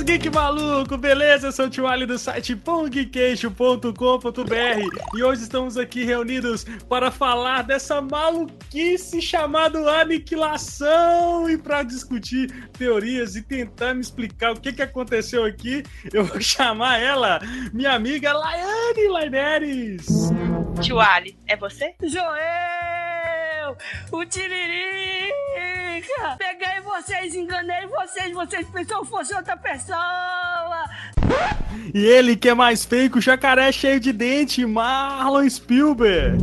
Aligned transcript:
meus 0.00 0.02
geek 0.02 0.30
maluco, 0.30 0.96
beleza? 0.96 1.48
Eu 1.48 1.52
sou 1.52 1.66
o 1.66 1.70
Tio 1.70 1.86
Ali 1.86 2.06
do 2.06 2.18
site 2.18 2.56
pongqueixo.com.br 2.56 5.16
e 5.16 5.22
hoje 5.22 5.42
estamos 5.42 5.76
aqui 5.76 6.04
reunidos 6.04 6.64
para 6.88 7.10
falar 7.10 7.62
dessa 7.62 8.00
maluquice 8.00 9.20
chamada 9.20 9.78
aniquilação 10.00 11.50
e 11.50 11.58
para 11.58 11.82
discutir 11.82 12.70
teorias 12.78 13.36
e 13.36 13.42
tentar 13.42 13.92
me 13.94 14.00
explicar 14.00 14.52
o 14.52 14.60
que, 14.60 14.72
que 14.72 14.82
aconteceu 14.82 15.44
aqui, 15.44 15.82
eu 16.12 16.24
vou 16.24 16.40
chamar 16.40 16.98
ela, 16.98 17.40
minha 17.72 17.92
amiga 17.92 18.32
Laiane 18.32 19.08
Laineres. 19.08 20.06
Tio 20.80 20.98
Ali, 20.98 21.38
é 21.46 21.56
você? 21.56 21.94
Joel! 22.02 23.76
O 24.10 24.24
Peguei 26.38 26.80
vocês, 26.82 27.34
enganei 27.34 27.86
vocês, 27.86 28.32
vocês 28.32 28.66
pensaram 28.68 29.02
que 29.02 29.08
fosse 29.08 29.34
outra 29.34 29.56
pessoa! 29.56 30.88
E 31.92 32.04
ele 32.04 32.36
que 32.36 32.48
é 32.48 32.54
mais 32.54 32.84
feio 32.84 33.10
que 33.10 33.18
o 33.18 33.20
jacaré 33.20 33.72
cheio 33.72 33.98
de 33.98 34.12
dente, 34.12 34.64
Marlon 34.64 35.48
Spielberg. 35.48 36.38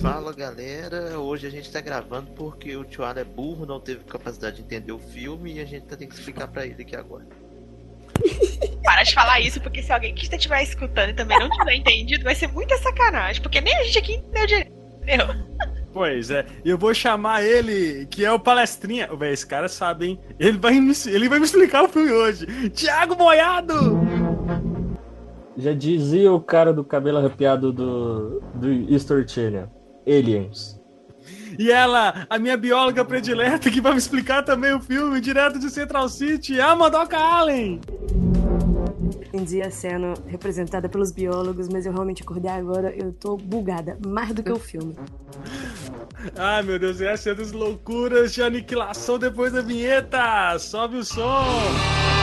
Fala 0.00 0.32
galera, 0.32 1.18
hoje 1.18 1.46
a 1.46 1.50
gente 1.50 1.70
tá 1.70 1.80
gravando 1.80 2.30
porque 2.32 2.74
o 2.76 2.84
tio 2.84 3.04
é 3.04 3.24
burro, 3.24 3.66
não 3.66 3.78
teve 3.80 4.04
capacidade 4.04 4.56
de 4.56 4.62
entender 4.62 4.92
o 4.92 4.98
filme 4.98 5.54
e 5.54 5.60
a 5.60 5.64
gente 5.66 5.86
tá 5.86 5.96
tem 5.96 6.08
que 6.08 6.14
explicar 6.14 6.48
pra 6.48 6.64
ele 6.64 6.82
aqui 6.82 6.96
agora. 6.96 7.26
Para 8.82 9.02
de 9.02 9.14
falar 9.14 9.40
isso, 9.40 9.60
porque 9.60 9.82
se 9.82 9.92
alguém 9.92 10.14
que 10.14 10.24
estiver 10.24 10.62
escutando 10.62 11.10
e 11.10 11.14
também 11.14 11.38
não 11.38 11.50
tiver 11.50 11.74
entendido, 11.74 12.24
vai 12.24 12.34
ser 12.34 12.48
muita 12.48 12.76
sacanagem, 12.78 13.42
porque 13.42 13.60
nem 13.60 13.76
a 13.76 13.84
gente 13.84 13.98
aqui 13.98 14.14
entendeu 14.14 14.46
direito. 14.46 14.80
Pois 15.92 16.30
é, 16.30 16.46
eu 16.64 16.78
vou 16.78 16.94
chamar 16.94 17.42
ele, 17.42 18.06
que 18.06 18.24
é 18.24 18.32
o 18.32 18.38
palestrinha. 18.38 19.08
Véi, 19.16 19.32
esse 19.32 19.46
cara 19.46 19.68
sabe, 19.68 20.06
hein? 20.06 20.20
Ele 20.38 20.56
vai, 20.56 20.78
me, 20.78 20.92
ele 21.06 21.28
vai 21.28 21.38
me 21.38 21.44
explicar 21.44 21.84
o 21.84 21.88
filme 21.88 22.12
hoje. 22.12 22.46
Tiago 22.70 23.16
Boiado! 23.16 23.74
Já 25.56 25.72
dizia 25.72 26.32
o 26.32 26.40
cara 26.40 26.72
do 26.72 26.84
cabelo 26.84 27.18
arrepiado 27.18 27.72
do, 27.72 28.40
do 28.54 28.72
History 28.72 29.28
Channel. 29.28 29.68
Aliens. 30.06 30.80
E 31.58 31.70
ela, 31.70 32.26
a 32.30 32.38
minha 32.38 32.56
bióloga 32.56 33.04
predileta, 33.04 33.70
que 33.70 33.80
vai 33.80 33.92
me 33.92 33.98
explicar 33.98 34.42
também 34.42 34.72
o 34.72 34.80
filme, 34.80 35.20
direto 35.20 35.58
de 35.58 35.68
Central 35.68 36.08
City, 36.08 36.60
a 36.60 36.74
Madoka 36.74 37.18
Allen. 37.18 37.80
Entendi 39.32 39.60
a 39.60 39.70
cena 39.70 40.14
representada 40.26 40.88
pelos 40.88 41.12
biólogos, 41.12 41.68
mas 41.68 41.86
eu 41.86 41.92
realmente 41.92 42.22
acordei 42.22 42.50
agora, 42.50 42.92
eu 42.96 43.12
tô 43.12 43.36
bugada, 43.36 43.98
mais 44.06 44.32
do 44.32 44.42
que 44.42 44.50
o 44.50 44.58
filme. 44.58 44.96
Ai 46.36 46.62
meu 46.62 46.78
Deus, 46.78 47.00
essa 47.00 47.30
é 47.30 47.34
loucuras 47.52 48.32
de 48.32 48.42
aniquilação 48.42 49.18
depois 49.18 49.52
da 49.52 49.62
vinheta! 49.62 50.58
Sobe 50.58 50.96
o 50.96 51.04
som! 51.04 52.19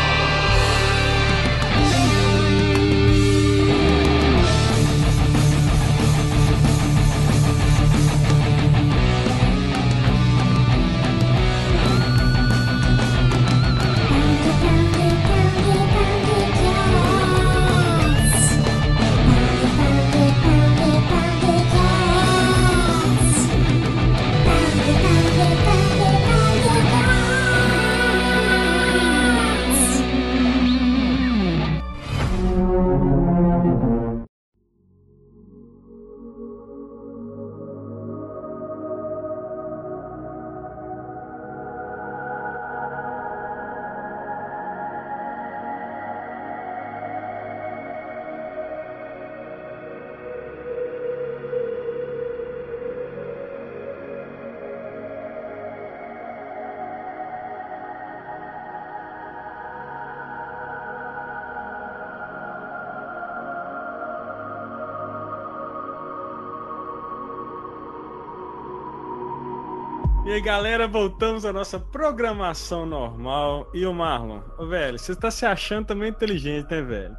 Aí, 70.37 70.41
galera, 70.41 70.87
voltamos 70.87 71.45
à 71.45 71.51
nossa 71.53 71.79
programação 71.79 72.85
normal. 72.85 73.69
E 73.73 73.85
o 73.85 73.93
Marlon, 73.93 74.41
ô, 74.57 74.65
velho, 74.67 74.97
você 74.97 75.15
tá 75.15 75.29
se 75.31 75.45
achando 75.45 75.87
também 75.87 76.09
inteligente, 76.09 76.69
né, 76.71 76.81
velho? 76.81 77.17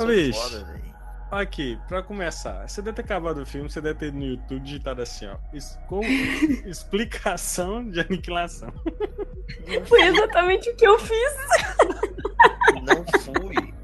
Ô, 0.00 0.06
bicho, 0.06 0.40
foda, 0.40 0.64
velho. 0.64 0.94
aqui, 1.30 1.78
pra 1.88 2.02
começar, 2.02 2.68
você 2.68 2.82
deve 2.82 2.96
ter 2.96 3.02
acabado 3.02 3.40
o 3.42 3.46
filme, 3.46 3.70
você 3.70 3.80
deve 3.80 3.98
ter 3.98 4.12
no 4.12 4.24
YouTube 4.24 4.60
digitado 4.60 5.02
assim, 5.02 5.26
ó. 5.26 5.36
com 5.86 6.00
explicação 6.66 7.88
de 7.88 8.00
aniquilação. 8.00 8.72
Foi 9.86 10.02
exatamente 10.02 10.70
o 10.70 10.76
que 10.76 10.86
eu 10.86 10.98
fiz. 10.98 11.34
Não 12.82 13.04
fui 13.22 13.74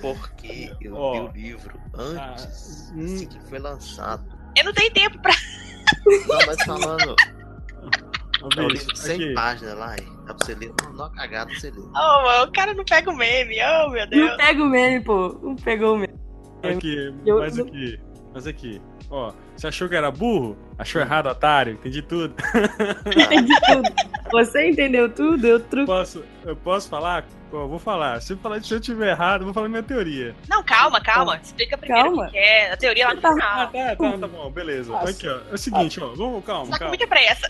porque 0.00 0.74
eu 0.80 0.94
Ó. 0.96 1.12
li 1.12 1.20
o 1.20 1.32
livro 1.32 1.80
antes 1.94 2.88
Ah, 2.90 2.94
hum. 2.96 3.04
assim 3.04 3.26
que 3.26 3.40
foi 3.48 3.58
lançado. 3.58 4.24
Eu 4.56 4.64
não 4.64 4.72
tenho 4.72 4.92
tempo 4.92 5.18
pra. 5.20 5.32
Não, 6.26 6.46
mas 6.46 6.62
falando, 6.64 7.14
é 8.56 8.60
um 8.62 8.68
livro 8.68 8.92
de 8.92 8.98
100 8.98 9.14
aqui. 9.14 9.34
páginas 9.34 9.78
lá, 9.78 9.96
hein? 9.96 10.08
dá 10.26 10.34
pra 10.34 10.46
você 10.46 10.54
ler, 10.54 10.72
não, 10.82 10.92
não 10.92 11.12
cagada 11.12 11.52
você 11.54 11.70
lê. 11.70 11.80
Oh, 11.80 12.22
mano, 12.22 12.44
o 12.44 12.52
cara 12.52 12.74
não 12.74 12.84
pega 12.84 13.10
o 13.10 13.16
meme. 13.16 13.56
Oh, 13.62 13.90
meu 13.90 14.00
Não 14.02 14.10
Deus. 14.10 14.36
pega 14.36 14.62
o 14.62 14.66
meme, 14.66 15.00
pô. 15.04 15.38
Não 15.42 15.56
pegou 15.56 15.94
o 15.94 15.98
meme. 15.98 16.14
Aqui, 16.62 17.12
Eu- 17.26 17.38
mas 17.40 17.58
aqui, 17.58 18.00
mas 18.32 18.46
aqui. 18.46 18.80
Ó, 19.10 19.32
você 19.56 19.66
achou 19.66 19.88
que 19.88 19.96
era 19.96 20.10
burro? 20.10 20.56
Achou 20.78 21.00
errado, 21.02 21.26
otário? 21.26 21.72
Entendi 21.74 22.00
tudo. 22.02 22.34
Entendi 23.06 23.52
tudo. 23.66 23.90
Você 24.30 24.70
entendeu 24.70 25.08
tudo? 25.12 25.46
Eu 25.46 25.60
truco. 25.60 25.86
Posso, 25.86 26.24
eu 26.44 26.56
posso 26.56 26.88
falar? 26.88 27.24
Pô, 27.50 27.58
eu 27.62 27.68
vou 27.68 27.78
falar. 27.78 28.22
Se 28.22 28.32
eu, 28.32 28.38
falar, 28.38 28.62
se 28.62 28.72
eu 28.72 28.80
tiver 28.80 29.10
errado, 29.10 29.42
eu 29.42 29.44
vou 29.46 29.52
falar 29.52 29.68
minha 29.68 29.82
teoria. 29.82 30.34
Não, 30.48 30.62
calma, 30.62 31.00
calma. 31.02 31.36
Explica 31.42 31.76
primeiro 31.76 32.06
Calma. 32.08 32.28
o 32.28 32.30
que 32.30 32.38
é 32.38 32.72
a 32.72 32.76
teoria 32.78 33.08
lá 33.08 33.14
no 33.14 33.20
Tá. 33.20 33.28
Ah, 33.28 33.32
final. 33.68 33.70
tá, 33.70 33.96
tá, 33.96 34.18
tá 34.18 34.26
bom, 34.28 34.50
beleza. 34.50 34.90
Nossa. 34.92 35.10
Aqui, 35.10 35.28
ó. 35.28 35.38
É 35.50 35.54
o 35.54 35.58
seguinte, 35.58 36.00
ó. 36.02 36.14
Vamos, 36.14 36.42
calma, 36.44 36.64
tá 36.66 36.72
com 36.72 36.78
calma. 36.78 36.88
muita 36.88 37.06
pressa. 37.06 37.48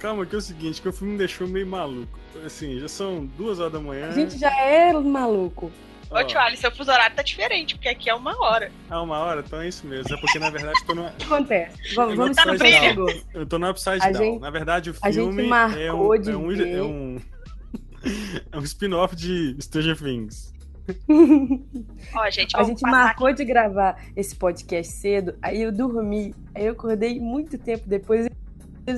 Calma, 0.00 0.24
que 0.24 0.34
é 0.34 0.38
o 0.38 0.40
seguinte, 0.40 0.80
que 0.80 0.88
o 0.88 0.92
filme 0.92 1.12
me 1.12 1.18
deixou 1.18 1.46
meio 1.46 1.66
maluco. 1.66 2.18
Assim, 2.44 2.78
já 2.80 2.88
são 2.88 3.26
duas 3.36 3.60
horas 3.60 3.74
da 3.74 3.80
manhã. 3.80 4.08
A 4.08 4.12
gente 4.12 4.38
já 4.38 4.50
é 4.50 4.92
maluco. 4.94 5.70
Ô, 6.10 6.24
tio 6.24 6.40
Ali, 6.40 6.56
seu 6.56 6.72
fuso 6.72 6.90
horário 6.90 7.14
tá 7.14 7.22
diferente, 7.22 7.74
porque 7.76 7.88
aqui 7.88 8.10
é 8.10 8.14
uma 8.14 8.34
hora. 8.42 8.72
Ah, 8.88 9.00
uma 9.02 9.18
hora? 9.18 9.44
Então 9.46 9.60
é 9.60 9.68
isso 9.68 9.86
mesmo. 9.86 10.12
É 10.12 10.18
porque, 10.20 10.38
na 10.40 10.50
verdade, 10.50 10.74
tô 10.86 10.94
no, 10.94 11.06
O 11.06 11.12
que 11.12 11.24
acontece? 11.24 11.94
Vamos, 11.94 12.16
vamos 12.16 12.36
tá 12.36 12.52
brilho. 12.56 13.06
eu 13.34 13.46
tô 13.46 13.58
no 13.58 13.70
Upside 13.70 13.98
A 14.00 14.10
Down. 14.10 14.24
gente- 14.24 14.40
na 14.40 14.50
verdade, 14.50 14.90
o 14.90 14.94
a 15.02 15.10
gente 15.10 15.22
filme 15.24 15.44
é 15.44 15.46
marcou 15.46 16.14
um, 16.14 16.18
de 16.18 16.30
é 16.30 16.36
um, 16.36 16.48
ver. 16.48 16.68
é 16.78 16.82
um, 16.82 17.20
é 18.52 18.58
um 18.58 18.62
spin-off 18.64 19.14
de 19.14 19.54
Stranger 19.60 19.96
Things. 19.98 20.52
Ó, 22.16 22.30
gente, 22.30 22.56
A 22.56 22.62
gente 22.64 22.82
marcou 22.82 23.32
de 23.32 23.44
gravar 23.44 24.02
esse 24.16 24.34
podcast 24.34 24.92
cedo, 24.94 25.36
aí 25.40 25.62
eu 25.62 25.70
dormi, 25.70 26.34
aí 26.54 26.66
eu 26.66 26.72
acordei 26.72 27.20
muito 27.20 27.56
tempo 27.56 27.84
depois 27.86 28.26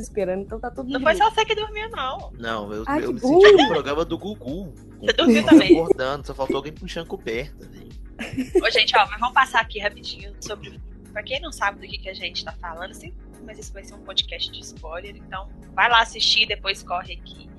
esperando, 0.01 0.43
então 0.43 0.59
tá 0.59 0.71
tudo 0.71 0.91
Não 0.91 1.01
foi 1.01 1.15
só 1.15 1.31
você 1.31 1.45
que 1.45 1.55
dormiu, 1.55 1.91
não. 1.91 2.33
Não, 2.39 2.73
eu, 2.73 2.85
Ah, 2.87 2.99
eu 2.99 3.13
me 3.13 3.21
senti 3.21 3.53
no 3.53 3.69
programa 3.69 4.05
do 4.05 4.17
Gugu. 4.19 4.73
Você 5.01 5.13
dormiu 5.13 5.45
também. 5.45 5.79
Acordando, 5.81 6.27
só 6.27 6.35
faltou 6.35 6.57
alguém 6.57 6.73
puxando 6.73 7.07
coberta. 7.07 7.69
velho. 7.69 7.93
Ô, 8.65 8.71
gente, 8.71 8.97
ó, 8.97 9.07
mas 9.07 9.19
vamos 9.19 9.35
passar 9.35 9.61
aqui 9.61 9.79
rapidinho 9.79 10.35
sobre. 10.41 10.81
Pra 11.13 11.23
quem 11.23 11.41
não 11.41 11.53
sabe 11.53 11.81
do 11.81 11.87
que, 11.91 11.99
que 11.99 12.09
a 12.09 12.15
gente 12.15 12.45
tá 12.45 12.53
falando, 12.53 12.95
sim, 12.95 13.13
mas 13.45 13.59
isso 13.59 13.73
vai 13.73 13.85
ser 13.85 13.95
um 13.95 14.03
podcast 14.03 14.51
de 14.51 14.61
spoiler, 14.61 15.15
então 15.17 15.49
vai 15.75 15.91
lá 15.91 16.01
assistir, 16.01 16.47
depois 16.47 16.83
corre 16.83 17.15
aqui. 17.15 17.51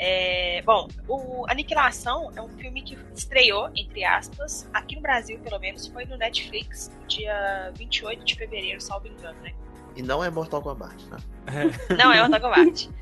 É, 0.00 0.62
bom, 0.62 0.86
o 1.08 1.44
Aniquilação 1.48 2.30
é 2.36 2.40
um 2.40 2.48
filme 2.50 2.82
que 2.82 2.96
estreou, 3.14 3.68
entre 3.74 4.04
aspas, 4.04 4.68
aqui 4.72 4.94
no 4.94 5.02
Brasil, 5.02 5.40
pelo 5.40 5.58
menos, 5.58 5.88
foi 5.88 6.04
no 6.04 6.16
Netflix, 6.16 6.90
no 7.00 7.06
dia 7.08 7.72
28 7.76 8.24
de 8.24 8.34
fevereiro, 8.36 8.80
salvo 8.80 9.08
engano, 9.08 9.40
né? 9.40 9.52
E 9.98 10.02
não 10.02 10.22
é 10.24 10.30
Mortal 10.30 10.62
Kombat, 10.62 11.04
tá? 11.08 11.18
Não 11.98 12.12
é 12.12 12.20
Mortal 12.26 12.40
Kombat. 12.40 12.88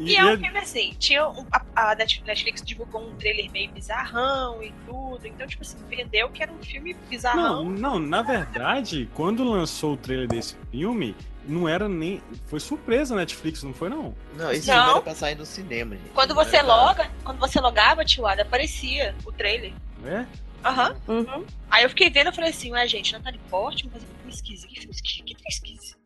E, 0.00 0.12
E 0.12 0.16
é 0.16 0.24
um 0.24 0.38
filme 0.38 0.56
assim, 0.58 0.94
tinha 0.96 1.28
um- 1.28 1.44
a, 1.50 1.90
a 1.90 1.94
Net- 1.96 2.22
Netflix 2.24 2.62
divulgou 2.62 3.02
um 3.02 3.16
trailer 3.16 3.50
meio 3.50 3.68
bizarrão 3.72 4.62
e 4.62 4.72
tudo, 4.86 5.26
então, 5.26 5.44
tipo 5.44 5.62
assim, 5.64 5.76
vendeu 5.88 6.28
que 6.30 6.40
era 6.40 6.52
um 6.52 6.62
filme 6.62 6.94
bizarrão. 7.10 7.64
Não, 7.64 7.70
não, 7.70 7.98
na 7.98 8.22
verdade, 8.22 9.10
quando 9.12 9.42
lançou 9.42 9.94
o 9.94 9.96
trailer 9.96 10.28
desse 10.28 10.54
filme, 10.70 11.16
não 11.44 11.68
era 11.68 11.88
nem. 11.88 12.22
Foi 12.46 12.60
surpresa 12.60 13.12
na 13.16 13.22
Netflix, 13.22 13.64
não 13.64 13.74
foi 13.74 13.88
não? 13.88 14.14
Não, 14.36 14.52
esse 14.52 14.68
Não. 14.68 14.90
era 14.92 15.00
pra 15.00 15.16
sair 15.16 15.34
no 15.34 15.44
cinema, 15.44 15.96
gente. 15.96 16.10
Quando 16.10 16.32
Não 16.32 16.44
você 16.44 16.58
era 16.58 16.64
pra- 16.66 16.76
loga, 16.76 17.10
quando 17.24 17.38
você 17.40 17.60
logava, 17.60 18.04
Tiwada, 18.04 18.42
aparecia 18.42 19.16
o 19.26 19.32
trailer. 19.32 19.72
É? 20.04 20.24
Aham. 20.64 20.94
Uhum. 21.08 21.44
Aí 21.68 21.82
eu 21.82 21.88
fiquei 21.88 22.08
vendo 22.08 22.30
e 22.30 22.34
falei 22.36 22.50
assim, 22.50 22.70
ué, 22.70 22.86
gente, 22.86 23.12
Natalie 23.14 23.40
Portman 23.50 23.90
fazendo 23.90 24.10
filme 24.18 24.32
esquisito. 24.32 24.68
Que 24.68 24.78
filme 24.78 24.94
esquisito? 24.94 25.24
Que 25.24 25.34
filme 25.34 25.48
esquisito? 25.48 25.97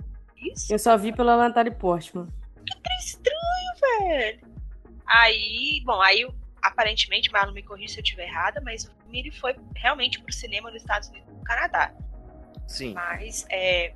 Isso? 0.43 0.73
Eu 0.73 0.79
só 0.79 0.97
vi 0.97 1.13
pela 1.13 1.37
Natalie 1.37 1.75
Portman. 1.75 2.27
Que 2.67 2.81
trem 2.81 2.99
estranho, 2.99 4.01
velho. 4.01 4.53
Aí, 5.07 5.83
bom, 5.85 6.01
aí 6.01 6.27
aparentemente, 6.63 7.31
Marlon 7.33 7.53
me 7.53 7.63
corrija 7.63 7.95
se 7.95 7.99
eu 7.99 8.03
estiver 8.03 8.29
errada, 8.29 8.61
mas 8.65 8.85
o 8.85 8.95
filme 8.95 9.19
ele 9.19 9.31
foi 9.33 9.57
realmente 9.75 10.21
pro 10.21 10.33
cinema 10.33 10.71
nos 10.71 10.81
Estados 10.81 11.09
Unidos 11.09 11.29
e 11.29 11.33
no 11.33 11.43
Canadá. 11.43 11.93
Sim. 12.69 12.95
Mas 12.95 13.45
é, 13.51 13.95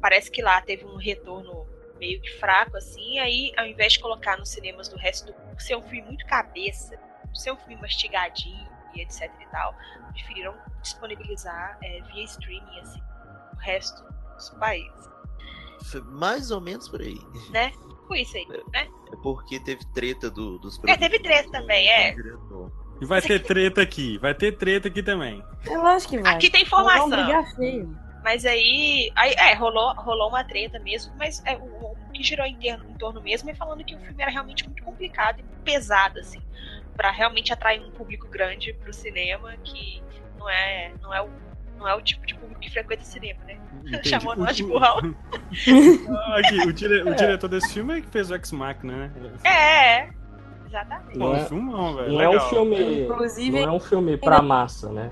parece 0.00 0.30
que 0.30 0.40
lá 0.40 0.62
teve 0.62 0.84
um 0.84 0.96
retorno 0.96 1.66
meio 1.98 2.20
que 2.22 2.30
fraco, 2.38 2.76
assim. 2.76 3.18
Aí, 3.18 3.52
ao 3.56 3.66
invés 3.66 3.94
de 3.94 3.98
colocar 3.98 4.38
nos 4.38 4.48
cinemas 4.48 4.88
do 4.88 4.96
resto 4.96 5.32
do 5.32 5.38
mundo, 5.38 5.60
ser 5.60 5.76
um 5.76 5.82
filme 5.82 6.02
muito 6.02 6.24
cabeça, 6.26 6.96
ser 7.34 7.52
um 7.52 7.56
filme 7.56 7.76
mastigadinho 7.76 8.68
e 8.94 9.02
etc 9.02 9.30
e 9.40 9.46
tal, 9.50 9.74
preferiram 10.12 10.56
disponibilizar 10.80 11.76
é, 11.82 12.00
via 12.02 12.24
streaming, 12.24 12.80
assim, 12.80 13.02
o 13.52 13.56
resto 13.56 14.02
dos 14.34 14.50
países. 14.50 15.08
Foi 15.84 16.00
mais 16.02 16.50
ou 16.50 16.60
menos 16.60 16.88
por 16.88 17.00
aí. 17.00 17.18
Foi 18.06 18.20
isso 18.22 18.36
aí, 18.36 18.46
né? 18.72 18.88
É 19.12 19.16
porque 19.22 19.60
teve 19.60 19.84
treta 19.92 20.30
do, 20.30 20.58
dos 20.58 20.82
É, 20.86 20.96
teve 20.96 21.18
treta 21.18 21.50
também, 21.50 21.88
é. 21.88 22.14
E 23.00 23.04
vai 23.04 23.20
ter 23.22 23.40
treta 23.42 23.82
aqui, 23.82 24.18
vai 24.18 24.34
ter 24.34 24.56
treta 24.56 24.88
aqui 24.88 25.02
também. 25.02 25.44
Eu 25.66 25.86
acho 25.86 26.08
que 26.08 26.18
vai. 26.18 26.34
Aqui 26.34 26.50
tem 26.50 26.62
informação. 26.62 27.08
Mas 28.24 28.44
aí, 28.44 29.10
aí 29.14 29.32
é, 29.38 29.54
rolou, 29.54 29.94
rolou 29.94 30.28
uma 30.28 30.42
treta 30.42 30.78
mesmo, 30.80 31.14
mas 31.16 31.40
é, 31.46 31.56
o, 31.56 31.62
o 31.62 31.96
que 32.12 32.22
girou 32.22 32.44
em, 32.44 32.56
ter- 32.56 32.78
em 32.88 32.94
torno 32.94 33.22
mesmo 33.22 33.48
é 33.48 33.54
falando 33.54 33.84
que 33.84 33.94
o 33.94 33.98
filme 34.00 34.20
era 34.20 34.30
realmente 34.30 34.64
muito 34.64 34.82
complicado 34.82 35.38
e 35.40 35.44
pesado, 35.64 36.18
assim, 36.18 36.42
pra 36.96 37.10
realmente 37.10 37.52
atrair 37.52 37.80
um 37.80 37.90
público 37.92 38.26
grande 38.28 38.72
pro 38.74 38.92
cinema, 38.92 39.56
que 39.58 40.02
não 40.36 40.48
é, 40.50 40.92
não 41.00 41.14
é, 41.14 41.22
o, 41.22 41.30
não 41.78 41.88
é 41.88 41.94
o 41.94 42.02
tipo 42.02 42.26
de 42.26 42.34
público 42.34 42.60
que 42.60 42.70
frequenta 42.70 43.02
cinema, 43.04 43.40
né? 43.46 43.56
Entendi. 43.86 44.08
Chamou 44.08 44.36
nós 44.36 44.56
de 44.56 44.64
burrão. 44.64 44.98
Aqui, 46.36 46.60
o, 46.66 46.72
dire- 46.72 47.02
o 47.02 47.14
diretor 47.14 47.48
desse 47.48 47.72
filme 47.74 47.98
é 47.98 48.00
que 48.00 48.08
fez 48.08 48.30
o 48.30 48.34
Ex 48.34 48.52
Machina, 48.52 48.96
né? 48.96 49.12
É, 49.44 49.48
é, 49.50 50.10
exatamente. 50.66 51.18
Não 51.18 51.30
um 51.32 51.36
é- 51.36 51.44
filmão, 51.46 51.96
velho. 51.96 52.12
Não 52.12 52.20
é 52.20 52.28
um 52.28 52.40
filme. 52.40 53.00
Inclusive, 53.04 53.60
Não 53.60 53.68
é 53.68 53.72
um 53.72 53.80
filme 53.80 54.16
pra 54.16 54.42
massa, 54.42 54.92
né? 54.92 55.10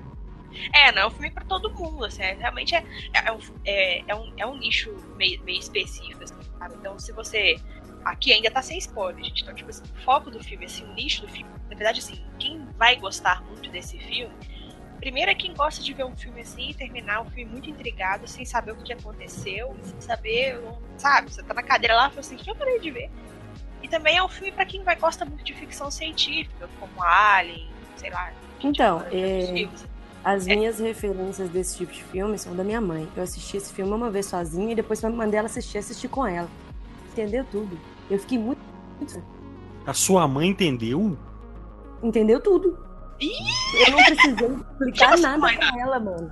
É, 0.73 0.91
não 0.91 1.03
é 1.03 1.07
um 1.07 1.11
filme 1.11 1.29
pra 1.29 1.43
todo 1.45 1.71
mundo, 1.71 2.03
assim, 2.05 2.23
é, 2.23 2.33
realmente 2.33 2.73
é, 2.73 2.83
é, 3.13 3.31
um, 3.31 3.37
é, 3.63 4.03
é 4.07 4.15
um, 4.15 4.33
é 4.37 4.45
um 4.45 4.57
nicho 4.57 4.91
meio, 5.15 5.39
meio 5.43 5.59
específico, 5.59 6.23
assim, 6.23 6.35
sabe? 6.57 6.75
Então, 6.79 6.97
se 6.99 7.11
você. 7.11 7.57
Aqui 8.05 8.31
ainda 8.31 8.49
tá 8.49 8.61
sem 8.61 8.77
spoiler, 8.77 9.23
gente. 9.23 9.43
Então, 9.43 9.53
tipo 9.53 9.69
assim, 9.69 9.83
o 9.83 10.01
foco 10.03 10.31
do 10.31 10.41
filme, 10.43 10.65
assim, 10.65 10.83
o 10.85 10.93
nicho 10.93 11.21
do 11.21 11.27
filme. 11.27 11.49
Na 11.69 11.75
verdade, 11.75 11.99
assim, 11.99 12.23
quem 12.39 12.65
vai 12.77 12.95
gostar 12.95 13.43
muito 13.43 13.69
desse 13.69 13.97
filme. 13.99 14.33
Primeiro 14.99 15.29
é 15.31 15.35
quem 15.35 15.53
gosta 15.53 15.81
de 15.83 15.93
ver 15.93 16.05
um 16.05 16.15
filme 16.15 16.41
assim 16.41 16.69
e 16.69 16.73
terminar 16.73 17.21
um 17.21 17.29
filme 17.29 17.51
muito 17.51 17.69
intrigado, 17.69 18.27
sem 18.27 18.43
saber 18.45 18.71
o 18.71 18.75
que 18.75 18.91
aconteceu, 18.91 19.75
sem 19.83 20.01
saber, 20.01 20.59
sabe? 20.97 21.31
Você 21.31 21.43
tá 21.43 21.53
na 21.53 21.63
cadeira 21.63 21.95
lá 21.95 22.07
e 22.07 22.09
fala 22.09 22.19
assim, 22.21 22.35
o 22.35 22.37
que 22.39 22.49
eu 22.49 22.55
parei 22.55 22.79
de 22.79 22.89
ver? 22.91 23.09
E 23.83 23.87
também 23.87 24.17
é 24.17 24.23
um 24.23 24.27
filme 24.27 24.51
pra 24.51 24.65
quem 24.65 24.83
vai 24.83 24.95
gosta 24.95 25.23
muito 25.23 25.43
de 25.43 25.53
ficção 25.53 25.91
científica, 25.91 26.67
como 26.79 27.01
Alien, 27.01 27.69
sei 27.95 28.09
lá. 28.09 28.31
Então, 28.63 28.97
outros 28.97 29.13
é, 29.13 29.53
filmes. 29.53 29.85
as 30.23 30.45
minhas 30.47 30.79
referências 30.79 31.47
desse 31.49 31.77
tipo 31.77 31.93
de 31.93 32.03
filme 32.03 32.37
são 32.39 32.55
da 32.55 32.63
minha 32.63 32.81
mãe. 32.81 33.07
Eu 33.15 33.21
assisti 33.21 33.57
esse 33.57 33.71
filme 33.71 33.91
uma 33.91 34.09
vez 34.09 34.25
sozinha 34.25 34.71
e 34.71 34.75
depois 34.75 35.01
eu 35.03 35.11
mandei 35.11 35.37
ela 35.37 35.45
assistir, 35.45 35.77
assisti 35.77 36.07
com 36.07 36.25
ela. 36.25 36.49
Entendeu 37.11 37.45
tudo. 37.51 37.79
Eu 38.09 38.17
fiquei 38.19 38.39
muito. 38.39 38.59
muito- 38.97 39.23
A 39.85 39.93
sua 39.93 40.27
mãe 40.27 40.49
entendeu? 40.49 41.15
Entendeu 42.01 42.39
tudo. 42.41 42.86
Eu 43.19 43.91
não 43.91 44.03
precisei 44.03 44.47
explicar 44.71 45.17
nada 45.19 45.37
mãe, 45.37 45.57
pra 45.57 45.79
ela, 45.81 45.99
mano. 45.99 46.31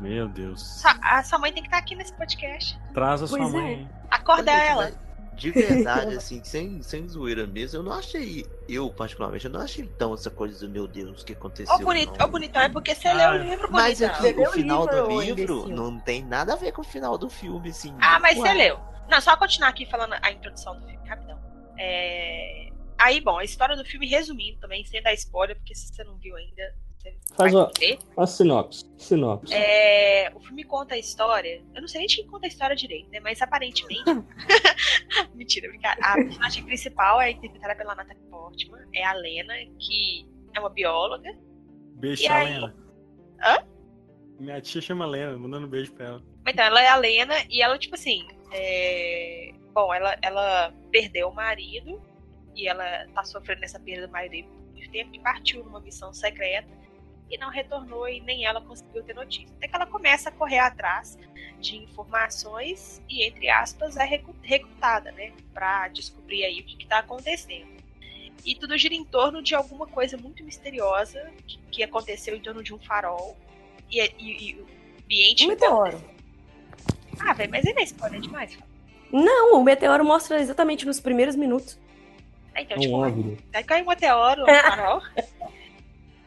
Meu 0.00 0.28
Deus. 0.28 0.60
Sua- 0.80 0.98
a 1.02 1.22
sua 1.22 1.38
mãe 1.38 1.52
tem 1.52 1.62
que 1.62 1.68
estar 1.68 1.78
aqui 1.78 1.94
nesse 1.94 2.12
podcast. 2.14 2.78
Traz 2.92 3.22
a 3.22 3.26
sua 3.26 3.38
Pois 3.38 3.54
é. 3.54 3.56
mãe. 3.56 3.88
Acorda 4.10 4.50
ela. 4.52 4.84
mas 4.84 5.04
De 5.36 5.50
verdade, 5.50 6.14
assim, 6.16 6.42
sem, 6.44 6.80
sem 6.82 7.08
zoeira 7.08 7.44
mesmo, 7.46 7.80
eu 7.80 7.82
não 7.82 7.92
achei, 7.92 8.46
eu 8.68 8.88
particularmente, 8.90 9.46
eu 9.46 9.50
não 9.50 9.60
achei 9.62 9.84
tão 9.84 10.14
essa 10.14 10.30
coisa 10.30 10.64
do 10.64 10.70
meu 10.72 10.86
Deus, 10.86 11.22
o 11.22 11.24
que 11.24 11.32
aconteceu. 11.32 11.74
Ô, 11.74 11.78
bonito, 11.78 12.12
não. 12.18 12.28
bonitão, 12.28 12.62
é 12.62 12.68
porque 12.68 12.94
você 12.94 13.08
Ah, 13.08 13.14
leu 13.14 13.30
o 13.40 13.44
livro, 13.44 13.68
Mas 13.72 13.98
bonitão. 13.98 14.16
aqui, 14.28 14.38
Leu 14.38 14.48
o 14.48 14.52
final 14.52 14.80
livro, 14.86 14.94
do 15.08 15.20
livro 15.20 15.42
imbecil. 15.54 15.68
não 15.76 15.98
tem 15.98 16.24
nada 16.24 16.52
a 16.52 16.56
ver 16.56 16.70
com 16.72 16.82
o 16.82 16.84
final 16.84 17.18
do 17.18 17.28
filme, 17.28 17.70
assim. 17.70 17.92
Ah, 18.00 18.20
mas 18.20 18.38
Ué. 18.38 18.46
você 18.48 18.54
leu. 18.54 18.78
Não, 19.10 19.20
só 19.20 19.36
continuar 19.36 19.70
aqui 19.70 19.84
falando 19.86 20.14
a 20.22 20.30
introdução 20.30 20.78
do 20.78 20.86
filme, 20.86 21.08
rapidão. 21.08 21.38
É... 21.76 22.68
Aí, 22.98 23.20
bom, 23.20 23.38
a 23.38 23.44
história 23.44 23.76
do 23.76 23.84
filme, 23.84 24.06
resumindo 24.06 24.58
também, 24.60 24.84
sem 24.84 25.02
dar 25.02 25.12
spoiler, 25.14 25.56
porque 25.56 25.74
se 25.74 25.88
você 25.92 26.04
não 26.04 26.16
viu 26.18 26.34
ainda, 26.36 26.74
você 26.98 27.16
Faz 27.36 27.52
vai 27.52 27.62
uma- 27.62 27.70
ver. 27.78 27.98
A 28.16 28.26
sinopse. 28.26 28.84
Sinopse. 28.96 29.52
É, 29.52 30.32
o 30.34 30.40
filme 30.40 30.64
conta 30.64 30.94
a 30.94 30.98
história. 30.98 31.62
Eu 31.74 31.80
não 31.80 31.88
sei 31.88 32.00
nem 32.00 32.08
de 32.08 32.16
quem 32.16 32.26
conta 32.26 32.46
a 32.46 32.48
história 32.48 32.74
direito, 32.76 33.10
né? 33.10 33.20
Mas 33.20 33.42
aparentemente. 33.42 34.04
Mentira, 35.34 35.68
brincadeira. 35.68 36.08
A 36.08 36.14
personagem 36.14 36.64
principal 36.64 37.20
é 37.20 37.30
interpretada 37.32 37.74
pela 37.76 37.94
Natalie 37.94 38.22
Portman, 38.30 38.86
é 38.94 39.04
a 39.04 39.12
Lena, 39.12 39.54
que 39.78 40.26
é 40.54 40.60
uma 40.60 40.70
bióloga. 40.70 41.30
Beijo 41.96 42.24
pra 42.24 42.36
aí? 42.36 42.54
Lena. 42.54 42.76
Hã? 43.42 43.66
Minha 44.38 44.60
tia 44.60 44.80
chama 44.80 45.06
Lena, 45.06 45.36
mandando 45.38 45.66
um 45.66 45.70
beijo 45.70 45.92
pra 45.92 46.06
ela. 46.06 46.22
Então, 46.46 46.64
ela 46.64 46.82
é 46.82 46.88
a 46.88 46.96
Lena 46.96 47.34
e 47.50 47.62
ela, 47.62 47.78
tipo 47.78 47.94
assim. 47.94 48.26
é, 48.52 49.52
Bom, 49.72 49.92
ela, 49.92 50.16
ela 50.22 50.72
perdeu 50.92 51.28
o 51.28 51.34
marido 51.34 52.00
e 52.54 52.68
ela 52.68 53.06
tá 53.14 53.24
sofrendo 53.24 53.64
essa 53.64 53.78
perda 53.80 54.06
do 54.06 54.12
marido 54.12 54.48
por 54.48 54.72
muito 54.72 54.90
tempo 54.90 55.10
e 55.14 55.18
partiu 55.20 55.64
numa 55.64 55.80
missão 55.80 56.12
secreta 56.12 56.68
e 57.30 57.38
não 57.38 57.50
retornou 57.50 58.08
e 58.08 58.20
nem 58.20 58.44
ela 58.44 58.60
conseguiu 58.60 59.02
ter 59.02 59.14
notícia. 59.14 59.54
Até 59.56 59.68
que 59.68 59.74
ela 59.76 59.86
começa 59.86 60.28
a 60.28 60.32
correr 60.32 60.58
atrás 60.58 61.18
de 61.60 61.76
informações 61.78 63.00
e, 63.08 63.22
entre 63.24 63.48
aspas, 63.48 63.96
é 63.96 64.04
recrutada, 64.42 65.10
né? 65.12 65.32
Pra 65.52 65.88
descobrir 65.88 66.44
aí 66.44 66.60
o 66.60 66.64
que, 66.64 66.76
que 66.76 66.86
tá 66.86 66.98
acontecendo. 66.98 67.72
E 68.44 68.54
tudo 68.54 68.76
gira 68.76 68.94
em 68.94 69.04
torno 69.04 69.42
de 69.42 69.54
alguma 69.54 69.86
coisa 69.86 70.18
muito 70.18 70.44
misteriosa 70.44 71.32
que, 71.46 71.58
que 71.70 71.82
aconteceu 71.82 72.36
em 72.36 72.40
torno 72.40 72.62
de 72.62 72.74
um 72.74 72.78
farol. 72.78 73.36
E, 73.90 74.00
e- 74.00 74.50
e 74.50 74.54
o 74.60 74.66
ambiente. 75.04 75.44
Um 75.46 75.48
meteoro. 75.48 76.04
Ah, 77.18 77.32
velho, 77.32 77.50
mas 77.50 77.64
não 77.64 77.72
é 77.78 77.82
spoiler 77.84 78.20
demais. 78.20 78.58
Não, 79.10 79.54
o 79.58 79.64
meteoro 79.64 80.04
mostra 80.04 80.40
exatamente 80.40 80.84
nos 80.84 81.00
primeiros 81.00 81.36
minutos. 81.36 81.78
É, 82.54 82.62
então, 82.62 82.76
É 82.76 82.80
tipo, 82.80 82.96
OVNI. 82.96 83.38
aí 83.52 83.64
caiu 83.64 83.84
um 83.84 83.88
meteoro 83.88 84.40
no 84.42 84.46
farol. 84.62 85.02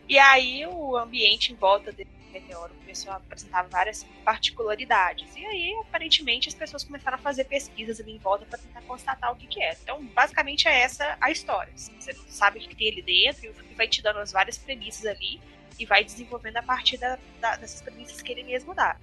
e 0.10 0.17
aí 0.19 0.65
o 0.65 0.98
ambiente 0.98 1.51
em 1.51 1.55
volta 1.55 1.91
desse 1.91 2.10
meteoro 2.31 2.74
começou 2.75 3.12
a 3.12 3.15
apresentar 3.17 3.63
várias 3.63 4.03
particularidades. 4.24 5.34
E 5.36 5.46
aí, 5.46 5.74
aparentemente, 5.88 6.48
as 6.50 6.53
pessoas 6.55 6.84
começaram 6.84 7.15
a 7.15 7.19
fazer 7.19 7.46
pesquisas 7.46 8.00
ali 8.00 8.13
em 8.13 8.17
volta 8.19 8.46
para 8.46 8.57
tentar 8.60 8.81
constatar 8.81 9.31
o 9.31 9.36
que, 9.36 9.48
que 9.48 9.62
é. 9.62 9.75
Então, 9.84 10.03
basicamente, 10.07 10.67
é 10.67 10.81
essa 10.81 11.17
a 11.19 11.31
história. 11.31 11.72
Você 11.75 12.13
não 12.13 12.25
sabe 12.27 12.60
o 12.60 12.62
que 12.62 12.75
tem 12.75 12.89
ali 12.89 13.01
dentro 13.01 13.46
e 13.46 13.50
o 13.50 13.53
filme 13.53 13.74
vai 13.75 13.88
te 13.88 14.01
dando 14.01 14.19
as 14.19 14.31
várias 14.31 14.57
premissas 14.57 15.05
ali 15.05 15.39
e 15.79 15.86
vai 15.86 16.03
desenvolvendo 16.03 16.57
a 16.57 16.63
partir 16.63 16.98
da- 16.98 17.17
da- 17.39 17.55
dessas 17.55 17.81
premissas 17.81 18.22
que 18.22 18.31
ele 18.31 18.43
mesmo 18.43 18.74
dá. 18.74 18.98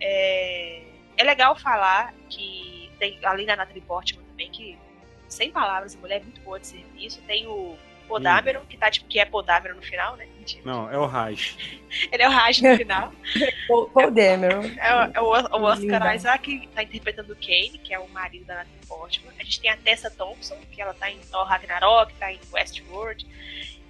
É, 0.00 0.82
é 1.16 1.24
legal 1.24 1.56
falar 1.58 2.14
que 2.28 2.90
tem, 2.98 3.18
além 3.24 3.46
da 3.46 3.56
Natalie 3.56 3.82
Portman 3.82 4.24
também, 4.24 4.50
que 4.50 4.78
sem 5.28 5.50
palavras, 5.50 5.94
a 5.94 5.98
mulher 5.98 6.20
é 6.20 6.24
muito 6.24 6.40
boa 6.40 6.58
de 6.58 6.66
serviço. 6.66 7.20
Tem 7.26 7.46
o 7.46 7.76
Podameron, 8.08 8.64
que, 8.66 8.76
tá, 8.76 8.90
tipo, 8.90 9.06
que 9.06 9.20
é 9.20 9.24
Podameron 9.26 9.76
no 9.76 9.82
final, 9.82 10.16
né? 10.16 10.26
Mentira. 10.36 10.62
Não, 10.64 10.90
é 10.90 10.96
o 10.96 11.04
Raj. 11.04 11.56
Ele 12.10 12.22
é 12.22 12.28
o 12.28 12.30
Raj 12.30 12.60
no 12.62 12.76
final. 12.76 13.12
Dameron. 14.14 14.62
É 14.78 14.94
o, 14.94 15.12
é 15.14 15.20
o, 15.20 15.24
o 15.24 15.62
Oscar 15.64 15.78
Linda. 15.78 16.14
Isaac, 16.14 16.58
que 16.58 16.68
tá 16.68 16.82
interpretando 16.82 17.32
o 17.32 17.36
Kane, 17.36 17.78
que 17.84 17.92
é 17.92 17.98
o 17.98 18.08
marido 18.08 18.46
da 18.46 18.56
Natalie 18.56 18.86
Portman. 18.88 19.32
A 19.38 19.44
gente 19.44 19.60
tem 19.60 19.70
a 19.70 19.76
Tessa 19.76 20.10
Thompson, 20.10 20.56
que 20.72 20.80
ela 20.80 20.94
tá 20.94 21.10
em 21.10 21.18
Thor 21.18 21.44
Ragnarok, 21.44 22.14
tá 22.14 22.32
em 22.32 22.40
Westworld. 22.50 23.26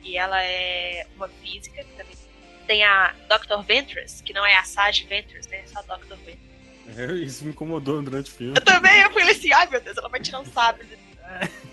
E 0.03 0.17
ela 0.19 0.43
é 0.43 1.07
uma 1.17 1.29
física. 1.29 1.83
que 1.85 1.93
Também. 1.93 2.19
Tem 2.67 2.85
a 2.85 3.15
Dr. 3.29 3.63
Ventress, 3.65 4.23
que 4.23 4.33
não 4.35 4.45
é 4.45 4.55
a 4.57 4.65
Sage 4.65 5.05
Ventress, 5.05 5.49
né? 5.49 5.63
Só 5.67 5.79
a 5.79 5.97
Dr. 5.97 6.17
Ventress. 6.17 6.49
É, 6.97 7.13
Isso 7.13 7.45
me 7.45 7.51
incomodou 7.51 8.03
durante 8.03 8.31
o 8.31 8.35
filme. 8.35 8.55
Eu 8.57 8.65
também, 8.65 9.01
eu 9.01 9.11
falei 9.11 9.31
assim, 9.31 9.53
ai 9.53 9.67
meu 9.69 9.81
Deus, 9.81 9.97
ela 9.97 10.09
vai 10.09 10.21
tirar 10.21 10.41
um 10.41 10.45
sabre. 10.47 10.87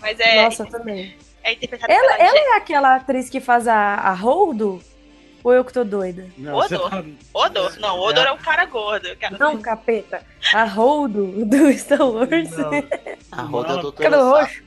Mas 0.00 0.20
é, 0.20 0.44
Nossa, 0.44 0.62
eu 0.64 0.70
também. 0.70 1.16
é 1.42 1.52
interpretada 1.52 1.92
Ela, 1.92 2.16
pela 2.16 2.28
ela 2.28 2.38
é 2.38 2.56
aquela 2.56 2.96
atriz 2.96 3.28
que 3.30 3.40
faz 3.40 3.66
a, 3.68 3.94
a 3.94 4.12
Holdo? 4.14 4.82
Ou 5.44 5.52
eu 5.54 5.64
que 5.64 5.72
tô 5.72 5.84
doida? 5.84 6.28
Não, 6.36 6.56
Odor. 6.56 6.90
tá- 6.90 7.04
Odor. 7.32 7.78
Não, 7.78 8.00
Odor 8.00 8.24
é 8.24 8.32
um 8.32 8.36
cara 8.38 8.64
gordo. 8.64 9.08
o 9.12 9.16
cara- 9.16 9.36
Não, 9.38 9.56
capeta. 9.62 10.22
A 10.52 10.64
Holdo 10.64 11.44
do 11.44 11.70
Star 11.78 12.00
Wars. 12.04 12.50
Não. 12.50 12.70
A 13.30 13.42
roda 13.42 13.68
Mala- 13.68 13.76
do 13.76 13.82
Doutora 13.82 14.10
Cabelo 14.10 14.30
roxo. 14.30 14.62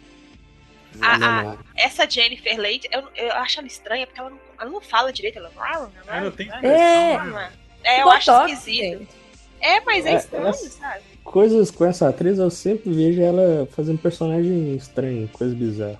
Ah, 1.02 1.18
Não, 1.18 1.52
ah, 1.52 1.58
essa 1.76 2.10
Jennifer 2.10 2.58
Leite, 2.60 2.88
eu, 2.92 3.08
eu 3.16 3.32
acho 3.34 3.60
ela 3.60 3.68
estranha 3.68 4.08
porque 4.08 4.20
ela 4.20 4.30
não, 4.32 4.40
ela 4.60 4.70
não 4.70 4.82
fala 4.82 5.14
direito. 5.14 5.38
Ela. 5.38 5.52
Ah, 6.08 6.22
não 6.22 6.32
tem 6.32 6.50
É. 6.50 7.18
né? 7.24 7.52
É, 7.84 8.02
eu 8.02 8.10
acho 8.10 8.32
esquisito. 8.32 9.00
gente. 9.00 9.08
É, 9.62 9.80
mas 9.82 10.06
é 10.06 10.12
É, 10.14 10.16
estranho, 10.16 10.48
essa- 10.48 10.70
sabe? 10.70 11.04
Coisas 11.30 11.70
com 11.70 11.86
essa 11.86 12.10
atriz, 12.10 12.40
eu 12.40 12.50
sempre 12.50 12.92
vejo 12.92 13.22
ela 13.22 13.68
fazendo 13.72 14.00
personagem 14.00 14.76
estranho, 14.76 15.28
coisa 15.30 15.54
bizarra. 15.56 16.00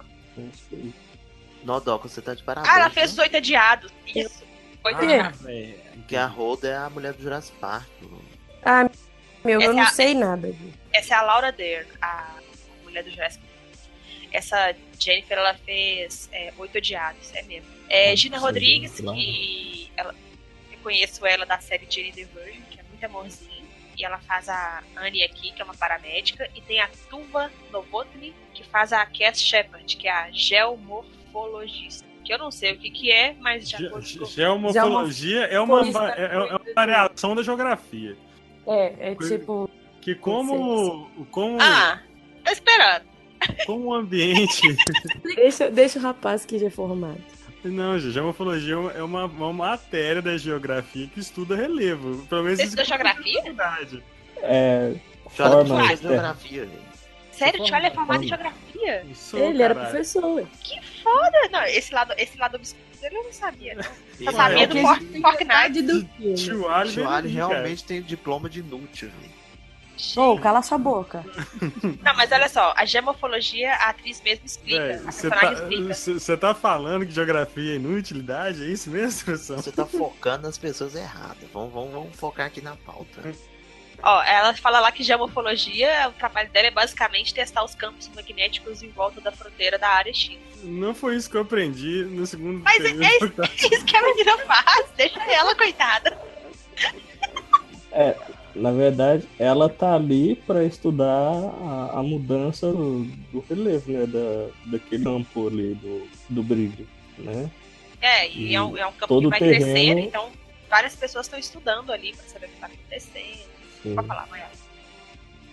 Nodoco, 1.64 2.10
você 2.10 2.22
tá 2.22 2.34
de 2.34 2.42
parabéns. 2.44 2.74
Ah, 2.74 2.80
ela 2.80 2.90
fez 2.90 3.08
né? 3.08 3.14
os 3.14 3.20
oito 3.20 3.38
adiados. 3.38 3.92
Isso. 4.16 4.44
Oito 4.86 5.02
É. 5.02 5.06
adiados. 5.20 5.42
velho. 5.42 5.76
Que 6.08 6.16
a 6.16 6.26
Holda 6.26 6.68
é 6.70 6.76
a 6.78 6.90
mulher 6.90 7.14
do 7.14 7.22
Jurassic 7.22 7.56
Park. 7.60 7.88
Ah, 8.64 8.90
meu, 9.44 9.62
eu 9.62 9.62
Essa 9.62 9.72
é 9.72 9.74
não 9.76 9.84
a- 9.84 9.92
sei 9.92 10.14
nada. 10.16 10.52
disso. 10.52 10.74
Essa 10.94 11.14
é 11.14 11.18
a 11.18 11.22
Laura 11.22 11.52
Dern, 11.52 11.88
a 12.02 12.36
mulher 12.84 13.04
do 13.04 13.12
Jurassic 13.12 13.44
Park. 13.44 13.50
Essa 14.32 14.74
Jennifer, 15.00 15.38
ela 15.38 15.54
fez 15.54 16.28
é, 16.32 16.52
Oito 16.58 16.78
Odiados, 16.78 17.34
é 17.36 17.44
mesmo. 17.44 17.68
É, 17.90 18.12
Ah, 18.12 18.16
Gina 18.16 18.38
Rodrigues, 18.40 18.94
que 19.00 19.92
ela, 19.96 20.14
eu 20.72 20.78
conheço 20.82 21.26
ela 21.26 21.46
da 21.46 21.60
série 21.60 21.86
Jenny 21.90 22.12
the 22.14 22.26
Virgin, 22.26 22.62
que 22.72 22.80
é 22.80 22.84
muito 22.84 23.04
amorzinho. 23.06 23.69
E 24.00 24.06
ela 24.06 24.18
faz 24.20 24.48
a 24.48 24.82
Annie 24.96 25.24
aqui, 25.26 25.52
que 25.52 25.62
é 25.62 25.66
uma 25.66 25.74
paramédica. 25.76 26.50
E 26.56 26.62
tem 26.62 26.80
a 26.80 26.88
Tuva 27.10 27.52
Novotny, 27.70 28.34
que 28.54 28.64
faz 28.64 28.94
a 28.94 29.06
Cass 29.06 29.42
Shepard, 29.42 29.98
que 29.98 30.08
é 30.08 30.12
a 30.12 30.32
geomorfologista. 30.32 32.08
Que 32.24 32.34
eu 32.34 32.38
não 32.38 32.50
sei 32.50 32.74
o 32.74 32.78
que, 32.78 32.90
que 32.92 33.12
é, 33.12 33.36
mas 33.40 33.68
de 33.68 33.76
Ge-. 33.78 34.26
Geomorfologia 34.26 34.46
é 35.48 35.60
uma, 35.60 35.84
Geomorfologia. 35.84 36.16
é, 36.18 36.36
é 36.36 36.40
uma 36.40 36.62
variação 36.74 37.36
da 37.36 37.44
geografia. 37.44 38.16
É, 38.66 39.12
é 39.12 39.16
tipo. 39.16 39.70
Que 40.02 40.16
como, 40.16 41.10
como, 41.30 41.58
Ah, 41.60 42.02
tô 42.46 42.52
esperando. 42.52 43.06
como 43.66 43.86
o 43.88 43.94
ambiente. 43.94 44.62
Deixa, 45.36 45.70
deixa 45.70 46.00
o 46.00 46.02
rapaz 46.02 46.46
que 46.46 46.58
já 46.58 46.68
é 46.68 46.70
formado. 46.70 47.22
Não, 47.64 48.00
gente, 48.00 48.14
geomorfologia 48.14 48.76
é 48.96 49.04
uma, 49.04 49.26
uma 49.26 49.52
matéria 49.54 50.22
da 50.22 50.38
geografia 50.38 51.08
que 51.08 51.20
estuda 51.20 51.56
relevo. 51.56 52.26
Pelo 52.28 52.44
menos 52.44 52.60
Você 52.60 52.76
na 52.76 52.84
geografia? 52.84 53.56
É. 54.38 54.96
Forma 55.30 55.66
por 55.66 55.92
externa. 55.92 55.96
geografia, 55.98 56.66
gente. 56.66 56.90
Sério, 57.32 57.62
o 57.62 57.66
Tio 57.66 57.76
é 57.76 57.90
formado 57.92 58.24
em 58.24 58.28
geografia? 58.28 59.06
Sou, 59.14 59.40
Ele 59.40 59.62
era 59.62 59.74
caralho. 59.74 59.92
professor. 59.92 60.48
Que 60.62 60.82
foda! 61.04 61.50
Não, 61.52 61.64
esse 61.66 61.94
lado, 61.94 62.14
esse 62.18 62.38
lado 62.38 62.56
obscuro 62.56 62.90
dele 63.00 63.18
eu 63.18 63.24
não 63.24 63.34
sabia. 63.34 63.76
Não. 63.76 63.84
Só 64.26 64.32
sabia 64.32 64.64
é 64.64 64.68
do 64.68 64.78
Fortnite. 64.82 65.82
do 65.82 66.68
Ali 66.68 67.00
aqui, 67.28 67.28
realmente 67.30 67.84
tem 67.84 68.02
diploma 68.02 68.50
de 68.50 68.60
inútil, 68.60 69.10
velho. 69.10 69.39
Ô, 70.16 70.40
cala 70.40 70.62
sua 70.62 70.78
boca. 70.78 71.26
Não, 72.02 72.16
mas 72.16 72.32
olha 72.32 72.48
só, 72.48 72.74
a 72.76 72.86
gemofologia, 72.86 73.74
a 73.74 73.90
atriz 73.90 74.22
mesmo 74.22 74.46
explica. 74.46 75.00
Você 75.12 75.30
tá, 75.30 76.54
tá 76.54 76.56
falando 76.56 77.06
que 77.06 77.12
geografia 77.12 77.74
é 77.74 77.76
inutilidade? 77.76 78.64
É 78.64 78.68
isso 78.68 78.90
mesmo, 78.90 79.26
professor? 79.26 79.58
Você 79.58 79.72
tá 79.72 79.86
focando 79.86 80.44
nas 80.44 80.58
pessoas 80.58 80.96
erradas. 80.96 81.50
Vamos, 81.54 81.74
vamos, 81.74 81.92
vamos 81.92 82.16
focar 82.16 82.48
aqui 82.48 82.62
na 82.62 82.76
pauta. 82.78 83.22
Ó, 84.02 84.24
ela 84.24 84.54
fala 84.54 84.80
lá 84.80 84.92
que 84.92 85.04
gemofologia, 85.04 86.08
o 86.08 86.14
trabalho 86.14 86.50
dela 86.52 86.68
é 86.68 86.72
basicamente 86.72 87.34
testar 87.34 87.64
os 87.66 87.76
campos 87.76 88.10
magnéticos 88.16 88.82
em 88.82 88.90
volta 88.90 89.20
da 89.20 89.32
fronteira 89.32 89.78
da 89.78 89.90
área 89.90 90.14
X. 90.14 90.38
Não 90.64 90.96
foi 90.96 91.18
isso 91.18 91.30
que 91.30 91.36
eu 91.36 91.42
aprendi 91.42 92.06
no 92.06 92.26
segundo 92.26 92.64
Mas 92.64 92.78
período. 92.78 93.04
é 93.04 93.16
isso, 93.18 93.34
é 93.42 93.76
isso 93.76 93.86
que 93.86 93.98
a 93.98 94.02
menina 94.02 94.38
faz, 94.40 94.86
deixa 94.96 95.22
ela, 95.24 95.54
coitada. 95.56 96.18
Na 98.56 98.72
verdade, 98.72 99.28
ela 99.38 99.70
tá 99.70 99.96
ali 99.96 100.36
para 100.36 100.64
estudar 100.64 101.06
a, 101.08 102.00
a 102.00 102.04
mudança 102.04 102.72
do, 102.72 103.06
do 103.32 103.46
relevo, 103.50 103.92
né? 103.92 104.06
Da, 104.06 104.50
daquele 104.66 105.04
campo 105.04 105.48
ali 105.48 105.76
do, 105.76 106.08
do 106.30 106.44
brilho, 106.44 106.88
né? 107.18 107.50
É, 108.02 108.28
e 108.30 108.50
E 108.50 108.56
é 108.56 108.62
um, 108.62 108.78
é 108.78 108.86
um 108.86 108.92
campo 108.92 109.08
todo 109.08 109.24
que 109.24 109.30
vai 109.30 109.40
terreno- 109.40 109.66
crescendo, 109.66 110.00
então 110.00 110.30
várias 110.70 110.96
pessoas 110.96 111.26
estão 111.26 111.40
estudando 111.40 111.92
ali 111.92 112.14
pra 112.14 112.26
saber 112.26 112.46
o 112.48 112.50
que 112.50 112.60
tá 112.60 112.68
acontecendo. 112.68 113.50
Sim. 113.84 113.96
Pode 113.96 114.08
falar, 114.08 114.28
Maiara. 114.30 114.52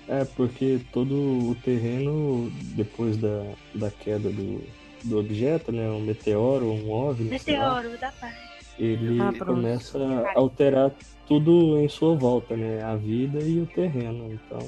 É, 0.09 0.25
porque 0.25 0.81
todo 0.93 1.51
o 1.51 1.57
terreno, 1.65 2.49
depois 2.77 3.17
da, 3.17 3.45
da 3.75 3.91
queda 3.91 4.31
do, 4.31 4.63
do 5.03 5.19
objeto, 5.19 5.73
né? 5.73 5.89
Um 5.91 6.01
meteoro, 6.01 6.67
um 6.71 6.91
OVNI, 6.91 7.25
lá, 7.29 7.31
Meteoro 7.31 7.99
da 7.99 8.13
paz. 8.13 8.56
Ele 8.79 9.21
Ah, 9.21 9.33
começa 9.45 9.99
a 9.99 10.39
alterar 10.39 10.91
tudo 11.27 11.79
em 11.81 11.89
sua 11.89 12.15
volta, 12.15 12.57
né? 12.57 12.83
A 12.83 12.97
vida 12.97 13.39
e 13.41 13.61
o 13.61 13.67
terreno. 13.67 14.33
Então, 14.33 14.59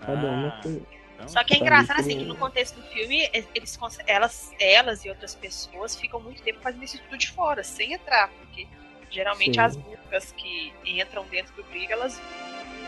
cada 0.00 0.26
uma 0.26 0.48
Ah, 0.48 0.60
tem- 0.62 0.82
então, 1.14 1.28
Só 1.28 1.42
que 1.44 1.54
é 1.54 1.58
Tá 1.58 1.64
engraçado 1.64 2.00
assim, 2.00 2.18
que 2.18 2.24
no 2.24 2.36
contexto 2.36 2.76
do 2.76 2.82
filme, 2.88 3.28
eles, 3.54 3.78
elas, 4.06 4.52
elas 4.60 5.04
e 5.04 5.08
outras 5.08 5.34
pessoas 5.34 5.96
ficam 5.96 6.20
muito 6.20 6.40
tempo 6.42 6.60
fazendo 6.60 6.84
isso 6.84 7.00
tudo 7.02 7.18
de 7.18 7.30
fora, 7.32 7.62
sem 7.64 7.92
entrar, 7.92 8.28
porque 8.38 8.66
geralmente 9.10 9.54
Sim. 9.54 9.60
as 9.60 9.76
burcas 9.76 10.32
que 10.32 10.72
entram 10.86 11.24
dentro 11.30 11.54
do 11.56 11.64
brilho, 11.64 11.92
elas 11.92 12.20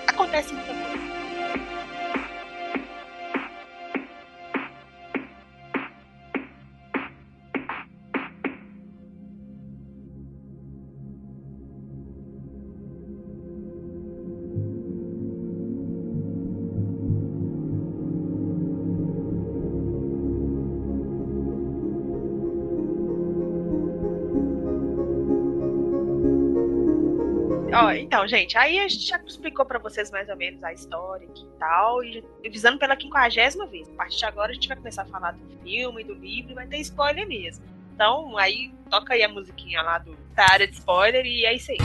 acontecem 0.07 0.55
muita 0.55 0.73
coisa. 0.73 2.00
Então, 28.11 28.27
gente, 28.27 28.59
aí 28.59 28.81
a 28.81 28.89
gente 28.89 29.07
já 29.07 29.21
explicou 29.25 29.65
pra 29.65 29.79
vocês 29.79 30.11
mais 30.11 30.29
ou 30.29 30.35
menos 30.35 30.65
a 30.65 30.73
história 30.73 31.25
e 31.25 31.59
tal, 31.61 32.03
e 32.03 32.25
visando 32.51 32.77
pela 32.77 32.97
quinquagésima 32.97 33.69
vez. 33.69 33.89
A 33.89 33.93
partir 33.93 34.19
de 34.19 34.25
agora 34.25 34.51
a 34.51 34.55
gente 34.55 34.67
vai 34.67 34.77
começar 34.77 35.03
a 35.03 35.05
falar 35.05 35.31
do 35.31 35.63
filme, 35.63 36.03
do 36.03 36.15
livro, 36.15 36.51
e 36.51 36.55
vai 36.57 36.67
ter 36.67 36.79
spoiler 36.79 37.25
mesmo. 37.29 37.65
Então, 37.95 38.37
aí 38.37 38.75
toca 38.91 39.15
aí 39.15 39.23
a 39.23 39.29
musiquinha 39.29 39.81
lá 39.81 39.99
do, 39.99 40.17
da 40.35 40.45
área 40.51 40.67
de 40.67 40.75
spoiler 40.75 41.25
e 41.25 41.47
é 41.47 41.55
isso 41.55 41.71
aí. 41.71 41.79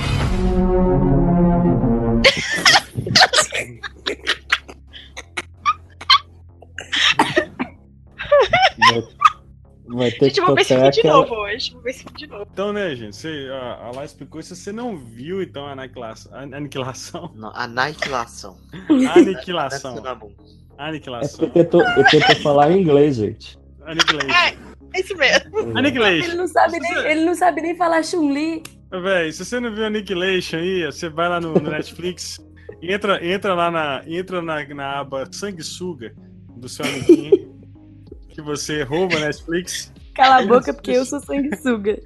vai 9.96 10.12
ter 10.12 10.26
Gente, 10.26 10.36
que 10.40 10.42
vou 10.46 10.56
ver 10.56 10.62
esse 10.62 10.74
filme 10.76 10.92
de 10.92 11.04
novo 11.04 11.36
hoje. 11.36 11.72
Vou 11.74 11.82
ver 11.82 11.90
esse 11.92 12.00
filme 12.04 12.18
de 12.18 12.28
novo. 12.28 12.48
Então, 12.52 12.74
né, 12.74 12.96
gente, 12.96 13.16
você, 13.16 13.48
a, 13.52 13.86
a 13.88 13.92
Lá 13.92 14.06
explicou, 14.06 14.42
se 14.42 14.56
você 14.56 14.72
não 14.72 14.98
viu, 14.98 15.42
então, 15.42 15.66
a 15.66 15.72
aniquilação, 15.72 16.32
aniquilação, 16.36 17.32
Não, 17.36 17.52
aniquilação. 17.56 18.58
a 19.10 19.14
aniquilação, 19.20 19.98
É 20.78 20.84
aniquilação, 20.84 21.40
porque 21.40 21.60
eu, 21.60 21.70
tô, 21.70 21.82
eu 21.82 22.04
tento 22.10 22.42
falar 22.42 22.72
em 22.72 22.82
inglês, 22.82 23.16
gente. 23.18 23.58
aniquilation, 23.86 24.30
É 24.94 25.00
isso 25.00 25.16
mesmo. 25.18 25.60
Ele 25.60 25.80
aniquilation. 25.80 26.36
não 26.36 26.48
sabe 26.48 26.80
nem, 26.80 26.98
ele 27.06 27.26
não 27.26 27.36
sabe 27.36 27.62
nem 27.62 27.76
falar 27.76 28.04
Chun-Li. 28.04 28.64
Véi, 28.92 29.32
se 29.32 29.44
você 29.44 29.60
não 29.60 29.74
viu 29.74 29.84
Annihilation 29.86 30.58
aí, 30.58 30.86
você 30.86 31.10
vai 31.10 31.28
lá 31.28 31.42
no, 31.42 31.54
no 31.54 31.70
Netflix, 31.70 32.40
entra, 32.82 33.26
entra 33.26 33.54
lá 33.54 33.70
na, 33.70 34.04
entra 34.08 34.42
na, 34.42 34.66
na 34.74 35.00
aba 35.00 35.28
Sanguessuga 35.32 36.14
do 36.56 36.70
seu 36.70 36.86
amiguinho, 36.86 37.55
que 38.36 38.42
você 38.42 38.84
rouba 38.84 39.18
Netflix, 39.20 39.92
Cala 40.14 40.44
a 40.44 40.46
boca, 40.46 40.74
porque 40.74 40.92
eu 40.92 41.06
sou 41.06 41.20
sanguessuga. 41.22 41.98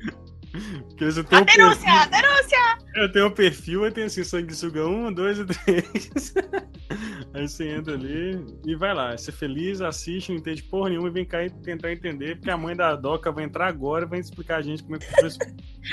que 0.97 1.05
você 1.05 1.23
tem 1.23 1.39
A 1.39 1.45
perfil, 1.45 1.69
denúncia, 1.69 1.91
a 1.91 2.05
denúncia! 2.07 2.77
eu 2.95 3.11
tenho 3.11 3.27
um 3.27 3.31
perfil, 3.31 3.85
eu 3.85 3.91
tenho 3.91 4.07
assim, 4.07 4.23
Sanguessuga 4.23 4.85
1, 4.87 5.13
2 5.13 5.39
e 5.39 5.45
3. 5.45 6.33
Aí 7.33 7.47
você 7.47 7.69
entra 7.69 7.93
ali 7.93 8.43
e 8.65 8.75
vai 8.75 8.93
lá, 8.95 9.15
ser 9.15 9.31
feliz, 9.31 9.79
assiste, 9.81 10.29
não 10.31 10.39
entende 10.39 10.63
porra 10.63 10.89
nenhuma 10.89 11.07
e 11.07 11.11
vem 11.11 11.25
cá 11.25 11.43
e 11.43 11.49
tentar 11.51 11.91
entender, 11.91 12.35
porque 12.37 12.49
a 12.49 12.57
mãe 12.57 12.75
da 12.75 12.95
Doca 12.95 13.31
vai 13.31 13.43
entrar 13.43 13.67
agora 13.67 14.05
e 14.05 14.09
vai 14.09 14.19
explicar 14.19 14.57
a 14.57 14.61
gente 14.63 14.81
como 14.83 14.95
é 14.95 14.99
que 14.99 15.05
foi 15.05 15.27
isso. 15.27 15.37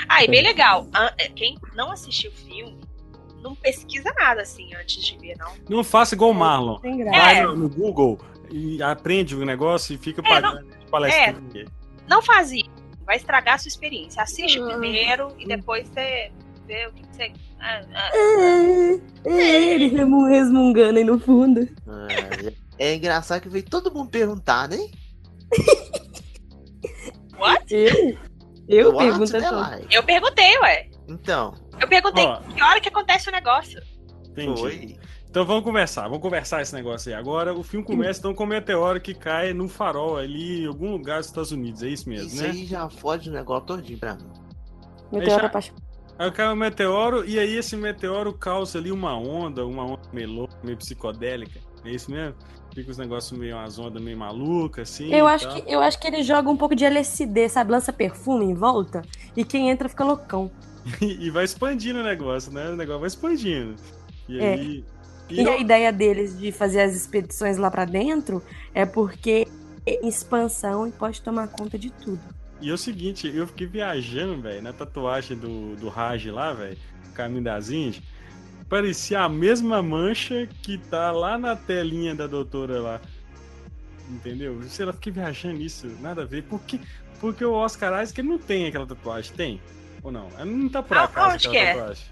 Ah, 0.09 0.23
e 0.23 0.27
bem 0.27 0.41
legal. 0.43 0.87
Ah, 0.93 1.13
é, 1.19 1.29
Quem 1.29 1.55
não 1.75 1.91
assistiu 1.91 2.31
o 2.31 2.33
filme, 2.33 2.79
não 3.43 3.53
pesquisa 3.55 4.11
nada 4.17 4.41
assim 4.41 4.73
antes 4.73 5.03
de 5.03 5.17
ver, 5.19 5.37
não. 5.37 5.53
Não 5.69 5.83
faça 5.83 6.15
igual 6.15 6.31
o 6.31 6.33
Marlon. 6.33 6.79
Vai 6.79 7.37
É. 7.37 7.43
no, 7.45 7.55
no 7.55 7.69
Google 7.69 8.19
e 8.51 8.81
aprende 8.81 9.35
o 9.35 9.45
negócio 9.45 9.93
e 9.93 9.97
fica 9.97 10.21
É, 10.21 10.29
pagando 10.29 10.63
de 10.67 10.85
palestrinha. 10.89 11.65
Não 12.07 12.21
faz 12.21 12.51
isso. 12.51 12.69
Vai 13.05 13.15
estragar 13.17 13.55
a 13.55 13.57
sua 13.57 13.69
experiência. 13.69 14.21
Assiste 14.21 14.59
Ah. 14.59 14.65
primeiro 14.67 15.33
e 15.39 15.45
depois 15.47 15.87
você 15.87 16.31
vê 16.65 16.87
o 16.87 16.91
que 16.93 17.03
você. 17.11 17.31
Ah, 17.59 17.81
ah. 17.93 18.11
É, 18.15 19.29
é, 19.29 19.73
ele 19.73 19.87
remu- 19.87 20.25
resmungando 20.27 20.97
aí 20.99 21.03
no 21.05 21.19
fundo. 21.19 21.67
Ah, 21.87 22.07
é, 22.79 22.89
é 22.91 22.95
engraçado 22.95 23.41
que 23.41 23.49
veio 23.49 23.63
todo 23.65 23.91
mundo 23.93 24.09
perguntar, 24.09 24.67
né? 24.69 24.77
What? 27.39 27.73
Eu? 27.73 28.17
Eu 28.67 28.93
What 28.93 29.05
pergunto 29.07 29.37
life? 29.37 29.87
Eu 29.95 30.03
perguntei, 30.03 30.57
ué. 30.59 30.89
Então, 31.07 31.53
Eu 31.79 31.87
perguntei 31.87 32.25
Ó. 32.25 32.41
que 32.41 32.61
hora 32.61 32.81
que 32.81 32.89
acontece 32.89 33.29
o 33.29 33.31
negócio. 33.31 33.79
Entendi. 34.31 34.59
foi. 34.59 34.97
Então 35.29 35.45
vamos 35.45 35.63
conversar, 35.63 36.03
vamos 36.03 36.19
conversar 36.21 36.61
esse 36.61 36.73
negócio 36.73 37.09
aí. 37.11 37.15
Agora 37.19 37.53
o 37.53 37.61
filme 37.63 37.85
começa 37.85 38.19
então 38.19 38.33
com 38.33 38.43
um 38.43 38.47
meteoro 38.47 38.99
que 38.99 39.13
cai 39.13 39.53
no 39.53 39.67
farol 39.67 40.17
ali 40.17 40.63
em 40.63 40.67
algum 40.67 40.91
lugar 40.91 41.17
dos 41.19 41.27
Estados 41.27 41.51
Unidos, 41.51 41.83
é 41.83 41.89
isso 41.89 42.09
mesmo, 42.09 42.27
Isso 42.27 42.41
né? 42.41 42.49
aí 42.49 42.65
já 42.65 42.89
fode 42.89 43.29
o 43.29 43.33
negócio 43.33 43.65
todinho 43.65 43.99
pra 43.99 44.15
mim. 44.15 44.25
Meteoro 45.11 45.41
já- 45.41 45.47
apaixonado. 45.47 45.83
Aí 46.17 46.31
cai 46.31 46.51
o 46.51 46.55
meteoro 46.55 47.23
e 47.29 47.37
aí 47.37 47.55
esse 47.55 47.75
meteoro 47.77 48.33
causa 48.33 48.79
ali 48.79 48.91
uma 48.91 49.15
onda, 49.15 49.65
uma 49.65 49.83
onda 49.85 50.01
meio 50.11 50.29
louca, 50.31 50.55
meio 50.63 50.77
psicodélica. 50.77 51.59
É 51.85 51.91
isso 51.91 52.09
mesmo? 52.09 52.33
Fica 52.73 52.89
os 52.89 52.97
negócios 52.97 53.37
meio, 53.37 53.55
umas 53.55 53.77
ondas 53.77 54.01
meio 54.01 54.17
malucas, 54.17 54.89
assim. 54.89 55.13
Eu 55.13 55.27
acho, 55.27 55.47
tal. 55.47 55.61
que, 55.61 55.71
eu 55.71 55.79
acho 55.79 55.99
que 55.99 56.07
ele 56.07 56.23
joga 56.23 56.49
um 56.49 56.57
pouco 56.57 56.75
de 56.75 56.85
LSD, 56.85 57.49
sabe? 57.49 57.71
Lança 57.71 57.93
perfume 57.93 58.45
em 58.45 58.53
volta 58.55 59.03
e 59.35 59.43
quem 59.43 59.69
entra 59.69 59.87
fica 59.89 60.03
loucão. 60.03 60.49
E 61.01 61.29
vai 61.29 61.43
expandindo 61.43 61.99
o 61.99 62.03
negócio, 62.03 62.51
né? 62.51 62.69
O 62.69 62.75
negócio 62.75 62.99
vai 63.01 63.07
expandindo. 63.07 63.75
E 64.27 64.39
É. 64.39 64.53
aí. 64.53 64.85
E 65.29 65.47
a 65.47 65.57
ideia 65.57 65.91
deles 65.91 66.37
de 66.37 66.51
fazer 66.51 66.81
as 66.81 66.95
expedições 66.95 67.57
lá 67.57 67.69
pra 67.69 67.85
dentro 67.85 68.41
é 68.73 68.85
porque 68.85 69.47
é 69.85 70.07
expansão 70.07 70.87
e 70.87 70.91
pode 70.91 71.21
tomar 71.21 71.47
conta 71.49 71.77
de 71.77 71.89
tudo. 71.91 72.19
E 72.61 72.69
é 72.69 72.73
o 72.73 72.77
seguinte, 72.77 73.29
eu 73.33 73.45
fiquei 73.47 73.67
viajando, 73.67 74.41
velho, 74.41 74.61
na 74.61 74.73
tatuagem 74.73 75.37
do, 75.37 75.75
do 75.75 75.89
Raj 75.89 76.25
lá, 76.27 76.53
velho, 76.53 76.77
Caminho 77.13 77.43
das 77.43 77.69
Índias. 77.69 78.01
Parecia 78.69 79.21
a 79.21 79.29
mesma 79.29 79.81
mancha 79.81 80.47
que 80.63 80.77
tá 80.77 81.11
lá 81.11 81.37
na 81.37 81.55
telinha 81.55 82.13
da 82.15 82.25
doutora 82.27 82.79
lá. 82.81 83.01
Entendeu? 84.09 84.61
Sei 84.69 84.85
lá, 84.85 84.93
fiquei 84.93 85.11
viajando 85.11 85.57
nisso, 85.57 85.87
nada 86.01 86.23
a 86.23 86.25
ver. 86.25 86.43
Por 86.43 86.61
que, 86.61 86.79
porque 87.19 87.43
o 87.43 87.53
Oscar 87.53 88.01
Isaac 88.01 88.19
ele 88.19 88.29
não 88.29 88.37
tem 88.39 88.67
aquela 88.67 88.85
tatuagem, 88.85 89.33
tem? 89.35 89.61
Ou 90.01 90.11
não? 90.11 90.27
Ele 90.39 90.49
não 90.51 90.69
tá 90.69 90.81
por 90.81 90.97
Ah, 90.97 91.03
acaso 91.03 91.35
onde 91.35 91.47
aquela 91.47 91.51
que 91.51 91.57
é? 91.69 91.73
tatuagem. 91.75 92.03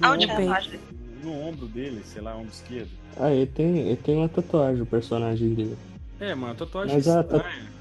Aonde 0.00 0.24
é 0.24 0.28
a 0.30 0.32
ombro- 0.32 0.46
tatuagem? 0.46 0.80
No 1.22 1.32
ombro 1.32 1.66
dele, 1.68 2.02
sei 2.04 2.22
lá, 2.22 2.34
ombro 2.36 2.52
esquerdo. 2.52 2.90
Ah, 3.16 3.30
ele 3.30 3.46
tem, 3.46 3.78
ele 3.78 3.96
tem 3.96 4.16
uma 4.16 4.28
tatuagem, 4.28 4.82
o 4.82 4.86
personagem 4.86 5.54
dele. 5.54 5.76
É, 6.18 6.34
mano, 6.34 6.54
tatuagem 6.54 6.94
Mas 6.94 7.08
a 7.08 7.22
ta- 7.22 7.36
estranha. 7.36 7.72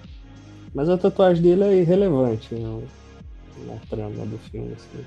Mas 0.74 0.90
a 0.90 0.98
tatuagem 0.98 1.42
dele 1.44 1.64
é 1.64 1.76
irrelevante 1.78 2.54
no- 2.56 2.88
na 3.66 3.78
trama 3.90 4.26
do 4.26 4.38
filme, 4.40 4.74
assim. 4.74 5.06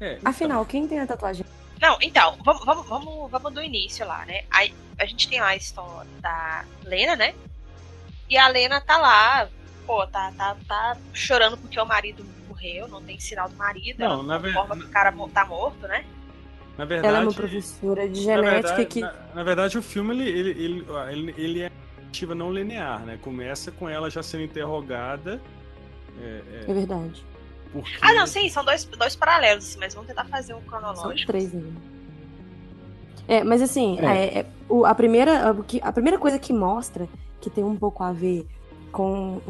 É, 0.00 0.14
então. 0.14 0.30
Afinal, 0.30 0.66
quem 0.66 0.86
tem 0.86 1.00
a 1.00 1.06
tatuagem? 1.06 1.44
Não, 1.80 1.98
então, 2.00 2.36
vamos, 2.44 2.64
vamos, 2.64 2.88
vamos, 2.88 3.30
vamos 3.30 3.54
do 3.54 3.62
início 3.62 4.06
lá, 4.06 4.24
né? 4.26 4.42
Aí, 4.50 4.72
a 4.98 5.04
gente 5.06 5.28
tem 5.28 5.40
lá 5.40 5.48
a 5.48 5.56
história 5.56 6.08
da 6.20 6.64
Lena, 6.84 7.16
né? 7.16 7.34
E 8.28 8.38
a 8.38 8.48
Lena 8.48 8.80
tá 8.80 8.96
lá, 8.96 9.48
pô, 9.86 10.06
tá, 10.06 10.32
tá, 10.36 10.56
tá 10.66 10.96
chorando 11.12 11.58
porque 11.58 11.78
o 11.78 11.84
marido 11.86 12.24
morreu, 12.48 12.88
não 12.88 13.02
tem 13.02 13.18
sinal 13.20 13.48
do 13.48 13.56
marido, 13.56 13.98
Não, 13.98 14.12
ela 14.12 14.22
na 14.22 14.38
ver- 14.38 14.50
informa 14.50 14.76
que 14.76 14.84
o 14.84 14.90
cara 14.90 15.12
tá 15.32 15.44
morto, 15.44 15.86
né? 15.86 16.04
Na 16.76 16.84
verdade, 16.84 17.08
Ela 17.08 17.18
é 17.18 17.22
uma 17.22 17.32
professora 17.32 18.08
de 18.08 18.26
Na 18.26 18.34
genética 18.36 18.60
verdade, 18.62 18.86
que. 18.86 19.00
na, 19.00 19.14
na 19.34 19.42
verdade, 19.44 19.78
o 19.78 19.82
filme 19.82 20.12
ele, 20.14 20.28
ele, 20.28 20.50
ele, 20.50 20.86
ele, 21.10 21.34
ele 21.38 21.60
é 21.62 21.70
narrativa 21.98 22.34
não 22.34 22.52
linear, 22.52 23.00
né? 23.06 23.18
Começa 23.22 23.70
com 23.70 23.88
ela 23.88 24.10
já 24.10 24.22
sendo 24.22 24.42
interrogada. 24.42 25.40
É, 26.20 26.42
é, 26.66 26.70
É 26.70 26.74
verdade. 26.74 27.24
porque... 27.72 27.90
Ah, 28.00 28.12
não, 28.14 28.26
sim, 28.26 28.48
são 28.48 28.64
dois, 28.64 28.84
dois 28.84 29.14
paralelos, 29.14 29.76
mas 29.76 29.94
vamos 29.94 30.08
tentar 30.08 30.24
fazer 30.24 30.54
um 30.54 30.58
São 30.60 30.68
cronológico. 30.68 31.30
três 31.30 31.54
ainda. 31.54 31.80
É, 33.26 33.42
mas 33.42 33.62
assim, 33.62 33.98
É. 34.00 34.04
é, 34.06 34.38
é, 34.40 34.46
o- 34.68 34.84
a, 34.84 34.94
primeira, 34.94 35.50
a, 35.50 35.54
que- 35.62 35.80
a 35.82 35.92
primeira 35.92 36.18
coisa 36.18 36.38
que 36.38 36.52
mostra 36.52 37.08
que 37.40 37.48
tem 37.48 37.62
um 37.64 37.76
pouco 37.76 38.02
a 38.02 38.12
ver 38.12 38.46
com 38.92 39.40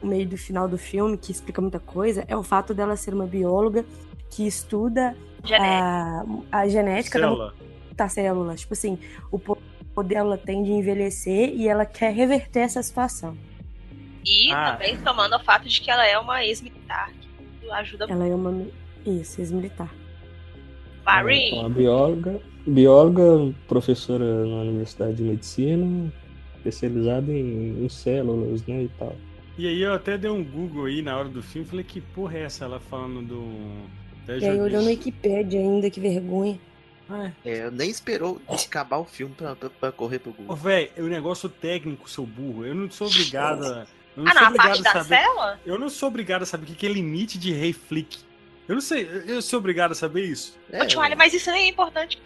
o 0.00 0.06
meio 0.06 0.26
do 0.26 0.36
final 0.36 0.66
do 0.68 0.76
filme, 0.78 1.16
que 1.16 1.30
explica 1.30 1.60
muita 1.60 1.78
coisa, 1.78 2.24
é 2.26 2.36
o 2.36 2.42
fato 2.42 2.72
dela 2.74 2.96
ser 2.96 3.14
uma 3.14 3.26
bióloga 3.26 3.84
que 4.30 4.46
estuda 4.46 5.16
Genética. 5.44 6.44
a, 6.52 6.58
a 6.60 6.68
genética 6.68 7.18
da 7.18 7.26
Célula. 7.28 7.54
da 7.96 8.08
célula. 8.08 8.54
Tipo 8.56 8.74
assim, 8.74 8.98
o 9.30 9.38
poder 9.94 10.16
ela 10.16 10.38
tem 10.38 10.62
de 10.62 10.70
envelhecer 10.70 11.50
e 11.54 11.66
ela 11.68 11.84
quer 11.86 12.12
reverter 12.12 12.60
essa 12.60 12.82
situação. 12.82 13.36
E 14.24 14.50
Ah. 14.52 14.72
também 14.72 14.96
tomando 14.98 15.36
o 15.36 15.40
fato 15.40 15.66
de 15.68 15.80
que 15.80 15.90
ela 15.90 16.06
é 16.06 16.18
uma 16.18 16.44
ex-militar, 16.44 17.10
que 17.60 17.70
ajuda 17.70 18.06
Ela 18.08 18.26
é 18.26 18.34
uma. 18.34 18.66
Isso, 19.06 19.40
ex-militar. 19.40 19.90
Marie. 21.04 21.52
Uma 21.54 21.70
bióloga, 21.70 22.40
bióloga, 22.66 23.54
professora 23.66 24.44
na 24.44 24.56
Universidade 24.62 25.14
de 25.16 25.22
Medicina, 25.22 26.12
especializada 26.56 27.32
em, 27.32 27.84
em 27.84 27.88
células, 27.88 28.64
né, 28.66 28.82
e 28.82 28.88
tal. 28.98 29.16
E 29.56 29.66
aí 29.66 29.80
eu 29.80 29.94
até 29.94 30.18
dei 30.18 30.30
um 30.30 30.44
Google 30.44 30.84
aí 30.84 31.00
na 31.02 31.16
hora 31.16 31.28
do 31.28 31.42
filme 31.42 31.66
falei, 31.66 31.84
que 31.84 32.00
porra 32.00 32.36
é 32.38 32.42
essa? 32.42 32.64
Ela 32.66 32.78
falando 32.78 33.22
do. 33.22 33.42
Até 34.36 34.38
E 34.38 34.48
aí 34.48 34.60
olhou 34.60 34.82
no 34.82 34.88
Wikipedia 34.88 35.58
ainda, 35.60 35.88
que 35.90 36.00
vergonha. 36.00 36.58
Ah, 37.08 37.30
é. 37.44 37.50
É, 37.58 37.70
nem 37.70 37.88
esperou 37.88 38.40
acabar 38.46 38.98
o 38.98 39.04
filme 39.04 39.34
pra, 39.34 39.56
pra, 39.56 39.70
pra 39.70 39.90
correr 39.92 40.18
pro 40.18 40.30
Ô, 40.30 40.34
Google. 40.34 40.56
velho, 40.56 40.90
o 40.98 41.02
negócio 41.08 41.48
técnico, 41.48 42.08
seu 42.10 42.26
burro. 42.26 42.66
Eu 42.66 42.74
não 42.74 42.90
sou 42.90 43.06
obrigado 43.06 43.64
a. 43.64 43.86
Eu 44.16 44.24
não 44.24 44.30
Ah, 44.30 44.32
sou 44.32 44.40
não, 44.40 44.46
a 44.46 44.48
obrigado 44.50 44.56
parte 44.56 44.80
a 44.80 44.82
da 44.82 44.92
saber. 45.04 45.22
célula? 45.22 45.60
Eu 45.64 45.78
não 45.78 45.88
sou 45.88 46.08
obrigado 46.08 46.42
a 46.42 46.46
saber 46.46 46.64
o 46.64 46.66
que 46.66 46.74
que 46.74 46.86
é 46.86 46.90
limite 46.90 47.38
de 47.38 47.52
Rei 47.52 47.72
Flick. 47.72 48.18
Eu 48.68 48.74
não 48.74 48.82
sei, 48.82 49.08
eu 49.26 49.40
sou 49.40 49.58
obrigado 49.60 49.92
a 49.92 49.94
saber 49.94 50.24
isso. 50.26 50.54
É, 50.70 50.82
Ô, 50.82 50.86
tio 50.86 51.00
Ali, 51.00 51.14
mas 51.16 51.32
isso 51.32 51.50
nem 51.50 51.64
é 51.64 51.68
importante. 51.68 52.20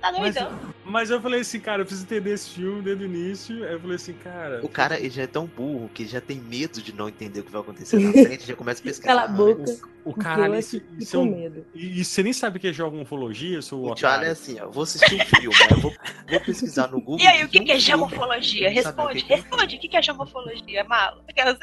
Tá 0.00 0.12
Mas, 0.12 0.34
doidão. 0.34 0.58
mas 0.84 1.10
eu 1.10 1.20
falei 1.20 1.40
assim, 1.40 1.58
cara, 1.58 1.82
eu 1.82 1.86
preciso 1.86 2.06
entender 2.06 2.32
esse 2.34 2.50
filme 2.50 2.82
desde 2.82 3.04
o 3.04 3.06
início. 3.06 3.64
Aí 3.64 3.72
eu 3.72 3.80
falei 3.80 3.96
assim, 3.96 4.12
cara. 4.12 4.60
O 4.62 4.68
cara 4.68 4.98
ele 4.98 5.10
já 5.10 5.22
é 5.22 5.26
tão 5.26 5.46
burro 5.46 5.90
que 5.92 6.06
já 6.06 6.20
tem 6.20 6.38
medo 6.38 6.80
de 6.82 6.92
não 6.94 7.08
entender 7.08 7.40
o 7.40 7.44
que 7.44 7.50
vai 7.50 7.60
acontecer 7.60 7.98
na 7.98 8.12
frente, 8.24 8.46
já 8.46 8.54
começa 8.54 8.80
a 8.80 8.84
pesquisar. 8.84 9.08
Cala 9.08 9.22
a 9.24 9.28
boca. 9.28 9.62
O 10.04 10.10
porque 10.12 10.22
caralho, 10.22 10.54
isso, 10.58 10.80
é 11.16 11.18
um- 11.18 11.24
medo. 11.24 11.66
E, 11.74 12.00
e 12.00 12.04
você 12.04 12.22
nem 12.22 12.32
sabe 12.32 12.58
o 12.58 12.60
que 12.60 12.68
é 12.68 12.72
jormofologia, 12.72 13.60
seu 13.62 13.82
O 13.82 13.96
Charlie 13.96 14.28
é 14.28 14.32
assim, 14.32 14.60
ó, 14.60 14.68
vou 14.70 14.84
assistir 14.84 15.16
um 15.16 15.24
filme, 15.24 15.46
eu 15.46 15.80
vou, 15.80 15.92
vou 16.30 16.40
pesquisar 16.40 16.86
no 16.88 17.00
Google. 17.00 17.18
E 17.24 17.26
aí, 17.26 17.44
o 17.44 17.48
que, 17.48 17.60
um 17.60 17.64
que 17.64 17.72
é 17.72 17.80
sabe 17.80 18.02
o 18.02 18.04
Responde, 18.06 19.20
que 19.22 19.26
que 19.26 19.32
é. 19.32 19.36
responde. 19.36 19.76
O 19.76 19.80
que, 19.80 19.88
que 19.88 19.96
é 19.96 20.02
jamofologia? 20.02 20.84
Malo. 20.84 21.22
Aquelas- 21.28 21.58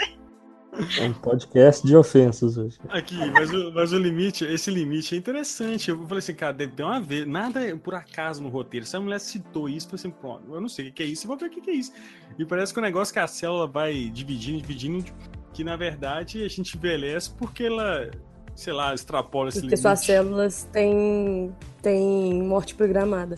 É 0.99 1.05
um 1.05 1.13
podcast 1.13 1.86
de 1.86 1.95
ofensas 1.95 2.57
hoje. 2.57 2.79
Aqui, 2.89 3.15
mas 3.31 3.51
o, 3.51 3.71
mas 3.71 3.93
o 3.93 3.97
limite, 3.97 4.43
esse 4.43 4.71
limite 4.71 5.13
é 5.13 5.17
interessante. 5.17 5.91
Eu 5.91 6.03
falei 6.05 6.17
assim, 6.19 6.33
cara, 6.33 6.51
deve 6.53 6.71
ter 6.73 6.83
uma 6.83 6.99
vez, 6.99 7.27
nada 7.27 7.62
é 7.63 7.75
por 7.75 7.93
acaso 7.93 8.41
no 8.41 8.49
roteiro. 8.49 8.86
Se 8.86 8.95
a 8.95 8.99
mulher 8.99 9.19
citou 9.19 9.69
isso, 9.69 9.86
eu 9.86 9.91
falei 9.91 10.01
assim, 10.01 10.12
pronto, 10.12 10.53
eu 10.53 10.59
não 10.59 10.69
sei 10.69 10.89
o 10.89 10.91
que 10.91 11.03
é 11.03 11.05
isso, 11.05 11.25
eu 11.25 11.27
vou 11.27 11.38
ver 11.38 11.45
o 11.45 11.49
que 11.49 11.69
é 11.69 11.73
isso. 11.73 11.91
E 12.38 12.43
parece 12.45 12.73
que 12.73 12.79
o 12.79 12.81
negócio 12.81 13.13
que 13.13 13.19
a 13.19 13.27
célula 13.27 13.67
vai 13.67 14.09
dividindo, 14.09 14.62
dividindo, 14.62 15.05
que 15.53 15.63
na 15.63 15.75
verdade 15.75 16.43
a 16.43 16.47
gente 16.47 16.75
envelhece 16.75 17.29
porque 17.31 17.65
ela, 17.65 18.09
sei 18.55 18.73
lá, 18.73 18.95
extrapola 18.95 19.49
esse 19.49 19.59
Porque 19.59 19.75
limite. 19.75 19.81
suas 19.81 19.99
células 20.03 20.63
têm, 20.71 21.55
têm 21.83 22.41
morte 22.41 22.73
programada. 22.73 23.38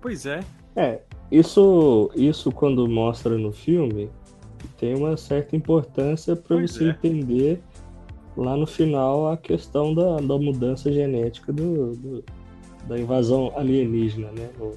Pois 0.00 0.26
é. 0.26 0.40
É, 0.74 1.00
isso, 1.30 2.10
isso 2.16 2.50
quando 2.50 2.88
mostra 2.88 3.38
no 3.38 3.52
filme 3.52 4.10
tem 4.78 4.94
uma 4.94 5.16
certa 5.16 5.54
importância 5.56 6.34
para 6.36 6.56
você 6.60 6.84
é. 6.84 6.88
entender 6.90 7.60
lá 8.36 8.56
no 8.56 8.66
final 8.66 9.28
a 9.28 9.36
questão 9.36 9.94
da, 9.94 10.16
da 10.16 10.38
mudança 10.38 10.92
genética 10.92 11.52
do, 11.52 11.94
do- 11.96 12.24
da 12.86 12.98
invasão 12.98 13.52
alienígena 13.56 14.30
né, 14.32 14.50
no 14.58 14.72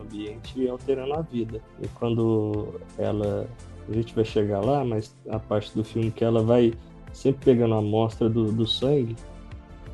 ambiente 0.00 0.58
e 0.58 0.68
alterando 0.68 1.14
a 1.14 1.20
vida. 1.20 1.60
E 1.82 1.88
quando 1.88 2.74
ela. 2.98 3.46
A 3.88 3.92
gente 3.92 4.14
vai 4.14 4.24
chegar 4.24 4.60
lá, 4.64 4.84
mas 4.84 5.14
a 5.28 5.40
parte 5.40 5.74
do 5.74 5.82
filme 5.82 6.10
que 6.12 6.24
ela 6.24 6.40
vai 6.42 6.72
sempre 7.12 7.44
pegando 7.44 7.74
a 7.74 7.78
amostra 7.78 8.28
do, 8.30 8.52
do 8.52 8.64
sangue 8.66 9.16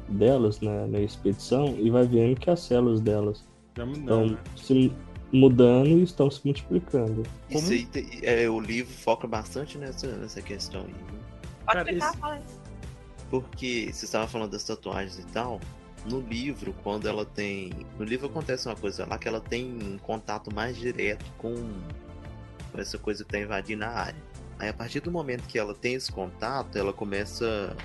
delas 0.09 0.61
na, 0.61 0.87
na 0.87 1.01
expedição 1.01 1.74
e 1.79 1.90
vai 1.90 2.07
vendo 2.07 2.38
que 2.38 2.51
as 2.51 2.61
células 2.61 3.01
delas 3.01 3.44
estão 3.74 4.27
né? 4.27 4.38
se 4.57 4.92
mudando 5.32 5.88
e 5.88 6.02
estão 6.02 6.30
se 6.30 6.40
multiplicando. 6.44 7.22
Isso 7.50 7.60
Como- 7.60 7.70
aí, 7.70 7.86
tem- 7.86 8.08
é, 8.22 8.48
o 8.48 8.58
livro 8.60 8.92
foca 8.92 9.26
bastante 9.26 9.76
nessa, 9.78 10.06
nessa 10.16 10.40
questão 10.42 10.82
aí. 10.82 10.88
né? 10.88 10.94
Pode 11.64 11.66
Cara, 11.66 11.80
explicar, 11.82 12.08
esse- 12.10 12.18
fala 12.18 12.34
aí. 12.34 12.42
Porque 13.30 13.90
você 13.92 14.04
estava 14.06 14.26
falando 14.26 14.52
das 14.52 14.64
tatuagens 14.64 15.18
e 15.18 15.26
tal. 15.26 15.60
No 16.08 16.20
livro, 16.20 16.74
quando 16.82 17.06
ela 17.06 17.26
tem. 17.26 17.70
No 17.98 18.04
livro 18.04 18.26
acontece 18.28 18.66
uma 18.68 18.76
coisa 18.76 19.04
lá 19.06 19.18
que 19.18 19.28
ela 19.28 19.40
tem 19.40 19.66
um 19.82 19.98
contato 19.98 20.54
mais 20.54 20.76
direto 20.76 21.24
com, 21.36 21.52
com 22.72 22.80
essa 22.80 22.96
coisa 22.96 23.24
que 23.24 23.30
tá 23.30 23.38
invadindo 23.38 23.84
a 23.84 23.88
área. 23.88 24.22
Aí 24.58 24.68
a 24.68 24.72
partir 24.72 25.00
do 25.00 25.10
momento 25.10 25.42
que 25.46 25.58
ela 25.58 25.74
tem 25.74 25.94
esse 25.94 26.10
contato, 26.10 26.76
ela 26.78 26.92
começa 26.92 27.76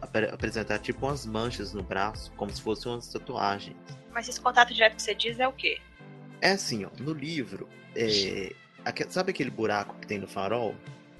a 0.00 0.04
apre- 0.06 0.30
apresentar 0.30 0.78
tipo 0.78 1.04
umas 1.06 1.26
manchas 1.26 1.74
no 1.74 1.82
braço, 1.82 2.32
como 2.36 2.50
se 2.50 2.62
fossem 2.62 2.90
umas 2.90 3.06
tatuagens. 3.08 3.76
Mas 4.12 4.28
esse 4.28 4.40
contato 4.40 4.72
direto 4.72 4.96
que 4.96 5.02
você 5.02 5.14
diz 5.14 5.38
é 5.38 5.46
o 5.46 5.52
quê? 5.52 5.78
É 6.40 6.52
assim, 6.52 6.84
ó, 6.84 6.90
no 6.98 7.12
livro, 7.12 7.68
é, 7.94 8.52
sabe 9.08 9.30
aquele 9.30 9.50
buraco 9.50 9.94
que 10.00 10.06
tem 10.06 10.18
no 10.18 10.26
farol? 10.26 10.74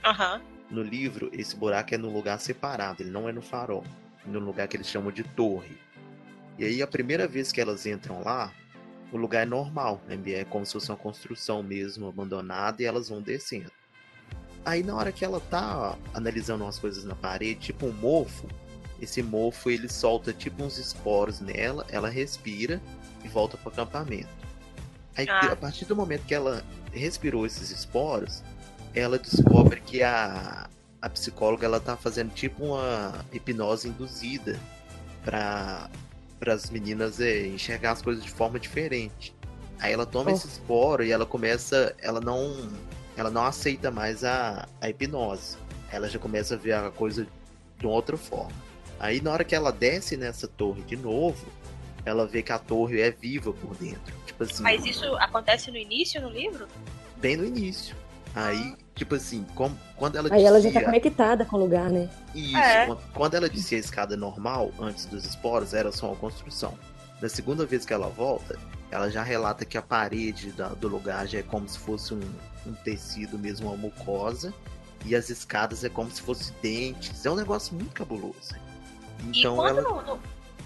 Aham. 0.04 0.40
No 0.70 0.82
livro, 0.82 1.30
esse 1.32 1.56
buraco 1.56 1.94
é 1.94 1.98
num 1.98 2.12
lugar 2.12 2.38
separado, 2.38 3.02
ele 3.02 3.10
não 3.10 3.28
é 3.28 3.32
no 3.32 3.42
farol, 3.42 3.84
no 4.24 4.38
lugar 4.38 4.68
que 4.68 4.76
eles 4.76 4.88
chamam 4.88 5.10
de 5.10 5.24
torre. 5.24 5.76
E 6.58 6.64
aí, 6.64 6.82
a 6.82 6.86
primeira 6.86 7.26
vez 7.26 7.50
que 7.50 7.60
elas 7.60 7.86
entram 7.86 8.22
lá, 8.22 8.52
o 9.12 9.16
lugar 9.16 9.42
é 9.42 9.46
normal, 9.46 10.00
né? 10.06 10.18
é 10.32 10.44
como 10.44 10.64
se 10.64 10.72
fosse 10.72 10.90
uma 10.90 10.96
construção 10.96 11.62
mesmo, 11.62 12.06
abandonada, 12.06 12.82
e 12.82 12.86
elas 12.86 13.08
vão 13.08 13.20
descendo. 13.20 13.72
Aí, 14.64 14.82
na 14.82 14.94
hora 14.94 15.10
que 15.10 15.24
ela 15.24 15.40
tá 15.40 15.98
analisando 16.14 16.64
umas 16.64 16.78
coisas 16.78 17.04
na 17.04 17.14
parede, 17.14 17.60
tipo 17.60 17.86
um 17.86 17.92
mofo, 17.92 18.46
esse 19.00 19.22
mofo 19.22 19.70
ele 19.70 19.88
solta 19.88 20.32
tipo 20.32 20.62
uns 20.62 20.78
esporos 20.78 21.40
nela, 21.40 21.86
ela 21.88 22.08
respira 22.08 22.80
e 23.24 23.28
volta 23.28 23.56
pro 23.56 23.70
acampamento. 23.70 24.39
Aí, 25.16 25.28
Ah. 25.28 25.52
a 25.52 25.56
partir 25.56 25.84
do 25.84 25.94
momento 25.96 26.24
que 26.24 26.34
ela 26.34 26.64
respirou 26.92 27.44
esses 27.46 27.70
esporos, 27.70 28.42
ela 28.94 29.18
descobre 29.18 29.80
que 29.80 30.02
a, 30.02 30.68
a 31.00 31.08
psicóloga 31.10 31.66
ela 31.66 31.80
tá 31.80 31.96
fazendo 31.96 32.32
tipo 32.32 32.64
uma 32.64 33.24
hipnose 33.32 33.88
induzida 33.88 34.58
para 35.24 35.88
as 36.46 36.70
meninas 36.70 37.20
é, 37.20 37.46
enxergar 37.46 37.92
as 37.92 38.02
coisas 38.02 38.24
de 38.24 38.30
forma 38.30 38.58
diferente. 38.58 39.34
Aí 39.78 39.92
ela 39.92 40.06
toma 40.06 40.30
Oh. 40.30 40.34
esse 40.34 40.46
esporo 40.46 41.04
e 41.04 41.10
ela 41.12 41.24
começa. 41.26 41.94
Ela 42.00 42.20
não. 42.20 42.68
Ela 43.16 43.30
não 43.30 43.44
aceita 43.44 43.90
mais 43.90 44.24
a, 44.24 44.66
a 44.80 44.88
hipnose. 44.88 45.56
Ela 45.92 46.08
já 46.08 46.18
começa 46.18 46.54
a 46.54 46.56
ver 46.58 46.72
a 46.72 46.90
coisa 46.90 47.26
de 47.78 47.86
uma 47.86 47.94
outra 47.94 48.16
forma. 48.16 48.52
Aí 48.98 49.20
na 49.20 49.32
hora 49.32 49.44
que 49.44 49.54
ela 49.54 49.72
desce 49.72 50.16
nessa 50.16 50.46
torre 50.46 50.82
de 50.82 50.96
novo, 50.96 51.46
ela 52.04 52.26
vê 52.26 52.42
que 52.42 52.52
a 52.52 52.58
torre 52.58 53.00
é 53.00 53.10
viva 53.10 53.52
por 53.52 53.74
dentro. 53.76 54.14
Tipo 54.26 54.44
assim, 54.44 54.62
Mas 54.62 54.84
isso 54.84 55.04
acontece 55.16 55.70
no 55.70 55.76
início 55.76 56.20
no 56.20 56.28
livro? 56.30 56.66
bem 57.16 57.36
no 57.36 57.44
início. 57.44 57.94
Aí, 58.34 58.76
tipo 58.94 59.16
assim, 59.16 59.44
como, 59.54 59.76
quando 59.96 60.16
ela 60.16 60.32
Aí 60.32 60.44
ela 60.44 60.60
já 60.60 60.70
tá 60.70 60.84
conectada 60.84 61.44
com 61.44 61.56
o 61.56 61.60
lugar, 61.60 61.90
né? 61.90 62.08
Isso, 62.34 62.56
É. 62.56 62.86
quando- 63.12 63.34
ela 63.34 63.48
descia 63.48 63.76
a 63.76 63.80
escada 63.80 64.16
normal, 64.16 64.70
antes 64.78 65.04
dos 65.06 65.24
esporos, 65.26 65.74
era 65.74 65.90
só 65.92 66.06
uma 66.06 66.16
construção. 66.16 66.78
Na 67.20 67.28
segunda 67.28 67.66
vez 67.66 67.84
que 67.84 67.92
ela 67.92 68.08
volta, 68.08 68.56
ela 68.90 69.10
já 69.10 69.22
relata 69.22 69.64
que 69.64 69.76
a 69.76 69.82
parede 69.82 70.52
da- 70.52 70.68
do 70.68 70.86
lugar 70.88 71.26
já 71.26 71.40
é 71.40 71.42
como 71.42 71.68
se 71.68 71.78
fosse 71.78 72.14
um, 72.14 72.20
um 72.66 72.72
tecido 72.72 73.36
mesmo, 73.38 73.66
uma 73.68 73.76
mucosa. 73.76 74.54
E 75.04 75.14
as 75.16 75.28
escadas 75.28 75.82
é 75.82 75.88
como 75.88 76.10
se 76.10 76.22
fosse 76.22 76.52
dentes. 76.62 77.26
É 77.26 77.30
um 77.30 77.34
negócio 77.34 77.74
muito 77.74 77.92
cabuloso. 77.92 78.54
Então 79.24 79.54
e 79.54 79.56
quando, 79.56 79.78
ela. 79.78 79.82
no, 79.82 80.02
no- 80.02 80.20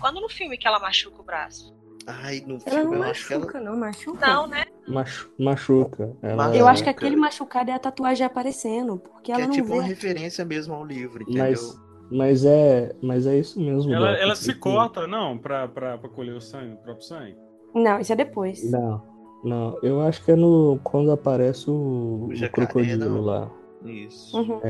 quando 0.05 0.21
no 0.21 0.29
filme 0.29 0.59
que 0.59 0.69
ela 0.69 0.79
machuca 0.79 1.23
o 1.23 1.25
braço? 1.25 1.75
Ai, 2.07 2.43
no 2.47 2.59
Ela 2.67 2.81
filme 2.83 2.85
não 2.97 3.05
eu 3.05 3.11
acho 3.11 3.27
que 3.27 3.33
ela. 3.33 3.41
machuca, 3.47 3.61
não, 3.63 3.77
machuca. 3.79 4.27
Não, 4.27 4.47
né? 4.47 4.65
Machu- 4.87 5.31
machuca. 5.39 6.15
Ela- 6.21 6.55
Eu 6.55 6.69
acho 6.69 6.83
que 6.83 6.91
É, 6.91 6.93
aquele 6.93 7.17
machucado 7.17 7.71
é 7.71 7.75
a 7.75 7.79
tatuagem 7.79 8.27
aparecendo, 8.27 8.99
porque 8.99 9.23
Que 9.23 9.33
ela 9.33 9.45
é 9.45 9.47
não 9.47 9.55
tipo 9.55 9.69
vê. 9.69 9.73
uma 9.73 9.83
referência 9.83 10.45
mesmo 10.45 10.75
ao 10.75 10.85
livro, 10.85 11.23
entendeu? 11.23 11.43
Mas, 11.43 11.81
mas 12.11 12.45
é, 12.45 12.95
mas 13.03 13.27
é 13.27 13.39
isso 13.39 13.59
mesmo. 13.59 13.91
Ela, 13.95 14.11
ela 14.19 14.37
se 14.37 14.53
corta, 14.53 15.07
não, 15.07 15.39
pra, 15.39 15.67
pra, 15.69 15.97
pra 15.97 16.11
colher 16.11 16.35
o 16.37 16.41
sangue, 16.43 16.75
o 16.75 16.77
próprio 16.77 17.07
sangue. 17.07 17.39
Não, 17.75 17.99
isso 17.99 18.13
é 18.13 18.17
depois. 18.17 18.71
Não, 18.71 19.03
não. 19.43 19.79
Eu 19.83 20.03
acho 20.03 20.23
que 20.23 20.33
é 20.33 20.37
no 20.37 20.79
quando 20.85 21.11
aparece 21.13 21.71
o, 21.71 21.73
O 21.73 22.29
o 22.31 22.51
crocodilo 22.51 23.09
não. 23.09 23.21
lá. 23.23 23.51
Isso. 23.83 24.37
Uhum. 24.37 24.61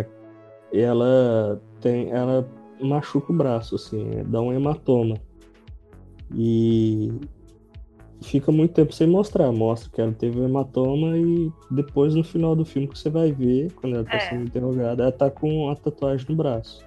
E 0.72 0.80
ela 0.80 1.60
tem, 1.80 2.12
ela 2.12 2.48
machuca 2.84 3.32
o 3.32 3.36
braço, 3.36 3.74
assim, 3.74 4.22
dá 4.26 4.40
um 4.40 4.52
hematoma. 4.52 5.16
E 6.34 7.12
fica 8.22 8.50
muito 8.50 8.72
tempo 8.74 8.92
sem 8.92 9.06
mostrar. 9.06 9.52
Mostra 9.52 9.90
que 9.90 10.00
ela 10.00 10.12
teve 10.12 10.40
um 10.40 10.44
hematoma 10.44 11.16
e 11.18 11.52
depois 11.70 12.14
no 12.14 12.24
final 12.24 12.56
do 12.56 12.64
filme 12.64 12.88
que 12.88 12.98
você 12.98 13.10
vai 13.10 13.30
ver, 13.32 13.72
quando 13.74 13.96
ela 13.96 14.04
tá 14.04 14.16
É. 14.16 14.20
sendo 14.20 14.44
interrogada, 14.44 15.02
ela 15.02 15.12
tá 15.12 15.30
com 15.30 15.68
a 15.70 15.76
tatuagem 15.76 16.26
no 16.28 16.36
braço. 16.36 16.84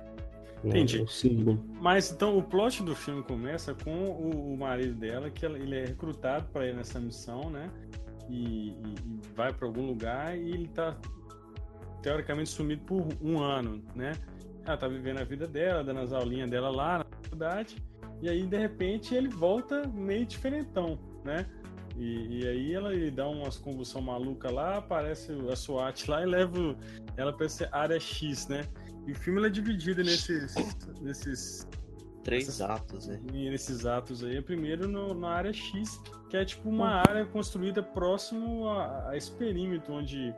né, 0.64 0.70
Entendi. 0.72 1.06
Símbolo. 1.08 1.64
Mas 1.80 2.12
então 2.12 2.36
o 2.36 2.42
plot 2.42 2.82
do 2.82 2.96
filme 2.96 3.22
começa 3.22 3.76
com 3.76 3.94
o, 3.94 4.54
o 4.54 4.58
marido 4.58 4.96
dela, 4.96 5.30
que 5.30 5.46
ela- 5.46 5.58
ele 5.58 5.76
é 5.76 5.86
recrutado 5.86 6.48
para 6.52 6.66
ir 6.68 6.74
nessa 6.76 7.00
missão, 7.00 7.52
né? 7.52 7.70
E, 8.28 8.70
e- 8.70 8.74
e 8.74 9.20
vai 9.36 9.54
para 9.54 9.68
algum 9.68 9.86
lugar 9.86 10.36
e 10.36 10.50
ele 10.50 10.68
tá 10.68 10.98
teoricamente 12.02 12.50
sumido 12.50 12.82
por 12.86 13.06
um 13.22 13.40
ano, 13.40 13.84
né? 13.96 14.14
Ela 14.67 14.77
tá 14.77 14.88
vivendo 14.88 15.19
a 15.19 15.23
vida 15.23 15.47
dela, 15.47 15.82
dando 15.84 16.01
as 16.01 16.12
aulinhas 16.12 16.49
dela 16.49 16.69
lá 16.69 16.97
na 16.99 17.06
faculdade, 17.23 17.77
e 18.21 18.30
aí 18.30 18.45
de 18.45 18.58
repente 18.58 19.15
ele 19.15 19.30
volta 19.30 19.88
meio 19.88 20.25
diferentão, 20.25 20.99
né? 21.23 21.45
E, 21.95 22.41
e 22.41 22.47
aí 22.47 22.73
ela 22.73 22.93
ele 22.93 23.10
dá 23.10 23.27
umas 23.27 23.58
convulsão 23.58 24.01
maluca 24.01 24.51
lá, 24.51 24.77
aparece 24.77 25.32
a 25.49 25.56
SWAT 25.56 26.08
lá 26.10 26.21
e 26.21 26.25
leva 26.25 26.75
ela 27.15 27.32
pra 27.34 27.45
essa 27.45 27.67
área 27.71 27.99
X, 27.99 28.47
né? 28.49 28.62
E 29.08 29.13
o 29.13 29.15
filme 29.15 29.43
é 29.45 29.49
dividido 29.49 30.03
nesses, 30.03 30.53
nesses 31.01 31.65
Três 32.23 32.60
atos, 32.60 33.08
né? 33.08 33.21
e 33.34 33.49
nesses 33.49 33.86
atos 33.86 34.21
aí. 34.21 34.41
Primeiro 34.41 34.86
no- 34.88 35.13
na 35.13 35.30
área 35.30 35.53
X, 35.53 36.01
que 36.30 36.36
é 36.36 36.43
tipo 36.43 36.67
uma 36.67 36.89
Hum. 36.89 37.03
área 37.08 37.25
construída 37.25 37.82
próximo 37.82 38.67
a, 38.67 39.12
a 39.12 39.15
esse 39.17 39.32
perímetro 39.32 39.93
onde, 39.93 40.36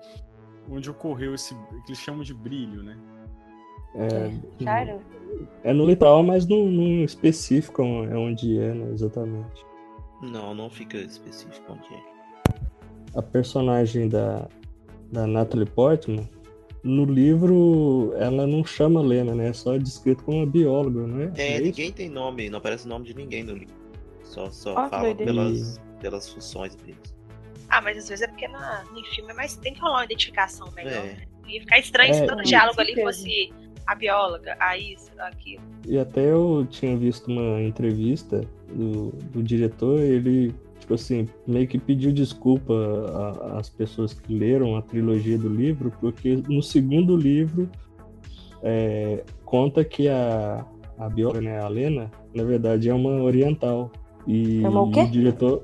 onde 0.70 0.88
ocorreu 0.88 1.34
esse 1.34 1.56
que 1.56 1.90
eles 1.92 1.98
chamam 2.00 2.22
de 2.22 2.34
brilho, 2.34 2.84
né? 2.84 2.96
É, 3.96 4.32
Claro. 4.60 5.02
é 5.64 5.74
no 5.74 5.86
litoral, 5.86 6.24
mas 6.24 6.48
não, 6.48 6.66
não 6.66 7.04
específico 7.04 7.82
é 7.82 8.18
onde 8.18 8.60
é, 8.60 8.74
né, 8.74 8.92
exatamente. 8.94 9.66
Não, 10.22 10.54
não 10.54 10.70
fica 10.70 10.98
específico 10.98 11.74
onde 11.74 11.94
é. 11.94 12.04
a 13.16 13.22
personagem 13.22 14.08
da, 14.10 14.48
da 15.12 15.26
Natalie 15.26 15.66
Portman, 15.66 16.28
no 16.84 17.06
livro 17.06 18.14
ela 18.18 18.48
não 18.48 18.64
chama 18.64 19.02
Lena, 19.02 19.36
né? 19.36 19.50
É 19.50 19.54
só 19.54 19.78
descrito 19.78 20.24
como 20.24 20.38
uma 20.38 20.46
bióloga, 20.46 21.06
né? 21.08 21.32
É, 21.36 21.56
isso? 21.56 21.64
ninguém 21.64 21.92
tem 21.92 22.10
nome, 22.10 22.50
não 22.50 22.60
aparece 22.60 22.86
o 22.86 22.90
nome 22.90 23.06
de 23.06 23.14
ninguém 23.14 23.44
no 23.44 23.54
livro. 23.54 23.76
Só, 24.24 24.50
só 24.52 24.84
que 24.84 24.90
fala 24.90 25.16
pelas, 25.16 25.82
pelas 26.00 26.30
funções 26.30 26.76
deles. 26.76 26.98
Ah, 27.68 27.82
mas 27.82 27.98
às 27.98 28.10
vezes 28.10 28.24
é 28.24 28.28
porque 28.28 28.48
na, 28.48 28.84
no 28.92 29.04
filme 29.06 29.32
é 29.32 29.34
mais, 29.34 29.56
tem 29.58 29.74
que 29.74 29.80
rolar 29.80 29.98
uma 29.98 30.06
identificação 30.06 30.72
melhor. 30.72 30.94
É. 30.94 31.04
né? 31.04 31.18
Ia 31.48 31.62
ficar 31.62 31.80
estranho 31.80 32.14
se 32.14 32.22
É, 32.22 32.26
todo 32.28 32.38
com 32.38 32.44
diálogo 32.44 32.80
ali 32.80 32.96
fosse 33.02 33.52
a 33.90 33.96
bióloga, 33.96 34.56
a 34.60 34.78
isso, 34.78 35.10
aquilo. 35.18 35.64
E 35.88 35.98
até 35.98 36.32
eu 36.32 36.68
tinha 36.70 36.96
visto 36.96 37.28
uma 37.28 37.60
entrevista 37.60 38.42
do, 38.72 39.10
do 39.34 39.42
diretor, 39.42 40.00
ele, 40.00 40.54
tipo 40.80 40.94
assim, 40.94 41.28
meio 41.48 41.68
que 41.68 41.80
pediu 41.80 42.12
desculpa 42.12 42.72
às 43.58 43.68
pessoas 43.68 44.14
que 44.14 44.32
leram 44.32 44.78
a 44.78 44.84
trilogia 44.84 45.40
do 45.40 45.50
livro, 45.50 45.92
porque 46.00 46.36
no 46.48 46.62
segundo 46.62 47.18
livro 47.18 47.68
é, 48.62 49.24
conta 49.44 49.84
que 49.84 50.08
a, 50.08 50.64
a 51.00 51.10
bióloga, 51.10 51.42
né, 51.42 51.60
a 51.60 51.68
Lena, 51.68 52.12
na 52.36 52.44
verdade 52.44 52.90
é 52.90 52.94
uma 52.94 53.24
oriental. 53.24 53.92
E 54.28 54.64
É 54.64 54.70
uma 54.70 54.84
o 54.84 54.92
quê? 54.92 55.00
o 55.02 55.08
diretor, 55.10 55.64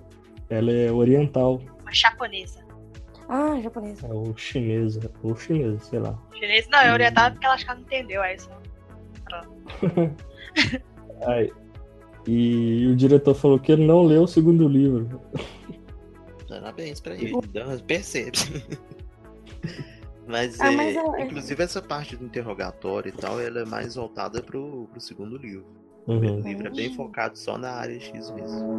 ela 0.50 0.72
é 0.72 0.92
oriental, 0.92 1.62
Uma 1.84 1.94
japonesa. 1.94 2.64
Ah, 3.28 3.60
japonês. 3.62 4.04
é 4.04 4.08
ou 4.14 4.36
chinesa, 4.38 5.12
ou 5.24 5.36
chinesa, 5.36 5.80
sei 5.80 6.00
lá. 6.00 6.18
Chinesa 6.34 6.68
não, 6.72 6.80
é 6.80 6.94
orientada 6.94 7.32
porque 7.32 7.46
ela 7.46 7.56
acho 7.56 7.66
que 7.66 7.72
ela 7.72 7.80
não 7.80 7.86
entendeu. 7.86 8.22
Aí 8.22 8.38
só. 8.40 8.60
Aí, 11.28 11.52
e 12.28 12.88
o 12.88 12.96
diretor 12.96 13.34
falou 13.34 13.60
que 13.60 13.72
ele 13.72 13.86
não 13.86 14.04
leu 14.04 14.24
o 14.24 14.28
segundo 14.28 14.68
livro. 14.68 15.22
Parabéns 16.48 17.00
pra 17.00 17.16
ele, 17.16 17.34
dá- 17.52 17.66
percebe. 17.86 18.38
Mas, 20.28 20.60
Ah, 20.60 20.72
é, 20.72 20.76
mas 20.76 20.96
eu- 20.96 21.20
inclusive 21.20 21.64
essa 21.64 21.80
parte 21.84 22.16
do 22.16 22.26
interrogatório 22.26 23.10
e 23.10 23.12
tal, 23.12 23.40
ela 23.40 23.60
é 23.60 23.66
mais 23.66 23.94
voltada 23.94 24.42
pro, 24.42 24.88
pro 24.92 25.00
segundo 25.00 25.38
livro. 25.38 25.68
O 26.08 26.12
Uhum. 26.13 26.20
primeiro 26.20 26.48
livro 26.48 26.68
é 26.68 26.70
bem 26.72 26.94
focado 26.96 27.38
só 27.38 27.58
na 27.58 27.72
área 27.72 28.00
X 28.00 28.30
mesmo. 28.32 28.76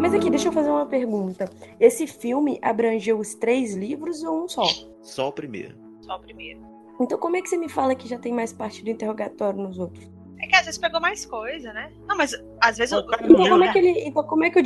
Mas 0.00 0.12
aqui, 0.12 0.28
deixa 0.28 0.48
eu 0.48 0.52
fazer 0.52 0.68
uma 0.70 0.84
pergunta. 0.86 1.48
Esse 1.80 2.06
filme 2.06 2.58
abrangeu 2.62 3.18
os 3.18 3.34
três 3.34 3.74
livros 3.74 4.22
ou 4.22 4.44
um 4.44 4.48
só? 4.48 4.64
Só 5.02 5.28
o 5.28 5.32
primeiro. 5.32 5.74
Só 6.02 6.16
o 6.16 6.20
primeiro. 6.20 6.60
Então 7.00 7.18
como 7.18 7.36
é 7.36 7.42
que 7.42 7.48
você 7.48 7.56
me 7.56 7.68
fala 7.68 7.94
que 7.94 8.06
já 8.06 8.18
tem 8.18 8.32
mais 8.32 8.52
parte 8.52 8.84
do 8.84 8.90
interrogatório 8.90 9.58
nos 9.60 9.78
outros? 9.78 10.06
É 10.40 10.46
que 10.46 10.54
às 10.54 10.66
vezes 10.66 10.78
pegou 10.78 11.00
mais 11.00 11.24
coisa, 11.24 11.72
né? 11.72 11.90
Não, 12.06 12.16
mas 12.16 12.32
às 12.60 12.76
vezes. 12.76 12.92
O 12.92 12.98
eu- 12.98 13.06
cara 13.06 13.26
não 13.26 13.34
Então 13.34 13.48
como 13.48 13.64
é 13.64 13.72
que 13.72 13.78
ele, 13.78 14.00
então 14.06 14.22
como 14.24 14.44
é 14.44 14.50
que 14.50 14.58
o 14.60 14.62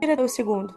diretor 0.00 0.24
o 0.24 0.28
segundo? 0.28 0.74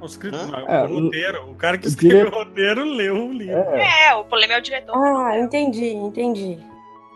O, 0.00 0.06
escrito, 0.06 0.36
É, 0.66 0.82
o 0.82 0.86
o- 0.96 1.04
roteiro, 1.04 1.50
o 1.50 1.54
cara 1.54 1.78
que 1.78 1.86
o 1.86 1.88
escreveu 1.88 2.24
dire- 2.24 2.34
o 2.36 2.38
roteiro 2.38 2.84
leu 2.84 3.14
o 3.28 3.32
livro. 3.32 3.54
É, 3.54 4.08
É, 4.08 4.14
o 4.14 4.24
problema 4.24 4.54
é 4.54 4.58
o 4.58 4.62
diretor. 4.62 4.96
Ah, 4.96 5.38
entendi, 5.38 5.88
entendi. 5.92 6.58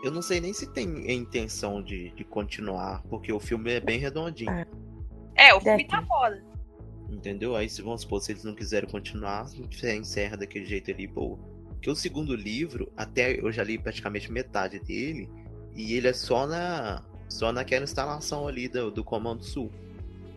Eu 0.05 0.11
não 0.11 0.21
sei 0.21 0.39
nem 0.39 0.53
se 0.53 0.67
tem 0.67 1.09
a 1.09 1.13
intenção 1.13 1.81
de, 1.81 2.11
de 2.11 2.23
continuar, 2.23 3.01
porque 3.09 3.33
o 3.33 3.39
filme 3.39 3.71
é 3.71 3.79
bem 3.79 3.97
redondinho. 3.97 4.51
Ah. 4.51 4.67
É, 5.35 5.51
o 5.51 5.59
filme 5.59 5.77
Deve 5.77 5.89
tá 5.89 6.05
foda. 6.05 6.43
Entendeu? 7.09 7.55
Aí, 7.55 7.67
se 7.67 7.81
vamos 7.81 8.01
supor, 8.01 8.21
se 8.21 8.31
eles 8.31 8.43
não 8.43 8.53
quiserem 8.53 8.87
continuar, 8.87 9.45
você 9.45 9.95
encerra 9.95 10.37
daquele 10.37 10.63
jeito 10.63 10.91
ali, 10.91 11.07
boa. 11.07 11.39
Porque 11.69 11.89
o 11.89 11.95
segundo 11.95 12.35
livro, 12.35 12.93
até 12.95 13.39
eu 13.39 13.51
já 13.51 13.63
li 13.63 13.79
praticamente 13.79 14.31
metade 14.31 14.77
dele, 14.77 15.27
e 15.73 15.95
ele 15.95 16.07
é 16.07 16.13
só 16.13 16.45
na 16.45 17.03
só 17.27 17.51
naquela 17.51 17.83
instalação 17.83 18.47
ali 18.47 18.67
do, 18.67 18.91
do 18.91 19.03
Comando 19.03 19.43
Sul. 19.43 19.71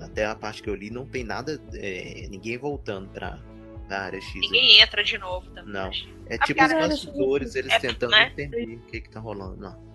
Até 0.01 0.25
a 0.25 0.35
parte 0.35 0.63
que 0.63 0.71
eu 0.71 0.75
li, 0.75 0.89
não 0.89 1.05
tem 1.05 1.25
nada, 1.25 1.61
é, 1.75 2.27
ninguém 2.31 2.57
voltando 2.57 3.11
pra, 3.11 3.39
pra 3.89 4.03
área 4.03 4.21
X. 4.21 4.35
Ninguém 4.35 4.81
entra 4.81 5.03
de 5.03 5.19
novo 5.19 5.51
também. 5.51 5.73
Não. 5.73 5.91
É 6.27 6.37
Ah, 6.37 6.47
tipo 6.47 6.63
os 6.63 6.71
a 6.71 6.75
área 6.77 6.89
bastidores, 6.89 7.55
eles 7.55 7.73
é, 7.73 7.79
tentando 7.79 8.11
né? 8.11 8.27
entender 8.29 8.77
o 8.77 8.81
que 8.83 9.01
que 9.01 9.11
tá 9.11 9.19
rolando. 9.19 9.57
Não. 9.57 9.89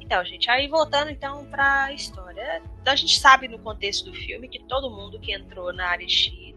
Então, 0.00 0.24
gente, 0.24 0.48
aí 0.50 0.68
voltando 0.68 1.10
então 1.10 1.44
pra 1.46 1.92
história. 1.92 2.62
Então, 2.80 2.92
a 2.92 2.96
gente 2.96 3.18
sabe 3.18 3.48
no 3.48 3.58
contexto 3.58 4.10
do 4.10 4.16
filme 4.16 4.48
que 4.48 4.62
todo 4.64 4.90
mundo 4.90 5.18
que 5.18 5.32
entrou 5.32 5.72
na 5.72 5.86
área 5.88 6.08
X 6.08 6.54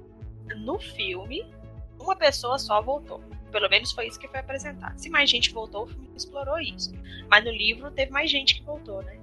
no 0.57 0.79
filme, 0.79 1.45
uma 1.99 2.15
pessoa 2.15 2.57
só 2.59 2.81
voltou. 2.81 3.21
Pelo 3.51 3.69
menos 3.69 3.91
foi 3.91 4.07
isso 4.07 4.19
que 4.19 4.27
foi 4.27 4.39
apresentado. 4.39 4.97
Se 4.97 5.09
mais 5.09 5.29
gente 5.29 5.51
voltou, 5.51 5.83
o 5.85 5.87
filme 5.87 6.09
explorou 6.15 6.59
isso. 6.59 6.91
Mas 7.29 7.43
no 7.43 7.51
livro 7.51 7.89
teve 7.91 8.11
mais 8.11 8.29
gente 8.29 8.55
que 8.55 8.63
voltou, 8.63 9.01
né? 9.01 9.17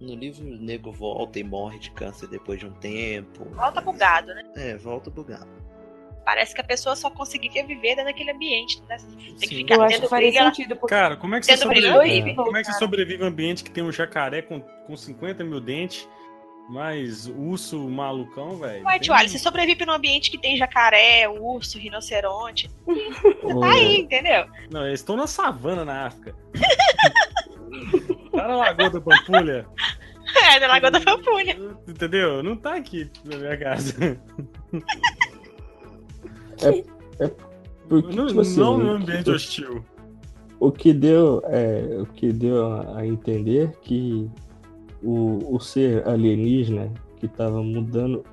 No 0.00 0.14
livro, 0.14 0.44
o 0.46 0.56
nego 0.56 0.92
volta 0.92 1.38
e 1.38 1.44
morre 1.44 1.78
de 1.78 1.90
câncer 1.90 2.28
depois 2.28 2.60
de 2.60 2.66
um 2.66 2.72
tempo. 2.72 3.44
Volta 3.50 3.80
bugado, 3.80 4.34
né? 4.34 4.44
É, 4.56 4.76
volta 4.76 5.10
bugado. 5.10 5.48
Parece 6.24 6.54
que 6.54 6.60
a 6.60 6.64
pessoa 6.64 6.96
só 6.96 7.10
conseguiria 7.10 7.64
viver 7.66 7.90
dentro 7.96 8.04
daquele 8.06 8.30
ambiente. 8.30 8.82
Né? 8.88 8.96
Tem 8.96 9.34
que 9.36 9.46
Sim. 9.48 9.56
ficar 9.56 9.74
Eu 9.74 9.82
acho 9.82 9.94
tendo 9.94 10.02
que 10.04 10.08
faria 10.08 10.28
brilho. 10.28 10.40
ela- 10.42 10.54
sentido, 10.54 10.76
porque 10.76 10.94
Cara, 10.94 11.16
como 11.16 11.34
é 11.34 11.40
que 11.40 11.46
você 11.46 11.56
sobrevive? 11.56 11.92
horrível. 11.96 12.34
Como 12.36 12.56
é 12.56 12.60
que 12.62 12.72
você 12.72 12.78
sobrevive 12.78 13.22
um 13.22 13.26
ambiente 13.26 13.62
que 13.64 13.70
tem 13.70 13.84
um 13.84 13.92
jacaré 13.92 14.40
com, 14.42 14.60
com 14.60 14.96
50 14.96 15.44
mil 15.44 15.60
dentes 15.60 16.08
mais 16.70 17.26
urso 17.26 17.78
malucão, 17.90 18.56
velho. 18.56 18.86
Ué, 18.86 18.98
tio 18.98 19.14
você 19.14 19.38
sobrevive 19.38 19.84
num 19.84 19.92
ambiente 19.92 20.30
que 20.30 20.38
tem 20.38 20.56
jacaré, 20.56 21.28
urso, 21.28 21.78
rinoceronte. 21.78 22.70
Você 22.86 23.60
tá 23.60 23.70
aí, 23.70 23.98
entendeu? 24.00 24.46
Não, 24.70 24.86
eles 24.86 25.00
estão 25.00 25.14
na 25.14 25.26
savana 25.26 25.84
na 25.84 26.06
África. 26.06 26.34
tá 28.32 28.48
na 28.48 28.56
Lagoa 28.56 28.90
da 28.90 29.00
Pampulha. 29.00 29.66
É, 30.36 30.58
na 30.58 30.66
Lagoa 30.66 30.90
da 30.90 31.00
Pampulha. 31.00 31.56
Entendeu? 31.86 32.42
Não 32.42 32.56
tá 32.56 32.74
aqui 32.74 33.08
na 33.24 33.36
minha 33.36 33.56
casa. 33.56 34.20
Porque, 37.88 38.14
não 38.16 38.26
tipo 38.26 38.40
assim, 38.40 38.58
não 38.60 38.78
no 38.78 38.90
ambiente 38.92 39.30
hostil. 39.30 39.84
o 40.58 40.72
que 40.72 40.92
deu, 40.92 41.42
é, 41.46 41.98
o 42.00 42.06
que 42.06 42.32
deu 42.32 42.64
a 42.72 42.98
a 43.00 43.06
entender 43.06 43.72
que 43.82 44.28
o, 45.02 45.54
o 45.54 45.60
ser 45.60 46.06
alienígena 46.08 46.92
que 47.18 47.26
estava 47.26 47.62
mudando, 47.62 48.24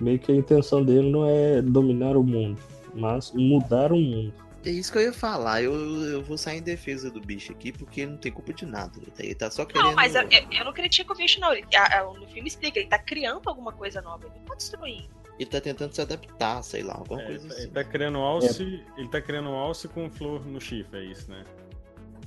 meio 0.00 0.18
que 0.18 0.32
a 0.32 0.34
intenção 0.34 0.82
dele 0.82 1.10
não 1.10 1.26
é 1.26 1.60
dominar 1.60 2.16
o 2.16 2.22
mundo, 2.24 2.58
mas 2.94 3.32
mudar 3.32 3.92
o 3.92 3.98
mundo. 4.00 4.32
É 4.64 4.70
isso 4.70 4.92
que 4.92 4.98
eu 4.98 5.02
ia 5.02 5.12
falar. 5.12 5.62
Eu, 5.62 5.72
eu 6.04 6.22
vou 6.22 6.36
sair 6.36 6.58
em 6.58 6.62
defesa 6.62 7.10
do 7.10 7.18
bicho 7.20 7.50
aqui, 7.52 7.72
porque 7.72 8.02
ele 8.02 8.10
não 8.12 8.18
tem 8.18 8.30
culpa 8.30 8.52
de 8.52 8.66
nada. 8.66 8.92
Ele 9.18 9.34
tá 9.34 9.50
só 9.50 9.64
querendo. 9.64 9.88
Não, 9.88 9.94
mas 9.94 10.14
eu, 10.14 10.22
eu- 10.22 10.46
eu 10.58 10.64
não 10.66 10.72
critico 10.74 11.14
o 11.14 11.16
bicho, 11.16 11.40
não. 11.40 11.50
Ele- 11.52 11.64
a- 11.74 12.00
a- 12.00 12.04
no 12.04 12.26
filme 12.28 12.46
explica, 12.48 12.78
ele 12.78 12.88
tá 12.88 12.98
criando 12.98 13.40
alguma 13.46 13.72
coisa 13.72 14.02
nova. 14.02 14.26
Ele 14.26 14.34
não 14.38 14.44
tá 14.44 14.54
destruindo. 14.56 15.08
Ele 15.40 15.48
tá 15.48 15.58
tentando 15.58 15.94
se 15.94 16.02
adaptar, 16.02 16.62
sei 16.62 16.82
lá, 16.82 16.96
alguma 16.96 17.22
É, 17.22 17.26
coisa 17.28 17.46
ele 17.46 17.54
assim. 17.54 17.70
tá 17.70 17.82
criando 17.82 18.18
alce, 18.18 18.84
ele 18.98 19.08
tá 19.08 19.22
criando 19.22 19.48
alce 19.48 19.88
com 19.88 20.10
flor 20.10 20.46
no 20.46 20.60
chifre, 20.60 20.98
é 21.00 21.04
isso, 21.04 21.30
né? 21.30 21.44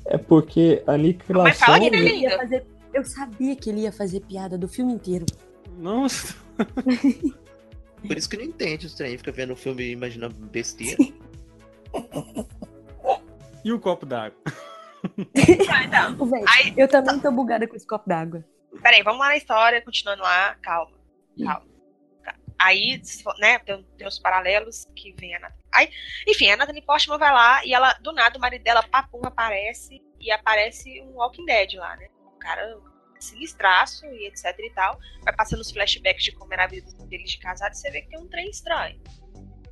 É 0.06 0.18
porque 0.18 0.82
a 0.88 0.94
aniquilação. 0.94 1.44
Mas 1.44 1.60
fala 1.60 1.80
que 1.80 1.86
ele 1.96 1.96
é 1.96 2.00
Ele 2.10 2.20
ia 2.24 2.38
fazer- 2.38 2.66
Eu 2.92 3.04
sabia 3.06 3.56
que 3.56 3.70
ele 3.70 3.82
ia 3.82 3.92
fazer 3.92 4.20
piada 4.22 4.58
do 4.58 4.68
filme 4.68 4.94
inteiro. 4.94 5.28
Nossa, 5.78 6.36
Por 8.06 8.18
isso 8.18 8.28
que 8.30 8.36
não 8.36 8.44
entende 8.46 8.88
os 8.88 8.96
trem, 8.96 9.16
fica 9.18 9.32
vendo 9.32 9.54
o 9.54 9.56
filme 9.56 9.84
e 9.84 9.92
imaginando 9.92 10.34
besteira. 10.48 10.98
e 13.64 13.72
o 13.72 13.80
copo 13.80 14.06
d'água? 14.08 14.38
Ah, 14.46 15.84
então. 15.86 16.16
Ô, 16.20 16.26
véi, 16.30 16.44
Aí, 16.48 16.74
eu 16.76 16.88
também 16.88 17.20
tô 17.20 17.32
bugada 17.32 17.68
com 17.68 17.76
esse 17.76 17.86
copo 17.88 18.10
d'água. 18.10 18.44
peraí, 18.82 19.04
vamos 19.04 19.20
lá 19.20 19.28
na 19.28 19.38
história, 19.38 19.82
continuando 19.84 20.22
lá. 20.24 20.56
Calma, 20.62 20.92
calma. 21.44 21.73
Aí, 22.60 23.02
né, 23.40 23.60
tem, 23.60 23.84
tem 23.98 24.08
os 24.08 24.20
paralelos 24.20 24.86
que 24.96 25.14
vem 25.14 25.36
a 25.36 25.40
Natalie. 25.40 25.64
Aí, 25.74 25.90
enfim, 26.28 26.50
a 26.52 26.58
Natalie 26.58 26.82
Portman 26.82 27.18
vai 27.18 27.32
lá 27.34 27.66
e 27.66 27.74
ela, 27.74 27.94
do 27.94 28.14
nada, 28.14 28.38
o 28.38 28.42
marido 28.42 28.64
dela, 28.64 28.84
papum, 28.84 29.22
aparece 29.26 30.02
e 30.20 30.32
aparece 30.32 31.02
um 31.02 31.16
Walking 31.16 31.46
Dead 31.46 31.74
lá, 31.74 31.96
né? 31.98 32.08
Um 32.26 32.40
cara 32.40 32.78
sinistraço 33.20 34.06
e 34.06 34.28
etc 34.28 34.46
e 34.60 34.70
tal. 34.72 35.00
Vai 35.24 35.36
passando 35.36 35.62
os 35.62 35.72
flashbacks 35.72 36.24
de 36.24 36.32
como 36.34 36.54
era 36.54 36.66
a 36.66 36.68
vida 36.68 36.92
deles 37.08 37.32
de 37.32 37.40
casado 37.40 37.74
e 37.74 37.78
você 37.78 37.90
vê 37.92 38.02
que 38.02 38.10
tem 38.10 38.20
um 38.20 38.28
trem 38.28 38.50
estranho. 38.50 39.02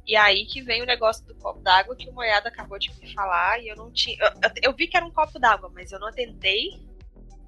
E 0.06 0.16
aí 0.16 0.46
que 0.46 0.62
vem 0.62 0.82
o 0.82 0.86
negócio 0.86 1.26
do 1.26 1.36
copo 1.36 1.60
d'água 1.62 1.96
que 1.96 2.10
o 2.10 2.14
Moiado 2.14 2.48
acabou 2.48 2.80
de 2.80 2.92
me 3.00 3.14
falar 3.14 3.62
e 3.62 3.68
eu 3.68 3.76
não 3.76 3.92
tinha. 3.92 4.18
Eu, 4.20 4.28
eu- 4.30 4.56
eu 4.64 4.76
vi 4.76 4.88
que 4.88 4.98
era 4.98 5.06
um 5.06 5.12
copo 5.12 5.38
d'água, 5.40 5.70
mas 5.74 5.92
eu 5.92 6.00
não 6.00 6.08
atentei 6.08 6.72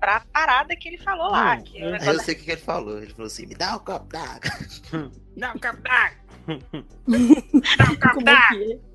pra 0.04 0.20
parada 0.34 0.76
que 0.76 0.89
ele 0.89 0.98
falou 0.98 1.32
lá. 1.32 1.56
Hum, 1.56 1.63
que 1.63 1.78
é 1.78 1.82
eu- 1.82 1.86
Aí 1.86 1.92
negócio 1.94 2.13
eu 2.13 2.24
sei 2.26 2.34
o 2.34 2.38
que 2.38 2.44
que 2.44 2.52
ele 2.52 2.62
falou. 2.62 2.98
Ele 3.02 3.12
falou 3.13 3.28
assim: 3.28 3.46
me 3.46 3.56
dá 3.56 3.76
um 3.78 3.80
copo 3.80 4.06
d'água. 4.08 4.52
Não, 5.38 5.54
copo 5.54 5.82
d'água! 5.82 6.44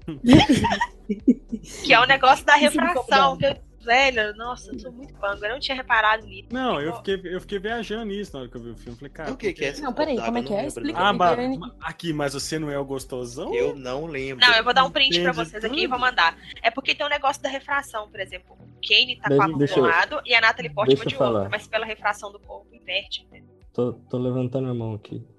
Como 0.07 0.31
é 0.31 0.47
que 0.47 0.65
é? 0.65 1.85
Que 1.85 1.95
é 1.95 2.01
o 2.01 2.05
negócio 2.07 2.45
da 2.45 2.53
copo 2.55 2.65
refração. 2.65 3.39
Que 3.39 3.47
eu, 3.47 3.57
velho, 3.81 4.37
nossa, 4.37 4.71
eu 4.71 4.79
sou 4.79 4.93
muito 4.93 5.15
pango. 5.15 5.43
Eu 5.45 5.53
não 5.53 5.59
tinha 5.61 5.75
reparado 5.75 6.27
nisso. 6.27 6.49
Não, 6.53 6.79
eu 6.79 6.95
fiquei, 6.97 7.21
eu 7.25 7.41
fiquei 7.41 7.59
viajando 7.59 8.05
nisso 8.05 8.35
na 8.35 8.41
hora 8.41 8.49
que 8.51 8.57
eu 8.59 8.63
vi 8.63 8.71
o 8.71 8.77
filme. 8.77 8.99
Falei, 8.99 9.11
cara. 9.11 9.33
o 9.33 9.37
que 9.37 9.55
que 9.55 9.65
é 9.65 9.73
Não, 9.77 9.85
copo 9.85 9.95
peraí, 9.97 10.17
d'água? 10.17 10.27
como 10.27 10.39
é 10.39 10.43
que 10.43 10.53
é? 10.55 10.67
Explica. 10.67 10.99
Ah, 10.99 11.13
ba- 11.15 11.33
Ele- 11.43 11.57
ma- 11.59 11.75
aqui, 11.81 12.13
mas 12.13 12.35
você 12.35 12.59
não 12.59 12.71
é 12.71 12.79
o 12.79 12.85
gostosão? 12.85 13.55
Eu 13.55 13.75
não 13.75 14.05
lembro. 14.05 14.47
Não, 14.47 14.55
eu 14.55 14.63
vou 14.65 14.75
dar 14.75 14.85
um 14.85 14.91
print 14.91 15.19
pra 15.23 15.31
Entendi 15.31 15.37
vocês 15.49 15.65
aqui 15.65 15.75
e 15.77 15.81
tudo. 15.83 15.91
vou 15.91 15.99
mandar. 15.99 16.37
É 16.63 16.71
porque 16.71 16.95
tem 16.95 17.07
um 17.07 17.11
negócio 17.11 17.43
da 17.43 17.49
refração, 17.49 18.11
por 18.11 18.21
exemplo. 18.21 18.58
O 18.79 18.89
Kane 18.89 19.17
tá 19.17 19.23
com 19.25 19.29
Deixa- 19.29 19.45
a 19.45 19.49
mão 19.49 19.59
deixa 19.59 19.75
de 19.75 19.81
um 19.81 19.85
eu- 19.85 19.91
lado 19.91 20.21
e 20.25 20.35
a 20.35 20.41
Natalie 20.41 20.73
Portman 20.73 20.95
de 20.97 21.03
outro. 21.03 21.19
falar. 21.19 21.49
Mas 21.49 21.67
pela 21.67 21.85
refração 21.85 22.31
do 22.33 22.39
corpo, 22.41 22.67
inverte. 22.73 23.23
entendeu? 23.25 23.49
Tô, 23.73 23.93
tô 23.93 24.19
levantando 24.19 24.69
a 24.69 24.75
mão 24.75 24.95
aqui. 24.95 25.23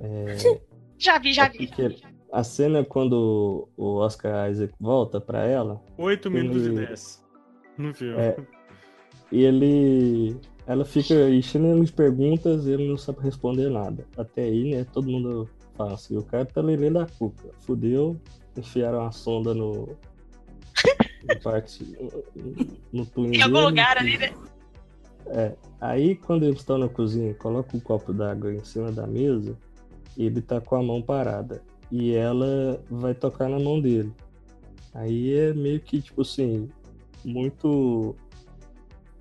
É, 0.00 0.36
Já 0.96 1.18
vi, 1.18 1.32
já 1.32 1.46
é 1.46 1.48
vi. 1.50 1.66
porque 1.66 1.96
a 2.32 2.44
cena 2.44 2.84
quando 2.84 3.68
o 3.76 3.96
Oscar 3.96 4.48
Isaac 4.48 4.72
volta 4.78 5.20
pra 5.20 5.44
ela, 5.44 5.82
8 5.96 6.30
minutos 6.30 6.64
Ele- 6.66 6.82
e 6.82 6.86
10. 6.86 7.24
No 7.76 7.92
filme. 7.92 8.16
É. 8.16 8.36
e 9.32 9.42
ele. 9.42 10.36
Ela 10.68 10.84
fica 10.84 11.14
enchendo 11.30 11.66
ele 11.66 11.84
de 11.84 11.92
perguntas 11.92 12.66
e 12.66 12.72
ele 12.72 12.88
não 12.88 12.96
sabe 12.96 13.20
responder 13.22 13.68
nada. 13.70 14.06
Até 14.16 14.42
aí, 14.44 14.70
né, 14.70 14.84
todo 14.92 15.08
mundo 15.10 15.48
fala 15.76 15.94
assim, 15.94 16.16
o 16.16 16.22
cara 16.22 16.44
tá 16.46 16.60
lelê 16.60 16.90
da 16.90 17.06
cuca. 17.06 17.48
Fudeu, 17.60 18.16
enfiaram 18.56 19.00
uma 19.00 19.10
sonda 19.10 19.52
no. 19.52 19.96
No 22.92 23.06
no 23.16 23.34
Em 23.34 23.42
algum 23.42 23.60
lugar 23.66 23.98
ali, 23.98 24.16
né? 24.18 24.32
Aí 25.80 26.14
quando 26.16 26.44
eles 26.44 26.58
estão 26.60 26.78
na 26.78 26.88
cozinha, 26.88 27.34
coloca 27.34 27.76
um 27.76 27.80
copo 27.80 28.12
d'água 28.12 28.52
em 28.54 28.64
cima 28.64 28.90
da 28.90 29.06
mesa, 29.06 29.56
ele 30.16 30.40
tá 30.40 30.60
com 30.60 30.76
a 30.76 30.82
mão 30.82 31.02
parada. 31.02 31.62
E 31.90 32.14
ela 32.14 32.80
vai 32.90 33.14
tocar 33.14 33.48
na 33.48 33.58
mão 33.58 33.80
dele. 33.80 34.12
Aí 34.94 35.34
é 35.34 35.52
meio 35.54 35.80
que, 35.80 36.00
tipo 36.02 36.22
assim, 36.22 36.68
muito 37.24 38.14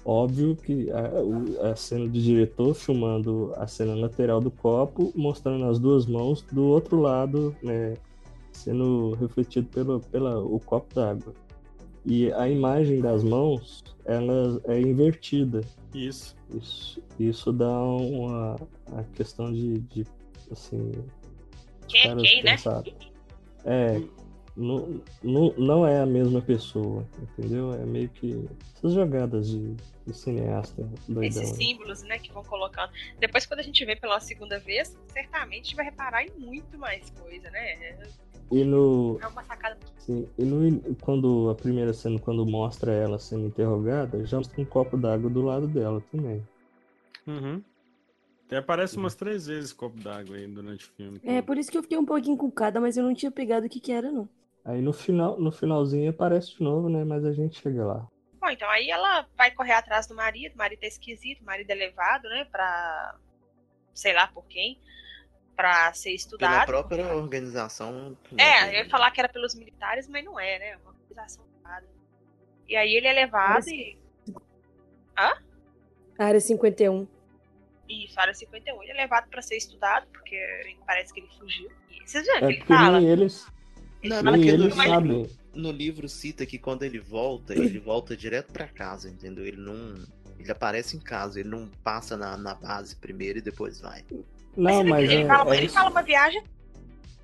óbvio 0.05 0.55
que 0.55 0.89
a, 0.91 1.21
o- 1.21 1.65
a 1.71 1.75
cena 1.75 2.05
do 2.05 2.19
diretor 2.19 2.73
filmando 2.73 3.53
a 3.57 3.67
cena 3.67 3.93
lateral 3.95 4.39
do 4.39 4.49
copo, 4.51 5.11
mostrando 5.15 5.65
as 5.65 5.77
duas 5.79 6.05
mãos 6.05 6.41
do 6.51 6.63
outro 6.65 6.99
lado, 7.01 7.55
né? 7.61 7.95
Sendo 8.53 9.11
refletido 9.15 9.67
pelo 9.67 9.99
pela, 9.99 10.39
o 10.39 10.59
copo 10.59 10.93
d'água. 10.95 11.33
E 12.09 12.31
a 12.31 12.47
imagem 12.47 13.01
das 13.01 13.21
mãos, 13.21 13.83
ela 14.05 14.61
é 14.65 14.79
invertida. 14.79 15.59
Isso. 15.93 16.37
Isso, 16.55 17.03
isso 17.19 17.51
dá 17.51 17.81
uma 17.83 18.55
a 18.95 19.03
questão 19.13 19.51
de, 19.51 19.79
de 19.79 20.05
assim, 20.49 20.93
Quem 21.89 22.01
é 22.01 22.07
caras 22.07 22.21
quem, 22.23 22.43
né? 22.43 22.51
pensaram. 22.51 22.93
É, 23.65 24.01
não, 24.55 25.03
não, 25.21 25.53
não 25.57 25.85
é 25.85 25.99
a 25.99 26.05
mesma 26.05 26.41
pessoa, 26.41 27.05
entendeu? 27.21 27.73
É 27.73 27.85
meio 27.85 28.07
que 28.07 28.47
essas 28.75 28.93
jogadas 28.93 29.49
de, 29.49 29.75
de 30.05 30.13
cineasta 30.17 30.89
doidão. 31.09 31.23
Esses 31.23 31.51
né? 31.51 31.57
símbolos, 31.57 32.03
né, 32.03 32.17
que 32.17 32.31
vão 32.31 32.43
colocando. 32.43 32.91
Depois, 33.19 33.45
quando 33.45 33.59
a 33.59 33.63
gente 33.63 33.83
vê 33.83 33.97
pela 33.97 34.19
segunda 34.21 34.57
vez, 34.59 34.97
certamente 35.11 35.59
a 35.59 35.63
gente 35.63 35.75
vai 35.75 35.85
reparar 35.85 36.23
em 36.23 36.31
muito 36.39 36.77
mais 36.77 37.09
coisa, 37.09 37.51
né? 37.51 37.97
E 38.51 38.63
no, 38.63 39.19
É 39.21 39.27
uma 39.27 39.43
sacada. 39.43 39.77
sim, 39.97 40.27
e 40.37 40.43
no 40.43 40.95
quando 41.01 41.49
a 41.49 41.55
primeira 41.55 41.93
cena 41.93 42.19
quando 42.19 42.45
mostra 42.45 42.91
ela 42.93 43.19
sendo 43.19 43.47
interrogada, 43.47 44.25
já 44.25 44.37
mostra 44.37 44.61
um 44.61 44.65
copo 44.65 44.95
d'água 44.97 45.29
do 45.29 45.41
lado 45.41 45.67
dela 45.67 46.01
também. 46.11 46.47
Uhum. 47.25 47.61
Até 48.45 48.57
aparece 48.57 48.95
umas 48.95 49.13
três 49.15 49.47
vezes 49.47 49.73
copo 49.73 49.97
d'água 49.99 50.37
aí 50.37 50.47
durante 50.47 50.85
o 50.85 50.89
filme. 50.91 51.19
É, 51.25 51.41
por 51.41 51.57
isso 51.57 51.69
que 51.69 51.77
eu 51.77 51.83
fiquei 51.83 51.97
um 51.97 52.05
pouquinho 52.05 52.35
encucada, 52.35 52.79
mas 52.79 52.95
eu 52.95 53.03
não 53.03 53.13
tinha 53.13 53.29
pegado 53.29 53.65
o 53.65 53.69
que 53.69 53.81
que 53.81 53.91
era, 53.91 54.09
não. 54.09 54.29
Aí 54.63 54.81
no 54.81 54.93
final, 54.93 55.37
no 55.37 55.51
finalzinho 55.51 56.09
aparece 56.09 56.55
de 56.55 56.63
novo, 56.63 56.87
né? 56.87 57.03
Mas 57.03 57.25
a 57.25 57.33
gente 57.33 57.59
chega 57.59 57.85
lá. 57.85 58.07
Bom, 58.39 58.49
então 58.49 58.69
aí 58.69 58.89
ela 58.89 59.27
vai 59.35 59.51
correr 59.51 59.73
atrás 59.73 60.07
do 60.07 60.15
marido, 60.15 60.55
o 60.55 60.57
marido 60.57 60.81
é 60.83 60.87
esquisito, 60.87 61.41
o 61.41 61.45
marido 61.45 61.69
é 61.69 61.75
levado, 61.75 62.23
né, 62.29 62.45
pra. 62.45 63.15
sei 63.93 64.13
lá 64.13 64.27
por 64.27 64.45
quem, 64.45 64.79
pra 65.57 65.91
ser 65.93 66.03
Pela 66.09 66.15
estudado. 66.15 66.65
própria 66.67 67.13
organização. 67.15 68.15
É, 68.37 68.69
eu 68.69 68.83
ia 68.85 68.89
falar 68.89 69.11
que 69.11 69.19
era 69.19 69.27
pelos 69.27 69.53
militares, 69.55 70.07
mas 70.07 70.23
não 70.23 70.39
é, 70.39 70.59
né? 70.59 70.69
É 70.69 70.77
uma 70.77 70.91
organização 70.91 71.43
privada. 71.45 71.85
E 72.69 72.75
aí 72.77 72.93
ele 72.93 73.07
é 73.07 73.13
levado 73.13 73.67
e. 73.67 73.97
Área 76.17 76.39
51. 76.39 77.07
Isso, 77.89 78.19
área 78.19 78.33
51. 78.33 78.83
Ele 78.83 78.91
é 78.91 78.95
levado 78.95 79.29
pra 79.29 79.41
ser 79.41 79.55
estudado, 79.57 80.07
porque 80.11 80.37
parece 80.85 81.13
que 81.13 81.21
ele 81.21 81.29
fugiu. 81.39 81.69
E 81.91 82.07
vocês 82.07 82.23
viram 82.25 82.37
É 82.37 82.39
que 82.39 82.45
ele 82.47 82.57
porque 82.59 82.73
fala? 82.73 82.99
nem 82.99 83.09
eles, 83.09 83.47
Ele 84.03 84.13
Não, 84.13 84.23
fala 84.23 84.37
que 84.37 84.43
porque 84.43 84.61
eles 84.61 84.75
no- 84.75 84.83
sabem. 84.83 85.29
No 85.55 85.71
livro 85.71 86.07
cita 86.07 86.45
que 86.45 86.59
quando 86.59 86.83
ele 86.83 86.99
volta, 86.99 87.53
ele 87.53 87.79
volta 87.79 88.15
direto 88.15 88.53
pra 88.53 88.67
casa, 88.67 89.09
entendeu? 89.09 89.43
Ele 89.45 89.57
não. 89.57 89.95
Ele 90.37 90.51
aparece 90.51 90.95
em 90.95 90.99
casa, 90.99 91.39
ele 91.39 91.49
não 91.49 91.67
passa 91.83 92.15
na, 92.15 92.37
na 92.37 92.53
base 92.53 92.95
primeiro 92.95 93.39
e 93.39 93.41
depois 93.41 93.81
vai. 93.81 94.05
Não, 94.57 94.83
mas 94.83 95.09
ele, 95.09 95.21
é, 95.23 95.27
fala, 95.27 95.55
é 95.55 95.57
ele 95.59 95.69
fala 95.69 95.89
uma 95.91 96.01
viagem. 96.01 96.41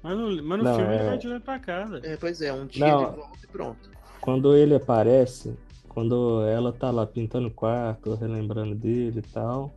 Mas 0.04 0.18
no, 0.18 0.44
mas 0.44 0.58
no 0.60 0.64
Não, 0.64 0.76
filme 0.76 0.94
ele 0.94 1.04
é- 1.04 1.06
vai 1.08 1.18
direto 1.18 1.44
pra 1.44 1.60
casa. 1.60 2.00
É, 2.04 2.16
pois 2.18 2.42
é, 2.42 2.54
um 2.54 2.66
dia 2.68 2.86
Não. 2.86 3.04
ele 3.08 3.16
volta 3.16 3.40
e 3.44 3.48
pronto. 3.48 3.92
Quando 4.22 4.56
ele 4.56 4.76
aparece, 4.76 5.58
quando 5.90 6.44
ela 6.46 6.72
tá 6.72 6.92
lá 6.92 7.06
pintando 7.06 7.48
o 7.48 7.52
quarto, 7.52 8.14
relembrando 8.16 8.76
dele 8.76 9.20
e 9.20 9.32
tal, 9.34 9.74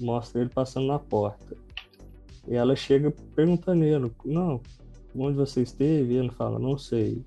mostra 0.00 0.40
ele 0.42 0.50
passando 0.50 0.86
na 0.86 0.98
porta. 0.98 1.56
E 2.46 2.54
ela 2.54 2.76
chega 2.76 3.12
perguntando 3.34 3.84
ele, 3.84 4.10
não, 4.24 4.60
onde 5.16 5.36
você 5.36 5.62
esteve? 5.62 6.12
E 6.12 6.16
ele 6.16 6.30
fala, 6.30 6.58
não 6.58 6.76
sei. 6.76 7.24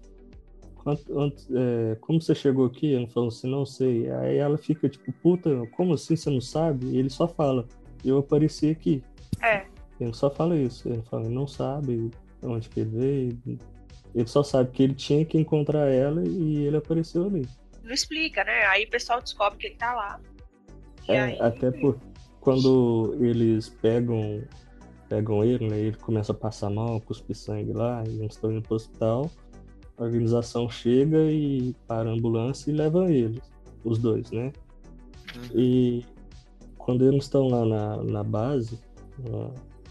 Quanto- 0.75 1.19
antes- 1.19 1.47
é, 1.51 1.95
como 1.99 2.21
você 2.21 2.35
chegou 2.35 2.65
aqui? 2.65 2.87
Ele 2.93 3.07
falou 3.07 3.29
assim, 3.29 3.49
não 3.49 3.65
sei. 3.65 4.09
Aí 4.11 4.37
ela 4.37 4.57
fica 4.57 4.87
tipo, 4.87 5.11
puta, 5.13 5.49
como 5.75 5.93
assim 5.93 6.15
você 6.15 6.29
não 6.29 6.39
sabe? 6.41 6.85
E 6.87 6.97
ele 6.97 7.09
só 7.09 7.27
fala, 7.27 7.65
eu 8.05 8.17
apareci 8.19 8.69
aqui. 8.69 9.03
É. 9.41 9.65
Ele 9.99 10.13
só 10.13 10.29
fala 10.29 10.55
isso. 10.55 10.87
Ele 10.87 11.01
fala, 11.03 11.29
não 11.29 11.47
sabe 11.47 12.11
onde 12.41 12.69
que 12.69 12.81
ele 12.81 12.89
veio. 12.89 13.59
Ele 14.13 14.27
só 14.27 14.43
sabe 14.43 14.71
que 14.71 14.83
ele 14.83 14.93
tinha 14.93 15.25
que 15.25 15.37
encontrar 15.37 15.87
ela 15.87 16.23
e 16.27 16.65
ele 16.65 16.77
apareceu 16.77 17.25
ali. 17.25 17.47
Não 17.83 17.93
explica, 17.93 18.43
né? 18.43 18.65
Aí 18.65 18.85
o 18.85 18.89
pessoal 18.89 19.21
descobre 19.21 19.57
que 19.57 19.67
ele 19.67 19.75
tá 19.75 19.93
lá. 19.93 20.19
E 21.07 21.11
É, 21.11 21.21
aí, 21.21 21.39
até 21.39 21.71
por 21.71 21.99
quando 22.41 23.15
eles 23.19 23.69
pegam 23.69 24.43
pegam 25.09 25.43
ele, 25.43 25.69
né? 25.69 25.79
Ele 25.79 25.97
começa 25.97 26.31
a 26.31 26.35
passar 26.35 26.69
mal, 26.69 26.99
cuspir 27.01 27.35
sangue 27.35 27.71
lá, 27.71 28.03
e 28.05 28.19
eles 28.19 28.33
estão 28.33 28.51
indo 28.51 28.61
pro 28.61 28.75
hospital. 28.75 29.29
A 29.97 30.03
organização 30.03 30.69
chega 30.69 31.31
e 31.31 31.73
para 31.87 32.09
a 32.09 32.13
ambulância 32.13 32.69
e 32.69 32.73
leva 32.73 33.11
eles, 33.11 33.41
os 33.83 33.97
dois, 33.97 34.29
né? 34.31 34.51
E 35.55 36.05
quando 36.77 37.05
eles 37.05 37.23
estão 37.23 37.47
lá 37.47 37.65
na, 37.65 38.03
na 38.03 38.23
base, 38.23 38.79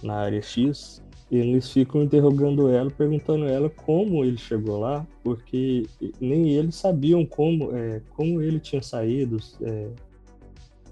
na, 0.03 0.15
área 0.15 0.41
X, 0.41 1.03
eles 1.31 1.71
ficam 1.71 2.03
interrogando 2.03 2.69
ela, 2.69 2.91
perguntando 2.91 3.47
ela 3.47 3.69
como 3.69 4.25
ele 4.25 4.37
chegou 4.37 4.79
lá, 4.79 5.07
porque 5.23 5.85
nem 6.21 6.51
eles 6.51 6.77
sabiam 6.77 7.25
como, 7.27 7.75
é, 7.77 8.01
como 8.11 8.41
ele 8.41 8.61
tinha 8.61 8.83
saído, 8.83 9.39
é, 9.63 9.89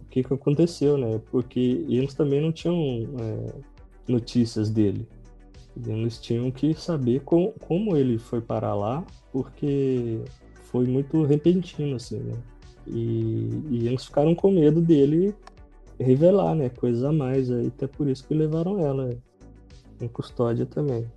o 0.01 0.05
que, 0.11 0.23
que 0.23 0.35
aconteceu, 0.35 0.97
né? 0.97 1.21
Porque 1.31 1.85
eles 1.89 2.15
também 2.15 2.41
não 2.41 2.53
tinham 2.53 2.77
é, 3.21 3.55
notícias 4.09 4.71
dele. 4.71 5.07
Eles 5.87 6.21
tinham 6.21 6.51
que 6.51 6.73
saber 6.75 7.21
com, 7.21 7.53
como 7.67 7.97
ele 7.97 8.19
foi 8.19 8.41
parar 8.41 8.75
lá, 8.75 9.05
porque 9.33 10.21
foi 10.71 10.87
muito 10.87 11.25
repentino, 11.25 11.97
assim, 11.97 12.19
né? 12.19 12.35
E, 12.87 13.49
e 13.71 13.89
eles 13.89 14.05
ficaram 14.05 14.35
com 14.35 14.51
medo 14.51 14.81
dele 14.81 15.35
revelar, 16.05 16.55
né? 16.55 16.69
Coisas 16.69 17.03
a 17.05 17.13
mais 17.13 17.51
aí, 17.51 17.69
até 17.69 17.87
por 17.87 18.09
isso 18.09 18.27
que 18.27 18.35
levaram 18.35 18.79
ela 18.79 19.11
em 20.01 20.09
custódia 20.09 20.67
também. 20.67 21.11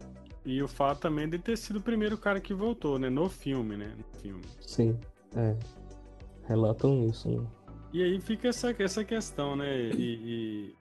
E 0.45 0.61
o 0.63 0.67
fato 0.67 1.01
também 1.01 1.27
de 1.29 1.37
ter 1.37 1.57
sido 1.57 1.79
o 1.79 1.81
primeiro 1.81 2.17
cara 2.17 2.39
que 2.39 2.53
voltou, 2.53 2.97
né? 2.97 3.09
No 3.09 3.29
filme, 3.29 3.75
né? 3.75 3.93
No 3.97 4.19
filme. 4.21 4.43
Sim, 4.61 4.97
é. 5.35 5.55
Relatam 6.47 7.05
isso, 7.05 7.29
né? 7.29 7.45
E 7.91 8.01
aí 8.03 8.19
fica 8.21 8.47
essa, 8.47 8.73
essa 8.79 9.03
questão, 9.03 9.55
né? 9.55 9.89
E, 9.97 10.73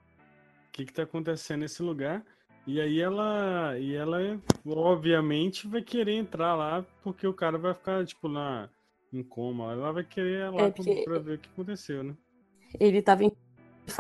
o 0.69 0.73
que 0.73 0.85
que 0.85 0.92
tá 0.92 1.03
acontecendo 1.03 1.61
nesse 1.61 1.83
lugar? 1.83 2.25
E 2.66 2.81
aí 2.81 3.01
ela, 3.01 3.79
e 3.79 3.95
ela 3.95 4.19
obviamente 4.66 5.66
vai 5.66 5.83
querer 5.83 6.14
entrar 6.14 6.55
lá 6.55 6.85
porque 7.03 7.27
o 7.27 7.33
cara 7.35 7.57
vai 7.59 7.73
ficar 7.75 8.05
tipo 8.05 8.29
lá 8.29 8.69
em 9.12 9.23
coma. 9.23 9.73
Ela 9.73 9.92
vai 9.92 10.05
querer 10.05 10.47
ir 10.49 10.51
lá 10.53 10.62
É, 10.64 10.71
porque- 10.71 11.03
pra 11.05 11.19
ver 11.19 11.35
o 11.35 11.38
que 11.38 11.49
aconteceu, 11.49 12.03
né? 12.05 12.14
Ele 12.79 13.01
tava 13.03 13.25
em 13.25 13.33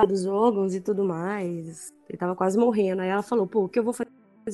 dos 0.08 0.26
órgãos 0.26 0.74
e 0.74 0.80
tudo 0.80 1.04
mais. 1.04 1.92
Ele 2.08 2.18
tava 2.18 2.34
quase 2.34 2.58
morrendo. 2.58 3.02
Aí 3.02 3.08
ela 3.08 3.22
falou, 3.22 3.46
pô, 3.46 3.64
o 3.64 3.68
que 3.68 3.78
eu 3.78 3.84
vou 3.84 3.92
fazer 3.92 4.10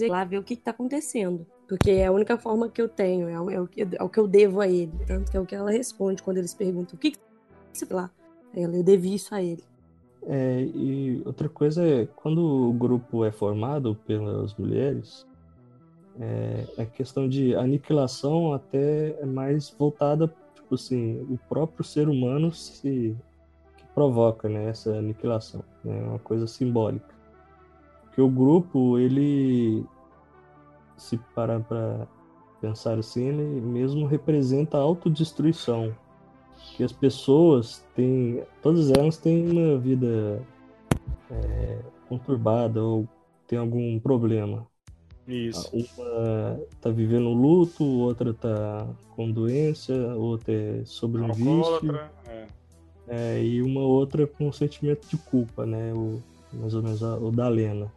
lá, 0.09 0.25
ver 0.25 0.39
o 0.39 0.43
que, 0.43 0.57
que 0.57 0.63
tá 0.63 0.71
acontecendo? 0.71 1.47
Porque 1.69 1.91
é 1.91 2.07
a 2.07 2.13
única 2.13 2.37
forma 2.39 2.69
que 2.69 2.81
eu 2.81 2.89
tenho, 2.89 3.29
é 3.29 3.41
o, 3.41 3.51
é 3.51 3.61
o 3.61 3.67
que- 3.67 3.83
é 3.83 4.03
o 4.03 4.09
que 4.09 4.19
eu 4.19 4.27
devo 4.29 4.61
a 4.61 4.69
ele. 4.69 4.93
Tanto 5.07 5.31
que 5.31 5.37
é 5.37 5.41
o 5.41 5.47
que 5.47 5.55
ela 5.55 5.71
responde 5.71 6.23
quando 6.23 6.39
eles 6.39 6.55
perguntam, 6.55 6.95
o 6.97 6.99
que 6.99 7.13
que 7.13 7.19
você 7.73 7.87
lá? 7.93 8.11
Ela, 8.55 8.77
eu 8.77 8.83
devi 8.83 9.15
isso 9.15 9.35
a 9.35 9.43
ele. 9.43 9.63
É, 10.25 10.63
e 10.63 11.23
outra 11.25 11.49
coisa 11.49 11.85
é, 11.85 12.07
quando 12.07 12.39
o 12.69 12.73
grupo 12.73 13.25
é 13.25 13.33
formado 13.33 13.97
pelas 14.07 14.55
mulheres, 14.55 15.27
é, 16.21 16.67
a 16.79 16.85
questão 16.85 17.29
de 17.29 17.55
aniquilação 17.57 18.53
até 18.53 19.17
é 19.21 19.27
mais 19.27 19.71
voltada, 19.71 20.29
tipo 20.55 20.75
assim, 20.75 21.21
o 21.29 21.39
próprio 21.49 21.85
ser 21.85 22.09
humano 22.09 22.53
se 22.53 23.17
provoca, 23.95 24.49
né, 24.49 24.69
essa 24.69 24.91
aniquilação, 24.97 25.63
né, 25.85 25.99
é 25.99 26.03
uma 26.03 26.19
coisa 26.19 26.47
simbólica. 26.47 27.15
Porque 28.05 28.21
o 28.21 28.29
grupo, 28.29 28.99
ele, 28.99 29.85
se 30.97 31.17
parar 31.35 31.61
para 31.61 32.07
pensar 32.61 32.99
assim, 32.99 33.29
ele 33.29 33.61
mesmo 33.61 34.07
representa 34.07 34.77
a 34.77 34.81
autodestruição 34.81 35.95
que 36.77 36.85
as 36.85 36.93
pessoas 36.93 37.85
têm, 37.95 38.43
todas 38.63 38.91
elas 38.91 39.17
têm 39.17 39.51
uma 39.51 39.79
vida 39.79 40.43
é, 41.31 41.79
conturbada 42.09 42.83
ou 42.83 43.09
tem 43.47 43.59
algum 43.59 43.99
problema. 43.99 44.67
Isso. 45.27 45.71
Uma 45.73 46.61
tá 46.81 46.91
vivendo 46.91 47.29
luto, 47.31 47.85
outra 47.85 48.35
tá 48.35 48.87
com 49.15 49.31
doença, 49.31 49.93
outra 50.17 50.53
é 50.53 50.85
sobre 50.85 51.23
um 51.23 51.33
vício. 51.33 51.97
É. 52.27 52.47
é, 53.09 53.39
e 53.43 53.63
uma 53.63 53.81
outra 53.81 54.27
com 54.27 54.51
sentimento 54.53 55.07
de 55.09 55.17
culpa, 55.17 55.65
né? 55.67 55.93
O, 55.93 56.23
mais 56.53 56.75
ou 56.75 56.83
menos 56.83 57.03
a- 57.03 57.17
o 57.17 57.31
da 57.31 57.49
Lena. 57.49 57.91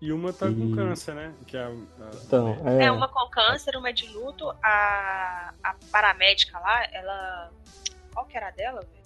E 0.00 0.12
uma 0.12 0.32
tá 0.32 0.46
com 0.46 0.70
E- 0.70 0.74
câncer, 0.74 1.14
né? 1.14 1.34
Que 1.46 1.56
é 1.56 1.60
a, 1.64 1.68
a- 1.68 2.10
Então, 2.24 2.56
é, 2.64 2.84
É 2.84 2.90
uma 2.92 3.08
com 3.08 3.28
câncer, 3.30 3.76
uma 3.76 3.92
de 3.92 4.06
luto. 4.08 4.48
A, 4.62 5.52
a 5.62 5.74
paramédica 5.90 6.58
lá, 6.58 6.84
ela. 6.92 7.50
Qual 8.14 8.24
que 8.26 8.36
era 8.36 8.48
a 8.48 8.50
dela, 8.52 8.80
velho? 8.80 8.98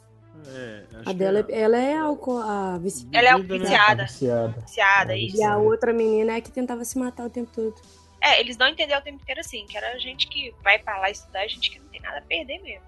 É, 0.54 0.84
acho 0.92 1.00
A 1.00 1.04
que 1.12 1.14
dela, 1.14 1.38
é- 1.48 1.60
ela 1.60 1.76
é 1.78 1.96
alco 1.96 2.38
a 2.38 2.78
vici- 2.78 3.06
Ela 3.12 3.28
é 3.28 3.38
né? 3.38 3.58
viciada. 3.58 4.02
viciada. 4.04 4.60
Viciada, 4.60 5.12
É, 5.14 5.18
isso. 5.18 5.36
E 5.38 5.42
a 5.42 5.56
outra 5.58 5.92
menina 5.92 6.32
é 6.34 6.40
que 6.40 6.50
tentava 6.50 6.84
se 6.84 6.98
matar 6.98 7.26
o 7.26 7.30
tempo 7.30 7.50
todo. 7.54 7.74
É, 8.20 8.38
eles 8.40 8.56
não 8.56 8.68
entenderam 8.68 9.00
o 9.00 9.04
tempo 9.04 9.20
inteiro 9.20 9.40
assim, 9.40 9.66
que 9.66 9.76
era 9.76 9.98
gente 9.98 10.28
que 10.28 10.54
vai 10.62 10.78
pra 10.78 10.98
lá 10.98 11.10
estudar, 11.10 11.46
gente 11.48 11.70
que 11.70 11.78
não 11.80 11.88
tem 11.88 12.00
nada 12.00 12.18
a 12.18 12.22
perder 12.22 12.60
mesmo. 12.62 12.86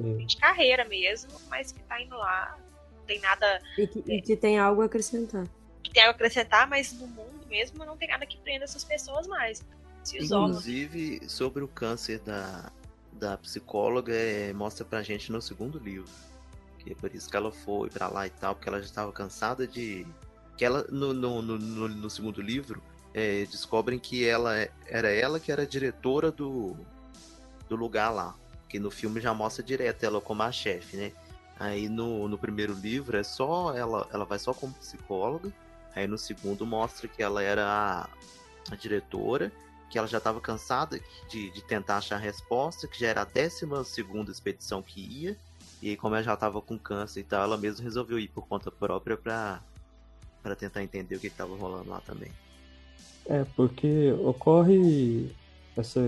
Sim. 0.00 0.26
de 0.26 0.36
carreira 0.36 0.84
mesmo, 0.84 1.30
mas 1.48 1.72
que 1.72 1.80
tá 1.82 2.00
indo 2.00 2.16
lá, 2.16 2.56
não 2.96 3.04
tem 3.04 3.20
nada 3.20 3.60
E 3.76 3.86
que, 3.86 4.02
e 4.06 4.22
que 4.22 4.36
tem 4.36 4.58
algo 4.58 4.82
a 4.82 4.86
acrescentar. 4.86 5.46
que 5.82 5.92
tem 5.92 6.04
a 6.04 6.10
acrescentar, 6.10 6.68
mas 6.68 6.92
no 6.92 7.06
mundo 7.06 7.46
mesmo 7.48 7.84
não 7.84 7.96
tem 7.96 8.08
nada 8.08 8.24
que 8.26 8.38
prenda 8.38 8.64
essas 8.64 8.84
pessoas 8.84 9.26
mais. 9.26 9.64
Se 10.04 10.16
isola. 10.18 10.48
Inclusive, 10.48 11.28
sobre 11.28 11.62
o 11.62 11.68
câncer 11.68 12.20
da, 12.20 12.70
da 13.12 13.36
psicóloga, 13.36 14.14
é, 14.14 14.52
mostra 14.52 14.84
pra 14.84 15.02
gente 15.02 15.30
no 15.30 15.42
segundo 15.42 15.78
livro. 15.78 16.08
Que 16.78 16.92
é 16.92 16.94
por 16.94 17.14
isso 17.14 17.28
que 17.28 17.36
ela 17.36 17.52
foi 17.52 17.90
pra 17.90 18.08
lá 18.08 18.26
e 18.26 18.30
tal, 18.30 18.54
porque 18.54 18.68
ela 18.68 18.78
já 18.78 18.86
estava 18.86 19.12
cansada 19.12 19.66
de. 19.66 20.06
Que 20.56 20.64
ela, 20.64 20.86
no, 20.90 21.12
no, 21.12 21.42
no, 21.42 21.58
no- 21.58 21.88
no 21.88 22.08
segundo 22.10 22.40
livro, 22.40 22.82
é, 23.12 23.44
descobrem 23.44 23.98
que 23.98 24.26
ela 24.26 24.58
é- 24.58 24.70
era 24.86 25.10
ela 25.10 25.38
que 25.38 25.52
era 25.52 25.62
a 25.62 25.66
diretora 25.66 26.30
do, 26.32 26.74
do 27.68 27.76
lugar 27.76 28.08
lá. 28.10 28.34
Que 28.70 28.78
no 28.78 28.90
filme 28.90 29.20
já 29.20 29.34
mostra 29.34 29.62
direto 29.62 30.04
ela 30.04 30.20
como 30.20 30.42
a 30.42 30.50
chefe, 30.50 30.96
né? 30.96 31.12
Aí 31.58 31.90
no, 31.90 32.26
no 32.26 32.38
primeiro 32.38 32.72
livro 32.72 33.18
é 33.18 33.22
só 33.22 33.76
ela, 33.76 34.08
ela 34.10 34.24
vai 34.24 34.38
só 34.38 34.54
como 34.54 34.72
psicóloga. 34.72 35.52
Aí 35.94 36.06
no 36.06 36.16
segundo 36.16 36.64
mostra 36.64 37.06
que 37.06 37.22
ela 37.22 37.42
era 37.42 37.66
a, 37.66 38.08
a 38.72 38.76
diretora, 38.76 39.52
que 39.90 39.98
ela 39.98 40.06
já 40.06 40.18
estava 40.18 40.40
cansada 40.40 40.98
de, 41.28 41.50
de 41.50 41.62
tentar 41.64 41.98
achar 41.98 42.16
a 42.16 42.18
resposta, 42.18 42.88
que 42.88 42.98
já 42.98 43.08
era 43.08 43.22
a 43.22 43.24
décima 43.24 43.84
segunda 43.84 44.30
expedição 44.30 44.80
que 44.80 45.00
ia. 45.00 45.36
E 45.82 45.90
aí, 45.90 45.96
como 45.96 46.14
ela 46.14 46.22
já 46.22 46.34
estava 46.34 46.62
com 46.62 46.78
câncer 46.78 47.20
e 47.20 47.24
tal, 47.24 47.42
ela 47.42 47.58
mesma 47.58 47.82
resolveu 47.82 48.18
ir 48.18 48.28
por 48.28 48.46
conta 48.46 48.70
própria 48.70 49.16
pra, 49.16 49.60
pra 50.42 50.54
tentar 50.54 50.82
entender 50.82 51.16
o 51.16 51.20
que 51.20 51.26
estava 51.26 51.56
rolando 51.56 51.90
lá 51.90 52.00
também. 52.00 52.30
É, 53.26 53.44
porque 53.56 54.12
ocorre 54.24 55.30
essa 55.76 56.00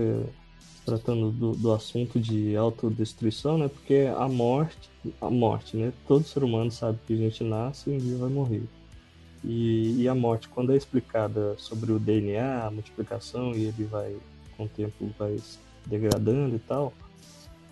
tratando 0.85 1.31
do, 1.31 1.51
do 1.53 1.71
assunto 1.71 2.19
de 2.19 2.55
autodestruição, 2.55 3.57
né? 3.57 3.67
Porque 3.67 4.09
a 4.15 4.27
morte, 4.27 4.89
a 5.21 5.29
morte, 5.29 5.77
né? 5.77 5.93
Todo 6.07 6.25
ser 6.25 6.43
humano 6.43 6.71
sabe 6.71 6.99
que 7.05 7.13
a 7.13 7.17
gente 7.17 7.43
nasce 7.43 7.89
e 7.89 7.93
um 7.93 7.97
dia 7.97 8.17
vai 8.17 8.29
morrer. 8.29 8.63
E, 9.43 10.01
e 10.01 10.07
a 10.07 10.15
morte, 10.15 10.47
quando 10.47 10.73
é 10.73 10.77
explicada 10.77 11.55
sobre 11.57 11.91
o 11.91 11.99
DNA, 11.99 12.65
a 12.65 12.71
multiplicação, 12.71 13.53
e 13.53 13.65
ele 13.65 13.83
vai, 13.85 14.15
com 14.55 14.65
o 14.65 14.69
tempo, 14.69 15.09
vai 15.17 15.37
degradando 15.85 16.55
e 16.55 16.59
tal, 16.59 16.93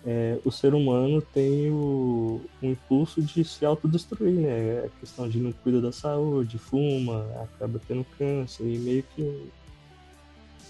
é, 0.04 0.38
o 0.44 0.50
ser 0.50 0.74
humano 0.74 1.22
tem 1.22 1.70
o, 1.70 2.40
o 2.60 2.66
impulso 2.66 3.22
de 3.22 3.44
se 3.44 3.64
autodestruir, 3.64 4.34
né? 4.34 4.84
A 4.84 5.00
questão 5.00 5.28
de 5.28 5.38
não 5.38 5.52
cuida 5.52 5.80
da 5.80 5.92
saúde, 5.92 6.58
fuma, 6.58 7.24
acaba 7.42 7.80
tendo 7.86 8.04
câncer 8.18 8.64
e 8.64 8.78
meio 8.78 9.04
que 9.14 9.48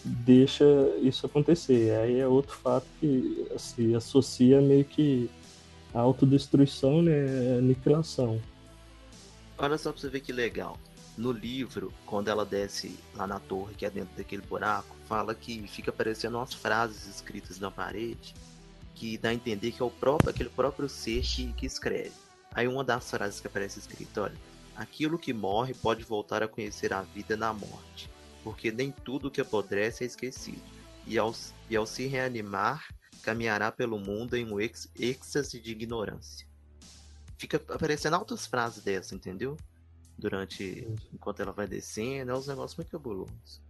deixa 0.05 0.65
isso 1.01 1.27
acontecer. 1.27 1.97
Aí 1.99 2.19
é 2.19 2.27
outro 2.27 2.57
fato 2.57 2.87
que 3.01 3.47
se 3.59 3.95
associa 3.95 4.61
meio 4.61 4.85
que 4.85 5.31
à 5.95 6.01
autodestruição, 6.01 7.03
né? 7.03 7.59
Aniquilação. 7.59 8.41
Olha 9.59 9.79
só 9.79 9.93
pra 9.93 10.01
você 10.01 10.09
ver 10.09 10.21
que 10.21 10.33
legal. 10.33 10.79
No 11.17 11.31
livro, 11.31 11.93
quando 12.07 12.29
ela 12.29 12.45
desce 12.45 12.99
lá 13.15 13.27
na 13.27 13.39
torre, 13.39 13.75
que 13.75 13.85
é 13.85 13.91
dentro 13.91 14.17
daquele 14.17 14.43
buraco, 14.43 14.97
fala 15.07 15.35
que 15.35 15.67
fica 15.69 15.91
aparecendo 15.91 16.37
umas 16.39 16.55
frases 16.55 17.07
escritas 17.07 17.61
na 17.61 17.71
parede 17.71 18.35
que 18.95 19.19
dá 19.19 19.31
a 19.31 19.35
entender 19.35 19.73
que 19.73 19.83
é 19.83 19.85
o 19.85 19.91
próprio, 19.91 20.31
aquele 20.31 20.49
próprio 20.49 20.89
ser 20.89 21.23
que, 21.23 21.53
que 21.55 21.67
escreve. 21.67 22.13
Aí 22.55 22.69
uma 22.69 22.85
das 22.85 23.11
frases 23.11 23.41
que 23.41 23.47
aparece 23.47 23.79
escrita, 23.79 24.23
olha, 24.23 24.37
aquilo 24.77 25.19
que 25.19 25.33
morre 25.33 25.75
pode 25.75 26.05
voltar 26.05 26.43
a 26.43 26.49
conhecer 26.49 26.93
a 26.93 27.03
vida 27.03 27.37
na 27.37 27.53
morte, 27.53 28.09
porque 28.43 28.71
nem 28.71 28.91
tudo 28.91 29.31
que 29.31 29.41
apodrece 29.41 30.05
é 30.05 30.07
esquecido, 30.07 30.63
e 31.07 31.19
ao, 31.19 31.35
e 31.69 31.77
ao 31.77 31.87
se 31.87 32.07
reanimar, 32.07 32.87
caminhará 33.23 33.71
pelo 33.71 33.99
mundo 33.99 34.37
em 34.37 34.51
um 34.51 34.61
ex- 34.61 34.91
êxtase 34.99 35.61
de 35.61 35.71
ignorância. 35.71 36.47
Fica 37.39 37.61
aparecendo 37.69 38.15
altas 38.15 38.47
frases 38.47 38.83
dessa, 38.83 39.15
entendeu? 39.15 39.57
durante. 40.23 40.87
enquanto 41.13 41.41
ela 41.41 41.53
vai 41.53 41.67
descendo. 41.67 42.31
É 42.31 42.35
uns 42.35 42.47
negócios 42.47 42.77
muito 42.77 42.91
cabulosos. 42.91 43.61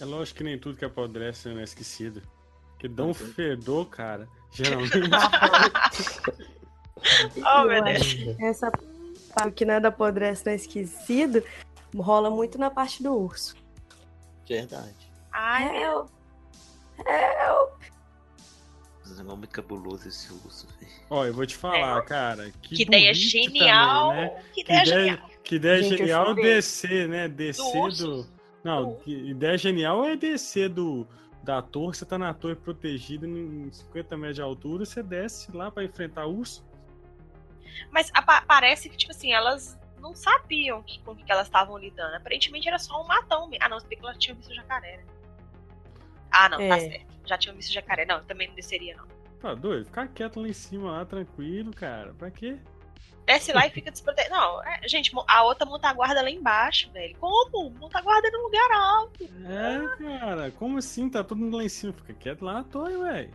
É 0.00 0.04
lógico 0.04 0.38
que 0.38 0.44
nem 0.44 0.58
tudo 0.58 0.76
que 0.76 0.84
apodrece 0.84 1.48
não 1.48 1.60
é 1.60 1.64
esquecido. 1.64 2.20
Que 2.78 2.88
dá 2.88 3.04
um 3.04 3.14
fedor, 3.14 3.86
cara. 3.86 4.28
Geralmente. 4.52 4.92
Oh, 7.36 7.64
meu 7.64 7.84
Deus. 7.84 8.16
Essa 8.40 8.70
parte 9.34 9.52
que 9.54 9.64
nada 9.66 9.88
apodrece 9.88 10.46
não 10.46 10.52
é 10.52 10.56
esquecido 10.56 11.42
rola 11.94 12.30
muito 12.30 12.56
na 12.56 12.70
parte 12.70 13.02
do 13.02 13.12
urso. 13.12 13.54
Verdade. 14.48 14.94
Ai, 15.32 15.72
meu. 15.72 16.08
Help! 16.98 17.08
Help! 17.08 17.82
É 19.18 19.22
muito 19.22 19.48
cabuloso 19.50 20.08
esse 20.08 20.32
urso, 20.32 20.66
velho. 20.80 20.92
Ó, 21.10 21.24
eu 21.26 21.34
vou 21.34 21.44
te 21.46 21.56
falar, 21.56 22.00
cara. 22.02 22.50
Que, 22.62 22.76
Que 22.76 22.82
ideia 22.82 23.12
genial! 23.12 24.08
também, 24.10 24.24
né? 24.24 24.42
Que 24.52 24.52
Que 24.52 24.60
ideia 24.62 24.82
ideia, 24.82 25.04
genial! 25.10 25.30
que 25.44 25.54
ideia 25.56 25.82
Gente, 25.82 25.96
genial 25.98 26.34
descer, 26.34 27.08
né? 27.08 27.28
Descer 27.28 27.76
urso. 27.76 28.06
do. 28.06 28.26
Não, 28.64 28.94
Do- 29.04 29.10
ideia 29.10 29.58
genial 29.58 30.04
é 30.06 30.16
descer 30.16 30.70
do, 30.70 31.06
da 31.42 31.60
torre. 31.60 31.94
Você 31.96 32.06
tá 32.06 32.16
na 32.16 32.32
torre 32.32 32.54
protegida 32.54 33.26
em 33.26 33.70
50 33.70 34.16
metros 34.16 34.36
de 34.36 34.42
altura. 34.42 34.86
Você 34.86 35.02
desce 35.02 35.52
lá 35.54 35.70
pra 35.70 35.84
enfrentar 35.84 36.26
urso. 36.26 36.64
Mas 37.90 38.10
parece 38.48 38.88
que, 38.88 38.96
tipo 38.96 39.12
assim, 39.12 39.32
elas 39.32 39.78
não 40.04 40.14
sabiam 40.14 40.82
que, 40.82 41.00
com 41.00 41.12
o 41.12 41.16
que 41.16 41.32
elas 41.32 41.46
estavam 41.46 41.76
lidando. 41.78 42.14
Aparentemente 42.14 42.68
era 42.68 42.78
só 42.78 43.02
um 43.02 43.06
matão. 43.06 43.48
mesmo. 43.48 43.64
Ah, 43.64 43.68
não, 43.68 43.80
se 43.80 43.86
bem 43.86 43.98
que 43.98 44.04
elas 44.04 44.18
tinham 44.18 44.36
visto 44.36 44.50
o 44.50 44.54
jacaré, 44.54 44.98
né? 44.98 45.04
Ah, 46.30 46.48
não, 46.48 46.58
tá 46.58 46.64
É. 46.76 46.80
certo. 46.80 47.14
Já 47.26 47.38
tinham 47.38 47.56
visto 47.56 47.70
o 47.70 47.72
jacaré. 47.72 48.04
Não, 48.04 48.16
eu 48.18 48.24
também 48.24 48.48
não 48.48 48.54
desceria, 48.54 48.96
não. 48.96 49.06
Tá 49.40 49.54
doido? 49.54 49.86
Ficar 49.86 50.08
quieto 50.08 50.40
lá 50.40 50.48
em 50.48 50.52
cima, 50.52 50.90
lá, 50.92 51.04
tranquilo, 51.04 51.72
cara. 51.72 52.12
Pra 52.14 52.30
quê? 52.30 52.58
Desce 53.26 53.52
lá 53.54 53.66
e 53.66 53.70
fica 53.70 53.90
desprotegido. 53.90 54.34
Não, 54.34 54.62
é, 54.62 54.86
gente, 54.86 55.10
a 55.26 55.42
outra 55.44 55.64
monta 55.64 55.88
a 55.88 55.94
guarda 55.94 56.20
lá 56.20 56.28
embaixo, 56.30 56.90
velho. 56.92 57.16
Como? 57.18 57.70
Monta 57.70 57.98
a 57.98 58.02
guarda 58.02 58.30
num 58.30 58.42
lugar 58.42 58.70
alto. 58.72 59.24
É, 59.24 60.18
cara. 60.18 60.50
Como 60.50 60.76
assim? 60.78 61.08
Tá 61.08 61.24
todo 61.24 61.38
mundo 61.38 61.56
lá 61.56 61.64
em 61.64 61.68
cima. 61.70 61.92
Fica 61.94 62.12
quieto 62.12 62.44
lá 62.44 62.52
na 62.54 62.64
torre, 62.64 62.96
velho. 62.98 63.34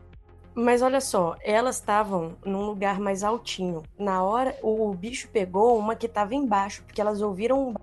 Mas 0.60 0.82
olha 0.82 1.00
só, 1.00 1.38
elas 1.42 1.78
estavam 1.78 2.38
num 2.44 2.66
lugar 2.66 3.00
mais 3.00 3.24
altinho. 3.24 3.82
Na 3.98 4.22
hora, 4.22 4.58
o, 4.62 4.94
bicho 4.94 5.30
pegou 5.30 5.80
uma 5.80 5.96
que 5.96 6.08
tava 6.08 6.36
embaixo, 6.36 6.84
porque 6.84 7.00
elas 7.00 7.22
ouviram 7.22 7.70
um 7.70 7.74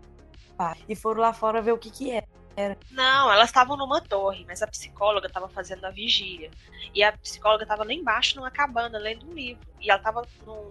e 0.89 0.95
foram 0.95 1.22
lá 1.22 1.33
fora 1.33 1.62
ver 1.62 1.72
o 1.72 1.79
que 1.79 1.91
que 1.91 2.11
era. 2.11 2.79
Não, 2.91 3.33
elas 3.33 3.49
estavam 3.49 3.77
numa 3.77 4.01
torre, 4.01 4.45
mas 4.47 4.62
a 4.62 4.66
psicóloga 4.66 5.29
tava 5.29 5.49
fazendo 5.49 5.85
a 5.87 5.91
vigília. 5.91 6.51
E 6.95 7.03
a 7.03 7.12
psicóloga 7.12 7.64
tava 7.64 7.83
lá 7.83 7.93
embaixo 7.93 8.37
numa 8.37 8.51
cabana, 8.51 8.99
lendo 8.99 9.27
um 9.27 9.33
livro. 9.33 9.66
E 9.81 9.91
ela 9.91 10.01
tava 10.01 10.27
num. 10.47 10.70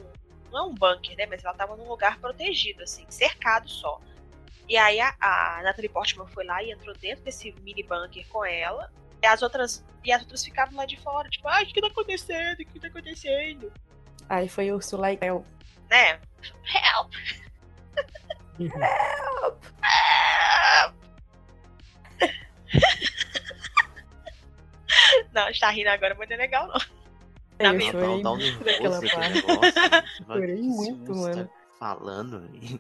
Não 0.51 0.59
é 0.59 0.61
um 0.63 0.73
bunker, 0.73 1.17
né? 1.17 1.25
Mas 1.25 1.43
ela 1.43 1.55
tava 1.55 1.75
num 1.75 1.87
lugar 1.87 2.19
protegido, 2.19 2.83
assim, 2.83 3.05
cercado 3.09 3.67
só. 3.67 3.99
E 4.69 4.77
aí 4.77 4.99
a, 4.99 5.15
a 5.19 5.61
Natalie 5.63 5.89
Portman 5.89 6.27
foi 6.27 6.45
lá 6.45 6.63
e 6.63 6.71
entrou 6.71 6.95
dentro 6.95 7.23
desse 7.23 7.51
mini 7.63 7.81
bunker 7.83 8.27
com 8.29 8.45
ela. 8.45 8.91
E 9.25 9.27
as 9.27 9.41
outras, 9.41 9.83
e 10.03 10.11
as 10.11 10.21
outras 10.21 10.45
ficavam 10.45 10.77
lá 10.77 10.85
de 10.85 10.97
fora, 10.97 11.27
tipo, 11.29 11.47
ai, 11.47 11.63
o 11.63 11.65
que 11.65 11.81
tá 11.81 11.87
acontecendo? 11.87 12.59
O 12.59 12.65
que 12.67 12.79
tá 12.79 12.89
acontecendo? 12.89 13.73
Aí 14.29 14.47
foi 14.47 14.71
lá 14.97 15.11
e. 15.11 15.43
Né? 15.89 16.19
Help! 16.71 17.11
Não, 25.33 25.41
a 25.41 25.47
gente 25.47 25.59
tá 25.59 25.71
rindo 25.71 25.89
agora, 25.89 26.13
mas 26.17 26.29
não 26.29 26.35
é 26.35 26.39
legal, 26.39 26.67
não. 26.67 26.79
Tá 26.79 26.85
Eu 27.59 27.73
mesmo. 27.73 27.99
Chorei 30.27 30.61
um 30.61 30.69
esse 30.69 30.91
muito, 30.91 31.11
urso 31.11 31.23
tá 31.23 31.29
mano. 31.35 31.49
Falando, 31.79 32.41
velho. 32.41 32.79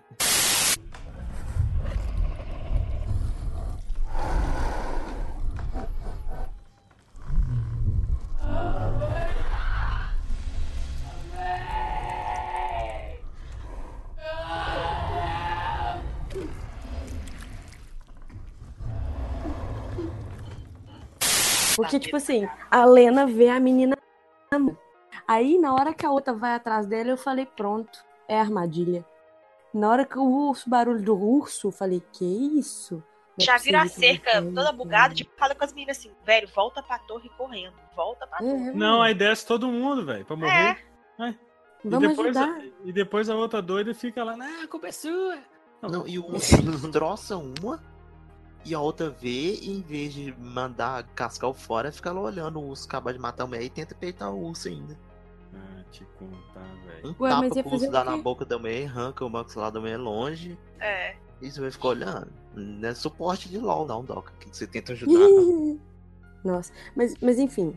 Porque, 21.75 21.99
tipo 21.99 22.15
assim, 22.17 22.47
a 22.71 22.85
Lena 22.85 23.25
vê 23.25 23.49
a 23.49 23.59
menina. 23.59 23.95
Aí, 25.27 25.57
na 25.57 25.73
hora 25.73 25.93
que 25.93 26.05
a 26.05 26.11
outra 26.11 26.33
vai 26.33 26.53
atrás 26.53 26.85
dela, 26.85 27.09
eu 27.09 27.17
falei, 27.17 27.45
pronto, 27.45 27.99
é 28.27 28.39
armadilha. 28.39 29.05
Na 29.73 29.89
hora 29.89 30.05
que 30.05 30.17
o 30.17 30.23
urso, 30.23 30.69
barulho 30.69 31.01
do 31.01 31.15
urso, 31.17 31.67
eu 31.67 31.71
falei, 31.71 32.01
que 32.13 32.23
isso? 32.57 32.95
Não 33.37 33.43
é 33.43 33.45
Já 33.45 33.57
vira 33.57 33.81
a 33.81 33.87
cerca 33.87 34.39
não 34.39 34.53
toda 34.53 34.71
bugada, 34.71 35.03
cara. 35.03 35.13
tipo, 35.15 35.31
fala 35.37 35.53
com 35.55 35.65
as 35.65 35.73
meninas 35.73 35.97
assim, 35.97 36.11
velho, 36.25 36.47
volta 36.55 36.81
pra 36.81 36.97
torre 36.99 37.29
correndo. 37.37 37.73
Volta 37.95 38.25
pra 38.25 38.37
torre. 38.37 38.69
É, 38.69 38.71
Não, 38.71 39.01
aí 39.01 39.13
desce 39.13 39.45
todo 39.45 39.67
mundo, 39.67 40.05
velho, 40.05 40.23
pra 40.23 40.35
morrer. 40.37 40.77
É, 41.19 41.25
E 41.83 41.89
Vamos 41.89 42.09
depois, 42.09 42.37
ajudar. 42.37 42.61
e 42.85 42.91
depois 42.93 43.29
a 43.29 43.35
outra 43.35 43.61
doida 43.61 43.93
fica 43.93 44.23
lá, 44.23 44.35
ah, 44.39 44.63
a 44.63 44.67
culpa 44.67 44.87
é 44.87 44.91
sua. 44.93 45.37
Não, 45.81 46.07
e 46.07 46.17
o 46.17 46.25
urso 46.25 46.55
destroça 46.63 47.35
uma 47.37 47.83
e 48.65 48.73
a 48.73 48.79
outra 48.79 49.09
vê 49.09 49.53
e 49.53 49.69
em 49.69 49.81
vez 49.81 50.13
de 50.13 50.33
mandar 50.39 51.03
cascar 51.15 51.49
o 51.49 51.53
fora, 51.53 51.91
fica 51.91 52.11
lá 52.11 52.19
olhando 52.19 52.59
o 52.59 52.67
urso 52.67 52.87
acabar 52.87 53.13
de 53.13 53.19
matar 53.19 53.43
a 53.43 53.47
mulher 53.47 53.63
e 53.63 53.69
tenta 53.69 53.93
peitar 53.93 54.33
o 54.33 54.47
urso 54.47 54.67
ainda. 54.67 54.97
Ah, 55.53 55.83
te 55.91 56.03
contar, 56.17 56.67
velho. 56.85 57.09
Um 57.09 57.23
Ué, 57.23 57.29
tapa 57.29 57.49
pro 57.49 57.63
fazer 57.63 57.75
urso 57.75 57.87
o 57.87 57.91
dá 57.91 58.03
na 58.03 58.17
boca 58.17 58.43
da 58.43 58.57
mulher, 58.57 58.87
arranca 58.87 59.23
o 59.23 59.29
maxilar 59.29 59.71
da 59.71 59.79
mulher 59.79 59.97
longe 59.97 60.57
é. 60.79 61.15
e 61.41 61.51
você 61.51 61.61
vai 61.61 61.71
ficar 61.71 61.89
olhando. 61.89 62.33
Não 62.55 62.89
é 62.89 62.93
suporte 62.95 63.47
de 63.49 63.59
LOL, 63.59 63.85
não, 63.85 64.03
Doc. 64.03 64.29
Que 64.39 64.49
você 64.49 64.65
tenta 64.65 64.93
ajudar. 64.93 65.79
Nossa, 66.43 66.73
mas, 66.95 67.15
mas 67.21 67.37
enfim, 67.37 67.75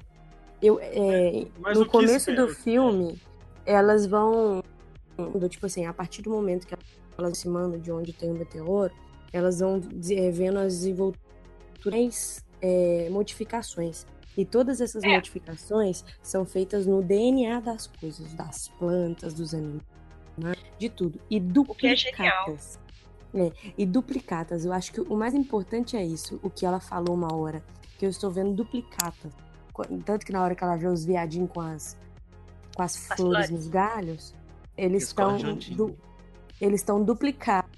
eu, 0.61 0.79
é, 0.81 1.47
Mas 1.59 1.79
no 1.79 1.85
o 1.85 1.87
começo 1.87 2.35
do 2.35 2.49
filme, 2.49 3.21
elas 3.65 4.07
vão, 4.07 4.63
do, 5.17 5.49
tipo 5.49 5.67
assim, 5.67 5.87
a 5.87 5.93
partir 5.93 6.23
do 6.23 6.31
momento 6.31 6.67
que 6.67 6.75
elas 7.17 7.39
se 7.39 7.49
mandam 7.49 7.79
de 7.79 7.93
onde 7.93 8.13
tem 8.13 8.31
o 8.31 8.35
meteoro, 8.35 8.93
elas 9.33 9.61
vão 9.61 9.81
é, 10.11 10.31
vendo 10.31 10.59
as 10.59 10.75
desenvolturas, 10.75 12.45
é, 12.61 13.09
modificações. 13.11 14.07
E 14.37 14.45
todas 14.45 14.81
essas 14.81 15.03
É. 15.03 15.09
modificações 15.09 16.05
são 16.23 16.45
feitas 16.45 16.87
no 16.87 17.03
DNA 17.03 17.61
das 17.61 17.87
coisas, 17.89 18.33
das 18.35 18.69
plantas, 18.79 19.35
dos 19.35 19.53
animais, 19.53 19.83
de 20.79 20.89
tudo. 20.89 21.19
E 21.29 21.41
que 21.79 21.87
é 21.89 21.97
genial. 21.97 22.47
duplicatas. 22.47 22.79
É, 23.35 23.53
e 23.77 23.85
duplicatas. 23.85 24.65
Eu 24.65 24.73
acho 24.73 24.93
que 24.93 25.01
o 25.01 25.17
mais 25.17 25.35
importante 25.35 25.97
é 25.97 26.05
isso, 26.05 26.39
o 26.43 26.49
que 26.49 26.65
ela 26.65 26.81
falou 26.81 27.15
uma 27.15 27.35
hora. 27.35 27.63
Que 27.99 28.07
eu 28.07 28.11
estou 28.11 28.31
vendo 28.31 28.53
duplicatas. 28.55 29.33
Tanto 30.05 30.25
que 30.25 30.33
na 30.33 30.43
hora 30.43 30.55
que 30.55 30.63
ela 30.65 30.77
vê 30.77 30.87
os 30.87 31.05
viadinhos 31.05 31.51
com 31.53 31.61
as, 31.61 31.97
com 32.75 32.83
as 32.83 32.95
As 32.97 33.17
flores 33.17 33.47
flores. 33.47 33.51
nos 33.51 33.67
galhos, 33.69 34.35
eles 34.77 35.05
estão 35.05 35.37
eles 36.61 36.81
estão 36.81 37.03
duplicados, 37.05 37.71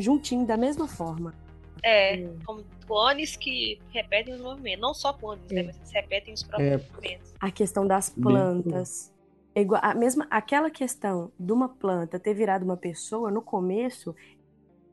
juntinho 0.00 0.46
da 0.46 0.56
mesma 0.56 0.88
forma. 0.88 1.34
É, 1.82 2.16
Hum. 2.16 2.38
como 2.44 2.64
clones 2.86 3.36
que 3.36 3.78
repetem 3.90 4.34
os 4.34 4.40
movimentos. 4.40 4.80
Não 4.80 4.94
só 4.94 5.12
clones, 5.12 5.44
né? 5.50 5.60
É. 5.60 5.62
Mas 5.64 5.76
eles 5.76 5.90
repetem 5.92 6.34
os 6.34 6.42
próprios 6.42 6.72
É. 6.72 6.76
movimentos. 6.92 7.34
A 7.40 7.50
questão 7.50 7.86
das 7.86 8.08
plantas. 8.08 9.12
É 9.54 9.60
igual, 9.60 9.80
a 9.84 9.94
mesma, 9.94 10.26
aquela 10.30 10.70
questão 10.70 11.30
de 11.38 11.52
uma 11.52 11.68
planta 11.68 12.18
ter 12.18 12.34
virado 12.34 12.64
uma 12.64 12.76
pessoa, 12.76 13.30
no 13.30 13.40
começo, 13.40 14.14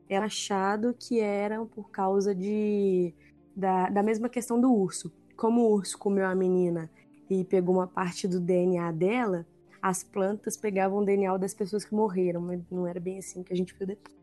era 0.08 0.26
achado 0.26 0.94
que 0.94 1.20
era 1.20 1.62
por 1.66 1.90
causa 1.90 2.34
de 2.34 3.14
da, 3.56 3.88
da 3.88 4.02
mesma 4.02 4.28
questão 4.28 4.60
do 4.60 4.72
urso. 4.72 5.12
Como 5.36 5.62
o 5.62 5.72
urso 5.72 5.98
comeu 5.98 6.26
a 6.26 6.34
menina 6.34 6.90
e 7.30 7.44
pegou 7.44 7.74
uma 7.76 7.86
parte 7.86 8.26
do 8.28 8.40
DNA 8.40 8.90
dela, 8.92 9.46
as 9.82 10.02
plantas 10.02 10.56
pegavam 10.56 10.98
o 10.98 11.04
DNA 11.04 11.36
das 11.36 11.54
pessoas 11.54 11.84
que 11.84 11.94
morreram, 11.94 12.40
mas 12.40 12.60
não 12.70 12.86
era 12.86 12.98
bem 13.00 13.18
assim 13.18 13.42
que 13.42 13.52
a 13.52 13.56
gente 13.56 13.74
viu 13.74 13.86
depois. 13.86 14.14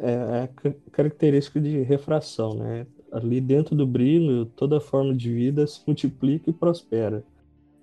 É 0.00 0.42
a 0.44 0.48
ca- 0.48 0.74
característica 0.92 1.60
de 1.60 1.82
refração, 1.82 2.54
né? 2.54 2.86
Ali 3.12 3.40
dentro 3.40 3.76
do 3.76 3.86
brilho, 3.86 4.44
toda 4.56 4.80
forma 4.80 5.14
de 5.14 5.32
vida 5.32 5.66
se 5.66 5.80
multiplica 5.86 6.50
e 6.50 6.52
prospera. 6.52 7.22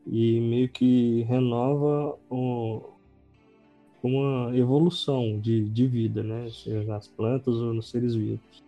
E 0.05 0.39
meio 0.41 0.67
que 0.67 1.21
renova 1.23 2.17
um- 2.29 2.81
uma 4.03 4.55
evolução 4.57 5.39
de, 5.39 5.69
de 5.69 5.87
vida, 5.87 6.21
né? 6.23 6.49
Seja 6.49 6.83
nas 6.83 7.07
plantas 7.07 7.55
ou 7.55 7.73
nos 7.73 7.89
seres 7.89 8.13
vivos. 8.15 8.63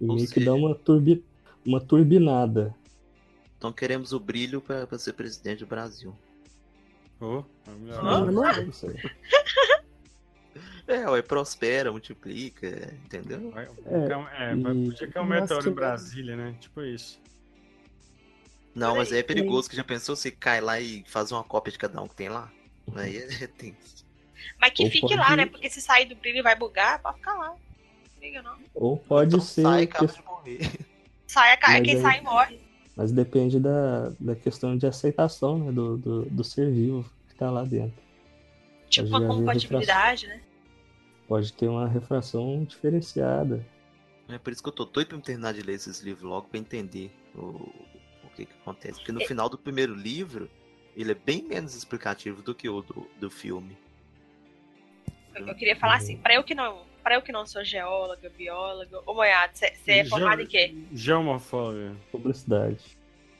E 0.00 0.06
Ou 0.06 0.16
meio 0.16 0.28
que 0.28 0.40
dá 0.40 0.52
seja- 0.52 0.54
uma, 0.66 0.74
turbi, 0.74 1.24
uma 1.64 1.80
turbinada. 1.80 2.74
Então 3.56 3.72
queremos 3.72 4.12
o 4.12 4.18
brilho 4.20 4.60
pra 4.60 4.86
ser 4.98 5.12
presidente 5.12 5.60
do 5.60 5.66
Brasil. 5.66 6.12
Ô, 7.20 7.44
vamos 7.64 7.82
Meu 7.86 8.02
lá. 8.02 8.20
namorado. 8.26 8.68
Isso 8.70 8.86
aí. 8.88 8.96
É, 10.94 11.08
ué, 11.10 11.22
prospera, 11.22 11.90
multiplica, 11.90 12.66
entendeu? 13.04 13.52
É, 13.56 13.62
É, 13.62 14.52
e- 14.52 14.62
vai- 14.62 14.74
podia 14.74 15.08
cair 15.08 15.22
um 15.22 15.26
meteoro 15.26 15.68
em 15.70 15.72
Brasília, 15.72 16.36
né? 16.36 16.54
Tipo 16.60 16.82
isso. 16.82 17.20
Não, 18.74 18.96
mas 18.96 19.12
aí 19.12 19.18
é 19.18 19.22
perigoso, 19.22 19.68
que 19.68 19.76
já 19.76 19.84
pensou 19.84 20.16
se 20.16 20.30
cai 20.30 20.60
lá 20.60 20.80
e 20.80 21.04
faz 21.06 21.30
uma 21.30 21.44
cópia 21.44 21.72
de 21.72 21.78
cada 21.78 22.00
um 22.00 22.08
que 22.08 22.14
tem 22.14 22.28
lá? 22.28 22.50
Aí 22.94 23.16
é 23.18 23.46
tenso. 23.46 24.04
Mas 24.60 24.72
que 24.72 24.84
Ou 24.84 24.90
fique 24.90 25.00
pode- 25.08 25.16
lá, 25.16 25.36
né? 25.36 25.46
Porque 25.46 25.68
se 25.70 25.80
sair 25.80 26.06
do 26.06 26.16
brilho 26.16 26.38
e 26.38 26.42
vai 26.42 26.56
bugar, 26.56 27.00
pode 27.00 27.16
ficar 27.18 27.34
lá. 27.34 27.54
liga, 28.20 28.40
não. 28.40 28.56
Ou 28.74 28.96
pode 28.96 29.34
Então 29.34 29.40
ser. 29.40 29.62
sai 29.62 29.82
e 29.82 29.86
que- 29.88 29.96
acaba 29.96 30.12
de 30.12 30.22
morrer. 30.24 30.70
Sai, 31.26 31.56
quem 31.82 31.96
aí- 31.96 32.00
sai 32.02 32.20
morre. 32.20 32.60
Mas 32.96 33.10
depende 33.10 33.58
da, 33.58 34.10
da 34.20 34.36
questão 34.36 34.76
de 34.78 34.86
aceitação 34.86 35.58
né, 35.58 35.72
do, 35.72 35.96
do, 35.96 36.24
do 36.26 36.44
ser 36.44 36.70
vivo 36.70 37.04
que 37.28 37.34
tá 37.34 37.50
lá 37.50 37.64
dentro. 37.64 38.00
Tipo 38.88 39.08
uma 39.08 39.20
vi 39.20 39.26
compatibilidade, 39.26 40.26
né? 40.28 40.40
Pode 41.32 41.50
ter 41.54 41.66
uma 41.66 41.88
refração 41.88 42.62
diferenciada. 42.62 43.64
É 44.28 44.36
por 44.36 44.52
isso 44.52 44.62
que 44.62 44.68
eu 44.68 44.72
tô 44.74 44.84
doido 44.84 45.08
pra 45.08 45.16
me 45.16 45.22
terminar 45.22 45.54
de 45.54 45.62
ler 45.62 45.76
esses 45.76 46.00
livros 46.00 46.22
logo 46.22 46.46
pra 46.48 46.58
entender 46.58 47.10
o, 47.34 47.72
o 48.22 48.30
que 48.36 48.44
que 48.44 48.52
acontece. 48.60 48.98
Porque 48.98 49.12
no 49.12 49.22
É. 49.22 49.26
final 49.26 49.48
do 49.48 49.56
primeiro 49.56 49.94
livro, 49.94 50.50
ele 50.94 51.12
é 51.12 51.14
bem 51.14 51.42
menos 51.42 51.74
explicativo 51.74 52.42
do 52.42 52.54
que 52.54 52.68
o 52.68 52.82
do, 52.82 53.10
do 53.18 53.30
filme. 53.30 53.78
Eu, 55.34 55.46
eu 55.46 55.54
queria 55.54 55.74
falar 55.74 55.96
assim, 55.96 56.18
pra 56.18 56.34
eu 56.34 56.44
que 56.44 56.54
não, 56.54 56.84
para 57.02 57.14
eu 57.14 57.22
que 57.22 57.32
não 57.32 57.46
sou 57.46 57.64
geóloga, 57.64 58.28
bióloga, 58.36 59.00
ô 59.06 59.14
Moiado, 59.14 59.56
você 59.56 59.72
é 59.86 60.04
formado 60.04 60.42
em 60.42 60.46
quê? 60.46 60.74
Geomorfóloga. 60.92 61.96
Publicidade. 62.10 62.98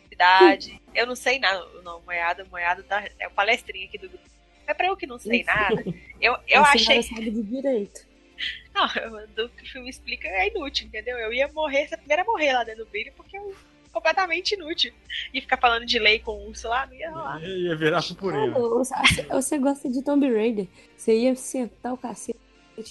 Cidade. 0.08 0.80
Eu 0.94 1.06
não 1.06 1.14
sei 1.14 1.38
nada. 1.38 1.62
Não, 1.84 2.00
Moiado, 2.06 2.46
Moiado 2.50 2.82
tá, 2.84 3.06
é 3.20 3.28
o 3.28 3.32
palestrinho 3.32 3.86
aqui 3.86 3.98
do 3.98 4.08
grupo. 4.08 4.31
Mas 4.66 4.76
pra 4.76 4.86
eu 4.86 4.96
que 4.96 5.06
não 5.06 5.18
sei 5.18 5.44
nada, 5.44 5.84
eu, 6.20 6.36
eu 6.48 6.62
a 6.64 6.70
achei. 6.70 7.02
sabe 7.02 7.30
de 7.30 7.42
direito. 7.42 8.06
Não, 8.74 8.86
eu- 8.96 9.28
do 9.28 9.48
que 9.50 9.62
o 9.64 9.66
filme 9.70 9.90
explica 9.90 10.26
é 10.26 10.48
inútil, 10.48 10.86
entendeu? 10.86 11.16
Eu 11.18 11.32
ia 11.32 11.46
morrer, 11.48 11.86
ser 11.88 11.94
a 11.96 11.98
primeira 11.98 12.22
a 12.22 12.24
morrer 12.24 12.52
lá 12.54 12.64
dentro 12.64 12.84
do 12.84 12.90
brilho, 12.90 13.12
porque 13.16 13.36
eu 13.36 13.54
completamente 13.92 14.54
inútil. 14.54 14.92
E 15.34 15.40
ficar 15.42 15.58
falando 15.58 15.84
de 15.84 15.98
lei 15.98 16.18
com 16.18 16.32
o 16.32 16.48
urso 16.48 16.66
lá, 16.68 16.86
não 16.86 16.94
ia 16.94 17.10
rolar. 17.10 17.42
Ia 17.44 17.76
virar 17.76 18.02
purpurina. 18.02 18.58
você- 18.58 18.94
Você 19.28 19.58
gosta 19.58 19.90
de 19.90 20.02
Tomb 20.02 20.26
Raider. 20.32 20.66
Você 20.96 21.14
ia 21.14 21.36
sentar 21.36 21.92
o 21.92 21.98
cacete. 21.98 22.38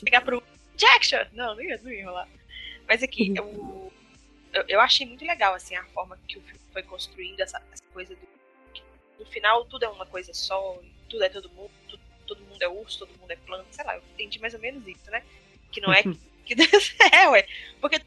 Pegar 0.03 0.21
pro 0.21 0.41
Jackson! 0.77 1.25
Não, 1.33 1.55
não 1.55 1.61
ia, 1.63 1.79
não 1.83 1.91
ia 1.91 2.05
rolar. 2.05 2.27
Mas 2.87 3.01
aqui, 3.01 3.33
eu, 3.35 3.91
eu, 4.53 4.63
eu 4.67 4.79
achei 4.79 5.07
muito 5.07 5.25
legal, 5.25 5.55
assim, 5.55 5.75
a 5.75 5.83
forma 5.85 6.17
que 6.27 6.37
o 6.37 6.41
filme 6.41 6.59
foi 6.71 6.83
construindo 6.83 7.39
essa, 7.39 7.61
essa 7.73 7.83
coisa 7.91 8.13
do. 8.15 8.27
no 9.19 9.25
final 9.25 9.65
tudo 9.65 9.83
é 9.85 9.89
uma 9.89 10.05
coisa 10.05 10.31
só, 10.33 10.77
e 10.83 10.91
tudo 11.11 11.23
é 11.23 11.29
todo 11.29 11.49
mundo, 11.49 11.71
tudo- 11.87 12.01
todo 12.25 12.41
mundo 12.45 12.61
é 12.61 12.67
urso, 12.67 12.99
todo 12.99 13.09
mundo 13.19 13.29
é 13.31 13.35
planta, 13.35 13.65
sei 13.71 13.83
lá, 13.85 13.95
eu 13.95 14.01
entendi 14.13 14.39
mais 14.39 14.53
ou 14.53 14.59
menos 14.59 14.87
isso, 14.87 15.11
né? 15.11 15.21
Que 15.71 15.81
não 15.81 15.91
é 15.93 16.01
que. 16.45 16.55
é, 17.13 17.27
ué. 17.29 17.45
Porque, 17.81 17.99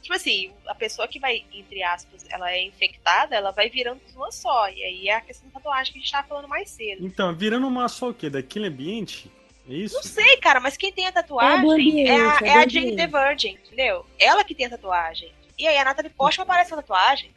tipo 0.00 0.14
assim, 0.14 0.52
a 0.66 0.74
pessoa 0.74 1.08
que 1.08 1.18
vai, 1.18 1.44
entre 1.52 1.82
aspas, 1.82 2.24
ela 2.30 2.50
é 2.52 2.62
infectada, 2.62 3.34
ela 3.34 3.50
vai 3.50 3.68
virando 3.68 4.00
uma 4.14 4.30
só. 4.30 4.68
E 4.70 4.82
aí 4.82 5.08
é 5.08 5.14
a 5.16 5.20
questão 5.20 5.48
da 5.48 5.54
tatuagem 5.54 5.92
que 5.92 5.98
a 5.98 6.02
gente 6.02 6.12
tava 6.12 6.28
falando 6.28 6.48
mais 6.48 6.70
cedo. 6.70 7.04
Então, 7.04 7.34
virando 7.34 7.66
uma 7.66 7.88
só 7.88 8.10
o 8.10 8.14
quê? 8.14 8.30
Daquele 8.30 8.68
ambiente? 8.68 9.30
É 9.68 9.74
isso? 9.74 9.96
Não 9.96 10.02
sei, 10.04 10.36
cara, 10.36 10.60
mas 10.60 10.76
quem 10.76 10.92
tem 10.92 11.06
a 11.06 11.08
É 11.08 11.12
tatuagem 11.12 11.68
ambiente, 11.70 12.08
é 12.08 12.20
a, 12.20 12.38
é 12.40 12.48
é 12.48 12.64
a 12.64 12.68
Jane 12.68 12.94
the 12.94 13.06
Virgin, 13.08 13.58
entendeu? 13.64 14.06
Ela 14.18 14.44
que 14.44 14.54
tem 14.54 14.66
a 14.66 14.70
tatuagem. 14.70 15.32
E 15.58 15.66
aí 15.66 15.76
a 15.76 15.84
Natalie 15.84 16.10
Portman 16.10 16.44
aparece 16.44 16.70
com 16.70 16.76
a 16.78 16.82
tatuagem. 16.82 17.34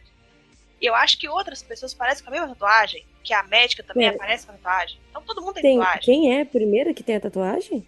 E 0.80 0.86
eu 0.86 0.94
acho 0.94 1.18
que 1.18 1.28
outras 1.28 1.64
pessoas 1.64 1.94
parecem 1.94 2.24
com 2.24 2.30
a 2.30 2.34
mesma 2.34 2.50
tatuagem. 2.50 3.04
Que 3.24 3.34
a 3.34 3.44
médica 3.44 3.84
também 3.84 4.08
É. 4.08 4.10
aparece 4.10 4.46
com 4.46 4.54
a 4.54 4.56
tatuagem. 4.56 5.00
Então 5.10 5.22
todo 5.24 5.42
mundo 5.42 5.54
tem, 5.56 5.64
Tem, 5.64 5.78
tatuagem. 5.80 6.02
quem 6.02 6.34
é 6.38 6.42
a 6.42 6.46
primeira 6.46 6.94
que 6.94 7.04
tem 7.04 7.16
a 7.16 7.20
tatuagem? 7.20 7.86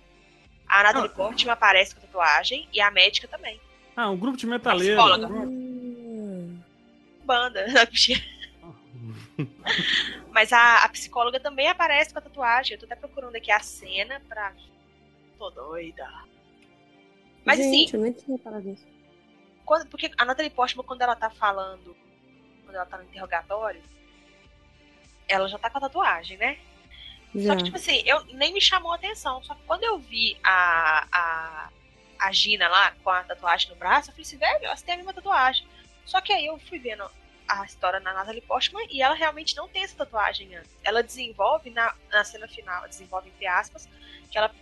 A 0.67 0.83
Natalie 0.83 1.09
Portman 1.09 1.51
aparece 1.53 1.93
com 1.95 1.99
a 2.01 2.03
tatuagem 2.03 2.67
e 2.73 2.79
a 2.79 2.89
médica 2.91 3.27
também. 3.27 3.59
Ah, 3.95 4.09
um 4.09 4.17
grupo 4.17 4.37
de 4.37 4.45
metaleiro. 4.47 4.95
Psicóloga. 4.97 5.27
Ah, 5.27 6.61
Banda. 7.25 7.65
Mas 10.31 10.53
a, 10.53 10.83
a 10.83 10.89
psicóloga 10.89 11.39
também 11.39 11.67
aparece 11.67 12.13
com 12.13 12.19
a 12.19 12.21
tatuagem. 12.21 12.73
Eu 12.75 12.79
tô 12.79 12.85
até 12.85 12.95
procurando 12.95 13.35
aqui 13.35 13.51
a 13.51 13.59
cena 13.59 14.21
pra. 14.27 14.53
Tô 15.37 15.49
doida. 15.49 16.07
Mas 17.43 17.59
assim, 17.59 17.71
gente, 17.79 17.93
eu 17.95 18.01
nem 18.01 18.13
tinha 18.13 18.37
quando, 19.65 19.87
porque 19.87 20.11
a 20.17 20.25
Natalie 20.25 20.51
Portman, 20.51 20.83
quando 20.83 21.01
ela 21.01 21.15
tá 21.15 21.29
falando, 21.29 21.95
quando 22.65 22.75
ela 22.75 22.85
tá 22.85 22.97
no 22.97 23.03
interrogatório, 23.03 23.81
ela 25.31 25.47
já 25.47 25.57
tá 25.57 25.69
com 25.69 25.77
a 25.77 25.81
tatuagem, 25.81 26.37
né? 26.37 26.59
Já. 27.35 27.51
Só 27.51 27.55
que, 27.57 27.63
tipo 27.63 27.77
assim, 27.77 28.01
eu 28.05 28.23
nem 28.33 28.53
me 28.53 28.61
chamou 28.61 28.91
a 28.91 28.95
atenção. 28.95 29.41
Só 29.43 29.55
que 29.55 29.61
quando 29.65 29.83
eu 29.83 29.97
vi 29.99 30.37
a, 30.43 31.07
a, 31.11 31.69
a 32.19 32.31
Gina 32.31 32.67
lá 32.67 32.91
com 33.03 33.09
a 33.09 33.23
tatuagem 33.23 33.69
no 33.69 33.75
braço, 33.75 34.09
eu 34.09 34.13
falei 34.13 34.23
assim, 34.23 34.37
velho, 34.37 34.65
elas 34.65 34.81
têm 34.81 34.93
a 34.95 34.97
mesma 34.97 35.13
tatuagem. 35.13 35.65
Só 36.05 36.19
que 36.19 36.33
aí 36.33 36.45
eu 36.45 36.59
fui 36.59 36.77
vendo 36.79 37.09
a 37.47 37.65
história 37.65 37.99
na 37.99 38.13
Natalie 38.13 38.41
Portman 38.41 38.85
e 38.89 39.01
ela 39.01 39.13
realmente 39.15 39.55
não 39.55 39.67
tem 39.67 39.83
essa 39.83 39.95
tatuagem 39.95 40.53
antes. 40.55 40.71
Ela 40.83 41.01
desenvolve 41.03 41.69
na, 41.69 41.93
na 42.09 42.23
cena 42.23 42.47
final, 42.47 42.87
desenvolve 42.87 43.29
entre 43.29 43.45
aspas, 43.47 43.87
que 44.29 44.37
ela 44.37 44.53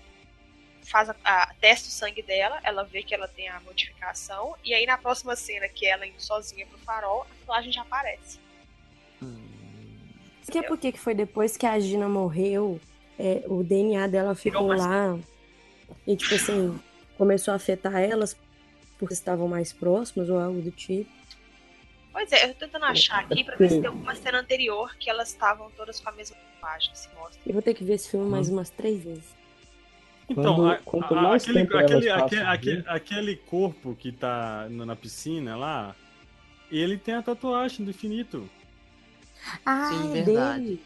faz 0.84 1.09
a, 1.09 1.15
a- 1.24 1.53
testa 1.59 1.88
o 1.88 1.91
sangue 1.91 2.22
dela, 2.24 2.59
ela 2.63 2.84
vê 2.84 3.03
que 3.03 3.13
ela 3.13 3.28
tem 3.28 3.47
a 3.47 3.59
modificação, 3.59 4.55
e 4.63 4.74
aí 4.74 4.86
na 4.88 4.97
próxima 4.97 5.36
cena, 5.36 5.67
que 5.70 5.86
é 5.86 5.89
ela 5.89 6.07
indo 6.07 6.20
sozinha 6.22 6.65
pro 6.65 6.80
farol, 6.80 7.24
a 7.30 7.36
tatuagem 7.41 7.72
já 7.72 7.82
aparece. 7.82 8.39
Sabe 10.58 10.68
por 10.68 10.78
que 10.78 10.91
que 10.91 11.00
foi 11.00 11.14
depois 11.14 11.56
que 11.58 11.66
a 11.66 11.80
Gina 11.80 12.08
morreu? 12.10 12.80
é, 13.22 13.43
o 13.47 13.62
DNA 13.64 14.08
dela 14.08 14.34
ficou 14.34 14.68
lá 14.68 15.20
e, 16.08 16.16
tipo 16.16 16.36
assim, 16.36 16.80
começou 17.18 17.52
a 17.52 17.56
afetar 17.56 17.97
elas 17.97 18.34
porque 18.97 19.14
estavam 19.14 19.45
mais 19.45 19.74
próximas 19.74 20.30
ou 20.30 20.39
algo 20.39 20.62
do 20.62 20.72
tipo. 20.72 21.10
Pois 22.14 22.32
é, 22.32 22.45
eu 22.45 22.54
tô 22.54 22.60
tentando 22.66 22.86
achar 22.86 23.20
aqui 23.20 23.43
pra 23.43 23.56
ver 23.58 23.70
se 23.70 23.80
tem 23.82 23.88
alguma 23.88 24.16
cena 24.16 24.39
anterior 24.39 24.95
que 24.97 25.10
elas 25.10 25.28
estavam 25.30 25.70
todas 25.72 26.00
com 26.00 26.08
a 26.10 26.12
mesma 26.14 26.36
tatuagem 26.54 26.91
que 26.93 26.97
se 26.97 27.10
mostra. 27.14 27.39
Eu 27.45 27.52
vou 27.54 27.62
ter 27.62 27.74
que 27.74 27.84
ver 27.84 27.93
esse 27.95 28.10
filme 28.10 28.26
Hum. 28.26 28.30
mais 28.30 28.47
umas 28.50 28.70
três 28.70 29.04
vezes. 29.04 29.36
Então, 30.30 30.56
Quando- 30.56 30.72
a- 30.72 30.78
quanto 30.78 31.14
a- 31.14 31.22
mais 31.22 31.43
aquele, 31.43 31.60
tempo 31.60 31.74
elas 31.78 31.91
aquele, 31.91 32.10
passam 32.10 32.26
aquele, 32.26 32.41
ali- 32.41 32.50
aquele, 32.56 32.84
aquele 32.88 33.36
corpo 33.36 33.95
que 34.00 34.12
tá 34.14 34.66
na 34.70 34.86
na 34.86 34.95
piscina 34.95 35.58
lá, 35.58 35.93
ele 36.72 36.97
tem 36.97 37.16
a 37.16 37.22
tatuagem 37.22 37.84
do 37.84 37.91
infinito. 37.91 38.50
Ah, 39.66 39.90
Sim, 39.92 40.10
é 40.18 40.24
verdade. 40.24 40.64
dele. 40.64 40.84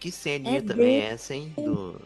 Que 0.00 0.10
ceninha 0.10 0.58
É 0.58 0.60
também 0.62 0.96
é 1.00 1.04
essa, 1.06 1.34
hein? 1.34 1.52
Do... 1.56 2.00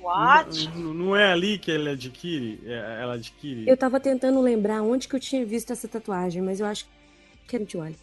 What? 0.00 0.68
Não, 0.76 0.94
não 0.94 1.16
é 1.16 1.30
ali 1.30 1.58
que 1.58 1.70
ele 1.70 1.90
adquire? 1.90 2.60
é- 2.64 2.98
Ela 3.02 3.14
adquire. 3.14 3.68
Eu 3.68 3.76
tava 3.76 4.00
tentando 4.00 4.40
lembrar 4.40 4.82
onde 4.82 5.06
que 5.06 5.14
eu 5.14 5.20
tinha 5.20 5.44
visto 5.44 5.72
essa 5.72 5.86
tatuagem, 5.86 6.40
mas 6.42 6.58
eu 6.58 6.66
acho 6.66 6.86
que 7.46 7.54
a 7.56 7.58
gente 7.58 7.76
olha. 7.76 7.94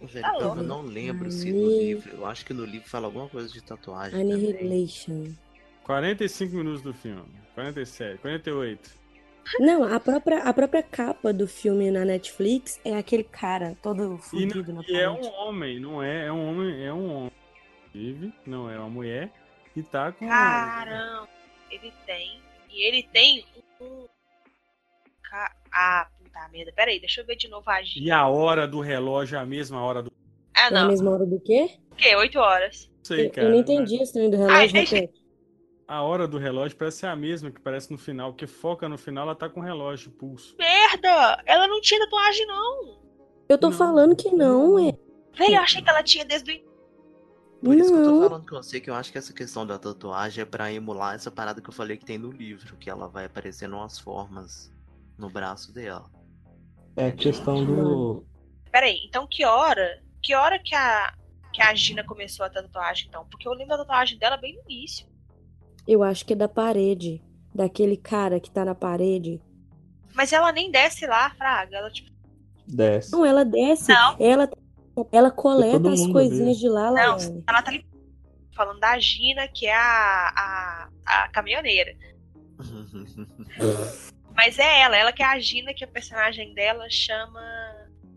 Velho, 0.00 0.22
Tá 0.24 0.36
eu 0.40 0.54
não 0.56 0.82
lembro 0.82 1.30
se 1.30 1.50
no 1.52 1.64
Ani- 1.66 1.78
livro. 1.84 2.12
Eu 2.16 2.26
acho 2.26 2.44
que 2.44 2.52
no 2.52 2.64
livro 2.64 2.88
fala 2.88 3.06
alguma 3.06 3.28
coisa 3.28 3.48
de 3.48 3.62
tatuagem. 3.62 4.20
Annihilation. 4.20 5.32
45 5.84 6.54
minutos 6.54 6.82
do 6.82 6.92
filme. 6.92 7.22
47, 7.54 8.18
48. 8.20 8.90
Não, 9.60 9.84
a 9.84 9.98
própria, 10.00 10.38
a 10.42 10.52
própria 10.52 10.82
capa 10.82 11.32
do 11.32 11.46
filme 11.46 11.90
na 11.90 12.04
Netflix 12.04 12.80
é 12.84 12.96
aquele 12.96 13.24
cara 13.24 13.76
todo 13.82 14.14
E, 14.14 14.18
fudido 14.18 14.72
na 14.72 14.82
e 14.88 14.96
é 14.96 15.10
um 15.10 15.24
homem, 15.34 15.78
não 15.80 16.02
é? 16.02 16.26
É 16.26 16.32
um 16.32 16.48
homem, 16.48 16.84
é 16.84 16.92
um 16.92 17.12
homem. 17.14 17.32
Inclusive, 17.94 18.32
não 18.46 18.70
é 18.70 18.78
uma 18.78 18.88
mulher. 18.88 19.30
E 19.76 19.82
tá 19.82 20.12
com. 20.12 20.26
Caramba, 20.28 21.28
ele 21.70 21.92
tem. 22.06 22.40
E 22.70 22.82
ele 22.88 23.02
tem 23.12 23.44
um. 23.80 24.06
Ah, 25.74 26.06
puta 26.22 26.48
merda. 26.52 26.72
Pera 26.74 26.90
aí, 26.90 27.00
deixa 27.00 27.20
eu 27.22 27.26
ver 27.26 27.36
de 27.36 27.48
novo 27.48 27.68
a. 27.70 27.80
E 27.82 28.10
a 28.10 28.26
hora 28.28 28.66
do 28.68 28.80
relógio 28.80 29.36
é 29.36 29.40
a 29.40 29.46
mesma 29.46 29.82
hora 29.82 30.02
do. 30.02 30.12
Ah, 30.54 30.64
É 30.64 30.66
a 30.66 30.70
não. 30.70 30.88
mesma 30.88 31.10
hora 31.10 31.26
do 31.26 31.40
quê? 31.40 31.68
O 31.90 31.94
quê? 31.96 32.14
8 32.14 32.38
horas. 32.38 32.90
Não 32.98 33.04
sei, 33.04 33.26
Eu, 33.26 33.30
cara. 33.30 33.46
eu 33.48 33.50
não 33.52 33.58
entendi 33.58 33.96
esse 34.02 34.12
trem 34.12 34.30
do 34.30 34.36
relógio, 34.36 34.56
Ai, 34.58 34.68
deixa- 34.68 34.94
repete. 34.96 35.21
A 35.86 36.02
hora 36.02 36.26
do 36.26 36.38
relógio 36.38 36.76
parece 36.78 36.98
ser 36.98 37.06
a 37.06 37.16
mesma 37.16 37.50
que 37.50 37.60
parece 37.60 37.90
no 37.90 37.98
final, 37.98 38.32
porque 38.32 38.46
foca 38.46 38.88
no 38.88 38.96
final, 38.96 39.24
ela 39.24 39.34
tá 39.34 39.48
com 39.48 39.60
o 39.60 39.62
relógio, 39.62 40.10
pulso. 40.12 40.56
Merda! 40.58 41.42
Ela 41.44 41.66
não 41.66 41.80
tinha 41.80 42.00
tatuagem, 42.00 42.46
não. 42.46 42.98
Eu 43.48 43.58
tô 43.58 43.68
Não. 43.70 43.76
falando 43.76 44.16
que 44.16 44.30
não, 44.30 44.78
é. 44.78 44.96
Velho, 45.36 45.54
eu 45.56 45.60
achei 45.60 45.82
que 45.82 45.90
ela 45.90 46.02
tinha 46.02 46.24
desde 46.24 46.52
o. 46.52 46.72
Por 47.64 47.76
isso 47.76 47.92
que 47.92 47.98
eu 47.98 48.04
tô 48.04 48.28
falando 48.28 48.48
com 48.48 48.56
você 48.56 48.80
que 48.80 48.90
eu 48.90 48.94
acho 48.94 49.12
que 49.12 49.18
essa 49.18 49.32
questão 49.32 49.66
da 49.66 49.78
tatuagem 49.78 50.42
é 50.42 50.44
pra 50.44 50.72
emular 50.72 51.14
essa 51.14 51.30
parada 51.30 51.60
que 51.60 51.68
eu 51.68 51.72
falei 51.74 51.96
que 51.96 52.04
tem 52.04 52.18
no 52.18 52.30
livro, 52.30 52.76
que 52.76 52.90
ela 52.90 53.06
vai 53.06 53.26
aparecendo 53.26 53.76
umas 53.76 53.98
formas 53.98 54.72
no 55.18 55.28
braço 55.30 55.72
dela. 55.72 56.10
É 56.96 57.08
a 57.08 57.12
questão 57.12 57.64
do. 57.64 58.24
Pera 58.70 58.86
aí, 58.86 59.04
então 59.06 59.26
que 59.26 59.44
hora? 59.44 60.02
Que 60.22 60.34
hora 60.34 60.58
que 60.58 60.74
a. 60.74 61.14
Que 61.52 61.60
a 61.60 61.74
Gina 61.74 62.02
começou 62.02 62.46
a 62.46 62.50
tatuagem, 62.50 63.08
então? 63.08 63.26
Porque 63.26 63.46
eu 63.46 63.52
lembro 63.52 63.76
da 63.76 63.84
tatuagem 63.84 64.18
dela 64.18 64.38
bem 64.38 64.54
no 64.54 64.62
início. 64.70 65.06
Eu 65.86 66.02
acho 66.02 66.24
que 66.24 66.32
é 66.32 66.36
da 66.36 66.48
parede. 66.48 67.22
Daquele 67.54 67.96
cara 67.96 68.40
que 68.40 68.50
tá 68.50 68.64
na 68.64 68.74
parede. 68.74 69.40
Mas 70.14 70.32
ela 70.32 70.52
nem 70.52 70.70
desce 70.70 71.06
lá, 71.06 71.30
Fraga. 71.30 71.76
Ela, 71.76 71.90
tipo, 71.90 72.10
Desce. 72.66 73.12
Não, 73.12 73.24
ela 73.24 73.44
desce. 73.44 73.92
Não. 73.92 74.16
Ela, 74.18 74.48
ela 75.10 75.30
coleta 75.30 75.72
todo 75.80 75.88
as 75.92 76.06
coisinhas 76.06 76.56
vê. 76.56 76.62
de 76.62 76.68
lá, 76.68 76.90
Não, 76.90 77.16
Laiane. 77.16 77.44
ela 77.46 77.62
tá 77.62 77.70
ali 77.70 77.84
falando 78.54 78.78
da 78.80 78.98
Gina, 78.98 79.48
que 79.48 79.66
é 79.66 79.74
a, 79.74 80.32
a, 80.36 80.88
a 81.06 81.28
caminhoneira. 81.28 81.94
Mas 84.34 84.58
é 84.58 84.80
ela, 84.80 84.96
ela 84.96 85.12
que 85.12 85.22
é 85.22 85.26
a 85.26 85.38
Gina, 85.38 85.74
que 85.74 85.84
a 85.84 85.88
personagem 85.88 86.54
dela 86.54 86.86
chama. 86.88 87.40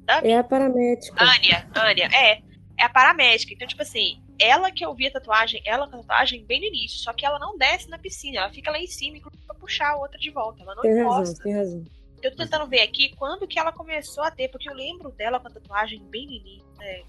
Dami? 0.05 0.30
É 0.30 0.38
a 0.38 0.43
paramédica. 0.43 1.22
Ania, 1.22 1.68
Ania, 1.74 2.05
é. 2.13 2.41
É 2.78 2.84
a 2.84 2.89
paramédica. 2.89 3.53
Então, 3.53 3.68
tipo 3.68 3.82
assim, 3.82 4.22
ela 4.39 4.71
que 4.71 4.86
eu 4.86 4.93
vi 4.93 5.07
a 5.07 5.11
tatuagem, 5.11 5.61
ela 5.65 5.88
com 5.88 5.95
a 5.97 5.99
tatuagem 5.99 6.43
bem 6.45 6.59
no 6.61 6.67
início. 6.67 6.99
Só 6.99 7.13
que 7.13 7.25
ela 7.25 7.39
não 7.39 7.57
desce 7.57 7.89
na 7.89 7.97
piscina, 7.97 8.39
ela 8.39 8.49
fica 8.51 8.71
lá 8.71 8.79
em 8.79 8.88
cima 8.88 9.17
e 9.17 9.19
gruda 9.19 9.38
pro 9.47 9.55
puxar 9.55 9.91
a 9.91 9.97
outra 9.97 10.17
de 10.19 10.29
volta. 10.31 10.61
Ela 10.61 10.75
não 10.75 10.81
Tem 10.81 10.93
razão, 10.95 11.13
encosta. 11.13 11.43
tem 11.43 11.53
razão. 11.55 11.83
Eu 12.21 12.31
tô 12.31 12.38
tentando 12.38 12.67
ver 12.67 12.81
aqui 12.81 13.13
quando 13.15 13.47
que 13.47 13.59
ela 13.59 13.71
começou 13.71 14.23
a 14.23 14.31
ter, 14.31 14.47
porque 14.49 14.69
eu 14.69 14.73
lembro 14.73 15.11
dela 15.11 15.39
com 15.39 15.47
a 15.47 15.51
tatuagem 15.51 16.01
bem 16.09 16.25
no 16.25 16.33
início. 16.33 16.65
né? 16.79 17.01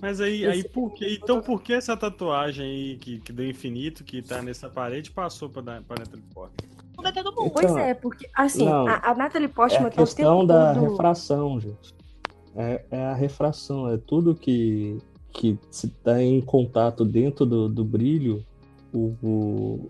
Mas 0.00 0.20
aí, 0.20 0.46
aí 0.46 0.64
por 0.66 0.92
que, 0.94 1.14
então 1.14 1.42
por 1.42 1.60
que 1.62 1.74
essa 1.74 1.94
tatuagem 1.96 2.64
aí 2.64 2.96
que, 2.98 3.20
que 3.20 3.32
deu 3.32 3.46
infinito, 3.48 4.02
que 4.02 4.22
tá 4.22 4.40
nessa 4.40 4.68
parede, 4.68 5.10
passou 5.10 5.48
pra, 5.50 5.62
pra 5.62 5.96
Natalie 5.98 6.24
Portman? 6.32 6.70
Muda 6.96 7.08
é 7.08 7.12
todo 7.12 7.34
mundo. 7.34 7.50
Pois 7.52 7.64
Então, 7.70 7.78
é, 7.78 7.94
porque, 7.94 8.28
assim, 8.34 8.64
não, 8.64 8.86
a, 8.86 9.10
a 9.10 9.14
Natalie 9.14 9.46
É 9.46 9.48
Portman 9.48 9.86
a 9.88 9.90
tá 9.90 10.02
o 10.02 10.04
questão 10.06 10.34
tempo 10.40 10.46
da 10.46 10.74
todo- 10.74 10.90
refração, 10.90 11.60
gente. 11.60 11.94
É, 12.56 12.84
é 12.90 13.04
a 13.06 13.14
refração, 13.14 13.92
é 13.92 13.98
tudo 13.98 14.34
que, 14.34 14.98
que 15.32 15.58
se 15.70 15.86
está 15.86 16.22
em 16.22 16.40
contato 16.40 17.04
dentro 17.04 17.44
do, 17.46 17.68
do 17.68 17.84
brilho, 17.84 18.44
o, 18.92 19.14
o, 19.22 19.88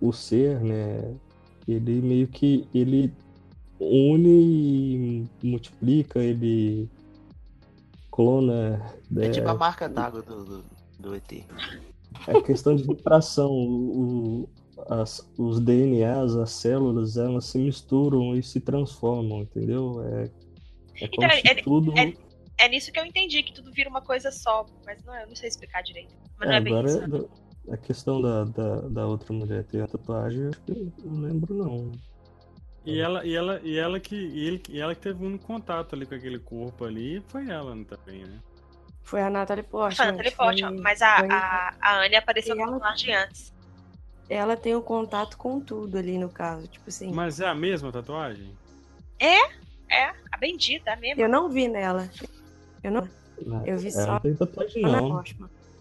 o 0.00 0.12
ser, 0.12 0.60
né? 0.60 1.14
Ele 1.66 2.00
meio 2.02 2.26
que 2.28 2.66
ele 2.74 3.12
une 3.80 4.28
e 4.28 5.46
multiplica, 5.46 6.18
ele 6.22 6.88
clona. 8.10 8.80
É 9.10 9.14
né? 9.14 9.30
tipo 9.30 9.48
a 9.48 9.54
marca 9.54 9.88
d'água 9.88 10.22
do, 10.22 10.44
do, 10.44 10.64
do 10.98 11.14
ET. 11.14 11.44
É 12.26 12.40
questão 12.42 12.74
de 12.76 12.84
refração. 12.84 13.50
O, 13.50 14.42
o- 14.44 14.48
as- 14.88 15.26
os 15.38 15.60
DNAs, 15.60 16.34
as 16.34 16.50
células, 16.50 17.16
elas 17.16 17.44
se 17.46 17.58
misturam 17.58 18.34
e 18.34 18.42
se 18.42 18.58
transformam, 18.60 19.42
entendeu? 19.42 20.02
É, 20.04 20.30
é 21.00 21.08
como 21.08 21.26
Então, 21.26 21.30
se 21.40 21.48
é- 21.48 21.54
tudo. 21.62 21.92
é- 21.98 22.14
É 22.58 22.68
nisso 22.68 22.92
que 22.92 22.98
eu 23.00 23.04
entendi, 23.04 23.42
que 23.42 23.52
tudo 23.52 23.72
vira 23.72 23.88
uma 23.90 24.00
coisa 24.02 24.30
só. 24.30 24.64
Mas 24.86 25.02
não, 25.04 25.14
eu 25.14 25.26
não 25.26 25.34
sei 25.34 25.48
explicar 25.48 25.82
direito. 25.82 26.14
Mas 26.38 26.48
não 26.48 26.56
é, 26.56 26.60
bem 26.60 26.72
agora 26.72 26.88
isso. 26.88 27.02
é 27.02 27.06
da- 27.08 27.74
a 27.74 27.76
questão 27.76 28.20
da, 28.20 28.44
da, 28.44 28.80
da 28.88 29.06
outra 29.06 29.32
mulher 29.32 29.64
ter 29.64 29.82
a 29.82 29.86
tatuagem, 29.86 30.40
eu 30.42 30.50
acho 30.50 30.60
que 30.62 30.72
eu 30.72 30.92
não 31.04 31.20
lembro, 31.22 31.54
não. 31.54 31.92
E 32.84 32.98
ela, 32.98 33.24
e 33.24 33.34
ela, 33.34 33.60
e 33.62 33.78
ela 33.78 34.00
que, 34.00 34.16
e 34.16 34.46
ele, 34.46 34.62
e 34.68 34.80
ela 34.80 34.94
que 34.94 35.00
teve 35.00 35.24
um 35.24 35.38
contato 35.38 35.94
ali 35.94 36.04
com 36.04 36.16
aquele 36.16 36.40
corpo 36.40 36.84
ali, 36.84 37.22
foi 37.28 37.48
ela 37.48 37.74
né, 37.76 37.84
também, 37.88 38.24
né? 38.24 38.40
Foi 39.04 39.22
a 39.22 39.30
Natalie 39.30 39.62
Portman. 39.62 39.94
Foi 39.96 40.04
a 40.06 40.10
Natalie 40.10 40.30
foi- 40.32 40.44
Portman, 40.46 40.80
mas 40.82 41.00
a, 41.02 41.18
foi- 41.20 41.28
a, 41.30 41.74
a 41.80 42.00
Anne 42.04 42.16
apareceu 42.16 42.56
E 42.56 42.58
com 42.58 42.64
ela- 42.64 42.90
antes. 42.92 43.52
Ela 44.28 44.56
tem 44.56 44.74
o 44.74 44.82
contato 44.82 45.36
com 45.36 45.60
tudo 45.60 45.96
ali 45.98 46.18
no 46.18 46.28
caso, 46.30 46.66
tipo 46.66 46.88
assim. 46.88 47.12
Mas 47.12 47.38
é 47.38 47.46
a 47.46 47.54
mesma 47.54 47.92
tatuagem? 47.92 48.56
É, 49.20 49.36
a 50.32 50.36
bendita, 50.40 50.92
a 50.92 50.96
mesma. 50.96 51.22
Eu 51.22 51.28
não 51.28 51.48
vi 51.50 51.68
nela. 51.68 52.08
Eu 52.82 52.90
não. 52.92 53.00
Né? 53.02 53.62
Eu 53.66 53.78
vi 53.78 53.88
Ela 53.88 54.04
só 54.04 54.12
não 54.12 54.20
tem 54.20 54.34
tatuagem, 54.36 54.82
não. 54.82 55.24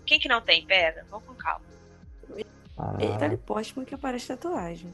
Quem 0.05 0.19
que 0.19 0.27
não 0.27 0.41
tem? 0.41 0.65
Pera, 0.65 1.05
vamos 1.09 1.25
com 1.27 1.33
calma. 1.35 1.65
Ah, 2.77 2.95
É 2.99 3.07
Natalie 3.09 3.37
Portman 3.37 3.85
que 3.85 3.95
aparece 3.95 4.27
tatuagem. 4.27 4.93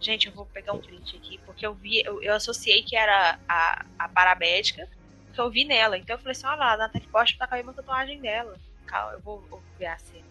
Gente, 0.00 0.26
eu 0.28 0.32
vou 0.34 0.46
pegar 0.46 0.72
um 0.74 0.80
print 0.80 1.16
aqui, 1.16 1.38
porque 1.46 1.66
eu 1.66 1.74
vi, 1.74 2.02
eu, 2.04 2.22
eu 2.22 2.34
associei 2.34 2.82
que 2.82 2.94
era 2.94 3.38
a, 3.48 3.84
a 3.98 4.08
paramédica, 4.08 4.86
que 5.32 5.40
eu 5.40 5.50
vi 5.50 5.64
nela. 5.64 5.96
Então 5.96 6.14
eu 6.14 6.18
falei 6.20 6.32
assim, 6.32 6.46
olha 6.46 6.56
lá, 6.56 6.72
a 6.74 6.76
Natalie 6.76 7.08
Portman 7.08 7.38
tá 7.38 7.46
com 7.46 7.54
a 7.54 7.56
mesma 7.56 7.72
tatuagem 7.72 8.20
dela. 8.20 8.56
Calma, 8.86 9.12
eu 9.14 9.20
vou, 9.20 9.40
vou 9.48 9.62
ver 9.78 9.86
a 9.86 9.98
cena. 9.98 10.24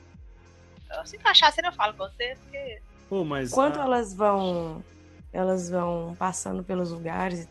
Assim 0.91 1.17
eu 1.17 1.29
achar 1.31 1.47
a 1.47 1.51
cena, 1.51 1.69
eu 1.69 1.73
falo 1.73 1.93
com 1.93 2.03
você, 2.07 2.35
porque 2.43 2.79
Pô, 3.09 3.23
mas. 3.23 3.51
Enquanto 3.51 3.79
a- 3.79 3.83
elas 3.83 4.13
vão. 4.13 4.83
Elas 5.31 5.69
vão 5.69 6.15
passando 6.19 6.63
pelos 6.63 6.91
lugares 6.91 7.45
e 7.45 7.49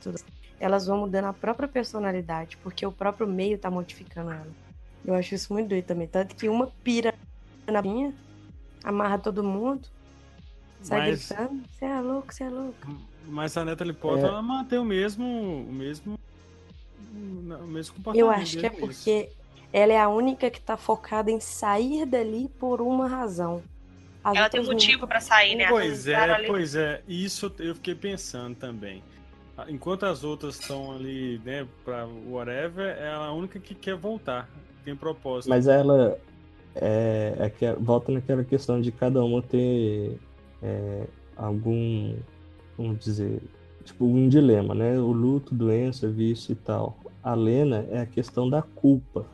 tudo, 0.00 0.20
elas 0.58 0.86
vão 0.86 0.98
mudando 0.98 1.26
a 1.26 1.32
própria 1.32 1.68
personalidade, 1.68 2.56
porque 2.58 2.84
o 2.86 2.92
próprio 2.92 3.26
meio 3.26 3.58
tá 3.58 3.70
modificando 3.70 4.30
ela. 4.30 4.46
Eu 5.04 5.14
acho 5.14 5.34
isso 5.34 5.52
muito 5.52 5.68
doido 5.68 5.84
também. 5.84 6.06
Tanto 6.08 6.34
que 6.34 6.48
uma 6.48 6.66
pira 6.82 7.14
na 7.66 7.82
minha, 7.82 8.12
amarra 8.82 9.18
todo 9.18 9.42
mundo, 9.44 9.86
sai 10.82 11.10
Mas- 11.10 11.28
gritando, 11.28 11.62
você 11.70 11.84
é 11.84 12.00
louco, 12.00 12.32
você 12.34 12.44
é 12.44 12.48
louco. 12.50 12.96
Mas 13.28 13.56
a 13.56 13.64
Natalie 13.64 13.92
Portman, 13.92 14.26
É. 14.26 14.28
ela 14.30 14.42
mantém 14.42 14.78
o 14.78 14.84
mesmo. 14.84 15.24
O 15.68 15.72
mesmo. 15.72 16.18
O 17.12 17.66
mesmo 17.66 17.94
comportamento. 17.96 18.20
Eu 18.26 18.30
acho 18.30 18.58
que 18.58 18.66
é 18.66 18.68
início. 18.68 18.86
porque 18.86 19.30
ela 19.72 19.92
é 19.92 20.00
a 20.00 20.08
única 20.08 20.50
que 20.50 20.60
tá 20.60 20.76
focada 20.76 21.30
em 21.30 21.40
sair 21.40 22.04
dali 22.06 22.48
por 22.58 22.80
uma 22.80 23.08
razão. 23.08 23.62
As 24.22 24.36
ela 24.36 24.48
tem 24.50 24.60
um 24.60 24.64
motivo 24.66 25.06
pra 25.06 25.20
sair, 25.20 25.54
né? 25.54 25.68
Pois 25.68 26.06
é, 26.06 26.14
ali- 26.16 26.46
pois 26.46 26.74
é. 26.74 27.02
Isso 27.08 27.52
eu 27.58 27.74
fiquei 27.74 27.94
pensando 27.94 28.54
também. 28.56 29.02
Enquanto 29.68 30.04
as 30.04 30.22
outras 30.22 30.58
estão 30.60 30.92
ali, 30.92 31.40
né, 31.44 31.66
pra 31.84 32.06
whatever, 32.28 32.96
ela 32.98 33.26
é 33.26 33.28
a 33.28 33.32
única 33.32 33.58
que 33.58 33.74
quer 33.74 33.96
voltar. 33.96 34.48
Tem 34.84 34.94
propósito. 34.94 35.48
Mas 35.48 35.66
ela 35.66 36.18
é, 36.74 37.34
é 37.38 37.50
que 37.50 37.72
volta 37.72 38.12
naquela 38.12 38.44
questão 38.44 38.80
de 38.80 38.92
cada 38.92 39.24
uma 39.24 39.40
ter 39.42 40.18
é, 40.62 41.06
algum, 41.36 42.14
vamos 42.76 42.98
dizer, 43.02 43.40
tipo 43.84 44.04
um 44.04 44.28
dilema, 44.28 44.74
né? 44.74 44.98
O 44.98 45.10
luto, 45.10 45.54
doença, 45.54 46.08
vício 46.08 46.52
e 46.52 46.56
tal. 46.56 46.98
A 47.22 47.34
Lena 47.34 47.86
é 47.90 48.00
a 48.00 48.06
questão 48.06 48.48
da 48.48 48.62
culpa, 48.62 49.26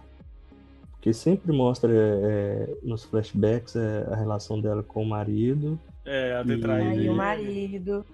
porque 0.93 1.13
sempre 1.13 1.53
mostra 1.53 1.91
é, 1.93 2.75
nos 2.83 3.05
flashbacks 3.05 3.75
é, 3.77 4.07
a 4.11 4.15
relação 4.17 4.61
dela 4.61 4.83
com 4.83 5.03
o 5.03 5.07
marido 5.07 5.79
É, 6.05 6.37
a 6.37 6.45
ter 6.45 6.59
E- 6.59 6.61
traído 6.61 7.13
o 7.13 7.17
marido. 7.17 8.07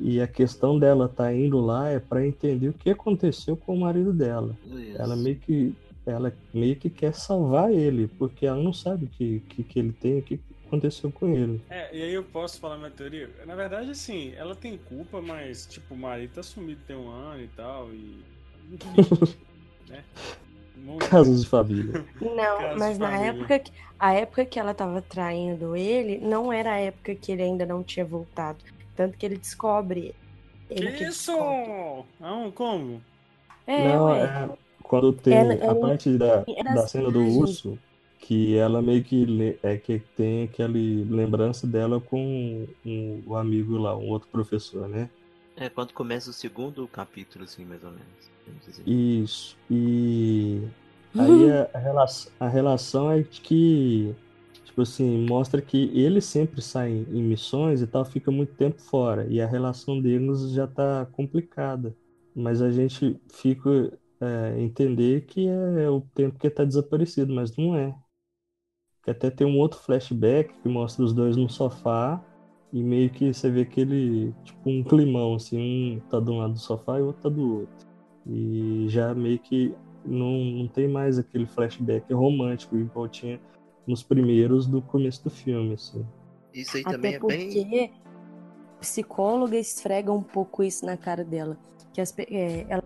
E 0.00 0.20
a 0.20 0.26
questão 0.26 0.78
dela 0.78 1.08
tá 1.08 1.32
indo 1.32 1.60
lá 1.60 1.88
é 1.90 1.98
para 2.00 2.26
entender 2.26 2.68
o 2.68 2.72
que 2.72 2.90
aconteceu 2.90 3.56
com 3.56 3.74
o 3.74 3.80
marido 3.80 4.12
dela. 4.12 4.56
Isso. 4.66 5.00
Ela 5.00 5.14
meio 5.14 5.36
que 5.36 5.74
ela 6.06 6.32
meio 6.52 6.76
que 6.76 6.88
quer 6.88 7.14
salvar 7.14 7.70
ele, 7.70 8.08
porque 8.18 8.46
ela 8.46 8.60
não 8.60 8.72
sabe 8.72 9.04
o 9.04 9.08
que, 9.08 9.40
que, 9.48 9.62
que 9.62 9.78
ele 9.78 9.92
tem, 9.92 10.18
o 10.18 10.22
que 10.22 10.40
aconteceu 10.66 11.12
com 11.12 11.28
ele. 11.28 11.60
É, 11.68 11.94
e 11.94 12.02
aí 12.02 12.14
eu 12.14 12.24
posso 12.24 12.58
falar 12.58 12.78
minha 12.78 12.90
teoria? 12.90 13.28
Na 13.46 13.54
verdade, 13.54 13.90
assim, 13.90 14.32
ela 14.34 14.54
tem 14.54 14.78
culpa, 14.78 15.20
mas, 15.20 15.66
tipo, 15.66 15.94
o 15.94 15.98
marido 15.98 16.32
tá 16.34 16.42
sumido 16.42 16.80
tem 16.86 16.96
um 16.96 17.08
ano 17.10 17.42
e 17.42 17.48
tal, 17.48 17.92
e. 17.92 18.18
né? 19.88 20.02
Não- 20.76 20.96
Casos 20.96 21.42
de 21.42 21.48
família. 21.48 22.04
Não, 22.20 22.58
Caso 22.58 22.78
mas 22.78 22.98
na 22.98 23.10
família. 23.10 23.30
época 23.30 23.58
que 23.58 23.72
a 23.98 24.14
época 24.14 24.46
que 24.46 24.58
ela 24.58 24.72
tava 24.72 25.02
traindo 25.02 25.76
ele, 25.76 26.18
não 26.18 26.50
era 26.50 26.72
a 26.72 26.78
época 26.78 27.14
que 27.14 27.32
ele 27.32 27.42
ainda 27.42 27.66
não 27.66 27.82
tinha 27.82 28.04
voltado. 28.04 28.64
Tanto 29.00 29.16
que 29.16 29.24
ele 29.24 29.38
descobre. 29.38 30.14
Ele 30.68 30.92
que 30.92 31.04
isso? 31.04 31.32
descobre. 31.32 32.52
Como? 32.54 33.00
É, 33.66 33.88
não, 33.88 34.14
é 34.14 34.50
quando 34.82 35.10
tem 35.10 35.32
Ela- 35.32 35.54
ela- 35.54 35.72
a 35.72 35.74
parte 35.74 36.18
da, 36.18 36.44
é 36.46 36.62
da 36.62 36.86
cena 36.86 37.10
do 37.10 37.22
urso, 37.22 37.78
que 38.18 38.58
ela 38.58 38.82
meio 38.82 39.02
que 39.02 39.58
é 39.62 39.78
que 39.78 40.00
tem 40.14 40.42
aquele 40.42 41.02
lembrança 41.04 41.66
dela 41.66 41.98
com 41.98 42.66
um, 42.84 43.22
o 43.26 43.36
amigo 43.36 43.78
lá, 43.78 43.96
um 43.96 44.10
outro 44.10 44.28
professor, 44.30 44.86
né? 44.86 45.08
É 45.56 45.70
quando 45.70 45.94
começa 45.94 46.28
o 46.28 46.34
segundo 46.34 46.86
capítulo, 46.86 47.44
assim, 47.44 47.64
mais 47.64 47.82
ou 47.82 47.92
menos. 47.92 48.84
Isso. 48.86 49.56
E 49.70 50.60
aí 51.18 51.50
a, 51.50 51.70
a 51.72 51.78
relação, 51.78 52.32
a 52.38 52.48
relação 52.48 53.10
é 53.10 53.20
de 53.20 53.40
que, 53.40 54.14
tipo 54.80 54.82
assim, 54.82 55.26
mostra 55.26 55.60
que 55.60 55.90
ele 55.98 56.20
sempre 56.20 56.62
sai 56.62 56.90
em 56.90 57.22
missões 57.22 57.82
e 57.82 57.86
tal, 57.86 58.04
fica 58.04 58.30
muito 58.30 58.54
tempo 58.54 58.80
fora. 58.80 59.26
E 59.28 59.40
a 59.40 59.46
relação 59.46 60.00
deles 60.00 60.50
já 60.52 60.66
tá 60.66 61.06
complicada. 61.12 61.94
Mas 62.34 62.62
a 62.62 62.70
gente 62.70 63.20
fica 63.28 63.92
é, 64.20 64.60
entender 64.60 65.26
que 65.26 65.46
é 65.48 65.88
o 65.90 66.00
tempo 66.14 66.38
que 66.38 66.48
tá 66.48 66.64
desaparecido, 66.64 67.34
mas 67.34 67.56
não 67.56 67.74
é. 67.76 67.94
Que 69.02 69.10
até 69.10 69.30
tem 69.30 69.46
um 69.46 69.58
outro 69.58 69.80
flashback 69.80 70.54
que 70.62 70.68
mostra 70.68 71.04
os 71.04 71.12
dois 71.12 71.36
no 71.36 71.48
sofá 71.48 72.22
e 72.72 72.82
meio 72.82 73.10
que 73.10 73.32
você 73.32 73.50
vê 73.50 73.62
aquele, 73.62 74.32
tipo, 74.44 74.70
um 74.70 74.84
climão, 74.84 75.34
assim, 75.34 75.96
um 75.96 76.00
tá 76.08 76.20
de 76.20 76.30
um 76.30 76.38
lado 76.38 76.52
do 76.54 76.58
sofá 76.58 76.98
e 76.98 77.02
o 77.02 77.06
outro 77.06 77.22
tá 77.22 77.28
do 77.28 77.60
outro. 77.60 77.86
E 78.26 78.86
já 78.88 79.14
meio 79.14 79.38
que 79.38 79.74
não, 80.04 80.44
não 80.44 80.68
tem 80.68 80.88
mais 80.88 81.18
aquele 81.18 81.46
flashback 81.46 82.12
romântico 82.12 82.76
igual 82.76 83.08
tinha 83.08 83.40
nos 83.86 84.02
primeiros 84.02 84.66
do 84.66 84.80
começo 84.82 85.24
do 85.24 85.30
filme, 85.30 85.74
assim. 85.74 86.04
Isso 86.52 86.76
aí 86.76 86.82
também 86.84 87.16
Até 87.16 87.26
é 87.26 87.28
bem. 87.36 87.46
porque 87.48 87.90
a 88.76 88.80
psicóloga 88.80 89.56
esfrega 89.56 90.12
um 90.12 90.22
pouco 90.22 90.62
isso 90.62 90.84
na 90.86 90.96
cara 90.96 91.24
dela. 91.24 91.56
Que 91.92 92.00
as 92.00 92.14
é, 92.18 92.66
ela- 92.68 92.84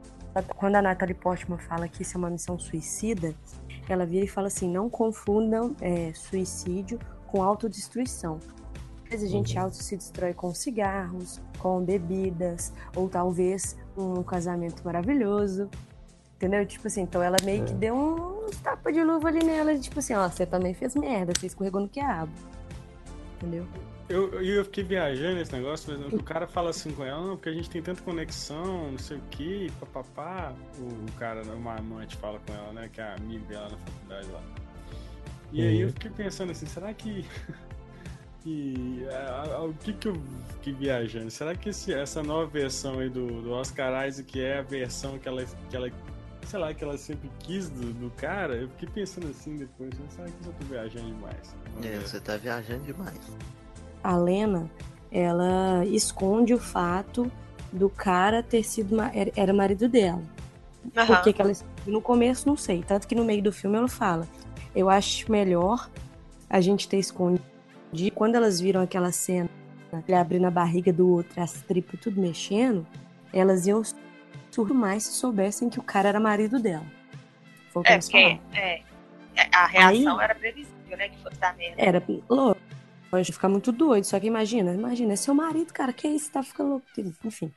quando 0.56 0.76
a 0.76 0.82
Natalie 0.82 1.14
Portman 1.14 1.58
fala 1.58 1.86
que 1.88 2.02
isso 2.02 2.16
é 2.16 2.18
uma 2.18 2.30
missão 2.30 2.58
suicida, 2.58 3.34
ela 3.88 4.04
vira 4.04 4.24
e 4.24 4.28
fala 4.28 4.48
assim: 4.48 4.68
não 4.70 4.88
confundam 4.90 5.74
é, 5.80 6.12
suicídio 6.14 6.98
com 7.26 7.42
autodestruição. 7.42 8.38
Às 9.04 9.10
vezes 9.10 9.28
a 9.28 9.32
gente 9.32 9.56
Uhum. 9.56 9.62
auto 9.64 9.76
se 9.76 9.96
destrói 9.96 10.32
com 10.34 10.52
cigarros, 10.54 11.40
com 11.58 11.84
bebidas, 11.84 12.72
ou 12.96 13.08
talvez 13.08 13.76
um 13.96 14.22
casamento 14.22 14.82
maravilhoso. 14.84 15.68
Entendeu? 16.44 16.66
Tipo 16.66 16.86
assim, 16.88 17.00
então 17.00 17.22
ela 17.22 17.38
meio 17.42 17.64
que 17.64 17.72
É. 17.72 17.74
deu 17.76 17.96
um 17.96 18.50
tapa 18.62 18.92
de 18.92 19.02
luva 19.02 19.28
ali 19.28 19.42
nela, 19.42 19.74
tipo 19.78 19.98
assim, 19.98 20.12
ó, 20.12 20.28
você 20.28 20.44
também 20.44 20.74
fez 20.74 20.94
merda, 20.94 21.32
você 21.34 21.46
escorregou 21.46 21.80
no 21.80 21.88
quiabo. 21.88 22.30
Entendeu? 23.36 23.66
Eu, 24.10 24.30
eu, 24.34 24.42
eu 24.44 24.64
fiquei 24.66 24.84
viajando 24.84 25.36
nesse 25.36 25.50
negócio, 25.54 25.98
mas 25.98 26.12
o 26.12 26.22
cara 26.22 26.46
fala 26.46 26.68
assim 26.68 26.90
com 26.92 27.02
ela, 27.02 27.18
não, 27.22 27.36
porque 27.36 27.48
a 27.48 27.52
gente 27.54 27.70
tem 27.70 27.80
tanta 27.80 28.02
conexão, 28.02 28.90
não 28.90 28.98
sei 28.98 29.16
o 29.16 29.20
que, 29.30 29.72
papapá. 29.80 30.52
O, 30.78 30.82
o 30.82 31.12
cara, 31.18 31.40
uma 31.54 31.76
amante 31.76 32.14
fala 32.18 32.38
com 32.46 32.52
ela, 32.52 32.72
né, 32.74 32.90
que 32.92 33.00
é 33.00 33.14
amigo 33.14 33.46
dela 33.46 33.70
na 33.70 33.78
faculdade 33.78 34.28
lá. 34.30 34.42
E 35.50 35.62
aí 35.66 35.80
eu 35.80 35.86
Uhum. 35.86 35.92
fiquei 35.94 36.10
pensando 36.10 36.52
assim, 36.52 36.66
será 36.66 36.92
que 36.92 37.24
que. 38.44 39.06
a- 39.10 39.54
a- 39.56 39.64
O 39.64 39.72
que 39.72 39.94
que 39.94 40.08
eu 40.08 40.20
que 40.60 40.72
viajando? 40.72 41.30
Será 41.30 41.54
que 41.54 41.70
esse- 41.70 41.94
essa 41.94 42.22
nova 42.22 42.44
versão 42.46 42.98
aí 42.98 43.08
do, 43.08 43.40
do 43.40 43.52
Oscar 43.52 44.06
Isaac 44.06 44.38
é 44.38 44.58
a 44.58 44.62
versão 44.62 45.18
que 45.18 45.26
ela, 45.26 45.42
que 45.70 45.74
ela. 45.76 45.90
Sei 46.46 46.58
lá, 46.58 46.72
que 46.74 46.84
ela 46.84 46.96
sempre 46.98 47.30
quis 47.40 47.68
do, 47.68 47.92
do 47.92 48.10
cara? 48.10 48.54
Eu 48.54 48.68
fiquei 48.70 48.88
pensando 48.88 49.28
assim 49.28 49.56
depois, 49.56 49.90
né? 49.98 50.06
será 50.10 50.28
que 50.28 50.46
eu 50.46 50.52
tô 50.52 50.64
viajando 50.66 51.06
demais? 51.06 51.56
É, 51.82 51.98
você 51.98 52.20
tá 52.20 52.36
viajando 52.36 52.84
demais. 52.84 53.18
A 54.02 54.16
Lena, 54.16 54.70
ela 55.10 55.84
esconde 55.86 56.52
o 56.52 56.58
fato 56.58 57.30
do 57.72 57.88
cara 57.88 58.42
ter 58.42 58.62
sido 58.62 59.00
era, 59.00 59.32
era 59.34 59.52
marido 59.52 59.88
dela. 59.88 60.22
Aham. 60.96 61.06
Por 61.06 61.22
que, 61.22 61.32
que 61.32 61.42
ela? 61.42 61.52
No 61.86 62.00
começo 62.00 62.46
não 62.46 62.56
sei, 62.56 62.82
tanto 62.82 63.06
que 63.08 63.14
no 63.14 63.24
meio 63.24 63.42
do 63.42 63.52
filme 63.52 63.76
ela 63.76 63.88
fala. 63.88 64.28
Eu 64.74 64.90
acho 64.90 65.30
melhor 65.30 65.88
a 66.48 66.60
gente 66.60 66.88
ter 66.88 66.98
escondido. 66.98 67.44
Quando 68.14 68.34
elas 68.34 68.60
viram 68.60 68.80
aquela 68.80 69.12
cena, 69.12 69.48
ele 70.06 70.16
abrindo 70.16 70.46
a 70.46 70.50
barriga 70.50 70.92
do 70.92 71.08
outro, 71.08 71.40
as 71.40 71.62
tripas 71.62 72.00
tudo 72.00 72.20
mexendo, 72.20 72.86
elas 73.32 73.66
iam 73.66 73.82
surdo 74.54 74.74
mais 74.74 75.02
se 75.02 75.12
soubessem 75.12 75.68
que 75.68 75.78
o 75.80 75.82
cara 75.82 76.08
era 76.08 76.20
marido 76.20 76.60
dela. 76.60 76.86
Foi 77.72 77.82
o 77.82 77.84
que 77.84 77.92
É, 77.92 77.98
porque 77.98 78.22
falaram. 78.22 78.40
é, 78.54 78.82
é, 79.36 79.48
a 79.52 79.66
reação 79.66 80.18
Aí- 80.18 80.24
era 80.24 80.34
previsível, 80.34 80.96
né? 80.96 81.08
Que 81.08 81.18
fosse 81.18 81.36
dar 81.38 81.56
merda. 81.56 81.82
Era 81.82 82.02
louco. 82.28 82.60
Pode 83.10 83.32
ficar 83.32 83.48
muito 83.48 83.72
doido. 83.72 84.04
Só 84.04 84.18
que 84.20 84.26
imagina, 84.26 84.72
imagina, 84.72 85.12
é 85.12 85.16
seu 85.16 85.34
marido, 85.34 85.72
cara, 85.72 85.92
que 85.92 86.06
isso, 86.06 86.30
tá 86.30 86.42
ficando 86.42 86.70
louco. 86.70 86.86
Enfim. 87.24 87.52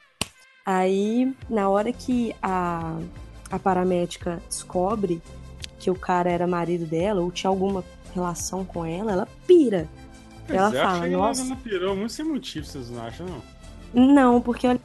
Aí, 0.66 1.34
na 1.50 1.70
hora 1.70 1.94
que 1.94 2.36
a, 2.42 3.00
a 3.52 3.60
paramédica 3.60 4.42
descobre 4.48 5.22
que 5.80 5.90
o 5.92 5.96
cara 5.96 6.30
era 6.30 6.46
marido 6.48 6.86
dela, 6.86 7.22
ou 7.22 7.32
tinha 7.32 7.50
alguma 7.50 7.84
relação 8.14 8.66
com 8.66 8.84
ela, 8.86 9.12
ela 9.12 9.28
pira. 9.46 9.88
Pois 10.46 10.58
ela 10.60 10.76
é, 10.76 10.82
fala, 10.84 11.08
que 11.08 11.14
ela 11.14 11.28
nossa. 11.28 11.44
não 11.44 11.56
pirou 11.58 11.96
muito 11.96 12.12
sem 12.14 12.26
motivo, 12.26 12.66
vocês 12.66 12.90
não 12.90 13.04
acham, 13.06 13.26
não? 13.28 14.14
Não, 14.14 14.42
porque 14.42 14.68
olha, 14.68 14.82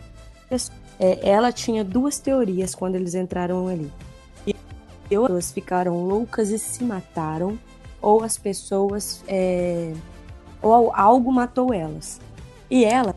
é, 1.02 1.18
ela 1.28 1.50
tinha 1.50 1.82
duas 1.82 2.20
teorias 2.20 2.76
quando 2.76 2.94
eles 2.94 3.16
entraram 3.16 3.66
ali. 3.66 3.90
E 4.46 5.18
ou 5.18 5.26
elas 5.26 5.50
ficaram 5.50 6.06
loucas 6.06 6.50
e 6.50 6.58
se 6.58 6.84
mataram, 6.84 7.58
ou 8.00 8.22
as 8.22 8.38
pessoas. 8.38 9.22
é, 9.26 9.92
ou 10.62 10.92
algo 10.94 11.32
matou 11.32 11.74
elas. 11.74 12.20
E 12.70 12.84
ela, 12.84 13.16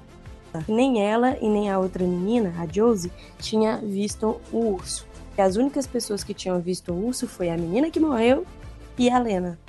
nem 0.68 1.02
ela 1.02 1.38
e 1.40 1.48
nem 1.48 1.70
a 1.70 1.78
outra 1.78 2.04
menina, 2.04 2.54
a 2.60 2.66
Josie, 2.66 3.12
tinha 3.38 3.78
visto 3.78 4.42
o 4.52 4.74
urso. 4.74 5.08
E 5.38 5.42
as 5.42 5.56
únicas 5.56 5.86
pessoas 5.86 6.24
que 6.24 6.34
tinham 6.34 6.60
visto 6.60 6.92
o 6.92 7.06
urso 7.06 7.28
foi 7.28 7.50
a 7.50 7.58
menina 7.58 7.92
que 7.92 8.00
morreu 8.00 8.48
e 8.98 9.12
a 9.12 9.20
Lena. 9.20 9.60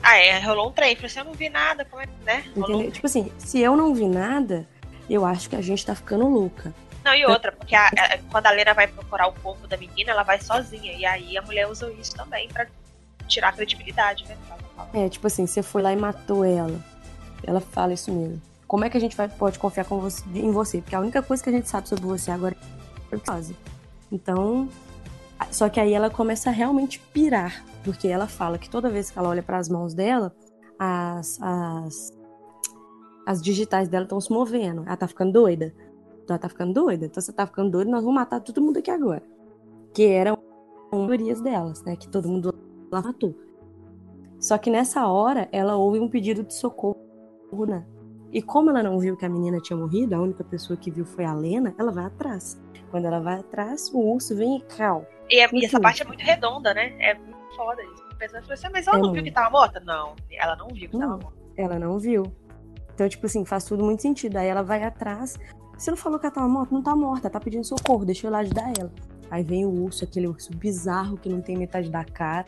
Ah, 0.00 0.16
é, 0.16 0.38
rolou 0.38 0.68
um 0.68 0.72
trem. 0.72 0.94
Falei 0.94 1.10
assim, 1.10 1.18
eu 1.18 1.24
não 1.24 1.32
vi 1.32 1.48
nada, 1.48 1.84
como 1.84 2.02
é 2.02 2.06
que, 2.06 2.24
né? 2.24 2.44
Um. 2.56 2.90
Tipo 2.90 3.06
assim, 3.06 3.32
se 3.36 3.60
eu 3.60 3.76
não 3.76 3.92
vi 3.94 4.06
nada, 4.06 4.66
eu 5.10 5.24
acho 5.24 5.50
que 5.50 5.56
a 5.56 5.60
gente 5.60 5.84
tá 5.84 5.94
ficando 5.94 6.28
louca. 6.28 6.72
Não, 7.04 7.14
e 7.14 7.26
outra, 7.26 7.50
porque 7.52 7.74
a- 7.74 7.88
a- 7.88 8.18
quando 8.30 8.46
a 8.46 8.50
Lena 8.50 8.72
vai 8.74 8.86
procurar 8.86 9.26
o 9.26 9.32
corpo 9.32 9.66
da 9.66 9.76
menina, 9.76 10.12
ela 10.12 10.22
vai 10.22 10.40
sozinha. 10.40 10.92
E 10.92 11.04
aí 11.04 11.36
a 11.36 11.42
mulher 11.42 11.66
usou 11.68 11.90
isso 11.90 12.14
também 12.14 12.48
pra 12.48 12.66
tirar 13.28 13.48
a 13.48 13.52
credibilidade, 13.52 14.24
né? 14.26 14.36
É, 14.94 15.08
tipo 15.08 15.26
assim, 15.26 15.46
você 15.46 15.62
foi 15.62 15.82
lá 15.82 15.92
e 15.92 15.96
matou 15.96 16.44
ela. 16.44 16.78
Ela 17.44 17.60
fala 17.60 17.92
isso 17.92 18.12
mesmo. 18.12 18.40
Como 18.66 18.84
é 18.84 18.90
que 18.90 18.96
a 18.96 19.00
gente 19.00 19.16
vai, 19.16 19.28
pode 19.28 19.58
confiar 19.58 19.84
com 19.84 19.98
você, 20.00 20.22
em 20.34 20.50
você? 20.50 20.80
Porque 20.80 20.94
a 20.94 21.00
única 21.00 21.22
coisa 21.22 21.42
que 21.42 21.48
a 21.50 21.52
gente 21.52 21.68
sabe 21.68 21.88
sobre 21.88 22.04
você 22.06 22.30
agora 22.30 22.56
é 23.10 23.16
psicose. 23.16 23.56
Então, 24.10 24.68
só 25.50 25.68
que 25.68 25.80
aí 25.80 25.92
ela 25.92 26.08
começa 26.08 26.50
a 26.50 26.52
realmente 26.52 26.98
pirar. 26.98 27.64
Porque 27.84 28.06
ela 28.08 28.28
fala 28.28 28.58
que 28.58 28.70
toda 28.70 28.88
vez 28.88 29.10
que 29.10 29.18
ela 29.18 29.28
olha 29.28 29.42
para 29.42 29.58
as 29.58 29.68
mãos 29.68 29.92
dela, 29.92 30.32
as, 30.78 31.38
as, 31.42 32.12
as 33.26 33.42
digitais 33.42 33.88
dela 33.88 34.04
estão 34.04 34.20
se 34.20 34.30
movendo. 34.32 34.84
Ela 34.86 34.96
tá 34.96 35.08
ficando 35.08 35.32
doida. 35.32 35.74
Ela 36.28 36.38
tá 36.38 36.48
ficando 36.48 36.72
doida. 36.72 37.06
Então 37.06 37.20
você 37.20 37.32
tá 37.32 37.46
ficando 37.46 37.70
doida, 37.70 37.90
nós 37.90 38.02
vamos 38.02 38.14
matar 38.14 38.40
todo 38.40 38.60
mundo 38.62 38.78
aqui 38.78 38.90
agora. 38.90 39.22
Que 39.92 40.06
eram 40.06 40.38
teorias 40.90 41.40
delas, 41.40 41.82
né? 41.84 41.96
Que 41.96 42.08
todo 42.08 42.28
mundo 42.28 42.54
lá 42.90 43.02
matou. 43.02 43.34
Só 44.38 44.58
que 44.58 44.70
nessa 44.70 45.06
hora, 45.06 45.48
ela 45.52 45.76
ouve 45.76 46.00
um 46.00 46.08
pedido 46.08 46.42
de 46.42 46.54
socorro, 46.54 46.96
né? 47.66 47.84
E 48.32 48.40
como 48.40 48.70
ela 48.70 48.82
não 48.82 48.98
viu 48.98 49.16
que 49.16 49.26
a 49.26 49.28
menina 49.28 49.60
tinha 49.60 49.76
morrido, 49.76 50.14
a 50.14 50.20
única 50.20 50.42
pessoa 50.42 50.76
que 50.76 50.90
viu 50.90 51.04
foi 51.04 51.24
a 51.24 51.34
Lena, 51.34 51.74
ela 51.78 51.92
vai 51.92 52.06
atrás. 52.06 52.58
Quando 52.90 53.04
ela 53.04 53.20
vai 53.20 53.40
atrás, 53.40 53.90
o 53.92 53.98
urso 54.00 54.34
vem 54.34 54.56
e 54.56 54.60
cal. 54.62 55.06
E, 55.30 55.38
é- 55.40 55.48
e 55.52 55.64
essa 55.64 55.78
parte 55.78 56.02
é 56.02 56.06
muito 56.06 56.20
redonda, 56.22 56.72
né? 56.72 56.94
É 56.98 57.14
muito 57.14 57.36
foda 57.54 57.82
isso. 57.82 58.02
A 58.10 58.14
pessoa 58.16 58.40
falou 58.42 58.54
assim, 58.54 58.66
"Ah, 58.66 58.70
mas 58.72 58.86
ela 58.86 58.98
É 58.98 59.00
não 59.02 59.12
viu 59.12 59.22
que 59.22 59.30
tava 59.32 59.50
morta? 59.50 59.80
Não, 59.80 60.14
ela 60.30 60.56
não 60.56 60.68
viu 60.68 60.88
que 60.88 60.98
tava 60.98 61.06
Não. 61.12 61.18
morta. 61.18 61.38
Ela 61.56 61.78
não 61.78 61.98
viu. 61.98 62.22
Então, 62.94 63.08
tipo 63.08 63.26
assim, 63.26 63.44
faz 63.44 63.64
tudo 63.64 63.84
muito 63.84 64.00
sentido. 64.02 64.36
Aí 64.36 64.48
ela 64.48 64.62
vai 64.62 64.82
atrás. 64.82 65.38
Você 65.76 65.90
não 65.90 65.98
falou 65.98 66.18
que 66.18 66.26
ela 66.26 66.34
tava 66.34 66.48
morta? 66.48 66.74
Não 66.74 66.82
tá 66.82 66.94
morta, 66.94 67.30
tá 67.30 67.40
pedindo 67.40 67.64
socorro, 67.64 68.04
deixa 68.04 68.26
eu 68.26 68.30
ir 68.30 68.32
lá 68.32 68.38
ajudar 68.38 68.72
ela. 68.78 68.92
Aí 69.30 69.42
vem 69.42 69.64
o 69.64 69.70
urso, 69.84 70.04
aquele 70.04 70.28
urso 70.28 70.54
bizarro 70.54 71.16
que 71.16 71.28
não 71.28 71.40
tem 71.40 71.56
metade 71.56 71.90
da 71.90 72.04
cara, 72.04 72.46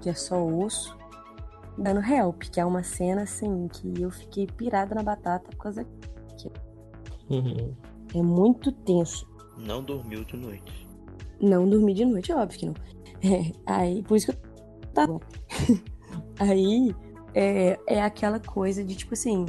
que 0.00 0.08
é 0.08 0.14
só 0.14 0.44
osso, 0.44 0.96
dando 1.78 2.00
help, 2.00 2.42
que 2.42 2.60
é 2.60 2.64
uma 2.64 2.82
cena 2.82 3.22
assim 3.22 3.68
que 3.68 4.02
eu 4.02 4.10
fiquei 4.10 4.46
pirada 4.46 4.94
na 4.94 5.02
batata 5.02 5.50
por 5.50 5.56
causa 5.56 5.86
Uhum. 7.30 7.74
É 8.14 8.22
muito 8.22 8.70
tenso. 8.70 9.26
Não 9.56 9.82
dormiu 9.82 10.24
de 10.24 10.36
noite. 10.36 10.86
Não 11.40 11.68
dormi 11.68 11.94
de 11.94 12.04
noite, 12.04 12.32
óbvio 12.32 12.58
que 12.58 12.66
não. 12.66 12.74
É, 13.24 13.52
aí, 13.64 14.02
por 14.02 14.18
isso 14.18 14.26
que 14.26 14.32
eu 14.32 14.90
tá 14.92 15.06
bom. 15.06 15.18
aí 16.38 16.94
é, 17.32 17.78
é 17.86 18.02
aquela 18.02 18.38
coisa 18.38 18.84
de 18.84 18.94
tipo 18.94 19.14
assim, 19.14 19.46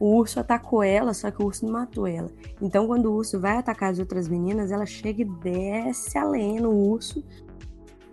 o 0.00 0.16
urso 0.16 0.40
atacou 0.40 0.82
ela, 0.82 1.12
só 1.12 1.30
que 1.30 1.42
o 1.42 1.46
urso 1.46 1.66
não 1.66 1.74
matou 1.74 2.06
ela. 2.06 2.30
Então, 2.60 2.86
quando 2.86 3.06
o 3.06 3.14
urso 3.14 3.38
vai 3.38 3.58
atacar 3.58 3.92
as 3.92 3.98
outras 3.98 4.26
meninas, 4.26 4.72
ela 4.72 4.86
chega 4.86 5.20
e 5.20 5.24
desce 5.26 6.16
a 6.16 6.24
lenha 6.24 6.62
no 6.62 6.70
urso. 6.72 7.22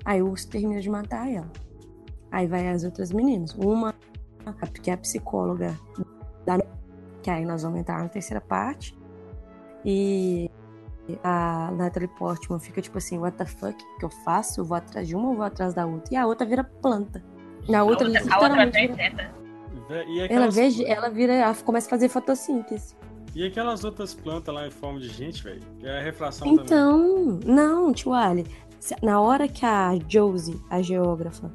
Aí 0.03 0.21
o 0.21 0.29
urso 0.29 0.49
termina 0.49 0.81
de 0.81 0.89
matar 0.89 1.31
ela. 1.31 1.49
Aí 2.29 2.45
vai 2.45 2.67
as 2.67 2.83
outras 2.83 3.11
meninas. 3.13 3.53
Uma, 3.55 3.95
que 4.83 4.89
é 4.91 4.93
a 4.93 4.97
psicóloga 4.97 5.79
da 6.45 6.59
que 7.23 7.29
aí 7.31 7.45
nós 7.45 7.63
vamos 7.63 7.79
entrar 7.79 8.01
na 8.03 8.09
terceira 8.09 8.41
parte. 8.41 8.97
E 9.85 10.51
a 11.23 11.71
Natalie 11.71 12.09
Portman 12.09 12.59
fica 12.59 12.81
tipo 12.81 12.97
assim, 12.97 13.17
what 13.17 13.37
the 13.37 13.45
fuck 13.45 13.77
que 13.97 14.05
eu 14.05 14.09
faço? 14.09 14.59
Eu 14.61 14.65
vou 14.65 14.75
atrás 14.77 15.07
de 15.07 15.15
uma 15.15 15.29
ou 15.29 15.35
vou 15.35 15.45
atrás 15.45 15.73
da 15.73 15.85
outra? 15.85 16.13
E 16.13 16.17
a 16.17 16.25
outra 16.25 16.45
vira 16.45 16.63
planta. 16.63 17.23
Na 17.67 17.79
A 17.79 17.83
outra, 17.83 18.07
outra, 18.07 18.33
a 18.33 18.39
outra 18.41 18.63
até 18.63 18.87
vira- 18.87 19.33
Vé- 19.89 20.05
E 20.05 20.17
ela, 20.17 20.25
aquelas, 20.25 20.55
vê, 20.55 20.83
ela 20.85 21.09
vira, 21.09 21.33
ela 21.33 21.55
começa 21.55 21.87
a 21.87 21.89
fazer 21.89 22.09
fotossíntese. 22.09 22.95
e 23.35 23.45
aquelas 23.45 23.83
outras 23.83 24.13
plantas 24.13 24.53
lá 24.53 24.67
em 24.67 24.71
forma 24.71 24.99
de 24.99 25.09
gente, 25.09 25.43
velho? 25.43 25.61
Que 25.79 25.87
é 25.87 25.99
a 25.99 26.01
refração 26.01 26.47
também. 26.47 26.65
Então, 26.65 27.39
não, 27.45 27.93
tio 27.93 28.13
Ali, 28.13 28.45
se- 28.79 28.95
na 29.01 29.19
hora 29.21 29.47
que 29.47 29.65
a 29.65 29.93
Josie, 30.07 30.59
a 30.69 30.81
geógrafa, 30.81 31.51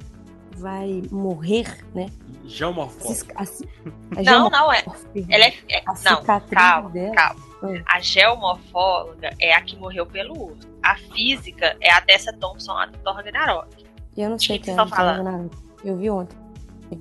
vai 0.57 1.03
morrer, 1.11 1.85
né? 1.95 2.07
Geomorfose. 2.45 3.15
se- 3.21 3.27
a 3.35 3.45
ci- 3.45 3.69
a 4.17 4.23
Não, 4.23 4.49
não, 4.51 4.73
é. 4.73 4.85
Ela 5.29 5.45
é. 5.47 5.55
é- 5.71 5.83
a 5.87 5.93
não, 5.93 5.97
cicatriz 6.21 6.51
calma, 6.61 6.91
dela. 6.91 7.15
calma. 7.15 7.41
Hum. 7.65 7.83
A 7.87 8.01
geomorfóloga 8.01 9.31
é 9.41 9.55
a 9.55 9.61
que 9.63 9.77
morreu 9.77 10.05
pelo 10.07 10.51
urso. 10.51 10.69
A 10.83 10.97
física 10.97 11.77
é 11.81 11.91
a 11.93 12.01
Tessa 12.01 12.33
Thompson, 12.33 12.73
a 12.73 12.87
do 12.87 12.99
Thor 12.99 13.15
Ragnarok. 13.15 13.69
Eu 14.17 14.31
não 14.31 14.39
sei 14.39 14.59
que 14.59 14.65
quem 14.67 14.75
é, 14.75 14.77
não 14.77 14.89
tô 14.89 15.03
lembrando. 15.03 15.51
Eu 15.85 15.97
vi 15.97 16.11
ontem. 16.11 16.37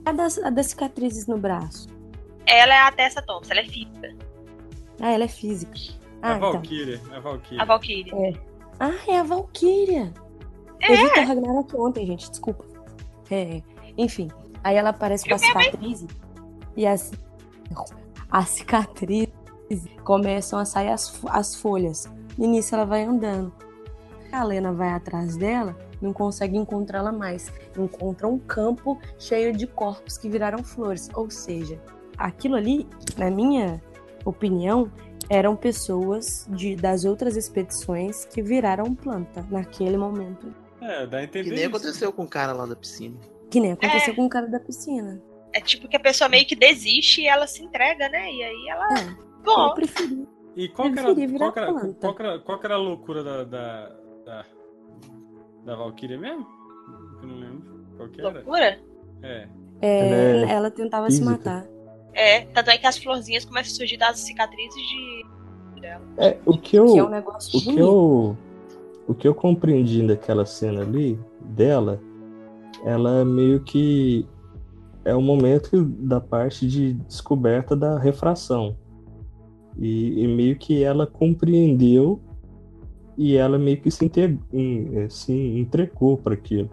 A 0.05 0.11
das, 0.11 0.37
a 0.39 0.49
das 0.49 0.67
cicatrizes 0.67 1.27
no 1.27 1.37
braço. 1.37 1.87
Ela 2.45 2.73
é 2.73 2.79
a 2.79 2.91
Tessa 2.91 3.21
Thompson, 3.21 3.51
ela 3.53 3.61
é 3.61 3.65
física. 3.65 4.15
Ah, 4.99 5.11
ela 5.11 5.23
é 5.23 5.27
física. 5.27 5.73
É 5.73 6.01
Ah, 6.21 6.33
a 6.33 6.37
então. 6.37 6.51
Valkyria. 6.53 7.01
É 7.11 7.15
a 7.15 7.19
Valkyria. 7.19 7.61
A 7.61 7.65
Valkyrie. 7.65 8.41
Ah, 8.79 8.93
é 9.07 9.17
a 9.19 9.23
Valkyria. 9.23 10.13
É. 10.81 10.91
Eu 10.91 10.97
vi 10.97 11.13
Thor 11.13 11.23
Ragnarok 11.25 11.75
ontem, 11.77 12.05
gente, 12.07 12.29
desculpa. 12.29 12.65
É, 13.29 13.61
enfim, 13.97 14.29
aí 14.63 14.75
ela 14.75 14.89
aparece 14.89 15.27
com 15.27 15.35
a 15.35 15.37
cicatriz 15.37 16.05
e 16.75 16.85
as, 16.85 17.11
as 18.29 18.49
cicatrizes 18.49 19.29
começam 20.03 20.59
a 20.59 20.65
sair 20.65 20.89
as, 20.89 21.21
as 21.29 21.55
folhas. 21.55 22.11
No 22.37 22.45
início 22.45 22.75
ela 22.75 22.85
vai 22.85 23.03
andando. 23.03 23.53
A 24.31 24.43
Lena 24.43 24.73
vai 24.73 24.89
atrás 24.89 25.37
dela, 25.37 25.77
não 26.01 26.11
consegue 26.13 26.57
encontrá-la 26.57 27.11
mais. 27.11 27.51
Encontra 27.77 28.27
um 28.27 28.39
campo 28.39 28.99
cheio 29.19 29.55
de 29.55 29.67
corpos 29.67 30.17
que 30.17 30.29
viraram 30.29 30.63
flores. 30.63 31.09
Ou 31.13 31.29
seja, 31.29 31.79
aquilo 32.17 32.55
ali, 32.55 32.87
na 33.17 33.29
minha 33.29 33.81
opinião, 34.25 34.91
eram 35.29 35.55
pessoas 35.55 36.45
de, 36.49 36.75
das 36.75 37.05
outras 37.05 37.37
expedições 37.37 38.25
que 38.25 38.41
viraram 38.41 38.93
planta 38.93 39.45
naquele 39.49 39.97
momento. 39.97 40.53
É, 40.81 41.05
dá 41.05 41.19
a 41.19 41.27
Que 41.27 41.39
entender 41.39 41.49
nem 41.55 41.59
isso. 41.59 41.69
aconteceu 41.69 42.11
com 42.11 42.23
o 42.23 42.27
cara 42.27 42.53
lá 42.53 42.65
da 42.65 42.75
piscina. 42.75 43.17
Que 43.49 43.59
nem 43.59 43.73
aconteceu 43.73 44.15
com 44.15 44.25
o 44.25 44.29
cara 44.29 44.47
da 44.47 44.59
piscina. 44.59 45.21
É 45.53 45.59
tipo 45.61 45.87
que 45.87 45.95
a 45.95 45.99
pessoa 45.99 46.29
meio 46.29 46.45
que 46.45 46.55
desiste 46.55 47.21
e 47.21 47.27
ela 47.27 47.45
se 47.45 47.63
entrega, 47.63 48.09
né? 48.09 48.31
E 48.31 48.43
aí 48.43 48.67
ela. 48.69 48.99
É, 48.99 49.03
eu 49.09 49.43
Bom, 49.43 49.73
preferi. 49.73 50.27
E 50.55 50.67
qual 50.69 50.91
que, 50.91 50.99
era, 50.99 51.13
qual, 51.37 51.53
que 51.53 51.59
era, 51.59 51.93
qual, 51.93 52.15
que 52.15 52.21
era, 52.21 52.39
qual 52.39 52.59
que 52.59 52.65
era 52.65 52.75
a 52.75 52.77
loucura 52.77 53.23
da, 53.23 53.43
da, 53.43 53.95
da, 55.65 55.75
Valkyria 55.75 56.17
mesmo? 56.17 56.45
Eu 57.21 57.27
não 57.27 57.35
lembro. 57.35 57.85
Qual 57.97 58.09
que 58.09 58.21
era? 58.21 58.31
loucura. 58.31 58.79
É. 59.21 59.47
É, 59.81 60.09
Ela 60.09 60.51
é 60.51 60.53
ela 60.53 60.71
tentava 60.71 61.09
se 61.09 61.17
física. 61.17 61.31
matar. 61.31 61.67
É, 62.13 62.41
tanto 62.41 62.69
é 62.69 62.77
que 62.77 62.85
as 62.85 62.97
florzinhas 62.97 63.45
começam 63.45 63.73
a 63.73 63.75
surgir 63.77 63.97
das 63.97 64.19
cicatrizes 64.19 64.81
de. 64.81 65.81
dela. 65.81 66.03
É, 66.17 66.37
o 66.45 66.57
que 66.57 66.75
eu. 66.75 66.85
Que 66.85 66.99
é 66.99 67.03
um 67.03 67.09
negócio 67.09 67.57
O 67.59 67.61
que 67.61 67.79
eu. 67.79 68.37
O 69.07 69.13
que 69.13 69.27
eu 69.27 69.33
compreendi 69.35 70.05
daquela 70.05 70.45
cena 70.45 70.81
ali, 70.81 71.19
dela, 71.41 71.99
ela 72.85 73.25
meio 73.25 73.59
que 73.61 74.25
é 75.03 75.15
o 75.15 75.21
momento 75.21 75.83
da 75.83 76.21
parte 76.21 76.67
de 76.67 76.93
descoberta 76.93 77.75
da 77.75 77.97
refração. 77.97 78.77
E, 79.77 80.23
e 80.23 80.27
meio 80.27 80.57
que 80.57 80.83
ela 80.83 81.07
compreendeu 81.07 82.21
e 83.17 83.35
ela 83.35 83.57
meio 83.57 83.79
que 83.81 83.91
se, 83.91 84.05
inte- 84.05 84.39
em- 84.53 85.09
se 85.09 85.33
entregou 85.33 86.17
para 86.17 86.33
aquilo. 86.33 86.69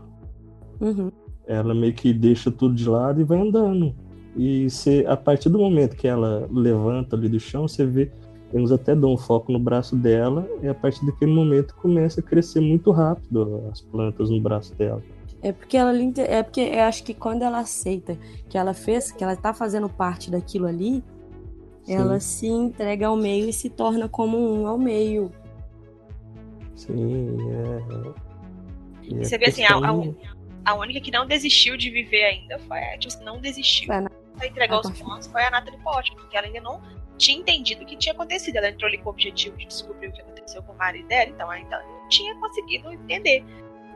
Uhum. 0.81 1.11
Ela 1.47 1.75
meio 1.75 1.93
que 1.95 2.13
deixa 2.13 2.51
tudo 2.51 2.75
de 2.75 2.89
lado 2.89 3.21
e 3.21 3.25
vai 3.25 3.41
andando. 3.41 3.95
E 4.37 4.69
você, 4.69 5.05
a 5.09 5.17
partir 5.17 5.49
do 5.49 5.59
momento 5.59 5.97
que 5.97 6.07
ela 6.07 6.49
levanta 6.53 7.17
ali 7.17 7.29
do 7.29 7.41
chão, 7.41 7.67
você 7.67 7.85
vê, 7.85 8.11
eles 8.53 8.71
até 8.71 8.95
dão 8.95 9.13
um 9.13 9.17
foco 9.17 9.51
no 9.51 9.59
braço 9.59 9.97
dela, 9.97 10.49
e 10.63 10.69
a 10.69 10.75
partir 10.75 11.05
daquele 11.05 11.33
momento 11.35 11.75
começa 11.75 12.21
a 12.21 12.23
crescer 12.23 12.61
muito 12.61 12.91
rápido 12.91 13.63
as 13.71 13.81
plantas 13.81 14.31
no 14.31 14.41
braço 14.41 14.75
dela. 14.75 15.03
É 15.43 15.53
porque 15.53 15.77
ela 15.77 15.93
é 16.19 16.43
porque 16.43 16.61
eu 16.61 16.81
acho 16.81 17.05
que 17.05 17.15
quando 17.15 17.43
ela 17.43 17.61
aceita 17.61 18.17
que 18.49 18.59
ela 18.59 18.75
fez, 18.75 19.13
que 19.13 19.23
ela 19.23 19.37
tá 19.37 19.53
fazendo 19.55 19.89
parte 19.89 20.31
daquilo 20.31 20.67
ali, 20.67 21.03
Sim. 21.85 21.95
ela 21.95 22.19
se 22.21 22.47
entrega 22.47 23.07
ao 23.07 23.17
meio 23.17 23.49
e 23.49 23.53
se 23.53 23.71
torna 23.71 24.09
como 24.09 24.37
um 24.37 24.67
ao 24.67 24.79
meio. 24.79 25.31
Sim, 26.79 27.37
é. 27.51 29.09
e 29.09 29.15
E 29.15 29.21
a 29.21 29.25
você 29.25 29.37
vê 29.37 29.47
assim, 29.47 29.65
a, 29.65 29.75
a, 29.75 30.71
a 30.71 30.75
única 30.75 31.01
que 31.01 31.11
não 31.11 31.27
desistiu 31.27 31.77
de 31.77 31.91
viver 31.91 32.25
ainda 32.25 32.59
foi 32.61 32.79
a 32.79 32.97
tipo, 32.97 33.13
assim, 33.13 33.25
não 33.25 33.41
desistiu. 33.41 33.89
Pra 33.89 34.47
entregar 34.47 34.79
os 34.79 34.91
pontos 35.01 35.27
foi 35.27 35.43
a 35.43 35.51
Natalie 35.51 35.81
Portman, 35.81 36.17
porque 36.17 36.37
ela 36.37 36.47
ainda 36.47 36.61
não 36.61 36.81
tinha 37.17 37.41
entendido 37.41 37.83
o 37.83 37.87
que 37.87 37.97
tinha 37.97 38.15
acontecido. 38.15 38.57
Ela 38.57 38.69
entrou 38.69 38.87
ali 38.87 38.99
com 38.99 39.09
o 39.09 39.13
objetivo 39.13 39.57
de 39.57 39.67
descobrir 39.67 40.09
o 40.09 40.13
que 40.13 40.21
aconteceu 40.21 40.63
com 40.63 40.73
o 40.73 40.77
marido 40.79 41.09
dela, 41.09 41.31
então 41.31 41.53
ela 41.53 41.61
ainda 41.61 41.83
não 41.83 42.09
tinha 42.09 42.35
conseguido 42.37 42.93
entender. 42.93 43.45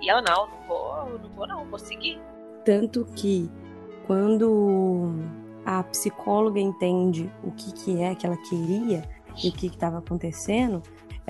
E 0.00 0.10
ela, 0.10 0.20
não, 0.20 0.48
não 0.48 0.66
vou, 0.66 1.18
não 1.20 1.28
vou 1.30 1.46
não, 1.46 1.64
vou 1.66 1.78
seguir. 1.78 2.20
Tanto 2.64 3.04
que 3.14 3.48
quando 4.04 5.14
a 5.64 5.84
psicóloga 5.84 6.58
entende 6.58 7.30
o 7.44 7.52
que, 7.52 7.72
que 7.72 8.02
é 8.02 8.14
que 8.16 8.26
ela 8.26 8.36
queria 8.48 9.08
e 9.42 9.48
o 9.48 9.52
que 9.52 9.66
estava 9.66 9.98
acontecendo, 9.98 10.82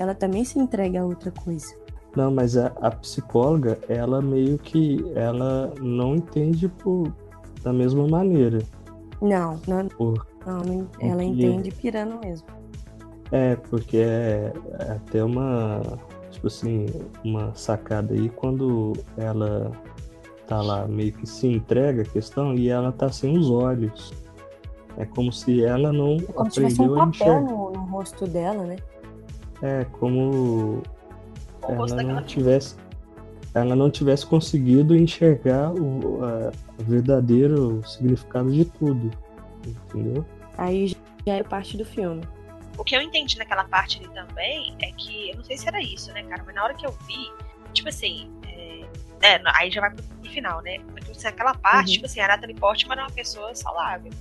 ela 0.03 0.15
também 0.15 0.43
se 0.43 0.59
entrega 0.59 1.01
a 1.01 1.05
outra 1.05 1.31
coisa. 1.31 1.75
Não, 2.15 2.31
mas 2.31 2.55
a, 2.55 2.67
a 2.81 2.91
psicóloga, 2.91 3.79
ela 3.89 4.21
meio 4.21 4.57
que 4.59 5.03
ela 5.15 5.73
não 5.81 6.15
entende 6.15 6.67
por, 6.67 7.11
da 7.63 7.73
mesma 7.73 8.07
maneira. 8.07 8.59
Não, 9.21 9.59
não, 9.67 9.87
Por, 9.87 10.27
não, 10.45 10.87
ela 10.99 11.23
entende 11.23 11.71
pirando 11.71 12.19
mesmo. 12.23 12.47
É, 13.31 13.55
porque 13.55 13.97
é, 13.97 14.53
é 14.79 14.91
até 14.91 15.23
uma, 15.23 15.81
tipo 16.29 16.47
assim, 16.47 16.85
uma 17.23 17.53
sacada 17.55 18.13
aí 18.13 18.29
quando 18.29 18.93
ela 19.17 19.71
tá 20.45 20.61
lá 20.61 20.87
meio 20.87 21.13
que 21.13 21.25
se 21.25 21.47
entrega 21.47 22.03
a 22.03 22.05
questão 22.05 22.53
e 22.53 22.69
ela 22.69 22.91
tá 22.91 23.09
sem 23.11 23.37
os 23.37 23.49
olhos. 23.49 24.13
É 24.97 25.05
como 25.05 25.31
se 25.31 25.63
ela 25.63 25.91
não 25.91 26.17
É 26.17 26.33
como 26.33 26.51
se 26.51 26.55
tivesse 26.55 26.81
um 26.81 27.01
aprendeu 27.01 27.01
a 27.01 27.07
papel 27.07 27.41
no, 27.41 27.71
no 27.71 27.85
rosto 27.85 28.27
dela, 28.27 28.63
né? 28.65 28.75
É 29.63 29.85
como 29.85 30.83
ela 31.67 31.85
daquela 31.87 32.13
não 32.15 32.23
tivesse 32.23 32.75
ela 33.55 33.75
não 33.75 33.89
tivesse 33.89 34.25
conseguido 34.25 34.95
enxergar 34.95 35.71
o 35.71 36.23
a- 36.25 36.51
o 36.79 36.83
verdadeiro 36.83 37.81
significado 37.87 38.51
de 38.51 38.65
tudo, 38.65 39.11
entendeu? 39.65 40.25
Aí 40.57 40.87
já 41.25 41.33
é 41.35 41.43
parte 41.43 41.77
do 41.77 41.85
filme. 41.85 42.21
O 42.77 42.83
que 42.83 42.95
eu 42.95 43.01
entendi 43.01 43.37
naquela 43.37 43.63
parte 43.65 43.99
ali 43.99 44.09
também 44.09 44.75
é 44.81 44.91
que, 44.93 45.29
eu 45.29 45.37
não 45.37 45.43
sei 45.43 45.55
se 45.57 45.67
era 45.67 45.79
isso, 45.81 46.11
né, 46.13 46.23
cara, 46.23 46.43
mas 46.45 46.55
na 46.55 46.63
hora 46.63 46.73
que 46.73 46.85
eu 46.85 46.91
vi, 47.07 47.31
tipo 47.73 47.87
assim, 47.89 48.27
é, 48.47 48.81
é, 49.35 49.41
aí 49.55 49.69
já 49.69 49.81
vai 49.81 49.91
pro, 49.91 50.03
pro 50.03 50.29
final, 50.31 50.59
né? 50.63 50.79
Mas 50.91 51.07
assim, 51.11 51.27
aquela 51.27 51.53
parte, 51.53 51.89
Uhum. 51.89 51.93
tipo 51.93 52.05
assim, 52.07 52.19
a 52.21 52.27
Natalie 52.29 52.55
Portman 52.55 52.95
é 52.97 53.01
uma 53.03 53.11
pessoa 53.11 53.53
saudável. 53.53 54.11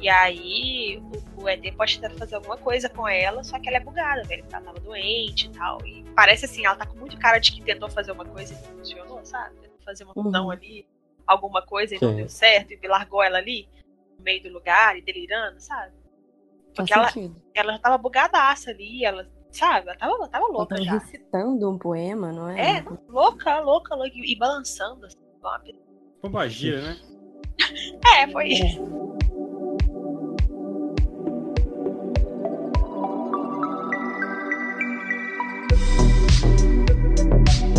E 0.00 0.08
aí 0.08 1.02
o, 1.36 1.42
o 1.42 1.48
ET 1.48 1.74
pode 1.76 2.00
tentar 2.00 2.16
fazer 2.16 2.36
alguma 2.36 2.56
coisa 2.56 2.88
com 2.88 3.06
ela, 3.08 3.42
só 3.42 3.58
que 3.58 3.68
ela 3.68 3.78
é 3.78 3.80
bugada, 3.80 4.22
velho. 4.24 4.44
Ela 4.52 4.62
tava 4.62 4.78
doente 4.80 5.46
e 5.46 5.50
tal. 5.50 5.78
E 5.86 6.04
parece 6.14 6.44
assim, 6.44 6.64
ela 6.64 6.76
tá 6.76 6.86
com 6.86 6.96
muito 6.96 7.16
cara 7.18 7.38
de 7.38 7.52
que 7.52 7.62
tentou 7.62 7.90
fazer 7.90 8.12
uma 8.12 8.24
coisa 8.24 8.54
e 8.54 8.56
não 8.56 8.78
funcionou, 8.78 9.20
sabe? 9.24 9.56
Tentou 9.60 9.78
fazer 9.84 10.04
uma 10.04 10.12
Uhum. 10.16 10.22
fusão 10.24 10.50
ali, 10.50 10.86
alguma 11.26 11.62
coisa 11.62 11.94
e 11.96 12.00
não 12.00 12.10
Sim. 12.10 12.16
deu 12.16 12.28
certo, 12.28 12.72
e 12.72 12.88
largou 12.88 13.22
ela 13.22 13.38
ali, 13.38 13.68
no 14.18 14.24
meio 14.24 14.42
do 14.42 14.50
lugar, 14.50 14.96
e 14.96 15.02
delirando, 15.02 15.60
sabe? 15.60 15.92
Faz 15.92 16.88
Porque 16.88 16.94
ela, 16.94 17.10
sentido. 17.10 17.42
ela 17.54 17.72
já 17.72 17.78
tava 17.80 17.98
bugadaça 17.98 18.70
ali, 18.70 19.04
ela, 19.04 19.28
sabe? 19.50 19.88
Ela 19.88 19.96
tava, 19.96 20.12
ela 20.14 20.28
tava 20.28 20.44
Ela 20.44 20.52
louca 20.52 20.74
tava 20.76 20.84
já. 20.86 20.92
recitando 20.92 21.70
um 21.70 21.76
poema, 21.78 22.32
não 22.32 22.48
é? 22.48 22.78
É, 22.78 22.84
louca, 23.08 23.60
louca, 23.60 23.94
louca, 23.96 24.12
e, 24.14 24.36
balançando, 24.36 25.06
assim, 25.06 25.16
uma. 25.40 25.60
Pombagira, 26.20 26.80
né? 26.82 26.96
É, 28.16 28.26
foi 28.28 28.48
isso. 28.48 28.80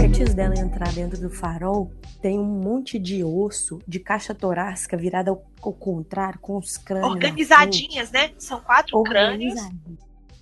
Antes 0.09 0.33
dela 0.33 0.55
entrar 0.57 0.91
dentro 0.91 1.21
do 1.21 1.29
farol, 1.29 1.91
tem 2.19 2.39
um 2.39 2.43
monte 2.43 2.97
de 2.97 3.23
osso 3.23 3.79
de 3.87 3.99
caixa 3.99 4.33
torácica 4.33 4.97
virada 4.97 5.29
ao, 5.29 5.45
ao 5.61 5.71
contrário, 5.71 6.39
com 6.39 6.57
os 6.57 6.77
crânios. 6.77 7.11
Organizadinhas, 7.11 8.11
né? 8.11 8.31
São 8.39 8.59
quatro 8.59 9.01
crânios. 9.03 9.53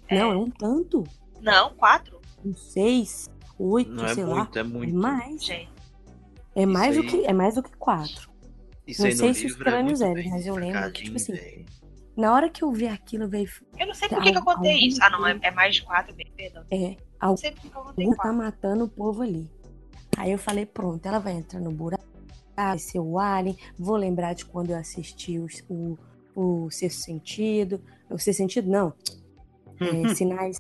Não, 0.10 0.32
é 0.32 0.38
um 0.38 0.50
tanto. 0.50 1.04
Não, 1.42 1.74
quatro, 1.76 2.20
Um 2.46 2.56
seis, 2.56 3.30
oito, 3.60 3.92
Não 3.92 4.06
é 4.06 4.14
sei 4.16 4.24
lá. 4.24 4.36
muito, 4.38 4.58
é 4.58 4.62
É 4.62 4.64
muito. 4.64 4.96
mais. 4.96 5.44
gente. 5.44 5.70
É 6.56 6.66
mais, 6.66 6.96
Isso 6.96 7.06
do 7.06 7.16
aí- 7.18 7.22
que, 7.24 7.28
é 7.30 7.34
mais 7.34 7.56
do 7.56 7.64
que 7.64 7.76
quatro. 7.78 8.30
Isso 8.88 9.02
Não 9.02 9.10
aí 9.10 9.16
sei 9.18 9.34
se 9.34 9.46
os 9.48 9.54
é 9.54 9.58
crânios 9.58 10.00
muito 10.00 10.18
eram, 10.20 10.30
mas 10.32 10.48
eu 10.48 10.56
lembro 10.56 10.92
que, 10.94 11.04
tipo 11.04 11.18
assim. 11.18 11.66
Na 12.16 12.34
hora 12.34 12.50
que 12.50 12.64
eu 12.64 12.72
vi 12.72 12.88
aquilo, 12.88 13.28
veio. 13.28 13.48
Eu 13.78 13.86
não 13.86 13.94
sei 13.94 14.10
por 14.10 14.24
que, 14.24 14.32
que 14.32 14.38
eu 14.40 14.44
contei 14.44 14.72
Algum- 14.74 14.88
isso. 14.88 15.04
Ah, 15.04 15.10
não, 15.12 15.28
é, 15.28 15.38
é 15.42 15.52
mais 15.52 15.76
de 15.76 15.84
quatro, 15.84 16.16
bem, 16.16 16.26
perdão. 16.36 16.64
É, 16.72 16.96
Não 17.22 17.38
sei 17.38 17.52
por 17.52 17.62
que 17.62 17.68
eu 17.68 17.72
contei 17.74 18.06
alguém 18.06 18.18
tá 18.18 18.34
matando 18.34 18.86
o 18.86 18.90
povo 18.90 19.22
ali. 19.22 19.48
Aí 20.18 20.32
eu 20.32 20.38
falei, 20.40 20.66
pronto, 20.66 21.06
ela 21.06 21.20
vai 21.20 21.34
entrar 21.34 21.60
no 21.60 21.72
buraco, 21.72 22.04
vai 22.56 22.78
ser 22.80 23.00
o 23.00 23.20
Alien, 23.20 23.56
vou 23.78 23.96
lembrar 23.96 24.34
de 24.34 24.46
quando 24.46 24.72
eu 24.72 24.78
assisti 24.78 25.38
o, 25.38 25.48
o, 25.70 25.98
o 26.36 26.72
Sexto 26.72 27.02
Sentido. 27.02 27.82
O 28.10 28.18
Sexto 28.18 28.38
Sentido, 28.40 28.70
não. 28.70 28.94
É, 29.80 30.16
sinais. 30.16 30.60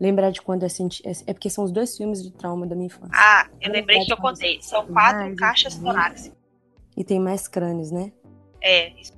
Lembrar 0.00 0.30
de 0.30 0.40
quando 0.40 0.62
eu 0.62 0.66
assisti. 0.66 1.02
É 1.26 1.34
porque 1.34 1.50
são 1.50 1.64
os 1.64 1.70
dois 1.70 1.94
filmes 1.94 2.22
de 2.22 2.30
trauma 2.32 2.66
da 2.66 2.74
minha 2.74 2.86
infância. 2.86 3.10
Ah, 3.12 3.46
eu 3.60 3.70
lembrei 3.70 4.02
que 4.06 4.10
eu 4.10 4.16
contei. 4.16 4.58
São 4.62 4.86
quatro 4.86 5.20
mais, 5.20 5.36
caixas 5.38 5.76
torácicas. 5.76 6.34
E 6.96 7.04
tem 7.04 7.20
mais 7.20 7.46
crânios, 7.46 7.90
né? 7.90 8.10
É, 8.62 8.88
isso. 8.98 9.12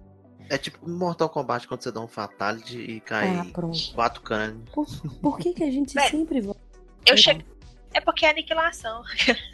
É 0.51 0.59
tipo 0.59 0.91
Mortal 0.91 1.29
Kombat 1.31 1.69
quando 1.69 1.83
você 1.83 1.93
dá 1.93 2.01
um 2.01 2.09
fatality 2.09 2.77
e 2.79 3.01
cai 3.01 3.37
Ah, 3.37 3.47
pronto. 3.53 3.79
quatro 3.95 4.21
crânios. 4.21 4.69
Por, 4.71 4.87
por 5.23 5.39
que, 5.39 5.53
que 5.55 5.63
a 5.63 5.71
gente 5.71 5.93
sempre 6.11 6.41
volta? 6.41 6.61
Eu 7.07 7.17
che... 7.17 7.39
É 7.95 8.01
porque 8.01 8.27
é 8.27 8.31
aniquilação. 8.31 9.03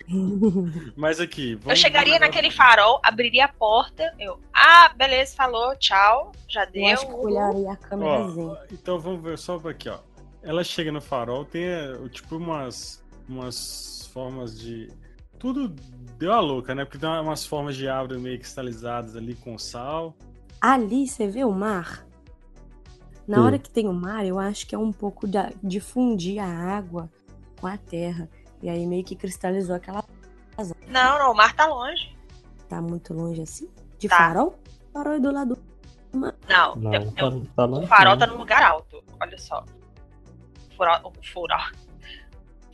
Mas 0.97 1.21
aqui. 1.21 1.59
Eu 1.67 1.77
chegaria 1.77 2.15
vamos- 2.19 2.27
naquele 2.29 2.51
farol, 2.51 2.99
abriria 3.03 3.45
a 3.45 3.49
porta, 3.49 4.15
eu. 4.19 4.41
Ah, 4.53 4.93
beleza, 4.97 5.35
falou, 5.37 5.77
tchau, 5.77 6.33
já 6.49 6.65
Eu 6.65 6.71
deu. 6.73 6.87
acho 6.87 7.07
que 7.07 7.13
eu 7.13 7.21
olharia 7.21 7.73
a 7.73 7.77
câmera 7.77 8.11
Ó, 8.25 8.29
zen. 8.31 8.57
então 8.73 8.99
vamos 8.99 9.23
ver 9.23 9.39
só 9.39 9.57
aqui, 9.69 9.89
ó. 9.89 9.99
Ela 10.43 10.65
chega 10.65 10.91
no 10.91 11.01
farol, 11.03 11.45
tem 11.45 11.65
é, 11.65 11.95
tipo 12.09 12.37
umas, 12.37 13.05
umas 13.29 14.09
formas 14.13 14.59
de. 14.59 14.89
Tudo 15.39 15.69
deu 16.19 16.33
a 16.33 16.41
louca, 16.41 16.75
né? 16.75 16.85
Porque 16.85 16.99
tem 16.99 17.09
umas 17.09 17.45
formas 17.47 17.77
de 17.77 17.89
árvore 17.89 18.19
meio 18.19 18.39
cristalizadas 18.39 19.17
ali 19.17 19.35
com 19.35 19.57
sal. 19.59 20.17
Ali 20.61 21.07
você 21.07 21.27
vê 21.29 21.45
o 21.45 21.53
mar. 21.53 22.07
Na 23.29 23.37
Sim. 23.37 23.43
hora 23.43 23.59
que 23.59 23.71
tem 23.71 23.87
o 23.87 23.93
mar, 23.93 24.25
eu 24.27 24.39
acho 24.39 24.67
que 24.67 24.75
é 24.75 24.79
um 24.79 24.93
pouco 24.93 25.27
da- 25.27 25.53
de 25.63 25.79
fundir 25.79 26.39
a 26.41 26.47
água 26.47 27.09
com 27.61 27.67
a 27.67 27.77
terra. 27.77 28.29
E 28.63 28.69
aí 28.69 28.87
meio 28.87 29.05
que 29.05 29.15
cristalizou 29.17 29.75
aquela. 29.77 30.05
Não, 30.89 31.19
não, 31.19 31.33
o 31.33 31.35
mar 31.35 31.55
tá 31.55 31.67
longe. 31.67 32.17
Tá 32.69 32.81
muito 32.81 33.15
longe 33.15 33.43
assim? 33.43 33.69
De 33.99 34.09
Tá. 34.09 34.17
farol? 34.17 34.59
Farol 34.93 35.15
é 35.15 35.21
do 35.21 35.33
lado. 35.33 35.59
Não, 36.13 36.75
Não, 36.77 36.95
eu- 36.95 37.13
tá, 37.13 37.23
eu- 37.23 37.47
tá 37.57 37.65
lá. 37.67 37.79
o 37.79 37.87
farol 37.87 38.17
tá 38.19 38.27
num 38.27 38.37
lugar 38.39 38.63
alto. 38.63 39.03
Olha 39.21 39.39
só. 39.39 39.65
Farol. 40.77 41.13
O 41.19 41.23
farol. 41.23 41.73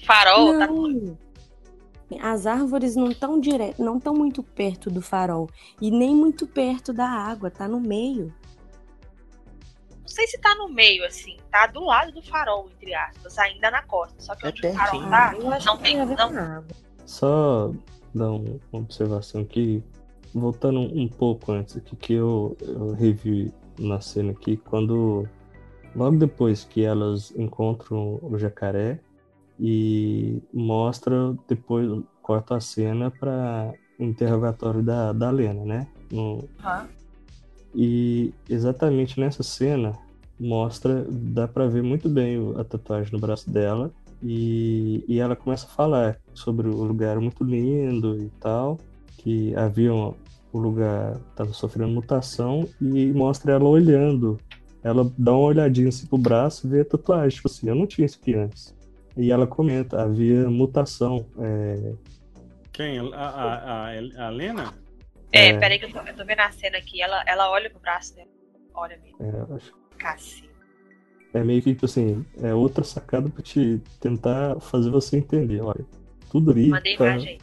Farol 0.04 0.58
tá 0.58 0.66
no. 0.66 1.18
As 2.22 2.46
árvores 2.46 2.94
não 2.94 3.10
estão 3.10 3.40
direto, 3.40 3.82
não 3.82 3.98
estão 3.98 4.14
muito 4.14 4.40
perto 4.42 4.88
do 4.88 5.02
farol 5.02 5.50
e 5.80 5.90
nem 5.90 6.14
muito 6.14 6.46
perto 6.46 6.92
da 6.92 7.08
água, 7.08 7.50
tá 7.50 7.66
no 7.66 7.80
meio. 7.80 8.32
Não 10.06 10.14
sei 10.14 10.26
se 10.28 10.38
tá 10.38 10.54
no 10.54 10.68
meio, 10.68 11.04
assim. 11.04 11.36
Tá 11.50 11.66
do 11.66 11.84
lado 11.84 12.12
do 12.12 12.22
farol, 12.22 12.70
entre 12.76 12.94
aspas, 12.94 13.36
ainda 13.38 13.72
na 13.72 13.82
costa. 13.82 14.14
Só 14.20 14.36
que 14.36 14.46
É 14.46 14.50
onde 14.50 14.64
o 14.64 14.72
farol 14.72 14.90
pertinho. 15.00 15.10
tá, 15.10 15.34
eu 15.36 15.50
acho 15.52 15.66
não 15.66 15.76
que 15.76 15.82
tem. 15.82 15.96
Não. 16.06 16.64
Só 17.04 17.72
dar 18.14 18.30
um- 18.30 18.60
uma 18.72 18.82
observação 18.82 19.40
aqui, 19.40 19.82
voltando 20.32 20.78
um 20.80 21.08
pouco 21.08 21.50
antes 21.50 21.76
aqui, 21.76 21.96
que 21.96 22.12
eu, 22.14 22.56
eu 22.60 22.92
revi 22.92 23.52
na 23.78 24.00
cena 24.00 24.30
aqui, 24.30 24.56
quando 24.56 25.28
logo 25.94 26.16
depois 26.18 26.62
que 26.64 26.84
elas 26.84 27.32
encontram 27.36 28.20
o 28.22 28.38
jacaré 28.38 29.00
e 29.58 30.40
mostra 30.52 31.34
depois 31.48 31.90
corta 32.22 32.56
a 32.56 32.60
cena 32.60 33.10
para 33.10 33.72
interrogatório 33.98 34.82
da, 34.82 35.12
da 35.12 35.30
Lena, 35.30 35.64
né? 35.64 35.88
No, 36.12 36.48
Aham. 36.60 36.88
E 37.76 38.32
exatamente 38.48 39.20
nessa 39.20 39.42
cena 39.42 39.92
mostra, 40.40 41.06
dá 41.08 41.46
pra 41.46 41.66
ver 41.66 41.82
muito 41.82 42.08
bem 42.08 42.38
a 42.58 42.64
tatuagem 42.64 43.12
no 43.12 43.18
braço 43.18 43.50
dela 43.50 43.90
e, 44.22 45.04
e 45.06 45.18
ela 45.20 45.36
começa 45.36 45.66
a 45.66 45.70
falar 45.70 46.18
sobre 46.34 46.68
o 46.68 46.82
lugar 46.84 47.20
muito 47.20 47.44
lindo 47.44 48.20
e 48.22 48.28
tal, 48.40 48.78
que 49.18 49.54
havia 49.54 49.92
um- 49.94 50.14
o 50.52 50.58
lugar 50.58 51.16
estava 51.30 51.52
sofrendo 51.52 51.92
mutação 51.92 52.66
e 52.80 53.06
mostra 53.12 53.52
ela 53.52 53.64
olhando. 53.68 54.38
Ela 54.82 55.10
dá 55.18 55.32
uma 55.32 55.40
olhadinha 55.48 55.88
assim 55.90 56.06
pro 56.06 56.16
braço 56.16 56.66
e 56.66 56.70
vê 56.70 56.80
a 56.80 56.84
tatuagem, 56.84 57.36
tipo 57.36 57.48
assim, 57.48 57.68
eu 57.68 57.74
não 57.74 57.86
tinha 57.86 58.06
isso 58.06 58.18
aqui 58.20 58.34
antes. 58.34 58.74
E 59.16 59.30
ela 59.30 59.46
comenta, 59.46 60.00
havia 60.02 60.48
mutação. 60.48 61.26
é, 61.38 61.92
Quem? 62.72 62.98
A, 62.98 63.16
a, 63.16 63.88
a, 63.90 64.26
a 64.26 64.30
Lena? 64.30 64.72
É, 65.36 65.48
É. 65.50 65.58
peraí 65.58 65.78
que 65.78 65.84
eu 65.86 65.92
tô, 65.92 66.00
eu 66.00 66.14
tô 66.14 66.24
vendo 66.24 66.40
a 66.40 66.50
cena 66.52 66.78
aqui. 66.78 67.00
Ela, 67.02 67.22
ela 67.26 67.50
olha 67.50 67.68
pro 67.70 67.78
braço 67.80 68.14
dela. 68.14 68.28
Olha 68.74 68.98
mesmo. 69.02 69.16
é, 69.20 69.54
acho 69.56 69.72
Cacete. 69.98 70.50
É 71.34 71.42
meio 71.44 71.62
que, 71.62 71.72
tipo 71.74 71.84
assim, 71.86 72.24
é 72.42 72.54
outra 72.54 72.82
sacada 72.84 73.28
pra 73.28 73.42
te 73.42 73.80
tentar 74.00 74.58
fazer 74.60 74.90
você 74.90 75.18
entender. 75.18 75.60
Olha, 75.60 75.84
tudo 76.30 76.50
ali, 76.50 76.68
Mandei 76.68 76.96
tá, 76.96 77.06
imagem. 77.06 77.38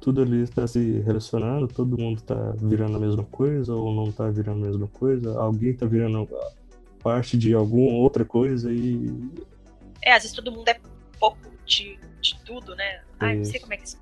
tudo 0.00 0.22
ali 0.22 0.42
está 0.42 0.66
se 0.66 1.00
relacionando, 1.00 1.68
todo 1.68 1.96
mundo 1.98 2.20
tá 2.22 2.52
virando 2.56 2.96
a 2.96 3.00
mesma 3.00 3.24
coisa 3.24 3.74
ou 3.74 3.94
não 3.94 4.10
tá 4.10 4.28
virando 4.30 4.64
a 4.64 4.68
mesma 4.68 4.88
coisa, 4.88 5.38
alguém 5.38 5.72
tá 5.74 5.86
virando 5.86 6.28
parte 7.02 7.36
de 7.38 7.54
alguma 7.54 7.92
outra 7.98 8.24
coisa 8.24 8.72
e 8.72 9.06
É, 10.02 10.12
às 10.12 10.22
vezes 10.22 10.36
todo 10.36 10.50
mundo 10.50 10.68
é 10.68 10.78
pouco 11.18 11.38
de, 11.64 11.98
de 12.20 12.38
tudo, 12.44 12.74
né? 12.74 13.02
Ai, 13.20 13.36
não 13.36 13.44
sei 13.44 13.60
como 13.60 13.74
é 13.74 13.76
que 13.76 13.84
isso. 13.84 13.98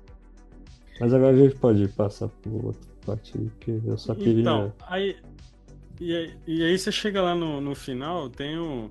Mas 0.99 1.13
agora 1.13 1.35
a 1.35 1.39
gente 1.39 1.55
pode 1.55 1.87
passar 1.89 2.27
por 2.29 2.65
outra 2.65 2.89
parte, 3.05 3.33
que 3.59 3.81
eu 3.85 3.97
só 3.97 4.13
queria. 4.15 4.41
Então, 4.41 4.73
aí. 4.87 5.15
E, 5.99 6.15
aí- 6.15 6.33
e 6.47 6.63
aí 6.63 6.77
você 6.79 6.91
chega 6.91 7.21
lá 7.21 7.35
no, 7.35 7.59
no 7.59 7.75
final, 7.75 8.29
tem 8.29 8.57
o, 8.57 8.89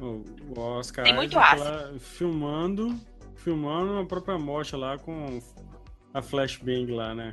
o, 0.00 0.22
o 0.54 0.60
Oscar 0.60 1.04
Tem 1.04 1.14
muito 1.14 1.34
lá 1.36 1.92
filmando, 1.98 2.94
filmando 3.36 3.98
a 3.98 4.04
própria 4.04 4.38
morte 4.38 4.76
lá 4.76 4.98
com 4.98 5.40
a 6.12 6.20
flashbang 6.20 6.92
lá, 6.92 7.14
né? 7.14 7.32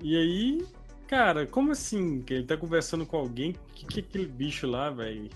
E 0.00 0.16
aí, 0.16 0.64
cara, 1.08 1.46
como 1.46 1.72
assim? 1.72 2.22
Que 2.22 2.34
ele 2.34 2.44
tá 2.44 2.56
conversando 2.56 3.04
com 3.04 3.16
alguém? 3.16 3.54
Que 3.74 3.86
que 3.86 4.00
é 4.00 4.02
aquele 4.02 4.26
bicho 4.26 4.66
lá, 4.68 4.88
velho? 4.90 5.28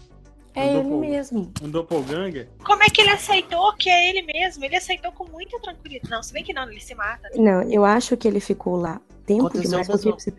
É 0.56 0.64
Um 0.64 1.02
ele 1.02 1.10
mesmo. 1.10 1.52
Um 1.62 1.68
doppelganger? 1.68 2.48
Como 2.64 2.82
é 2.82 2.88
que 2.88 3.02
ele 3.02 3.10
aceitou 3.10 3.74
que 3.74 3.90
é 3.90 4.08
ele 4.08 4.22
mesmo? 4.22 4.64
Ele 4.64 4.76
aceitou 4.76 5.12
com 5.12 5.30
muita 5.30 5.60
tranquilidade. 5.60 6.10
Não, 6.10 6.22
se 6.22 6.32
bem 6.32 6.42
que 6.42 6.54
não, 6.54 6.68
ele 6.70 6.80
se 6.80 6.94
mata. 6.94 7.28
né? 7.28 7.34
Não, 7.36 7.62
eu 7.70 7.84
acho 7.84 8.16
que 8.16 8.26
ele 8.26 8.40
ficou 8.40 8.74
lá 8.74 8.98
tempo 9.26 9.48
Aconteceu 9.48 9.82
demais. 9.82 9.86
Porque, 9.86 10.32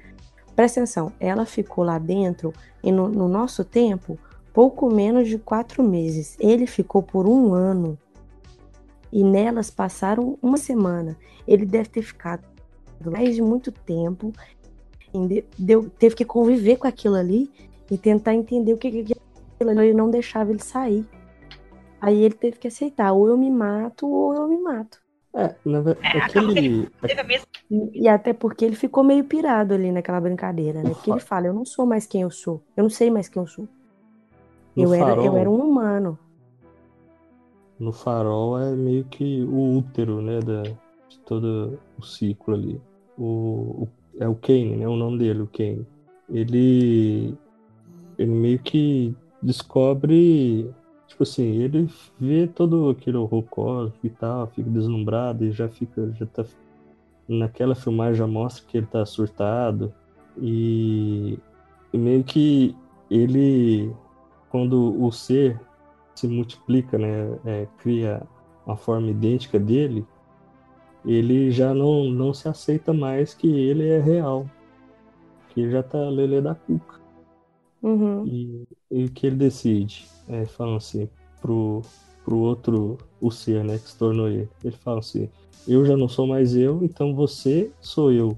presta 0.55 0.79
atenção, 0.79 1.13
ela 1.19 1.45
ficou 1.45 1.83
lá 1.83 1.99
dentro 1.99 2.51
e 2.83 2.91
no, 2.91 3.07
no 3.07 3.27
nosso 3.27 3.63
tempo, 3.63 4.17
pouco 4.51 4.91
menos 4.91 5.27
de 5.29 5.37
quatro 5.37 5.83
meses. 5.83 6.35
Ele 6.39 6.65
ficou 6.65 7.03
por 7.03 7.27
um 7.27 7.53
ano. 7.53 7.97
E 9.11 9.23
nelas 9.23 9.69
passaram 9.69 10.37
uma 10.41 10.57
semana. 10.57 11.15
Ele 11.47 11.65
deve 11.65 11.89
ter 11.89 12.01
ficado 12.01 12.43
mais 13.05 13.35
de 13.35 13.41
muito 13.41 13.71
tempo. 13.71 14.33
Deu, 15.57 15.89
teve 15.91 16.15
que 16.15 16.25
conviver 16.25 16.77
com 16.77 16.87
aquilo 16.87 17.15
ali 17.15 17.49
e 17.89 17.97
tentar 17.97 18.33
entender 18.33 18.73
o 18.73 18.77
que, 18.77 18.91
que 19.03 19.15
ali 19.59 19.93
não 19.93 20.09
deixava 20.09 20.51
ele 20.51 20.61
sair. 20.61 21.05
Aí 21.99 22.21
ele 22.23 22.35
teve 22.35 22.57
que 22.57 22.67
aceitar, 22.67 23.11
ou 23.13 23.27
eu 23.27 23.37
me 23.37 23.49
mato, 23.49 24.07
ou 24.07 24.33
eu 24.35 24.47
me 24.47 24.57
mato. 24.57 24.99
É, 25.35 25.55
na 25.65 25.81
verdade, 25.81 26.15
É, 26.17 26.21
aquele. 26.21 26.89
E, 27.69 28.03
e 28.03 28.07
até 28.07 28.33
porque 28.33 28.63
ele 28.63 28.75
ficou 28.75 29.03
meio 29.03 29.23
pirado 29.25 29.73
ali 29.73 29.91
naquela 29.91 30.21
brincadeira, 30.21 30.81
né? 30.81 30.89
Porque 30.91 31.11
ele 31.11 31.19
fala, 31.19 31.47
eu 31.47 31.53
não 31.53 31.65
sou 31.65 31.85
mais 31.85 32.05
quem 32.05 32.21
eu 32.21 32.31
sou. 32.31 32.61
Eu 32.75 32.83
não 32.83 32.89
sei 32.89 33.09
mais 33.11 33.27
quem 33.27 33.41
eu 33.41 33.47
sou. 33.47 33.67
No 34.75 34.83
Eu 34.83 34.93
era, 34.93 35.09
eu 35.09 35.15
farol- 35.15 35.37
era 35.37 35.49
um 35.49 35.59
humano. 35.59 36.17
No 37.79 37.91
farol 37.91 38.59
é 38.59 38.71
meio 38.75 39.03
que 39.05 39.43
o 39.43 39.77
útero, 39.77 40.21
né, 40.21 40.39
da, 40.39 40.63
de 40.63 41.19
todo 41.25 41.77
o 41.99 42.03
ciclo 42.03 42.53
ali. 42.53 42.79
O, 43.17 43.83
o- 43.83 43.87
é 44.19 44.27
o 44.27 44.35
Kane, 44.35 44.77
né, 44.77 44.87
o 44.87 44.95
nome 44.95 45.19
dele, 45.19 45.41
o 45.41 45.47
Kane. 45.47 45.85
Ele, 46.29 47.35
ele 48.17 48.31
meio 48.31 48.59
que 48.59 49.15
descobre, 49.47 50.69
tipo 51.07 51.23
assim, 51.23 51.61
ele 51.61 51.89
vê 52.19 52.47
todo 52.47 52.89
aquele 52.89 53.15
horror 53.17 53.43
cósmico 53.43 54.05
e 54.05 54.09
tal, 54.09 54.47
fica 54.47 54.69
deslumbrado 54.69 55.45
e 55.45 55.51
já 55.51 55.69
fica, 55.69 56.11
já 56.13 56.25
tá, 56.25 56.45
naquela 57.27 57.73
filmagem 57.73 58.15
já 58.15 58.27
mostra 58.27 58.65
que 58.67 58.77
ele 58.77 58.87
tá 58.87 59.05
surtado 59.05 59.93
e, 60.37 61.39
e 61.93 61.97
meio 61.97 62.23
que 62.23 62.75
ele, 63.09 63.91
quando 64.49 65.01
o 65.01 65.11
ser 65.11 65.59
se 66.13 66.27
multiplica, 66.27 66.97
né, 66.97 67.39
é, 67.45 67.67
cria 67.77 68.21
uma 68.65 68.75
forma 68.75 69.09
idêntica 69.09 69.57
dele, 69.57 70.05
ele 71.05 71.51
já 71.51 71.73
não, 71.73 72.09
não 72.09 72.33
se 72.33 72.49
aceita 72.49 72.91
mais 72.91 73.33
que 73.33 73.47
ele 73.47 73.87
é 73.87 73.99
real. 73.99 74.45
Que 75.49 75.61
ele 75.61 75.71
já 75.71 75.81
tá 75.81 75.97
lelê 76.09 76.41
da 76.41 76.53
cuca. 76.53 76.99
Uhum. 77.81 78.25
E, 78.25 78.67
e 78.91 79.05
o 79.05 79.11
que 79.11 79.27
ele 79.27 79.35
decide? 79.35 80.07
É, 80.29 80.45
falando 80.45 80.77
assim, 80.77 81.09
pro, 81.41 81.81
pro 82.25 82.37
outro, 82.37 82.97
o 83.21 83.31
ser, 83.31 83.63
né, 83.63 83.77
que 83.77 83.89
se 83.89 83.97
tornou 83.97 84.27
ele. 84.27 84.49
Ele 84.63 84.75
fala 84.77 84.99
assim, 84.99 85.29
eu 85.67 85.85
já 85.85 85.95
não 85.97 86.07
sou 86.09 86.27
mais 86.27 86.55
eu, 86.55 86.83
então 86.83 87.15
você 87.15 87.71
sou 87.81 88.11
eu. 88.11 88.37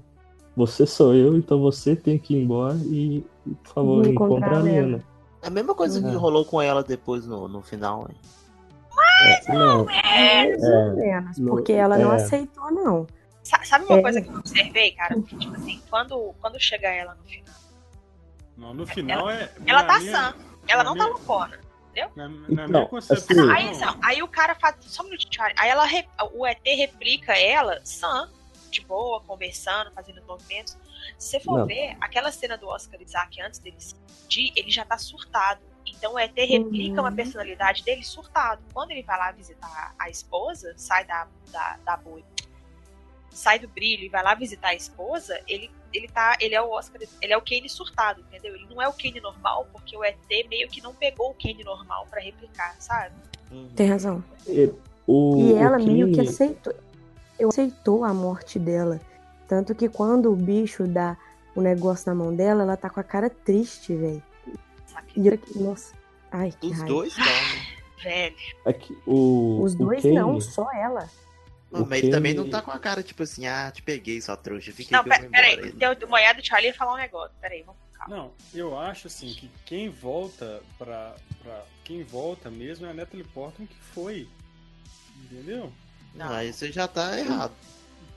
Você 0.56 0.84
sou 0.86 1.14
eu, 1.14 1.36
então 1.36 1.60
você 1.60 1.94
tem 1.96 2.18
que 2.18 2.34
ir 2.34 2.42
embora 2.42 2.76
e, 2.86 3.24
por 3.64 3.72
favor, 3.72 4.06
Encontrar 4.06 4.36
encontre 4.36 4.54
a 4.54 4.58
Lena. 4.58 5.04
É 5.42 5.46
a 5.46 5.50
mesma 5.50 5.74
coisa 5.74 6.00
que 6.00 6.06
Uhum. 6.08 6.18
rolou 6.18 6.44
com 6.44 6.60
ela 6.60 6.82
depois 6.82 7.26
no, 7.26 7.48
no 7.48 7.62
final. 7.62 8.06
hein? 8.10 8.16
É, 9.22 9.52
não, 9.52 9.84
Mais 9.86 10.62
ou 10.62 10.96
menos, 10.96 11.38
no- 11.38 11.50
porque 11.50 11.72
ela 11.72 11.96
não 11.98 12.12
é. 12.12 12.16
aceitou, 12.16 12.70
não. 12.72 13.06
Sa- 13.42 13.62
Sabe 13.64 13.84
uma 13.86 13.98
É. 13.98 14.02
coisa 14.02 14.20
que 14.20 14.28
eu 14.28 14.36
observei, 14.36 14.90
cara? 14.92 15.14
Que, 15.22 15.36
tipo 15.36 15.54
assim, 15.54 15.80
quando, 15.90 16.34
quando 16.40 16.58
chega 16.60 16.88
ela 16.88 17.14
no 17.14 17.22
final, 17.24 17.54
Não, 18.60 18.74
no 18.74 18.86
final 18.86 19.28
é. 19.30 19.50
ela 19.66 19.82
tá 19.84 19.98
minha- 19.98 20.12
sã. 20.12 20.34
Ela 20.68 20.84
não 20.84 20.94
tá 20.96 21.04
minha- 21.04 21.16
loucona. 21.16 21.58
Na, 22.16 22.28
na 22.28 22.36
Então, 22.48 22.66
minha 22.68 22.86
concepção. 22.86 23.50
Aí, 23.50 23.68
assim, 23.70 23.84
ó, 23.84 23.94
aí 24.02 24.22
o 24.22 24.28
cara 24.28 24.54
faz. 24.54 24.76
Só 24.82 25.02
um 25.02 25.06
minutinho. 25.06 25.44
Aí 25.56 25.68
ela, 25.68 25.84
re- 25.84 26.08
o 26.32 26.46
ET 26.46 26.60
replica 26.64 27.32
ela, 27.36 27.80
sã, 27.84 28.30
de 28.70 28.80
boa, 28.82 29.20
conversando, 29.22 29.90
fazendo 29.92 30.18
os 30.20 30.26
movimentos. 30.26 30.76
Se 31.18 31.30
você 31.30 31.40
for 31.40 31.58
Não. 31.58 31.66
ver, 31.66 31.96
aquela 32.00 32.30
cena 32.30 32.56
do 32.56 32.68
Oscar 32.68 33.00
Isaac 33.02 33.40
antes 33.42 33.58
dele 33.58 33.76
se 33.80 33.94
explodir, 33.94 34.52
ele 34.54 34.70
já 34.70 34.84
tá 34.84 34.96
surtado. 34.98 35.60
Então 35.84 36.14
o 36.14 36.18
ET 36.18 36.32
replica 36.36 36.94
Uhum. 37.00 37.08
uma 37.08 37.12
personalidade 37.12 37.82
dele 37.82 38.04
surtado. 38.04 38.62
Quando 38.72 38.92
ele 38.92 39.02
vai 39.02 39.18
lá 39.18 39.32
visitar 39.32 39.94
a 39.98 40.08
esposa, 40.08 40.72
sai 40.76 41.04
da, 41.04 41.26
da, 41.50 41.76
da 41.84 41.96
boi, 41.96 42.24
sai 43.30 43.58
do 43.58 43.66
brilho 43.68 44.04
e 44.04 44.08
vai 44.08 44.22
lá 44.22 44.34
visitar 44.34 44.68
a 44.68 44.74
esposa, 44.74 45.40
ele, 45.48 45.70
ele 45.92 46.08
tá. 46.08 46.36
Ele 46.40 46.54
é 46.54 46.60
o 46.62 46.70
Oscar, 46.70 47.00
ele 47.20 47.32
é 47.32 47.36
o 47.36 47.42
Kane 47.42 47.68
surtado, 47.68 48.20
entendeu? 48.20 48.54
Ele 48.54 48.66
não 48.70 48.80
é 48.80 48.88
o 48.88 48.92
Kane 48.92 49.20
normal, 49.20 49.66
porque 49.72 49.96
o 49.96 50.04
ET 50.04 50.16
meio 50.48 50.68
que 50.68 50.80
não 50.82 50.94
pegou 50.94 51.30
o 51.30 51.34
Kane 51.34 51.62
normal 51.64 52.06
pra 52.10 52.20
replicar, 52.20 52.74
sabe? 52.80 53.14
Tem 53.74 53.88
razão. 53.88 54.22
ele- 54.46 54.74
o, 55.06 55.36
E 55.40 55.52
o 55.52 55.56
ela 55.58 55.78
meio 55.78 56.06
que 56.08 56.16
Kane- 56.16 56.28
aceitou. 56.28 56.74
Eu 57.38 57.48
aceitou 57.48 58.04
a 58.04 58.12
morte 58.14 58.58
dela. 58.58 59.00
Tanto 59.48 59.74
que 59.74 59.88
quando 59.88 60.30
o 60.30 60.36
bicho 60.36 60.86
dá 60.86 61.16
o 61.56 61.60
negócio 61.60 62.08
na 62.08 62.14
mão 62.14 62.34
dela, 62.34 62.62
ela 62.62 62.76
tá 62.76 62.88
com 62.88 63.00
a 63.00 63.02
cara 63.02 63.28
triste, 63.28 63.94
velho. 63.96 64.22
E 65.16 65.26
eu 65.26 65.34
aqui, 65.34 65.58
nossa. 65.58 65.94
Ai, 66.30 66.52
que 66.52 66.66
Os 66.68 66.72
raiva. 66.78 66.86
dois 66.86 67.16
não. 67.18 67.24
né? 67.24 67.66
Velho. 68.02 68.36
É 68.64 68.72
que 68.72 68.96
o, 69.06 69.60
Os 69.62 69.74
o 69.74 69.78
dois 69.78 70.02
Kane- 70.02 70.14
não, 70.14 70.40
só 70.40 70.70
ela. 70.72 71.08
Não, 71.70 71.82
O 71.82 71.86
mas 71.88 72.02
ele 72.02 72.10
também 72.10 72.34
não 72.34 72.48
tá 72.50 72.60
com 72.60 72.70
a 72.72 72.78
cara 72.78 73.02
tipo 73.02 73.22
assim, 73.22 73.46
ah, 73.46 73.70
te 73.70 73.80
peguei, 73.82 74.20
sua 74.20 74.36
trouxa, 74.36 74.72
fiquei 74.72 74.96
Não, 74.96 75.04
eu 75.04 75.08
pera- 75.08 75.28
peraí. 75.30 75.52
Ele- 75.54 75.72
Deu 75.72 75.96
uma 76.06 76.16
olhada, 76.16 76.40
o 76.40 76.44
Charlie 76.44 76.70
ia 76.70 76.74
falar 76.74 76.94
um 76.94 76.96
negócio. 76.96 77.30
Peraí, 77.40 77.62
vamos 77.62 77.80
calma. 77.94 78.16
Não, 78.16 78.32
eu 78.52 78.76
acho 78.78 79.06
assim 79.06 79.32
que 79.34 79.48
quem 79.64 79.88
volta 79.88 80.60
pra. 80.78 81.14
pra 81.42 81.62
quem 81.84 82.02
volta 82.04 82.50
mesmo 82.50 82.86
é 82.86 82.90
a 82.90 82.94
Natalie 82.94 83.24
Portman 83.24 83.66
que 83.68 83.76
foi. 83.94 84.26
Entendeu? 85.24 85.72
Não, 86.14 86.30
aí 86.30 86.52
você 86.52 86.72
já 86.72 86.88
tá 86.88 87.18
errado. 87.18 87.52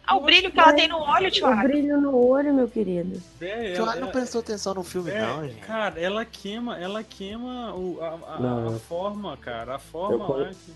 Ah, 0.06 0.16
o 0.18 0.22
brilho 0.22 0.52
que 0.52 0.60
ela 0.60 0.74
tem 0.74 0.88
no 0.88 0.98
olho, 1.00 1.28
O 1.28 1.32
Thiago. 1.32 1.64
brilho 1.64 2.02
no 2.02 2.28
olho, 2.28 2.54
meu 2.54 2.68
querido. 2.68 3.22
Tu 3.40 3.46
ela- 3.46 3.96
não 3.96 4.02
ela- 4.04 4.12
prestou 4.12 4.42
atenção 4.42 4.74
no 4.74 4.84
filme, 4.84 5.12
é, 5.12 5.22
não, 5.22 5.48
gente. 5.48 5.62
Cara, 5.62 6.00
ela 6.00 6.26
queima, 6.26 6.78
ela 6.78 7.04
queima 7.04 7.74
o, 7.74 8.02
a, 8.02 8.08
a- 8.10 8.38
a 8.38 8.72
eu- 8.72 8.80
forma, 8.82 9.38
cara. 9.38 9.76
A 9.76 9.80
forma 9.80 10.50
que 10.50 10.74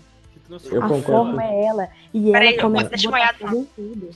Eu 0.50 0.82
a 0.82 0.88
concordo. 0.88 1.02
forma 1.02 1.44
é 1.44 1.64
ela. 1.64 1.88
E 2.12 2.30
Peraí, 2.32 2.54
ela 2.54 2.62
começa 2.62 2.94
a 2.94 3.10
botar 3.10 3.36
em 3.54 3.64
tudo. 3.76 4.10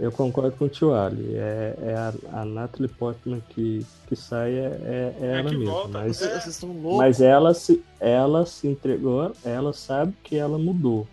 Eu 0.00 0.12
concordo 0.12 0.52
com 0.56 0.66
o 0.66 0.68
Tio 0.68 0.94
Ali. 0.94 1.34
É, 1.34 1.74
é 1.82 1.94
a, 1.94 2.40
a 2.40 2.44
Natalie 2.44 2.88
Portman 2.88 3.40
que, 3.48 3.84
que 4.06 4.14
sai, 4.14 4.52
é, 4.52 4.80
é, 4.84 5.14
é 5.20 5.38
ela 5.40 5.50
que 5.50 5.56
mesma. 5.56 5.72
volta, 5.72 5.88
Mas, 5.98 6.16
Vocês, 6.18 6.30
vocês 6.30 6.46
estão 6.46 6.72
loucos. 6.72 6.98
mas 6.98 7.20
ela, 7.20 7.52
se, 7.52 7.82
ela 7.98 8.46
se 8.46 8.68
entregou, 8.68 9.32
ela 9.44 9.72
sabe 9.72 10.14
que 10.22 10.36
ela 10.36 10.56
mudou. 10.56 11.06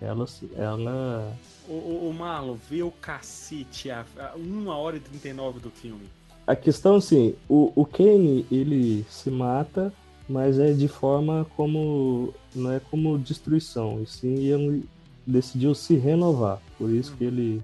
Ela, 0.00 0.24
se- 0.28 0.48
ela 0.56 1.32
O, 1.68 1.72
o, 1.72 2.08
o 2.10 2.14
Marlon, 2.14 2.54
vê 2.70 2.84
o 2.84 2.92
cacete 2.92 3.90
a, 3.90 4.04
a 4.16 4.36
1 4.36 4.68
hora 4.68 4.96
e 4.96 5.00
39 5.00 5.58
do 5.58 5.70
filme. 5.70 6.08
A 6.46 6.54
questão 6.54 6.94
assim, 6.94 7.34
o, 7.48 7.72
o 7.74 7.84
Kane 7.84 8.46
ele 8.52 9.04
se 9.10 9.30
mata, 9.32 9.92
mas 10.28 10.58
é 10.58 10.72
de 10.72 10.88
forma 10.88 11.46
como 11.56 12.34
não 12.54 12.72
é 12.72 12.80
como 12.80 13.18
destruição, 13.18 14.02
e 14.02 14.06
sim 14.06 14.34
ele 14.46 14.84
decidiu 15.26 15.74
se 15.74 15.94
renovar. 15.96 16.60
Por 16.76 16.90
isso 16.90 17.14
que 17.16 17.24
ele 17.24 17.62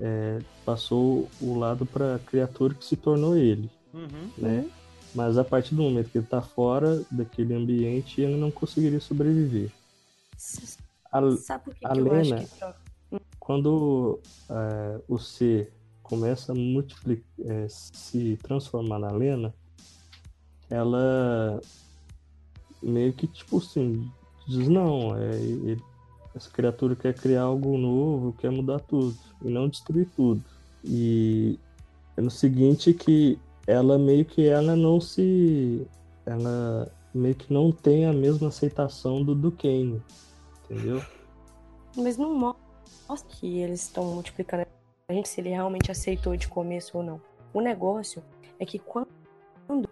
é, 0.00 0.38
passou 0.64 1.28
o 1.40 1.58
lado 1.58 1.84
para 1.86 2.16
a 2.16 2.18
criatura 2.18 2.74
que 2.74 2.84
se 2.84 2.96
tornou 2.96 3.36
ele, 3.36 3.70
Uhum. 3.92 4.30
né? 4.38 4.68
Mas 5.14 5.36
a 5.36 5.42
partir 5.42 5.74
do 5.74 5.82
momento 5.82 6.08
que 6.10 6.18
ele 6.18 6.24
está 6.24 6.40
fora 6.40 7.02
daquele 7.10 7.52
ambiente, 7.54 8.20
ele 8.20 8.36
não 8.36 8.50
conseguiria 8.50 9.00
sobreviver. 9.00 9.70
A, 11.12 11.36
Sabe 11.36 11.64
por 11.64 11.74
que, 11.74 11.84
a 11.84 11.90
que 11.90 11.98
eu 11.98 12.12
acho 12.12 12.30
Lena- 12.30 12.44
que 13.10 13.20
quando 13.38 14.20
é, 14.48 15.00
o 15.08 15.18
ser 15.18 15.72
começa 16.02 16.52
a 16.52 16.54
multiplicar, 16.54 17.24
é, 17.44 17.66
se 17.68 18.36
transformar 18.42 19.00
na 19.00 19.10
Lena, 19.10 19.52
ela 20.70 21.60
meio 22.82 23.12
que 23.12 23.26
tipo 23.26 23.58
assim 23.58 24.10
diz 24.46 24.68
não, 24.68 25.16
é, 25.16 25.34
ele- 25.36 25.82
essa 26.34 26.50
criatura 26.50 26.94
quer 26.96 27.14
criar 27.14 27.42
algo 27.42 27.76
novo, 27.76 28.32
quer 28.34 28.50
mudar 28.50 28.78
tudo 28.80 29.16
e 29.44 29.50
não 29.50 29.68
destruir 29.68 30.08
tudo. 30.16 30.42
E 30.84 31.58
é 32.16 32.20
no 32.20 32.30
seguinte 32.30 32.94
que 32.94 33.38
ela 33.66 33.98
meio 33.98 34.24
que 34.24 34.46
ela 34.46 34.74
não 34.76 35.00
se 35.00 35.86
ela 36.24 36.90
meio 37.12 37.34
que 37.34 37.52
não 37.52 37.72
tem 37.72 38.06
a 38.06 38.12
mesma 38.12 38.48
aceitação 38.48 39.22
do 39.24 39.34
do 39.34 39.50
Kane, 39.50 40.00
entendeu? 40.64 41.02
Mas 41.96 42.16
não 42.16 42.32
mostra 42.34 43.28
que 43.28 43.58
eles 43.58 43.82
estão 43.82 44.04
multiplicando 44.04 44.64
a 45.08 45.12
gente 45.12 45.28
se 45.28 45.40
ele 45.40 45.48
realmente 45.50 45.90
aceitou 45.90 46.36
de 46.36 46.46
começo 46.46 46.96
ou 46.96 47.02
não. 47.02 47.20
O 47.52 47.60
negócio 47.60 48.22
é 48.60 48.64
que 48.64 48.78
quando 48.78 49.08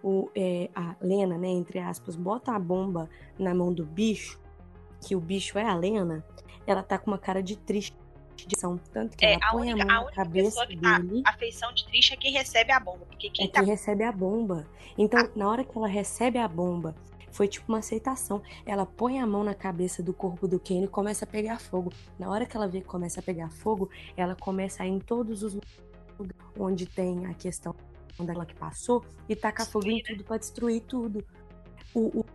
o, 0.03 0.29
é, 0.35 0.69
a 0.75 0.95
Lena, 1.01 1.37
né, 1.37 1.47
entre 1.47 1.79
aspas, 1.79 2.15
bota 2.15 2.51
a 2.53 2.59
bomba 2.59 3.09
na 3.37 3.53
mão 3.53 3.73
do 3.73 3.85
bicho, 3.85 4.39
que 5.01 5.15
o 5.15 5.19
bicho 5.19 5.57
é 5.57 5.63
a 5.63 5.75
Lena, 5.75 6.23
ela 6.65 6.83
tá 6.83 6.97
com 6.97 7.11
uma 7.11 7.17
cara 7.17 7.41
de 7.41 7.55
triste. 7.57 7.95
Tanto 8.93 9.17
que 9.17 9.25
É, 9.25 9.33
ela 9.33 9.47
a 9.47 9.51
põe 9.51 9.73
única, 9.73 9.83
a 9.83 9.93
mão 9.93 10.01
a 10.03 10.05
na 10.05 10.11
cabeça 10.11 10.47
pessoa 10.49 10.67
que 10.67 10.77
tá 10.77 10.99
dele. 10.99 11.23
a 11.25 11.33
feição 11.33 11.73
de 11.73 11.85
triste 11.85 12.13
é 12.13 12.17
quem 12.17 12.31
recebe 12.31 12.71
a 12.71 12.79
bomba. 12.79 13.05
Porque 13.05 13.29
quem 13.29 13.45
é 13.45 13.49
tá 13.49 13.59
quem 13.59 13.69
recebe 13.69 14.03
a 14.03 14.11
bomba. 14.11 14.65
Então, 14.97 15.29
na 15.35 15.49
hora 15.49 15.63
que 15.63 15.77
ela 15.77 15.87
recebe 15.87 16.37
a 16.37 16.47
bomba, 16.47 16.95
foi 17.31 17.47
tipo 17.49 17.65
uma 17.71 17.79
aceitação. 17.79 18.41
Ela 18.65 18.85
põe 18.85 19.19
a 19.19 19.27
mão 19.27 19.43
na 19.43 19.53
cabeça 19.53 20.01
do 20.01 20.13
corpo 20.13 20.47
do 20.47 20.59
Kane 20.59 20.85
e 20.85 20.87
começa 20.87 21.25
a 21.25 21.27
pegar 21.27 21.59
fogo. 21.59 21.91
Na 22.17 22.29
hora 22.29 22.45
que 22.45 22.55
ela 22.55 22.67
vê 22.67 22.79
que 22.79 22.87
começa 22.87 23.19
a 23.19 23.23
pegar 23.23 23.49
fogo, 23.49 23.89
ela 24.15 24.35
começa 24.35 24.83
a 24.83 24.87
ir 24.87 24.91
em 24.91 24.99
todos 24.99 25.43
os 25.43 25.53
lugares 25.53 25.83
onde 26.57 26.85
tem 26.85 27.25
a 27.25 27.33
questão 27.33 27.75
dela 28.25 28.45
que 28.45 28.55
passou 28.55 29.03
e 29.27 29.35
tacar 29.35 29.65
fogo 29.67 29.89
em 29.89 30.01
tudo 30.03 30.23
pra 30.23 30.37
destruir 30.37 30.81
tudo. 30.81 31.25
O, 31.93 32.19
o, 32.19 32.25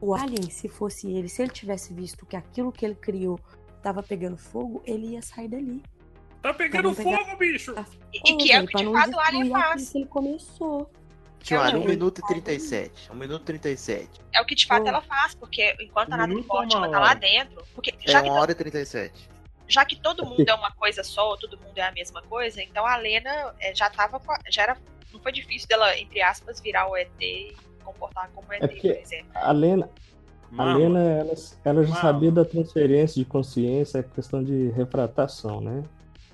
o 0.00 0.14
Alien, 0.14 0.50
se 0.50 0.68
fosse 0.68 1.10
ele, 1.10 1.28
se 1.28 1.42
ele 1.42 1.50
tivesse 1.50 1.92
visto 1.92 2.24
que 2.26 2.36
aquilo 2.36 2.72
que 2.72 2.84
ele 2.84 2.94
criou 2.94 3.38
tava 3.82 4.02
pegando 4.02 4.36
fogo, 4.36 4.82
ele 4.86 5.08
ia 5.08 5.22
sair 5.22 5.48
dali. 5.48 5.82
Tá 6.40 6.52
pegando 6.54 6.94
pegar- 6.94 7.24
fogo, 7.24 7.36
bicho! 7.36 7.74
E, 8.12 8.18
e 8.32 8.36
que 8.36 8.52
é 8.52 8.60
o 8.60 8.64
Ô, 8.64 8.66
que 8.66 8.76
de 8.76 8.84
não 8.84 8.92
fato 8.92 9.12
o 9.14 9.20
Alien 9.20 9.50
faz. 9.50 9.90
que 9.90 9.98
ele 9.98 10.06
começou. 10.06 10.90
Tio 11.40 11.60
Ali, 11.60 11.76
1 11.76 11.80
Não, 11.80 11.86
minuto 11.88 12.18
e 12.20 12.32
ele- 12.32 12.40
37. 12.42 13.10
1 13.10 13.14
minuto 13.16 13.42
e 13.42 13.44
37. 13.46 14.20
É 14.32 14.40
o 14.40 14.46
que 14.46 14.54
de 14.54 14.64
fato 14.66 14.86
ela 14.86 15.02
faz, 15.02 15.34
porque 15.34 15.76
enquanto 15.80 16.12
a 16.12 16.16
Natalie 16.16 16.38
ou 16.38 16.44
Portman 16.44 16.88
tá 16.90 17.00
lá 17.00 17.14
dentro. 17.14 17.64
Porque 17.74 17.90
É 18.06 18.10
já 18.12 18.22
que, 18.22 18.30
1 18.30 18.32
hora 18.32 18.52
e 18.52 18.54
37. 18.54 19.28
já 19.68 19.84
que 19.84 19.96
todo 19.96 20.24
mundo 20.24 20.48
é 20.48 20.54
uma 20.54 20.70
coisa 20.72 21.02
só, 21.02 21.36
todo 21.36 21.58
mundo 21.58 21.76
é 21.76 21.82
a 21.82 21.90
mesma 21.92 22.22
coisa, 22.22 22.62
então 22.62 22.86
a 22.86 22.96
Lena 22.96 23.54
é, 23.60 23.74
já 23.74 23.90
tava. 23.90 24.20
com 24.20 24.30
a- 24.32 24.38
Já 24.50 24.62
era. 24.62 24.76
Não 25.12 25.20
foi 25.20 25.32
difícil 25.32 25.68
dela, 25.68 25.96
entre 25.98 26.20
aspas, 26.22 26.60
virar 26.60 26.88
o 26.88 26.96
ET 26.96 27.10
e 27.20 27.54
comportar 27.84 28.30
como 28.34 28.52
ET, 28.52 28.60
porque- 28.60 28.92
por 28.94 29.00
exemplo. 29.02 29.30
A 29.34 29.52
Lena, 29.52 29.90
a 30.56 30.64
Lena 30.76 31.00
ela, 31.00 31.34
ela 31.64 31.82
já 31.82 31.88
Marlon. 31.94 31.94
sabia 31.94 32.32
da 32.32 32.44
transferência 32.44 33.22
de 33.22 33.28
consciência, 33.28 34.00
a 34.00 34.02
questão 34.02 34.42
de 34.42 34.68
refratação, 34.70 35.60
né? 35.60 35.82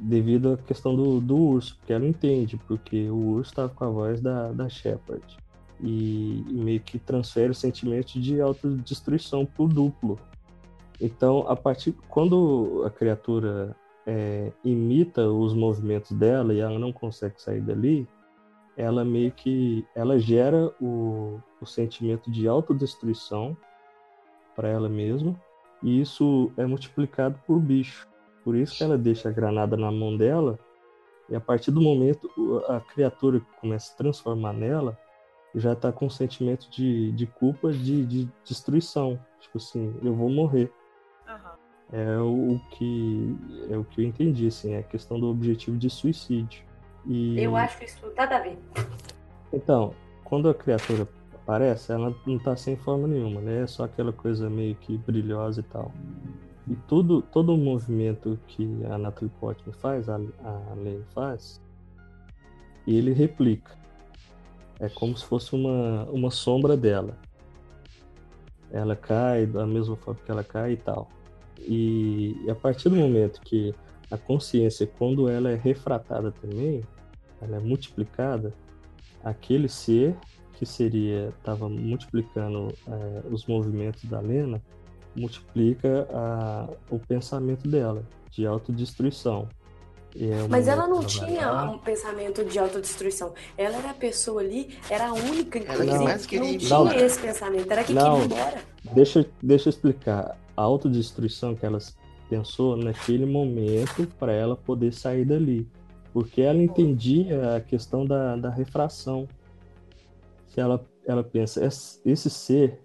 Devido 0.01 0.53
à 0.53 0.57
questão 0.57 0.95
do, 0.95 1.21
do 1.21 1.37
urso, 1.37 1.77
porque 1.79 1.93
ela 1.93 2.07
entende, 2.07 2.57
porque 2.69 3.09
o 3.11 3.17
urso 3.17 3.51
estava 3.51 3.69
com 3.69 3.85
a 3.85 3.89
voz 3.89 4.21
da, 4.21 4.53
da 4.53 4.69
Shepard. 4.69 5.25
E, 5.81 6.45
e 6.49 6.53
meio 6.55 6.81
que 6.81 6.99
transfere 6.99 7.51
o 7.51 7.55
sentimento 7.55 8.19
de 8.21 8.41
autodestruição 8.41 9.47
pro 9.47 9.69
duplo. 9.69 10.19
Então, 11.01 11.47
a 11.49 11.55
partir 11.55 11.93
quando 12.09 12.83
a 12.85 12.91
criatura 12.91 13.77
é, 14.05 14.51
imita 14.65 15.29
os 15.29 15.55
movimentos 15.55 16.11
dela 16.13 16.53
e 16.53 16.59
ela 16.61 16.79
não 16.79 16.93
consegue 16.93 17.41
sair 17.41 17.61
dali, 17.61 18.09
ela 18.79 19.05
meio 19.05 19.33
que 19.33 19.85
ela 19.93 20.21
gera 20.21 20.73
o, 20.81 21.41
o 21.61 21.67
sentimento 21.67 22.31
de 22.31 22.47
autodestruição 22.47 23.57
para 24.55 24.69
ela 24.69 24.89
mesma 24.89 25.35
e 25.83 26.01
isso 26.01 26.53
é 26.57 26.65
multiplicado 26.65 27.39
por 27.45 27.59
bicho. 27.59 28.07
Por 28.45 28.55
isso 28.55 28.79
que 28.79 28.85
ela 28.85 28.97
deixa 28.97 29.29
a 29.29 29.33
granada 29.33 29.77
na 29.77 29.91
mão 29.91 30.17
dela 30.17 30.57
e 31.29 31.35
a 31.35 31.41
partir 31.41 31.73
do 31.73 31.81
momento 31.81 32.31
a 32.69 32.79
criatura 32.81 33.41
que 33.41 33.61
começa 33.61 33.93
a 33.93 33.97
transformar 33.97 34.53
nela 34.53 34.97
já 35.57 35.75
tá 35.75 35.91
com 35.91 36.07
um 36.07 36.11
sentimento 36.11 36.71
de, 36.71 37.11
de 37.13 37.27
culpa, 37.27 37.73
de, 37.73 38.07
de 38.07 38.29
destruição. 38.45 39.19
Tipo 39.41 39.59
assim, 39.59 39.93
eu 40.05 40.15
vou 40.15 40.31
morrer. 40.31 40.73
Aham. 41.27 41.57
É 41.91 42.19
o 42.21 42.61
que 42.71 43.37
é 43.71 43.77
o 43.77 43.83
que 43.83 44.03
eu 44.03 44.07
entendi, 44.07 44.47
assim, 44.47 44.75
é 44.75 44.79
a 44.79 44.83
questão 44.85 45.19
do 45.19 45.27
objetivo 45.27 45.77
de 45.77 45.91
suicídio. 45.91 46.68
E 47.09 47.41
Eu 47.43 47.57
acho 47.57 47.79
que 47.79 47.87
isso 47.87 47.99
tudo 48.01 48.15
nada 48.15 48.37
a 48.37 48.41
ver. 48.41 48.59
então, 49.53 49.95
quando 50.25 50.49
a 50.51 50.55
criatura 50.55 51.09
aparece, 51.35 51.91
ela 51.91 52.15
não 52.27 52.39
tá 52.39 52.55
sem 52.55 52.77
forma 52.77 53.09
nenhuma, 53.09 53.41
né? 53.41 53.63
É 53.63 53.67
só 53.67 53.85
aquela 53.85 54.13
coisa 54.13 54.51
meio 54.51 54.75
que 54.75 54.99
brilhosa 54.99 55.61
e 55.61 55.65
tal. 55.65 55.91
E 56.69 56.77
tudo, 56.87 57.23
todo 57.23 57.55
o 57.55 57.57
movimento 57.57 58.39
que 58.47 58.69
a 58.91 58.99
Natalie 58.99 59.33
Portman 59.41 59.73
faz, 59.73 60.07
a, 60.11 60.17
a 60.17 60.75
Lane 60.77 61.03
faz, 61.15 61.63
ele 62.87 63.15
replica. 63.15 63.73
É 64.79 64.91
como 64.91 65.17
se 65.17 65.25
fosse 65.25 65.55
uma, 65.55 66.05
uma 66.11 66.31
sombra 66.31 66.77
dela. 66.77 67.17
Ela 68.71 68.95
cai 68.95 69.47
da 69.47 69.67
mesma 69.67 69.97
forma 69.97 70.21
que 70.23 70.31
ela 70.31 70.45
cai 70.45 70.73
e 70.73 70.77
tal. 70.77 71.09
E, 71.59 72.37
e 72.45 72.51
a 72.51 72.55
partir 72.55 72.91
do 72.91 72.97
momento 72.97 73.41
que 73.41 73.75
a 74.11 74.19
consciência, 74.19 74.87
quando 74.87 75.29
ela 75.29 75.51
é 75.51 75.55
refratada 75.55 76.31
também, 76.31 76.83
ela 77.41 77.57
é 77.57 77.61
multiplicada, 77.61 78.53
aquele 79.25 79.69
ser 79.69 80.15
que 80.55 80.67
seria 80.67 81.33
estava 81.39 81.69
multiplicando 81.69 82.73
eh, 82.87 83.23
os 83.31 83.47
movimentos 83.47 84.05
da 84.05 84.21
Lena 84.21 84.61
multiplica 85.15 86.07
a, 86.13 86.69
o 86.91 86.99
pensamento 86.99 87.69
dela 87.69 88.03
de 88.31 88.47
autodestruição. 88.47 89.49
E 90.15 90.31
é 90.31 90.49
Mas 90.49 90.67
ela 90.67 90.87
não 90.89 91.01
tinha 91.05 91.51
lá- 91.51 91.71
um 91.71 91.79
pensamento 91.79 92.45
de 92.45 92.59
autodestruição. 92.59 93.35
Ela 93.57 93.77
era 93.77 93.91
a 93.91 93.95
pessoa 93.95 94.41
ali, 94.41 94.77
era 94.89 95.09
a 95.09 95.13
única, 95.13 95.59
Ela 95.59 95.85
que 95.85 95.91
mais 96.05 96.23
não 96.23 96.29
tinha 96.29 96.55
embora. 96.55 97.05
esse 97.05 97.21
pensamento. 97.21 97.71
Era 97.71 97.85
que 97.85 97.93
Não. 97.93 98.21
queria 98.23 98.37
ir 98.37 98.39
embora. 98.39 98.63
Deixa, 98.95 99.27
deixa 99.43 99.69
eu 99.69 99.71
explicar. 99.71 100.37
A 100.57 100.63
autodestruição 100.63 101.55
que 101.55 101.65
ela 101.65 101.79
pensou 102.29 102.77
naquele 102.77 103.27
momento 103.27 104.07
para 104.19 104.33
ela 104.33 104.57
poder 104.57 104.93
sair 104.93 105.25
dali. 105.25 105.69
Porque 106.19 106.41
ela 106.43 106.61
entendia 106.61 107.55
a 107.55 107.61
questão 107.61 108.05
da, 108.05 108.35
da 108.35 108.51
refração. 108.51 109.29
Se 110.47 110.61
ela, 110.61 110.85
ela 111.07 111.23
pensa, 111.23 111.65
"Esse- 111.65 112.31
ser 112.31 112.83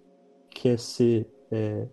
quer 0.50 0.78
ser, 0.78 1.28
é, 1.50 1.88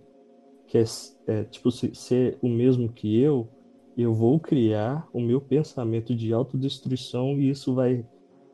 quer 0.67 0.85
é, 1.27 1.43
tipo, 1.45 1.71
se- 1.71 1.95
ser 1.95 2.39
o 2.41 2.49
mesmo 2.49 2.91
que 2.93 3.19
eu, 3.19 3.51
eu 3.97 4.13
vou 4.13 4.39
criar 4.39 5.09
o 5.13 5.21
meu 5.21 5.41
pensamento 5.41 6.15
de 6.15 6.33
autodestruição 6.33 7.39
e 7.39 7.49
isso 7.51 7.75
vai 7.75 8.05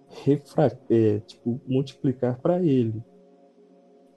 refra 0.10 0.80
é, 0.90 1.20
tipo, 1.22 1.62
multiplicar 1.68 2.42
para 2.42 2.64
ele. 2.64 3.04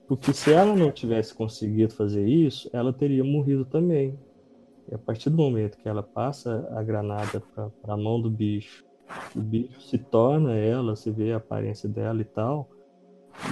Porque 0.07 0.31
se 0.31 0.53
ela 0.53 0.75
não 0.75 0.91
tivesse 0.91 1.33
conseguido 1.33 1.91
fazer 1.95 2.27
isso, 2.27 2.69
ela 2.71 2.93
teria 2.93 3.23
morrido 3.23 3.65
também. 3.65 4.15
E 4.91 4.95
a 4.95 4.97
partir 4.97 5.29
do 5.29 5.37
momento 5.37 5.77
que 5.77 5.87
ela 5.87 6.03
passa 6.03 6.67
a 6.75 6.83
granada 6.83 7.41
para 7.55 7.93
a 7.93 7.97
mão 7.97 8.21
do 8.21 8.29
bicho, 8.29 8.83
o 9.35 9.39
bicho 9.39 9.81
se 9.81 9.97
torna 9.97 10.53
ela, 10.53 10.95
você 10.95 11.11
vê 11.11 11.31
a 11.31 11.37
aparência 11.37 11.87
dela 11.87 12.21
e 12.21 12.25
tal, 12.25 12.69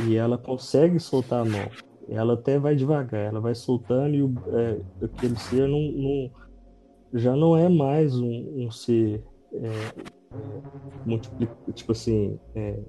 e 0.05 0.15
ela 0.15 0.37
consegue 0.37 0.99
soltar 0.99 1.41
a 1.41 1.49
mão. 1.49 1.69
Ela 2.09 2.33
até 2.33 2.59
vai 2.59 2.75
devagar, 2.75 3.21
ela 3.21 3.39
vai 3.39 3.55
soltando 3.55 4.15
e 4.15 4.21
o, 4.23 4.33
é, 4.47 5.05
aquele 5.05 5.37
ser 5.37 5.67
não, 5.67 5.79
não- 5.79 6.31
já 7.13 7.35
não 7.35 7.55
é 7.55 7.69
mais 7.69 8.15
um, 8.19 8.65
um 8.65 8.71
ser 8.71 9.23
é, 9.53 9.69
é, 11.67 11.71
tipo 11.71 11.91
assim, 11.91 12.37
é, 12.55 12.79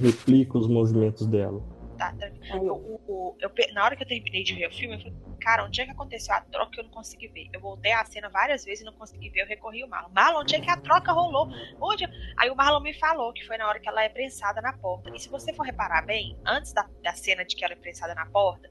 replica 0.00 0.58
os 0.58 0.66
movimentos 0.66 1.26
dela. 1.26 1.60
Tá. 1.96 2.14
Eu, 2.50 3.00
eu, 3.08 3.36
eu, 3.40 3.74
na 3.74 3.84
hora 3.84 3.96
que 3.96 4.02
eu 4.02 4.06
terminei 4.06 4.42
de 4.42 4.54
ver 4.54 4.68
o 4.68 4.72
filme, 4.72 4.94
eu 4.96 4.98
falei, 5.00 5.14
cara, 5.40 5.64
onde 5.64 5.80
é 5.80 5.84
que 5.84 5.90
aconteceu 5.90 6.34
a 6.34 6.40
troca 6.40 6.72
que 6.72 6.80
eu 6.80 6.84
não 6.84 6.90
consegui 6.90 7.28
ver? 7.28 7.48
Eu 7.52 7.60
voltei 7.60 7.92
a 7.92 8.04
cena 8.04 8.28
várias 8.28 8.64
vezes 8.64 8.82
e 8.82 8.84
não 8.84 8.92
consegui 8.92 9.30
ver, 9.30 9.42
eu 9.42 9.46
recorri 9.46 9.82
ao 9.82 9.88
Marlon. 9.88 10.10
Marlon, 10.12 10.40
onde 10.40 10.54
é 10.54 10.60
que 10.60 10.70
a 10.70 10.76
troca 10.76 11.12
rolou? 11.12 11.48
Onde? 11.80 12.04
Aí 12.36 12.50
o 12.50 12.56
Marlon 12.56 12.80
me 12.80 12.94
falou 12.94 13.32
que 13.32 13.46
foi 13.46 13.56
na 13.56 13.68
hora 13.68 13.80
que 13.80 13.88
ela 13.88 14.02
é 14.02 14.08
prensada 14.08 14.60
na 14.60 14.72
porta. 14.72 15.10
E 15.14 15.18
se 15.18 15.28
você 15.28 15.52
for 15.52 15.64
reparar 15.64 16.02
bem, 16.02 16.38
antes 16.46 16.72
da, 16.72 16.88
da 17.02 17.12
cena 17.14 17.44
de 17.44 17.54
que 17.54 17.64
ela 17.64 17.74
é 17.74 17.76
prensada 17.76 18.14
na 18.14 18.26
porta, 18.26 18.70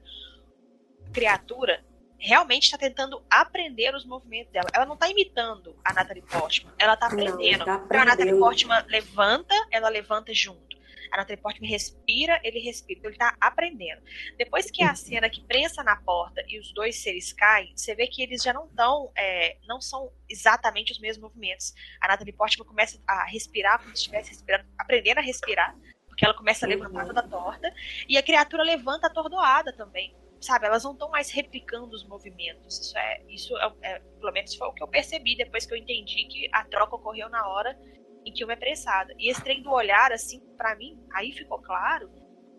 a 1.06 1.10
criatura 1.10 1.84
realmente 2.18 2.64
está 2.64 2.76
tentando 2.76 3.22
aprender 3.30 3.94
os 3.94 4.04
movimentos 4.04 4.52
dela. 4.52 4.66
Ela 4.74 4.84
não 4.84 4.94
está 4.94 5.08
imitando 5.08 5.76
a 5.84 5.92
Natalie 5.92 6.22
Portman, 6.22 6.72
ela 6.78 6.94
está 6.94 7.06
aprendendo. 7.06 7.58
Não, 7.60 7.66
tá 7.66 7.74
aprendendo. 7.74 7.86
Então 7.86 8.00
a 8.00 8.04
Natalie 8.04 8.38
Portman 8.38 8.84
levanta, 8.88 9.54
ela 9.70 9.88
levanta 9.88 10.34
junto. 10.34 10.67
A 11.10 11.16
Natalie 11.16 11.40
Portman 11.40 11.68
respira, 11.68 12.40
ele 12.42 12.58
respira. 12.60 12.98
Então 12.98 13.10
ele 13.10 13.18
tá 13.18 13.36
aprendendo. 13.40 14.02
Depois 14.36 14.70
que 14.70 14.82
a 14.82 14.94
cena 14.94 15.28
que 15.28 15.42
prensa 15.44 15.82
na 15.82 15.96
porta 15.96 16.42
e 16.48 16.58
os 16.58 16.72
dois 16.72 16.96
seres 17.02 17.32
caem, 17.32 17.72
você 17.76 17.94
vê 17.94 18.06
que 18.06 18.22
eles 18.22 18.42
já 18.42 18.52
não 18.52 18.66
estão, 18.66 19.12
é, 19.16 19.56
não 19.66 19.80
são 19.80 20.12
exatamente 20.28 20.92
os 20.92 20.98
mesmos 20.98 21.22
movimentos. 21.22 21.74
A 22.00 22.08
Natalie 22.08 22.32
Portman 22.32 22.66
começa 22.66 23.00
a 23.06 23.24
respirar 23.26 23.78
como 23.78 23.90
se 23.90 24.02
estivesse 24.02 24.30
respirando, 24.30 24.68
aprendendo 24.78 25.18
a 25.18 25.22
respirar, 25.22 25.76
porque 26.06 26.24
ela 26.24 26.34
começa 26.34 26.66
a 26.66 26.68
levantar 26.68 27.06
toda 27.06 27.22
torta, 27.22 27.72
e 28.08 28.16
a 28.16 28.22
criatura 28.22 28.62
levanta 28.62 29.06
atordoada 29.06 29.72
também 29.72 30.14
sabe, 30.40 30.66
elas 30.66 30.84
não 30.84 30.92
estão 30.92 31.10
mais 31.10 31.30
replicando 31.30 31.94
os 31.94 32.06
movimentos. 32.06 32.78
Isso 32.78 32.98
é, 32.98 33.22
isso 33.28 33.56
é, 33.58 33.72
é, 33.82 33.98
pelo 33.98 34.32
menos 34.32 34.54
foi 34.54 34.68
o 34.68 34.72
que 34.72 34.82
eu 34.82 34.88
percebi 34.88 35.36
depois 35.36 35.66
que 35.66 35.74
eu 35.74 35.78
entendi 35.78 36.24
que 36.24 36.48
a 36.52 36.64
troca 36.64 36.96
ocorreu 36.96 37.28
na 37.28 37.46
hora 37.48 37.78
em 38.24 38.32
que 38.32 38.44
uma 38.44 38.52
é 38.52 38.56
pressada. 38.56 39.14
E 39.18 39.30
esse 39.30 39.42
trem 39.42 39.62
do 39.62 39.70
olhar, 39.70 40.12
assim, 40.12 40.40
para 40.56 40.76
mim, 40.76 40.98
aí 41.12 41.32
ficou 41.32 41.58
claro 41.60 42.10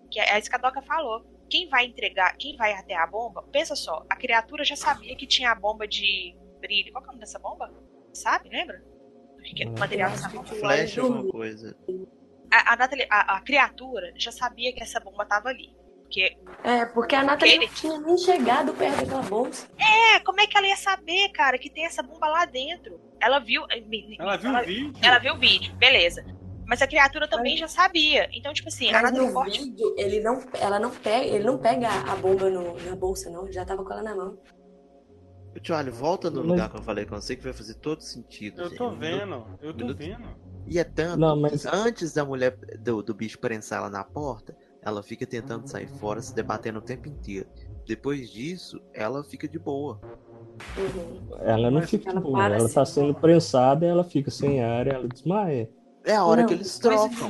que 0.10 0.20
é 0.20 0.38
isso 0.38 0.50
que 0.50 0.56
a 0.56 0.60
Doca 0.60 0.82
falou. 0.82 1.24
Quem 1.50 1.68
vai 1.68 1.86
entregar, 1.86 2.36
quem 2.38 2.56
vai 2.58 2.74
até 2.74 2.96
a 2.96 3.08
bomba, 3.08 3.44
pensa 3.52 3.76
só, 3.76 4.06
a 4.10 4.16
criatura 4.16 4.64
já 4.64 4.76
sabia 4.76 5.16
que 5.16 5.26
tinha 5.26 5.52
a 5.52 5.56
bomba 5.56 5.88
de 5.88 6.36
brilho. 6.60 6.92
Qual 6.92 7.04
que 7.04 7.10
é 7.10 7.12
o 7.12 7.14
nome 7.14 7.20
dessa 7.22 7.40
bomba? 7.40 7.72
Sabe, 8.14 8.50
lembra? 8.50 8.84
O 9.38 9.42
que, 9.42 9.54
que 9.56 9.64
é 9.64 9.68
o 9.68 9.78
material 9.78 10.12
dessa 10.12 10.30
bomba? 10.30 10.48
Flash 10.48 10.98
alguma 10.98 11.32
coisa. 11.32 11.76
A, 12.52 12.74
a, 12.74 12.76
Nathalie, 12.76 13.08
a, 13.10 13.38
a, 13.38 13.42
criatura 13.42 14.12
já 14.16 14.32
sabia 14.32 14.74
que 14.74 14.82
essa 14.82 15.00
bomba 15.00 15.26
tava 15.26 15.50
ali. 15.50 15.76
Porque, 16.10 16.36
é, 16.64 16.86
porque 16.88 17.16
a 17.16 17.24
Nathalie 17.24 17.54
ele... 17.54 17.68
não 17.68 17.74
tinha 17.74 18.00
nem 18.00 18.18
chegado 18.18 18.74
perto 18.74 18.98
daquela 18.98 19.22
bolsa. 19.22 19.68
É, 19.78 20.20
como 20.22 20.42
é 20.42 20.48
que 20.48 20.58
ela 20.58 20.66
ia 20.66 20.76
saber, 20.76 21.30
cara, 21.30 21.60
que 21.60 21.70
tem 21.70 21.86
essa 21.86 22.02
bomba 22.02 22.28
lá 22.28 22.46
dentro? 22.46 23.00
Ela 23.22 23.38
viu. 23.38 23.64
Eh, 23.70 23.84
ela 24.18 24.36
viu 24.36 24.50
ela, 24.50 24.64
o 24.64 24.66
vídeo. 24.66 24.94
Ela 25.04 25.20
viu 25.20 25.34
o 25.36 25.38
vídeo, 25.38 25.72
beleza. 25.76 26.26
Mas 26.66 26.82
a 26.82 26.88
criatura 26.88 27.28
também 27.28 27.54
Mas... 27.54 27.60
já 27.60 27.68
sabia. 27.68 28.28
Então, 28.34 28.52
tipo 28.52 28.70
assim, 28.70 28.92
Mas 28.92 28.96
a 28.96 29.12
Nathalie 29.12 29.32
no 29.32 29.44
vídeo, 29.44 29.96
ele 29.98 30.20
não, 30.20 30.44
ela 30.60 30.80
não 30.80 30.90
pega, 30.90 31.26
ele 31.26 31.44
não 31.44 31.60
pega 31.60 31.88
a 31.88 32.16
bomba 32.16 32.50
no, 32.50 32.76
na 32.80 32.96
bolsa, 32.96 33.30
não. 33.30 33.44
Ele 33.44 33.54
já 33.54 33.64
tava 33.64 33.84
com 33.84 33.94
ela 33.94 34.02
na 34.02 34.16
mão. 34.16 34.38
Tio, 35.62 35.76
volta 35.92 36.32
no 36.32 36.42
mas... 36.42 36.50
lugar 36.50 36.70
que 36.72 36.78
eu 36.78 36.84
falei 36.84 37.06
com 37.06 37.22
você 37.22 37.36
que 37.36 37.44
vai 37.44 37.54
fazer 37.54 37.76
todo 37.76 38.02
sentido. 38.02 38.64
Eu 38.64 38.76
tô 38.76 38.90
vendo, 38.90 39.46
eu 39.62 39.74
tô 39.76 39.94
vendo. 39.94 40.28
E 40.66 40.80
é 40.80 40.84
tanto 40.84 41.20
não, 41.20 41.40
mas... 41.40 41.68
antes 41.68 42.14
da 42.14 42.26
mulher 42.26 42.58
do, 42.80 43.04
do 43.04 43.14
bicho 43.14 43.38
prensar 43.38 43.80
ela 43.80 43.90
na 43.90 44.04
porta, 44.04 44.56
ela 44.82 45.04
fica 45.04 45.26
tentando 45.26 45.68
sair 45.68 45.88
fora, 45.88 46.22
se 46.22 46.34
debatendo 46.34 46.80
o 46.80 46.82
tempo 46.82 47.08
inteiro. 47.08 47.48
Depois 47.86 48.30
disso, 48.30 48.80
ela 48.94 49.24
fica 49.24 49.48
de 49.48 49.60
boa. 49.60 50.00
Uhum. 50.78 51.38
Ela 51.40 51.72
não 51.72 51.82
fica 51.82 52.10
ela 52.10 52.20
de 52.20 52.26
boa, 52.26 52.46
ela 52.46 52.58
assim, 52.58 52.74
tá 52.74 52.86
sendo 52.86 53.14
prensada 53.14 53.86
e 53.86 53.90
ela 53.90 54.04
fica 54.04 54.32
sem 54.32 54.64
ar 54.64 54.88
e 54.88 54.92
ela 54.92 55.08
desmaia. 55.08 55.70
É 56.06 56.16
a 56.16 56.24
hora 56.24 56.42
não, 56.42 56.48
que 56.48 56.54
eles 56.54 56.78
trocam. 56.78 57.30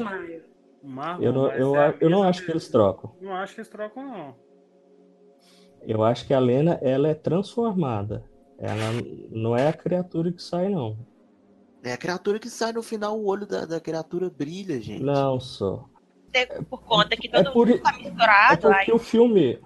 eu 1.19 1.33
não, 1.33 1.51
eu, 1.51 1.75
é 1.75 1.97
eu 1.99 2.09
não 2.09 2.23
acho 2.23 2.45
que 2.45 2.51
eles 2.51 2.67
trocam. 2.67 3.15
Não 3.21 3.33
acho 3.33 3.55
que 3.55 3.61
eles 3.61 3.69
trocam, 3.69 4.03
não. 4.03 4.35
Eu 5.81 6.03
acho 6.03 6.27
que 6.27 6.33
a 6.33 6.39
Lena, 6.39 6.77
ela 6.81 7.07
é 7.07 7.13
transformada. 7.13 8.23
Ela 8.57 8.91
não 9.31 9.55
é 9.55 9.69
a 9.69 9.73
criatura 9.73 10.31
que 10.31 10.43
sai, 10.43 10.69
não. 10.69 10.97
É 11.81 11.93
a 11.93 11.97
criatura 11.97 12.37
que 12.37 12.49
sai 12.49 12.73
no 12.73 12.83
final, 12.83 13.17
o 13.17 13.25
olho 13.25 13.47
da, 13.47 13.65
da 13.65 13.79
criatura 13.79 14.29
brilha, 14.29 14.79
gente. 14.81 15.01
Não, 15.01 15.39
só 15.39 15.88
por 16.69 16.81
conta 16.83 17.15
que 17.15 17.29
todo 17.29 17.49
é 17.49 17.51
por, 17.51 17.67
mundo 17.67 17.81
tá 17.81 17.93
misturado. 17.93 18.53
É 18.53 18.57
porque 18.57 18.91
aí... 18.91 18.95
o 18.95 18.99
filme, 18.99 19.59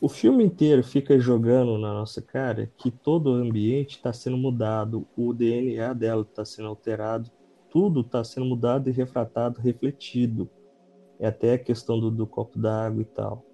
o 0.00 0.08
filme 0.08 0.44
inteiro 0.44 0.82
fica 0.84 1.18
jogando 1.18 1.76
na 1.78 1.92
nossa 1.92 2.22
cara 2.22 2.70
que 2.76 2.90
todo 2.90 3.30
o 3.30 3.34
ambiente 3.34 3.96
está 3.96 4.12
sendo 4.12 4.36
mudado, 4.36 5.06
o 5.16 5.32
DNA 5.32 5.92
dela 5.92 6.22
está 6.22 6.44
sendo 6.44 6.68
alterado, 6.68 7.30
tudo 7.70 8.00
está 8.00 8.22
sendo 8.22 8.46
mudado 8.46 8.88
e 8.88 8.92
refratado, 8.92 9.60
refletido. 9.60 10.48
É 11.18 11.26
até 11.26 11.54
a 11.54 11.58
questão 11.58 11.98
do, 11.98 12.10
do 12.10 12.26
copo 12.26 12.58
d'água 12.58 13.02
e 13.02 13.04
tal. 13.04 13.44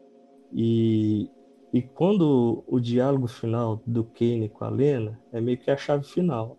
E, 0.52 1.30
e 1.72 1.82
quando 1.82 2.62
o 2.66 2.78
diálogo 2.78 3.26
final 3.26 3.82
do 3.86 4.04
Kane 4.04 4.48
com 4.48 4.64
a 4.64 4.68
Lena 4.68 5.20
é 5.32 5.40
meio 5.40 5.58
que 5.58 5.70
a 5.70 5.76
chave 5.76 6.04
final. 6.04 6.56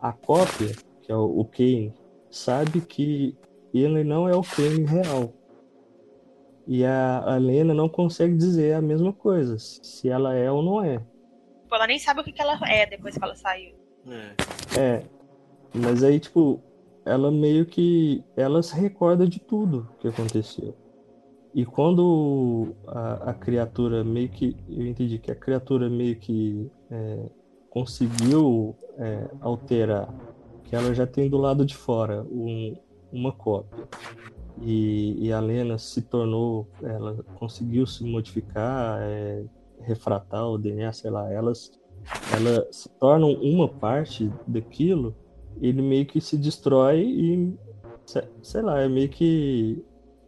A 0.00 0.12
cópia, 0.12 0.74
que 1.02 1.10
é 1.10 1.16
o, 1.16 1.38
o 1.38 1.44
Kane, 1.44 1.94
sabe 2.30 2.80
que 2.80 3.36
ele 3.82 4.04
não 4.04 4.28
é 4.28 4.36
o 4.36 4.42
Kane 4.42 4.84
real. 4.84 5.32
E 6.66 6.84
a, 6.84 7.34
a 7.34 7.36
Lena 7.36 7.74
não 7.74 7.88
consegue 7.88 8.36
dizer 8.36 8.74
a 8.74 8.80
mesma 8.80 9.12
coisa, 9.12 9.58
se 9.58 10.08
ela 10.08 10.34
é 10.34 10.50
ou 10.50 10.62
não 10.62 10.82
é. 10.82 11.02
Ela 11.70 11.86
nem 11.86 11.98
sabe 11.98 12.20
o 12.20 12.24
que, 12.24 12.32
que 12.32 12.40
ela 12.40 12.58
é 12.68 12.86
depois 12.86 13.18
que 13.18 13.24
ela 13.24 13.34
saiu. 13.34 13.74
É. 14.06 14.80
é. 14.80 15.02
Mas 15.74 16.04
aí, 16.04 16.20
tipo, 16.20 16.62
ela 17.04 17.30
meio 17.30 17.66
que. 17.66 18.22
Ela 18.36 18.62
se 18.62 18.74
recorda 18.74 19.26
de 19.26 19.40
tudo 19.40 19.88
que 19.98 20.06
aconteceu. 20.06 20.74
E 21.52 21.64
quando 21.64 22.74
a, 22.86 23.30
a 23.30 23.34
criatura 23.34 24.04
meio 24.04 24.28
que. 24.28 24.56
Eu 24.68 24.86
entendi 24.86 25.18
que 25.18 25.30
a 25.30 25.34
criatura 25.34 25.90
meio 25.90 26.16
que 26.16 26.70
é, 26.90 27.28
conseguiu 27.70 28.76
é, 28.96 29.28
alterar, 29.40 30.08
que 30.64 30.74
ela 30.76 30.94
já 30.94 31.06
tem 31.06 31.28
do 31.28 31.36
lado 31.36 31.66
de 31.66 31.76
fora 31.76 32.22
um, 32.30 32.76
uma 33.14 33.32
cópia. 33.32 33.88
E, 34.60 35.26
e 35.26 35.32
a 35.32 35.40
Lena 35.40 35.78
se 35.78 36.02
tornou, 36.02 36.68
ela 36.82 37.24
conseguiu 37.36 37.86
se 37.86 38.04
modificar, 38.04 38.98
é, 39.00 39.44
refratar 39.80 40.48
o 40.48 40.58
DNA, 40.58 40.92
sei 40.92 41.10
lá, 41.10 41.30
elas, 41.30 41.72
ela 42.32 42.66
se 42.70 42.88
tornam 43.00 43.32
uma 43.32 43.68
parte 43.68 44.30
daquilo, 44.46 45.14
ele 45.60 45.82
meio 45.82 46.06
que 46.06 46.20
se 46.20 46.36
destrói 46.36 47.00
e, 47.02 47.54
sei 48.42 48.62
lá, 48.62 48.80
é 48.80 48.88
meio 48.88 49.08
que 49.08 49.84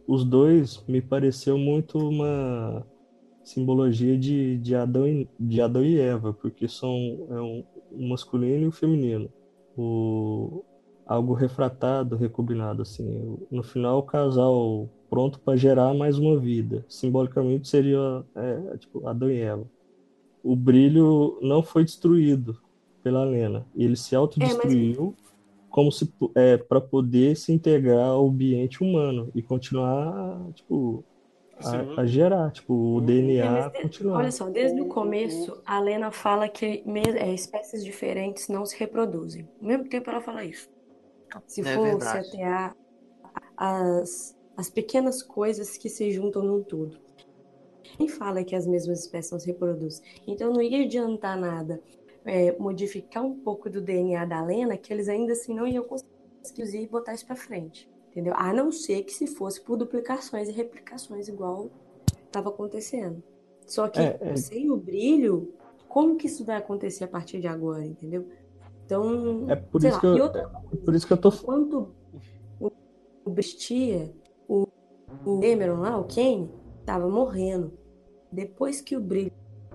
os 0.07 0.23
dois 0.23 0.83
me 0.87 1.01
pareceu 1.01 1.57
muito 1.57 1.97
uma 1.97 2.85
simbologia 3.43 4.17
de, 4.17 4.57
de, 4.57 4.75
Adão, 4.75 5.07
e, 5.07 5.27
de 5.39 5.61
Adão 5.61 5.83
e 5.83 5.99
Eva, 5.99 6.33
porque 6.33 6.67
são 6.67 7.27
é 7.29 7.41
um, 7.41 7.63
um 7.93 8.09
masculino 8.09 8.63
e 8.63 8.67
um 8.67 8.71
feminino. 8.71 9.29
O, 9.77 10.63
algo 11.07 11.33
refratado, 11.33 12.17
recombinado, 12.17 12.81
assim. 12.81 13.37
No 13.49 13.63
final, 13.63 13.99
o 13.99 14.03
casal 14.03 14.89
pronto 15.09 15.39
para 15.39 15.57
gerar 15.57 15.93
mais 15.93 16.19
uma 16.19 16.37
vida. 16.37 16.85
Simbolicamente 16.89 17.67
seria 17.67 18.23
é, 18.35 18.77
tipo 18.77 19.07
Adão 19.07 19.31
e 19.31 19.39
Eva. 19.39 19.65
O 20.43 20.55
brilho 20.55 21.39
não 21.41 21.63
foi 21.63 21.85
destruído 21.85 22.57
pela 23.01 23.23
Lena. 23.23 23.65
Ele 23.75 23.95
se 23.95 24.15
autodestruiu 24.15 25.15
é, 25.17 25.21
mas... 25.21 25.33
como 25.69 25.91
se 25.91 26.13
é, 26.35 26.57
para 26.57 26.81
poder 26.81 27.37
se 27.37 27.53
integrar 27.53 28.09
ao 28.09 28.27
ambiente 28.27 28.83
humano 28.83 29.31
e 29.33 29.41
continuar 29.41 30.51
tipo 30.53 31.03
a, 31.59 32.01
a, 32.01 32.05
gerar, 32.05 32.51
tipo, 32.51 32.97
o 32.97 33.01
DNA 33.01 33.71
é. 33.73 34.07
Olha 34.07 34.31
só, 34.31 34.47
desde 34.47 34.79
o 34.79 34.85
começo, 34.85 35.59
a 35.65 35.79
Lena 35.79 36.11
fala 36.11 36.47
que 36.47 36.83
é, 37.15 37.33
espécies 37.33 37.83
diferentes 37.83 38.47
não 38.47 38.63
se 38.63 38.77
reproduzem. 38.77 39.47
Ao 39.59 39.67
mesmo 39.67 39.85
tempo 39.85 40.09
ela 40.09 40.21
fala 40.21 40.45
isso. 40.45 40.69
Se 41.45 41.61
é 41.61 41.75
for 41.75 42.01
se 42.01 42.07
até 42.07 42.73
as, 43.55 44.37
as 44.55 44.69
pequenas 44.69 45.21
coisas 45.21 45.77
que 45.77 45.89
se 45.89 46.11
juntam 46.11 46.43
num 46.43 46.63
todo. 46.63 46.99
Quem 47.83 48.07
fala 48.07 48.43
que 48.43 48.55
as 48.55 48.67
mesmas 48.67 48.99
espécies 49.01 49.31
não 49.31 49.39
se 49.39 49.47
reproduzem? 49.47 50.03
Então 50.27 50.51
não 50.51 50.61
ia 50.61 50.83
adiantar 50.83 51.37
nada 51.37 51.81
é, 52.27 52.57
modificar 52.59 53.25
um 53.25 53.39
pouco 53.39 53.69
do 53.69 53.81
DNA 53.81 54.25
da 54.25 54.43
Lena, 54.43 54.77
que 54.77 54.93
eles 54.93 55.07
ainda 55.07 55.31
assim 55.31 55.55
não 55.55 55.65
iam 55.65 55.83
conseguir 55.83 56.87
botar 56.87 57.13
isso 57.13 57.25
para 57.25 57.37
frente. 57.37 57.89
Entendeu? 58.11 58.33
A 58.35 58.51
não 58.51 58.71
ser 58.71 59.03
que 59.03 59.13
se 59.13 59.27
fosse 59.27 59.61
por 59.61 59.77
duplicações 59.77 60.49
e 60.49 60.51
replicações, 60.51 61.27
igual 61.27 61.71
estava 62.25 62.49
acontecendo. 62.49 63.23
Só 63.65 63.87
que 63.87 63.99
é, 63.99 64.17
é... 64.19 64.35
sem 64.35 64.69
o 64.69 64.75
brilho, 64.75 65.53
como 65.87 66.17
que 66.17 66.27
isso 66.27 66.43
vai 66.43 66.57
acontecer 66.57 67.05
a 67.05 67.07
partir 67.07 67.39
de 67.39 67.47
agora, 67.47 67.85
entendeu? 67.85 68.27
Então, 68.87 69.49
é 69.49 69.55
por, 69.57 69.83
isso, 69.83 69.95
lá, 69.95 69.99
que 69.99 70.07
eu, 70.07 70.23
outra, 70.23 70.49
é 70.71 70.75
por 70.77 70.95
isso 70.95 71.05
que 71.05 71.11
eu 71.11 71.17
tô 71.17 71.29
Quando 71.29 71.93
o 72.61 73.29
Bestia, 73.29 74.13
o, 74.47 74.65
o 75.25 75.41
Cameron 75.41 75.81
lá, 75.81 75.97
o 75.97 76.05
Kane, 76.05 76.49
estava 76.79 77.09
morrendo. 77.09 77.73
Depois 78.31 78.79
que 78.79 78.95
o 78.95 79.01
brilho 79.01 79.33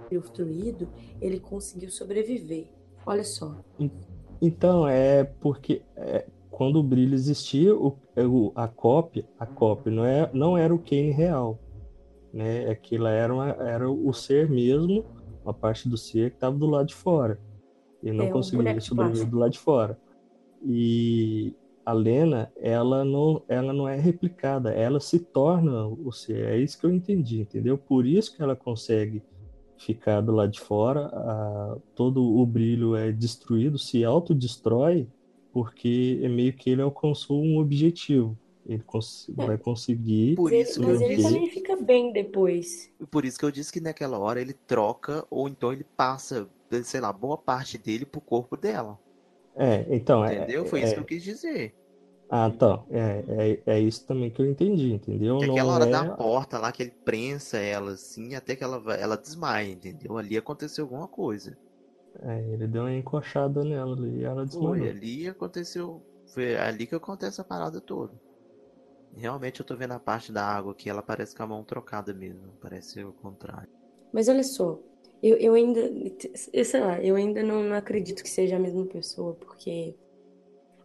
foi 0.09 0.19
destruído, 0.19 0.89
ele 1.21 1.39
conseguiu 1.39 1.91
sobreviver. 1.91 2.69
Olha 3.05 3.23
só. 3.23 3.59
Então, 4.41 4.89
é 4.89 5.25
porque 5.25 5.83
é, 5.95 6.25
quando 6.51 6.77
o 6.77 6.83
brilho 6.83 7.13
existia, 7.13 7.77
o, 7.77 7.99
o, 8.17 8.53
a 8.55 8.67
cópia, 8.67 9.29
a 9.39 9.45
cópia 9.45 9.93
não, 9.93 10.07
é, 10.07 10.31
não 10.33 10.57
era 10.57 10.75
o 10.75 10.79
Kane 10.79 11.11
real. 11.11 11.59
Né? 12.33 12.71
Aquilo 12.71 13.07
era, 13.07 13.35
uma, 13.35 13.51
era 13.51 13.91
o 13.91 14.11
ser 14.15 14.49
mesmo, 14.49 15.05
uma 15.45 15.53
parte 15.53 15.87
do 15.91 15.99
ser 15.99 16.31
que 16.31 16.37
estava 16.37 16.57
do 16.57 16.67
lado 16.67 16.87
de 16.87 16.95
fora. 16.95 17.39
E 18.03 18.11
não 18.13 18.27
É, 18.27 18.35
um 18.35 18.41
de 18.41 18.81
sobreviver 18.81 19.29
do 19.31 19.39
lado 19.39 19.53
de 19.53 19.59
fora. 19.59 19.99
E 20.65 21.55
a 21.85 21.93
Lena, 21.93 22.53
ela 22.57 23.05
não, 23.05 23.43
ela 23.49 23.73
não 23.73 23.89
é 23.89 23.97
replicada, 23.97 24.71
ela 24.73 25.01
se 25.01 25.19
torna 25.19 25.87
o 25.87 26.13
ser. 26.13 26.47
É 26.49 26.59
isso 26.59 26.79
que 26.79 26.87
eu 26.87 26.93
entendi, 26.93 27.41
entendeu? 27.41 27.77
Por 27.77 28.07
isso 28.07 28.35
que 28.37 28.43
ela 28.43 28.55
consegue 28.57 29.23
ficar 29.79 30.21
do 30.21 30.31
lado 30.33 30.53
de 30.53 30.61
fora, 30.61 31.07
a- 31.07 31.77
todo 31.95 32.23
o 32.23 32.47
brilho 32.47 32.95
é 32.95 33.11
destruído, 33.11 33.79
se 33.79 34.05
autodestrói, 34.05 35.09
porque 35.53 36.21
é 36.23 36.29
meio 36.29 36.53
que 36.53 36.71
ele 36.71 36.83
alcançou 36.83 37.43
um 37.43 37.59
objetivo. 37.59 38.39
Ele 38.65 38.83
cons- 38.85 39.29
É. 39.37 39.45
vai 39.45 39.59
conseguir. 39.59 40.37
Por 40.37 40.53
isso 40.53 40.81
ele, 40.81 40.87
mas 40.93 41.01
ele 41.01 41.17
disse. 41.17 41.29
também 41.35 41.51
fica 41.51 41.75
bem 41.77 42.13
depois. 42.13 42.93
Por 43.11 43.25
isso 43.25 43.37
que 43.37 43.45
eu 43.45 43.51
disse 43.51 43.73
que 43.73 43.81
naquela 43.81 44.21
hora 44.21 44.41
ele 44.41 44.53
troca, 44.53 45.27
ou 45.29 45.49
então 45.49 45.73
ele 45.73 45.85
passa, 45.97 46.49
sei 46.85 47.01
lá, 47.01 47.13
boa 47.13 47.39
parte 47.39 47.79
dele 47.79 48.07
pro 48.07 48.21
corpo 48.21 48.57
dela. 48.57 48.99
É, 49.55 49.87
então, 49.95 50.25
é, 50.25 50.33
Entendeu? 50.33 50.65
Foi 50.65 50.81
é- 50.81 50.83
isso 50.83 50.95
que 50.95 51.01
eu 51.01 51.05
quis 51.05 51.23
dizer. 51.23 51.77
Ah, 52.29 52.49
então, 52.49 52.87
é, 52.91 53.63
é, 53.67 53.75
é 53.77 53.81
isso 53.81 54.07
também 54.07 54.31
que 54.31 54.41
eu 54.41 54.47
entendi, 54.51 54.93
entendeu? 54.93 55.37
Que 55.37 55.45
Não 55.45 55.61
aquela 55.61 55.75
hora 55.75 55.87
é... 55.87 55.87
da 55.87 56.07
porta 56.07 56.59
lá 56.59 56.73
que 56.73 56.83
ele 56.85 56.97
prensa 57.05 57.59
ela 57.59 57.93
assim, 57.93 58.35
até 58.35 58.57
que 58.57 58.65
ela, 58.65 58.95
ela 58.95 59.15
desmaia, 59.19 59.71
entendeu? 59.71 60.17
Ali 60.17 60.39
aconteceu 60.39 60.85
alguma 60.87 61.07
coisa. 61.07 61.55
é, 62.21 62.41
ele 62.53 62.67
deu 62.67 62.83
uma 62.85 62.95
encoxada 62.95 63.63
nela 63.65 63.95
ali 63.97 64.21
e 64.21 64.25
ela 64.25 64.47
Foi, 64.47 64.47
desmaiou. 64.47 64.89
ali 64.89 65.27
aconteceu. 65.29 66.07
Foi 66.33 66.55
ali 66.57 66.87
que 66.87 66.95
acontece 66.95 67.41
a 67.41 67.45
parada 67.45 67.81
toda. 67.81 68.17
Realmente 69.17 69.61
eu 69.61 69.67
tô 69.67 69.77
vendo 69.77 69.93
a 69.95 70.01
parte 70.01 70.33
da 70.33 70.45
água 70.47 70.73
aqui, 70.73 70.91
ela 70.91 71.03
parece 71.03 71.35
com 71.35 71.43
a 71.45 71.47
mão 71.47 71.65
trocada 71.65 72.13
mesmo. 72.15 72.57
Parece 72.61 73.03
o 73.05 73.13
contrário. 73.15 73.69
Mas 74.13 74.29
olha 74.29 74.43
só, 74.45 74.79
eu, 75.23 75.37
eu 75.37 75.55
ainda, 75.55 75.81
eu 76.53 76.65
sei 76.65 76.81
lá, 76.81 77.01
eu 77.01 77.15
ainda 77.15 77.43
não, 77.43 77.63
não 77.63 77.77
acredito 77.77 78.23
que 78.23 78.29
seja 78.29 78.57
a 78.57 78.59
mesma 78.59 78.85
pessoa, 78.87 79.35
porque 79.35 79.95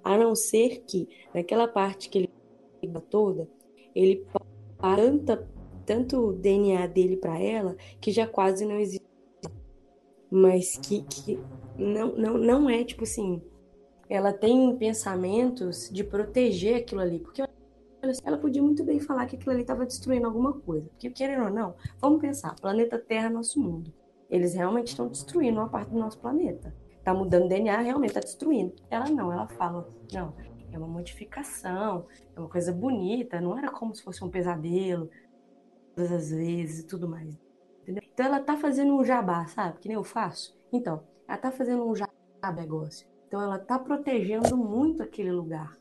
a 0.03 0.15
não 0.15 0.35
ser 0.35 0.83
que 0.85 1.09
naquela 1.33 1.67
parte 1.67 2.07
que 2.07 2.19
ele 2.19 2.29
toda, 3.09 3.49
ele 3.95 4.23
passa 4.31 4.95
tanta, 4.95 5.49
tanto 5.85 6.27
o 6.27 6.33
DNA 6.33 6.85
dele 6.85 7.17
pra 7.17 7.39
ela 7.39 7.75
que 7.99 8.11
já 8.11 8.27
quase 8.27 8.63
não 8.63 8.79
existe. 8.79 9.07
Mas 10.29 10.77
que, 10.77 11.01
que 11.03 11.39
não, 11.75 12.15
não, 12.15 12.37
não 12.37 12.69
é 12.69 12.83
tipo 12.83 13.03
assim, 13.05 13.41
ela 14.07 14.31
tem 14.31 14.77
pensamentos 14.77 15.89
de 15.89 16.03
proteger 16.03 16.75
aquilo 16.75 17.01
ali, 17.01 17.19
porque 17.19 17.41
ela 18.23 18.37
podia 18.37 18.61
muito 18.61 18.83
bem 18.83 18.99
falar 18.99 19.25
que 19.25 19.35
aquilo 19.35 19.51
ali 19.51 19.61
estava 19.61 19.85
destruindo 19.85 20.27
alguma 20.27 20.53
coisa. 20.53 20.87
Porque, 20.89 21.09
querendo 21.09 21.45
ou 21.45 21.49
não, 21.49 21.75
vamos 21.99 22.21
pensar: 22.21 22.55
planeta 22.55 22.99
Terra 22.99 23.27
é 23.27 23.29
nosso 23.29 23.59
mundo. 23.59 23.91
Eles 24.29 24.53
realmente 24.53 24.87
estão 24.89 25.07
destruindo 25.07 25.59
uma 25.59 25.69
parte 25.69 25.89
do 25.91 25.97
nosso 25.99 26.19
planeta. 26.19 26.75
Tá 27.03 27.13
mudando 27.13 27.47
DNA, 27.47 27.77
realmente 27.81 28.13
tá 28.13 28.19
destruindo. 28.19 28.73
Ela 28.89 29.09
não, 29.09 29.31
ela 29.31 29.47
fala: 29.47 29.87
não, 30.11 30.33
é 30.71 30.77
uma 30.77 30.87
modificação, 30.87 32.05
é 32.35 32.39
uma 32.39 32.49
coisa 32.49 32.71
bonita, 32.73 33.39
não 33.39 33.57
era 33.57 33.71
como 33.71 33.95
se 33.95 34.03
fosse 34.03 34.23
um 34.23 34.29
pesadelo, 34.29 35.09
todas 35.95 36.11
as 36.11 36.29
vezes 36.29 36.79
e 36.79 36.83
tudo 36.87 37.07
mais. 37.07 37.37
Entendeu? 37.83 38.03
Então 38.13 38.25
ela 38.25 38.41
tá 38.41 38.57
fazendo 38.57 38.93
um 38.93 39.03
jabá, 39.05 39.45
sabe? 39.47 39.79
Que 39.79 39.87
nem 39.87 39.95
eu 39.95 40.03
faço. 40.03 40.57
Então, 40.73 41.01
ela 41.25 41.37
tá 41.37 41.49
fazendo 41.51 41.87
um 41.87 41.95
jabá 41.95 42.11
negócio. 42.53 43.07
Então 43.27 43.41
ela 43.41 43.57
tá 43.57 43.79
protegendo 43.79 44.57
muito 44.57 45.01
aquele 45.01 45.31
lugar. 45.31 45.77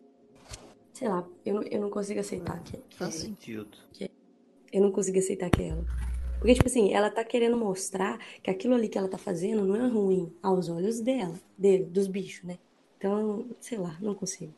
Sei 0.92 1.08
lá, 1.08 1.26
eu, 1.44 1.54
não- 1.56 1.62
eu 1.64 1.80
não 1.80 1.90
consigo 1.90 2.20
aceitar 2.20 2.60
que, 2.62 2.80
Faz 2.96 3.16
que- 3.16 3.20
sentido. 3.22 3.76
eu 4.72 4.80
não 4.80 4.92
consigo 4.92 5.18
aceitar 5.18 5.50
que 5.50 5.62
é 5.62 5.68
ela. 5.68 5.84
Porque, 6.38 6.54
tipo 6.54 6.68
assim, 6.68 6.92
ela 6.92 7.10
tá 7.10 7.24
querendo 7.24 7.56
mostrar 7.56 8.18
que 8.42 8.50
aquilo 8.50 8.74
ali 8.74 8.88
que 8.88 8.98
ela 8.98 9.08
tá 9.08 9.18
fazendo 9.18 9.64
não 9.64 9.76
é 9.76 9.88
ruim 9.88 10.32
aos 10.42 10.68
olhos 10.68 11.00
dela, 11.00 11.34
dele, 11.56 11.84
dos 11.84 12.06
bichos, 12.06 12.44
né? 12.44 12.58
Então, 12.98 13.46
sei 13.60 13.78
lá, 13.78 13.96
não 14.00 14.14
consigo. 14.14 14.52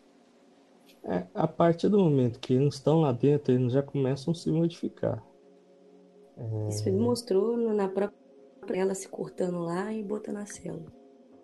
É, 1.05 1.27
a 1.35 1.47
partir 1.47 1.89
do 1.89 1.99
momento 1.99 2.39
que 2.39 2.55
eles 2.55 2.75
estão 2.75 3.01
lá 3.01 3.13
dentro, 3.13 3.53
eles 3.53 3.73
já 3.73 3.83
começam 3.83 4.33
a 4.33 4.35
se 4.35 4.51
modificar. 4.51 5.23
Isso 6.69 6.89
ele 6.89 6.99
mostrou 6.99 7.57
na 7.57 7.89
própria 7.89 8.17
ela 8.75 8.95
se 8.95 9.09
cortando 9.09 9.61
lá 9.61 9.93
e 9.93 10.03
botando 10.03 10.37
a 10.37 10.47
célula. 10.47 10.93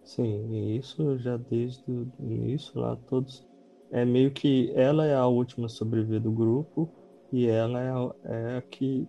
Sim, 0.04 0.52
e 0.52 0.76
isso 0.76 1.16
já 1.18 1.36
desde 1.36 1.90
o 1.90 2.06
início 2.20 2.78
lá, 2.78 2.96
todos. 3.08 3.46
É 3.90 4.04
meio 4.04 4.30
que 4.30 4.72
ela 4.74 5.06
é 5.06 5.14
a 5.14 5.26
última 5.26 5.66
a 5.66 5.68
sobreviver 5.68 6.20
do 6.20 6.30
grupo 6.30 6.88
e 7.32 7.46
ela 7.46 7.80
é 7.80 7.90
a, 7.90 8.14
é 8.24 8.56
a 8.58 8.62
que 8.62 9.08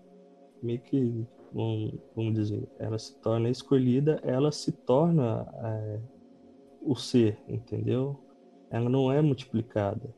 meio 0.61 0.79
que, 0.79 1.25
vamos, 1.53 1.93
vamos 2.15 2.33
dizer, 2.35 2.67
ela 2.79 2.97
se 2.97 3.15
torna 3.21 3.49
escolhida, 3.49 4.19
ela 4.23 4.51
se 4.51 4.71
torna 4.71 5.47
é, 5.63 5.99
o 6.81 6.95
ser, 6.95 7.37
entendeu? 7.47 8.19
Ela 8.69 8.89
não 8.89 9.11
é 9.11 9.21
multiplicada. 9.21 10.13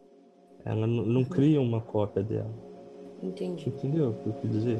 Ela 0.65 0.85
n- 0.87 1.05
não 1.05 1.23
cria 1.23 1.61
uma 1.61 1.79
cópia 1.81 2.23
dela. 2.23 2.53
Entendi. 3.21 3.69
Entendeu 3.69 4.09
o 4.09 4.13
que 4.13 4.27
eu 4.27 4.33
quis 4.33 4.51
dizer? 4.51 4.79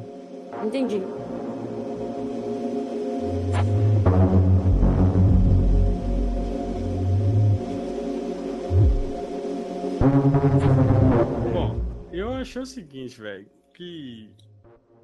Entendi. 0.64 1.00
Bom, 11.52 11.76
eu 12.12 12.32
achei 12.34 12.62
o 12.62 12.66
seguinte, 12.66 13.20
velho, 13.20 13.46
que 13.74 14.30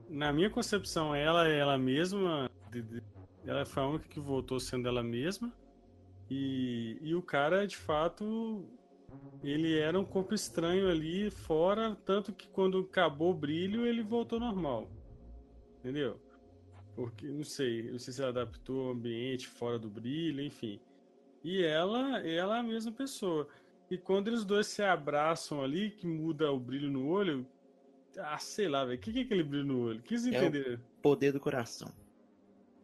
na 0.09 0.33
minha 0.33 0.51
concepção 0.51 1.15
ela 1.15 1.49
é 1.49 1.59
ela 1.59 1.79
mesma, 1.79 2.51
ela 3.45 3.65
foi 3.65 3.83
a 3.83 3.87
única 3.87 4.09
que 4.09 4.21
voltou 4.21 4.59
sendo 4.61 4.89
ela 4.89 5.03
mesma. 5.03 5.53
E, 6.31 6.99
e 7.03 7.15
o 7.15 7.23
cara, 7.23 7.67
de 7.67 7.77
fato, 7.77 8.65
ele 9.43 9.79
era 9.79 9.99
um 9.99 10.05
corpo 10.05 10.35
estranho 10.35 10.89
ali 10.89 11.31
fora, 11.31 11.97
tanto 12.05 12.33
que 12.33 12.49
quando 12.49 12.79
acabou 12.79 13.31
o 13.31 13.35
brilho, 13.35 13.87
ele 13.87 14.03
voltou 14.03 14.41
normal. 14.41 14.89
Entendeu? 15.79 16.19
Porque, 16.95 17.27
não 17.27 17.45
sei, 17.45 17.91
não 17.91 17.99
sei 17.99 18.15
se 18.15 18.21
ela 18.21 18.31
adaptou 18.31 18.87
ao 18.87 18.93
ambiente 18.93 19.47
fora 19.49 19.79
do 19.79 19.91
brilho, 19.91 20.41
enfim. 20.41 20.81
E 21.43 21.63
ela, 21.63 22.21
ela 22.27 22.57
é 22.57 22.61
a 22.61 22.63
mesma 22.63 22.93
pessoa. 22.93 23.47
E 23.91 23.99
quando 23.99 24.29
eles 24.29 24.45
dois 24.45 24.67
se 24.67 24.83
abraçam 24.83 25.63
ali, 25.63 25.91
que 25.91 26.07
muda 26.07 26.51
o 26.51 26.59
brilho 26.59 26.91
no 26.91 27.07
olho, 27.07 27.47
ah, 28.19 28.39
sei 28.39 28.69
lá, 28.69 28.85
velho, 28.85 28.99
o 28.99 29.01
que, 29.01 29.13
que 29.13 29.19
é 29.21 29.23
aquele 29.23 29.43
brilho 29.43 29.65
no 29.65 29.87
olho? 29.87 30.03
Quis 30.03 30.27
É 30.27 30.31
o- 30.31 30.35
entender. 30.35 30.81
Poder 31.03 31.33
do 31.33 31.41
coração. 31.41 31.89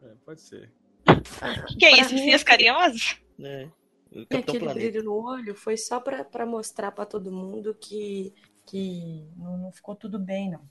É, 0.03 0.13
pode 0.25 0.41
ser. 0.41 0.71
Que, 1.67 1.75
que 1.77 1.85
é 1.85 1.99
isso? 1.99 2.13
mim, 2.13 2.23
Fias 2.23 2.43
carinhosas? 2.43 3.17
Né? 3.37 3.71
E 4.11 4.25
Capitão 4.25 4.39
aquele 4.39 4.59
Planeta. 4.65 4.79
brilho 4.91 5.03
no 5.03 5.13
olho 5.13 5.55
foi 5.55 5.77
só 5.77 5.99
pra, 5.99 6.23
pra 6.23 6.45
mostrar 6.45 6.91
pra 6.91 7.05
todo 7.05 7.31
mundo 7.31 7.73
que, 7.79 8.33
que 8.65 9.25
não, 9.37 9.57
não 9.57 9.71
ficou 9.71 9.95
tudo 9.95 10.19
bem, 10.19 10.49
não. 10.51 10.61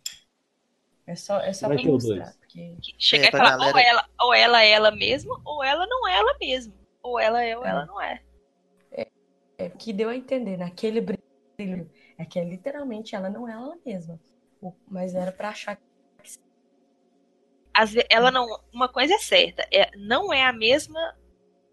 É 1.06 1.14
só, 1.16 1.40
é 1.40 1.52
só 1.52 1.66
Vai 1.68 1.78
pra 1.78 1.86
mostrar. 1.90 2.34
Porque... 2.38 2.76
Que 2.82 2.94
chega 2.98 3.24
É, 3.24 3.28
a 3.28 3.30
pra 3.30 3.38
falar, 3.40 3.56
galera- 3.56 3.72
ou, 3.74 3.78
ela, 3.80 4.08
ou 4.20 4.34
ela 4.34 4.62
é 4.62 4.70
ela 4.70 4.90
mesma, 4.90 5.40
ou 5.44 5.64
ela 5.64 5.86
não 5.86 6.06
é 6.06 6.16
ela 6.16 6.36
mesma. 6.40 6.74
Ou 7.02 7.18
ela 7.18 7.42
é 7.42 7.56
ou 7.56 7.64
ela 7.64 7.86
não 7.86 8.00
é. 8.00 8.22
É 9.58 9.68
que 9.68 9.92
deu 9.92 10.08
a 10.08 10.16
entender, 10.16 10.56
naquele 10.56 11.00
brilho. 11.00 11.90
É 12.16 12.24
que 12.24 12.38
é 12.38 12.44
literalmente 12.44 13.14
ela 13.14 13.28
não 13.28 13.48
é 13.48 13.52
ela 13.52 13.76
mesma. 13.84 14.18
Mas 14.88 15.14
era 15.14 15.32
pra 15.32 15.50
achar 15.50 15.76
que 15.76 15.82
ela 18.10 18.30
não. 18.30 18.46
Uma 18.72 18.88
coisa 18.88 19.14
é 19.14 19.18
certa, 19.18 19.66
é, 19.72 19.90
não 19.96 20.32
é 20.32 20.44
a 20.44 20.52
mesma 20.52 21.16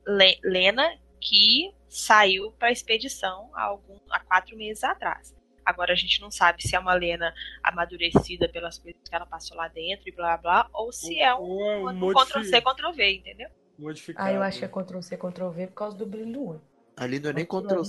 Le- 0.05 0.39
Lena 0.43 0.97
que 1.19 1.73
saiu 1.89 2.51
para 2.53 2.69
a 2.69 2.71
expedição 2.71 3.49
há, 3.53 3.63
algum, 3.63 3.99
há 4.09 4.19
quatro 4.19 4.55
meses 4.55 4.83
atrás. 4.83 5.35
Agora 5.65 5.91
a 5.91 5.95
gente 5.95 6.21
não 6.21 6.31
sabe 6.31 6.61
se 6.63 6.75
é 6.75 6.79
uma 6.79 6.93
Lena 6.93 7.33
amadurecida 7.61 8.47
pelas 8.47 8.77
coisas 8.79 9.01
que 9.03 9.13
ela 9.13 9.25
passou 9.25 9.57
lá 9.57 9.67
dentro 9.67 10.07
e 10.07 10.11
blá 10.13 10.37
blá, 10.37 10.69
ou 10.71 10.93
se 10.93 11.19
é 11.19 11.35
um, 11.35 11.61
é 11.61 11.77
um 11.77 11.89
um 11.89 11.93
modifi- 11.93 12.31
Ctrl-C, 12.31 12.61
Ctrl-V, 12.61 13.11
entendeu? 13.15 13.49
modificado. 13.77 14.29
Ah, 14.29 14.33
eu 14.33 14.41
acho 14.41 14.59
que 14.59 14.65
é 14.65 14.67
Ctrl-C, 14.69 15.17
Ctrl-V 15.17 15.67
por 15.67 15.73
causa 15.73 15.97
do 15.97 16.05
brilho 16.05 16.31
do 16.31 16.47
olho. 16.47 16.61
Ali 16.95 17.19
não 17.19 17.31
é 17.31 17.33
nem 17.33 17.43
Aquilo 17.43 17.63
Ctrl 17.63 17.81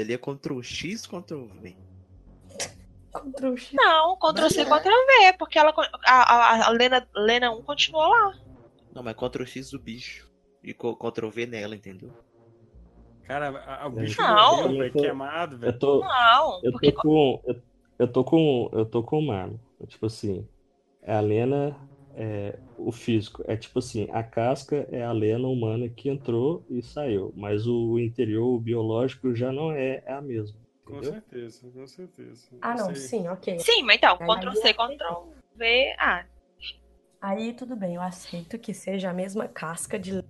ali, 0.00 0.12
é 0.12 0.18
Ctrl 0.18 0.62
X, 0.62 1.06
Ctrl-X. 3.20 3.72
Não, 3.74 4.16
Ctrl-C, 4.16 4.60
é. 4.60 4.64
Ctrl-V, 4.64 5.32
porque 5.38 5.58
ela, 5.58 5.72
a, 6.06 6.12
a, 6.34 6.66
a 6.66 6.70
Lena, 6.70 7.06
Lena 7.14 7.50
1 7.52 7.62
continuou 7.62 8.06
lá. 8.08 8.34
Não, 8.94 9.02
mas 9.02 9.14
Ctrl 9.16 9.44
X 9.44 9.70
do 9.70 9.78
bicho. 9.78 10.30
E 10.62 10.72
co- 10.74 10.96
Ctrl 10.96 11.28
V 11.28 11.46
nela, 11.46 11.74
entendeu? 11.76 12.10
Cara, 13.24 13.48
a- 13.50 13.82
a- 13.84 13.86
o 13.86 13.90
bicho 13.90 14.20
Não. 14.20 14.72
Eu 14.82 14.92
tô- 14.92 15.00
queimado, 15.02 15.54
Eu 15.56 15.58
velho. 15.58 15.78
tô, 15.78 16.00
Não, 16.00 16.60
eu 16.62 16.72
porque 16.72 16.92
tô 16.92 17.00
com. 17.02 17.42
Eu, 17.46 17.62
eu 17.98 18.08
tô 18.12 18.24
com. 18.24 18.70
Eu 18.72 18.86
tô 18.86 19.02
com 19.02 19.18
o 19.18 19.26
Marlon. 19.26 19.56
Tipo 19.88 20.06
assim, 20.06 20.46
a 21.06 21.20
Lena 21.20 21.76
é, 22.14 22.58
o 22.78 22.90
físico. 22.90 23.42
É 23.46 23.56
tipo 23.56 23.78
assim, 23.78 24.08
a 24.12 24.22
casca 24.22 24.88
é 24.90 25.04
a 25.04 25.12
lena 25.12 25.46
humana 25.48 25.86
que 25.88 26.08
entrou 26.08 26.64
e 26.70 26.82
saiu, 26.82 27.32
mas 27.36 27.66
o 27.66 27.98
interior, 27.98 28.46
o 28.54 28.58
biológico, 28.60 29.34
já 29.34 29.52
não 29.52 29.70
é, 29.70 30.02
é 30.06 30.12
a 30.12 30.20
mesma. 30.22 30.58
Com 30.86 30.94
Entendeu? 30.98 31.12
certeza, 31.12 31.70
com 31.70 31.86
certeza. 31.86 32.46
Ah, 32.62 32.74
não, 32.76 32.94
sim, 32.94 33.26
ok. 33.28 33.58
Sim, 33.58 33.82
mas 33.82 33.96
então, 33.96 34.16
Aí- 34.20 34.26
Ctrl 34.26 34.52
C, 34.54 34.72
Ctrl 34.72 35.32
V. 35.56 35.96
Ah, 35.98 36.24
Aí 37.20 37.52
tudo 37.54 37.74
bem, 37.74 37.94
eu 37.96 38.02
aceito 38.02 38.58
que 38.58 38.72
seja 38.72 39.10
a 39.10 39.14
mesma 39.14 39.48
casca 39.48 39.98
de 39.98 40.22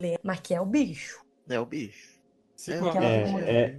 lena, 0.00 0.18
mas 0.22 0.40
que 0.40 0.54
é 0.54 0.60
o 0.60 0.64
bicho. 0.64 1.20
É 1.48 1.60
o 1.60 1.66
bicho. 1.66 2.18
Se 2.56 2.72
É, 2.72 2.78
colocar- 2.78 3.02
É, 3.04 3.22
é, 3.50 3.78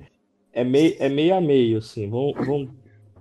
é, 0.53 0.64
meio, 0.64 0.95
é 0.99 1.10
meio 1.10 1.35
a 1.35 1.41
meio, 1.41 1.77
assim. 1.80 2.07
Vão, 2.10 2.31
vão, 2.34 2.69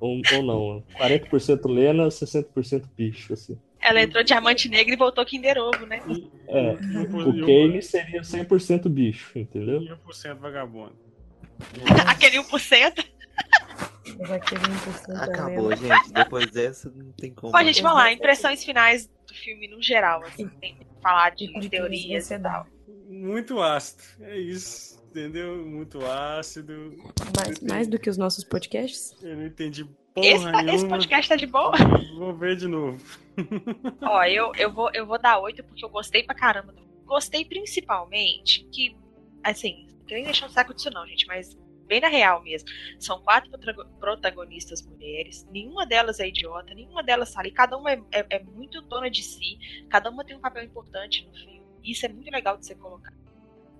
ou, 0.00 0.20
ou 0.30 0.42
não. 0.42 0.84
40% 0.96 1.66
lena, 1.68 2.10
60% 2.10 2.88
bicho, 2.94 3.32
assim. 3.32 3.58
ela 3.80 4.02
entrou 4.02 4.22
diamante 4.22 4.68
negro 4.68 4.92
e 4.92 4.96
voltou 4.96 5.24
Kinder 5.24 5.56
Ovo, 5.56 5.86
né? 5.86 6.00
É, 6.48 6.72
o- 6.74 7.46
Kane 7.46 7.80
seria 7.80 8.22
100% 8.22 8.90
bicho, 8.90 9.38
entendeu? 9.38 9.80
e 9.82 9.92
o 9.92 9.96
por 9.98 10.14
cento 10.14 10.40
vagabundo. 10.40 11.07
Aquele 12.08 12.38
1%. 12.38 13.06
Mas 14.18 14.30
aquele 14.32 14.60
1% 14.62 15.10
é 15.10 15.24
Acabou, 15.24 15.68
lena. 15.68 15.76
gente. 15.76 16.12
Depois 16.12 16.50
dessa, 16.50 16.90
não 16.90 17.12
tem 17.12 17.32
como. 17.32 17.52
Bom, 17.52 17.62
gente, 17.62 17.82
vamos 17.82 17.98
lá. 17.98 18.10
Impressões 18.12 18.64
finais 18.64 19.06
do 19.26 19.34
filme 19.34 19.68
no 19.68 19.80
geral, 19.82 20.22
assim, 20.24 20.50
sem 20.60 20.76
falar 21.02 21.30
de, 21.30 21.46
de 21.60 21.68
teorias 21.68 22.24
você 22.24 22.34
e 22.34 22.38
dá. 22.38 22.50
tal. 22.50 22.66
Muito 23.08 23.60
ácido. 23.62 24.02
É 24.22 24.36
isso. 24.38 24.98
Entendeu? 25.10 25.64
Muito 25.64 26.04
ácido. 26.04 26.96
Mais, 27.36 27.60
mais 27.60 27.86
do 27.88 27.98
que 27.98 28.10
os 28.10 28.16
nossos 28.16 28.44
podcasts? 28.44 29.14
Eu 29.22 29.36
não 29.36 29.46
entendi 29.46 29.84
porra 30.14 30.26
Esse, 30.26 30.74
esse 30.74 30.88
podcast 30.88 31.28
tá 31.28 31.36
de 31.36 31.46
boa? 31.46 31.72
Vou 32.16 32.34
ver 32.34 32.56
de 32.56 32.66
novo. 32.68 32.98
Ó, 34.02 34.24
eu, 34.24 34.52
eu, 34.56 34.72
vou, 34.72 34.90
eu 34.92 35.06
vou 35.06 35.18
dar 35.18 35.38
oito 35.40 35.62
porque 35.64 35.84
eu 35.84 35.88
gostei 35.88 36.22
pra 36.24 36.34
caramba. 36.34 36.72
do- 36.72 36.86
Gostei 37.06 37.44
principalmente 37.44 38.64
que, 38.72 38.94
assim, 39.42 39.87
nem 40.14 40.24
deixar 40.24 40.46
o 40.46 40.50
saco 40.50 40.74
disso 40.74 40.90
não, 40.90 41.06
gente, 41.06 41.26
mas 41.26 41.56
bem 41.86 42.00
na 42.00 42.08
real 42.08 42.42
mesmo. 42.42 42.68
São 42.98 43.20
quatro 43.22 43.50
protago- 43.50 43.84
protagonistas 43.98 44.82
mulheres, 44.86 45.46
nenhuma 45.50 45.86
delas 45.86 46.20
é 46.20 46.28
idiota, 46.28 46.74
nenhuma 46.74 47.02
delas 47.02 47.34
ali, 47.36 47.50
cada 47.50 47.76
uma 47.78 47.90
é, 47.92 48.02
é- 48.12 48.26
é 48.30 48.42
muito 48.42 48.80
dona 48.82 49.10
de 49.10 49.22
si, 49.22 49.58
cada 49.88 50.10
uma 50.10 50.24
tem 50.24 50.36
um 50.36 50.40
papel 50.40 50.64
importante 50.64 51.26
no 51.26 51.32
filme. 51.34 51.62
Isso 51.82 52.04
é 52.04 52.08
muito 52.08 52.30
legal 52.30 52.56
de 52.58 52.66
ser 52.66 52.74
colocado. 52.74 53.16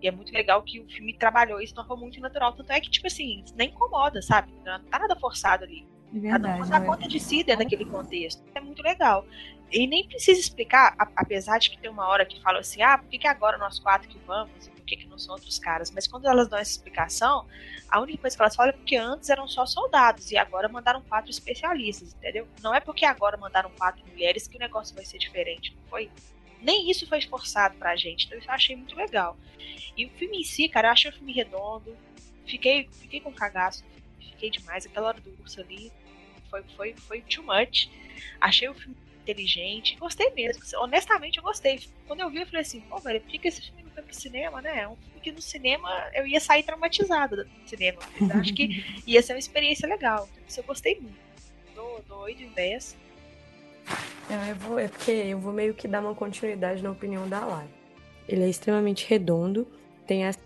E 0.00 0.06
é 0.06 0.10
muito 0.12 0.32
legal 0.32 0.62
que 0.62 0.80
o 0.80 0.88
filme 0.88 1.12
trabalhou 1.12 1.60
isso 1.60 1.74
de 1.74 1.80
uma 1.80 1.86
forma 1.86 2.04
muito 2.04 2.20
natural. 2.20 2.52
Tanto 2.54 2.70
é 2.70 2.80
que, 2.80 2.88
tipo 2.88 3.06
assim, 3.08 3.44
nem 3.56 3.68
incomoda, 3.70 4.22
sabe? 4.22 4.52
Não 4.64 4.80
tá 4.84 4.98
nada 4.98 5.16
forçado 5.16 5.64
ali. 5.64 5.84
É 6.24 6.28
Cada 6.30 6.54
uma 6.54 6.66
dá 6.66 6.80
conta 6.80 7.08
de 7.08 7.18
si 7.20 7.42
dentro 7.42 7.64
daquele 7.64 7.84
contexto. 7.84 8.42
É 8.54 8.60
muito 8.60 8.80
legal. 8.80 9.26
E 9.70 9.86
nem 9.86 10.08
precisa 10.08 10.40
explicar, 10.40 10.94
apesar 11.14 11.58
de 11.58 11.70
que 11.70 11.78
tem 11.78 11.90
uma 11.90 12.08
hora 12.08 12.24
que 12.24 12.40
fala 12.40 12.60
assim, 12.60 12.80
ah, 12.80 12.96
por 12.96 13.08
que, 13.08 13.18
que 13.18 13.26
agora 13.26 13.58
nós 13.58 13.78
quatro 13.78 14.08
que 14.08 14.18
vamos 14.20 14.66
e 14.66 14.70
por 14.70 14.82
que, 14.82 14.96
que 14.96 15.06
não 15.06 15.18
são 15.18 15.34
outros 15.34 15.58
caras? 15.58 15.90
Mas 15.90 16.06
quando 16.06 16.26
elas 16.26 16.48
dão 16.48 16.58
essa 16.58 16.70
explicação, 16.70 17.46
a 17.90 18.00
única 18.00 18.22
coisa 18.22 18.34
que 18.34 18.42
elas 18.42 18.56
falam 18.56 18.70
é 18.70 18.72
porque 18.72 18.96
antes 18.96 19.28
eram 19.28 19.46
só 19.46 19.66
soldados 19.66 20.30
e 20.30 20.38
agora 20.38 20.68
mandaram 20.68 21.02
quatro 21.02 21.30
especialistas, 21.30 22.14
entendeu? 22.14 22.48
Não 22.62 22.74
é 22.74 22.80
porque 22.80 23.04
agora 23.04 23.36
mandaram 23.36 23.70
quatro 23.72 24.02
mulheres 24.06 24.48
que 24.48 24.56
o 24.56 24.60
negócio 24.60 24.94
vai 24.94 25.04
ser 25.04 25.18
diferente, 25.18 25.76
não 25.76 25.88
foi? 25.90 26.10
Nem 26.62 26.90
isso 26.90 27.06
foi 27.06 27.18
esforçado 27.18 27.76
pra 27.76 27.94
gente, 27.94 28.24
então 28.24 28.38
isso 28.38 28.48
eu 28.48 28.54
achei 28.54 28.74
muito 28.74 28.96
legal. 28.96 29.36
E 29.94 30.06
o 30.06 30.10
filme 30.10 30.40
em 30.40 30.44
si, 30.44 30.66
cara, 30.68 30.88
eu 30.88 30.92
achei 30.92 31.10
o 31.10 31.14
filme 31.14 31.32
redondo, 31.32 31.94
fiquei, 32.46 32.88
fiquei 32.90 33.20
com 33.20 33.30
cagaço, 33.30 33.84
fiquei 34.18 34.50
demais, 34.50 34.86
aquela 34.86 35.08
hora 35.08 35.20
do 35.20 35.30
urso 35.42 35.60
ali 35.60 35.92
foi, 36.48 36.62
foi, 36.76 36.94
foi 36.96 37.20
too 37.22 37.44
much. 37.44 37.88
Achei 38.40 38.68
o 38.68 38.74
filme 38.74 38.96
inteligente, 39.28 39.96
gostei 39.96 40.30
mesmo. 40.32 40.62
Honestamente, 40.78 41.38
eu 41.38 41.42
gostei. 41.42 41.80
Quando 42.06 42.20
eu 42.20 42.30
vi, 42.30 42.40
eu 42.40 42.46
falei 42.46 42.62
assim, 42.62 42.80
pô, 42.80 42.98
velho, 42.98 43.20
por 43.20 43.30
que, 43.30 43.46
esse 43.46 43.62
filme 43.62 43.82
não 43.82 43.90
foi 43.90 44.02
pro 44.02 44.14
cinema, 44.14 44.62
né? 44.62 44.80
É 44.80 44.88
um 44.88 44.96
filme 44.96 45.20
que 45.22 45.32
no 45.32 45.42
cinema 45.42 45.88
eu 46.14 46.26
ia 46.26 46.40
sair 46.40 46.62
traumatizada 46.62 47.44
do 47.44 47.50
cinema. 47.66 47.98
Eu 48.20 48.40
acho 48.40 48.54
que 48.54 48.84
ia 49.06 49.22
ser 49.22 49.34
uma 49.34 49.38
experiência 49.38 49.86
legal. 49.86 50.28
Então, 50.32 50.44
isso 50.48 50.60
eu 50.60 50.64
gostei 50.64 50.98
muito. 51.00 51.18
Dou, 51.74 52.02
dou 52.08 52.18
8 52.20 52.42
em 52.42 52.48
10. 52.48 52.96
É, 54.30 54.50
eu 54.50 54.56
vou, 54.56 54.78
é 54.78 54.88
porque 54.88 55.10
eu 55.10 55.38
vou 55.38 55.52
meio 55.52 55.74
que 55.74 55.86
dar 55.86 56.00
uma 56.00 56.14
continuidade 56.14 56.82
na 56.82 56.90
opinião 56.90 57.28
da 57.28 57.44
Lai. 57.44 57.68
Ele 58.26 58.44
é 58.44 58.48
extremamente 58.48 59.06
redondo, 59.08 59.66
tem 60.06 60.26
as 60.26 60.38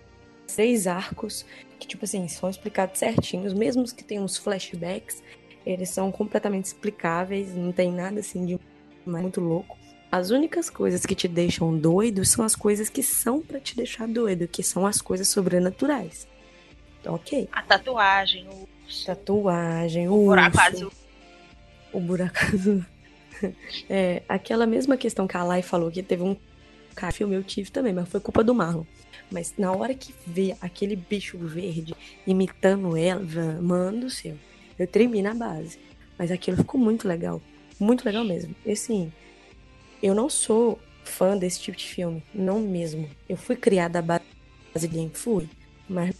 três 0.46 0.86
arcos 0.86 1.44
que, 1.80 1.86
tipo 1.86 2.04
assim, 2.04 2.28
são 2.28 2.48
explicados 2.48 2.98
certinhos, 2.98 3.52
mesmo 3.52 3.82
os 3.82 3.92
que 3.92 4.04
tem 4.04 4.20
uns 4.20 4.36
flashbacks, 4.36 5.22
eles 5.66 5.90
são 5.90 6.12
completamente 6.12 6.66
explicáveis, 6.66 7.54
não 7.54 7.72
tem 7.72 7.90
nada 7.90 8.20
assim 8.20 8.44
de 8.44 8.60
muito 9.04 9.40
louco. 9.40 9.78
As 10.10 10.30
únicas 10.30 10.68
coisas 10.68 11.06
que 11.06 11.14
te 11.14 11.26
deixam 11.26 11.76
doido 11.76 12.24
são 12.24 12.44
as 12.44 12.54
coisas 12.54 12.88
que 12.88 13.02
são 13.02 13.40
pra 13.40 13.58
te 13.58 13.74
deixar 13.74 14.06
doido, 14.06 14.46
que 14.46 14.62
são 14.62 14.86
as 14.86 15.00
coisas 15.00 15.28
sobrenaturais. 15.28 16.28
Ok. 17.06 17.48
A 17.50 17.62
tatuagem, 17.62 18.46
o, 18.48 18.68
Tatuagem, 19.06 20.08
o, 20.08 20.14
o 20.14 20.24
buraco 20.26 20.56
urso, 20.56 20.68
azul. 20.68 20.92
o 21.92 22.00
buraco 22.00 22.38
azul. 22.52 22.84
É, 23.88 24.22
aquela 24.28 24.66
mesma 24.66 24.96
questão 24.96 25.26
que 25.26 25.36
a 25.36 25.42
Lai 25.42 25.62
falou, 25.62 25.90
que 25.90 26.02
teve 26.02 26.22
um 26.22 26.36
cara, 26.94 27.12
filme 27.12 27.34
eu 27.34 27.42
tive 27.42 27.70
também, 27.70 27.92
mas 27.92 28.08
foi 28.08 28.20
culpa 28.20 28.44
do 28.44 28.54
Marlon. 28.54 28.84
Mas 29.30 29.54
na 29.56 29.72
hora 29.72 29.94
que 29.94 30.14
vê 30.26 30.54
aquele 30.60 30.94
bicho 30.94 31.38
verde 31.38 31.94
imitando 32.26 32.96
ela, 32.96 33.22
mano 33.60 34.02
do 34.02 34.10
céu, 34.10 34.36
eu 34.78 34.86
tremi 34.86 35.22
na 35.22 35.34
base. 35.34 35.78
Mas 36.18 36.30
aquilo 36.30 36.58
ficou 36.58 36.78
muito 36.78 37.08
legal. 37.08 37.40
Muito 37.82 38.04
legal 38.04 38.24
mesmo. 38.24 38.54
E 38.64 38.70
assim, 38.70 39.12
eu 40.00 40.14
não 40.14 40.30
sou 40.30 40.78
fã 41.02 41.36
desse 41.36 41.60
tipo 41.60 41.76
de 41.76 41.84
filme. 41.84 42.22
Não 42.32 42.60
mesmo. 42.60 43.10
Eu 43.28 43.36
fui 43.36 43.56
criada 43.56 43.98
à 43.98 44.02
base 44.02 44.88
de 44.88 45.10
fui, 45.12 45.48
mas 45.88 46.16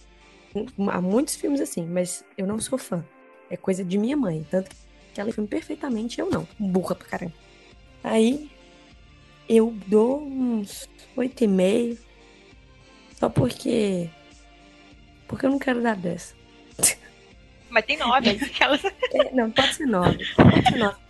há 0.89 1.01
muitos 1.01 1.37
filmes 1.37 1.61
assim, 1.61 1.87
mas 1.87 2.25
eu 2.37 2.49
não 2.49 2.61
sou 2.61 2.77
fã. 2.77 3.05
É 3.49 3.57
coisa 3.57 3.85
de 3.85 3.97
minha 3.97 4.17
mãe. 4.17 4.45
Tanto 4.51 4.75
que 5.15 5.21
ela 5.21 5.31
filme 5.31 5.49
perfeitamente, 5.49 6.21
eu 6.21 6.29
não. 6.29 6.49
Burra 6.59 6.97
pra 6.97 7.07
caramba. 7.07 7.35
Aí 8.03 8.51
eu 9.49 9.73
dou 9.87 10.21
uns 10.21 10.89
oito 11.17 11.45
e 11.45 11.47
meio. 11.47 11.97
Só 13.21 13.29
porque. 13.29 14.11
Porque 15.29 15.47
eu 15.47 15.51
não 15.51 15.61
quero 15.61 15.81
dar 15.81 15.95
10. 15.95 16.35
Mas 17.71 17.85
tem 17.87 17.97
nove. 17.97 18.31
Aquelas... 18.43 18.85
É, 18.85 19.33
não, 19.33 19.51
pode 19.51 19.75
ser 19.75 19.87
9. 19.87 20.19
Pode 20.35 20.69
ser 20.69 20.77
9. 20.77 21.02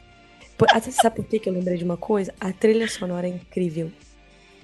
Sabe 0.92 1.16
por 1.16 1.24
que 1.24 1.48
eu 1.48 1.52
lembrei 1.52 1.76
de 1.76 1.84
uma 1.84 1.96
coisa? 1.96 2.34
A 2.40 2.52
trilha 2.52 2.88
sonora 2.88 3.26
é 3.26 3.30
incrível. 3.30 3.90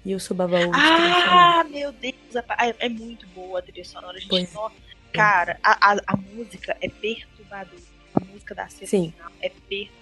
E 0.05 0.13
eu 0.13 0.21
sou 0.21 0.37
babaú. 0.37 0.71
Ah, 0.73 1.65
meu 1.69 1.93
Deus. 1.93 2.15
É, 2.61 2.87
é 2.87 2.89
muito 2.89 3.27
boa 3.29 3.59
a 3.59 3.63
trilha 3.63 3.85
sonora. 3.85 4.19
Gente, 4.19 4.29
Pois. 4.31 4.53
nó- 4.55 4.71
Cara, 5.13 5.59
a, 5.63 5.93
a, 5.95 6.01
a 6.07 6.17
música 6.17 6.77
é 6.81 6.89
perturbadora. 6.89 7.83
A 8.15 8.21
música 8.25 8.55
da 8.55 8.69
cena 8.69 8.87
Sim. 8.87 9.13
final 9.17 9.33
é 9.41 9.49
perturbadora. 9.49 9.99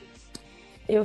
Eu 0.89 1.03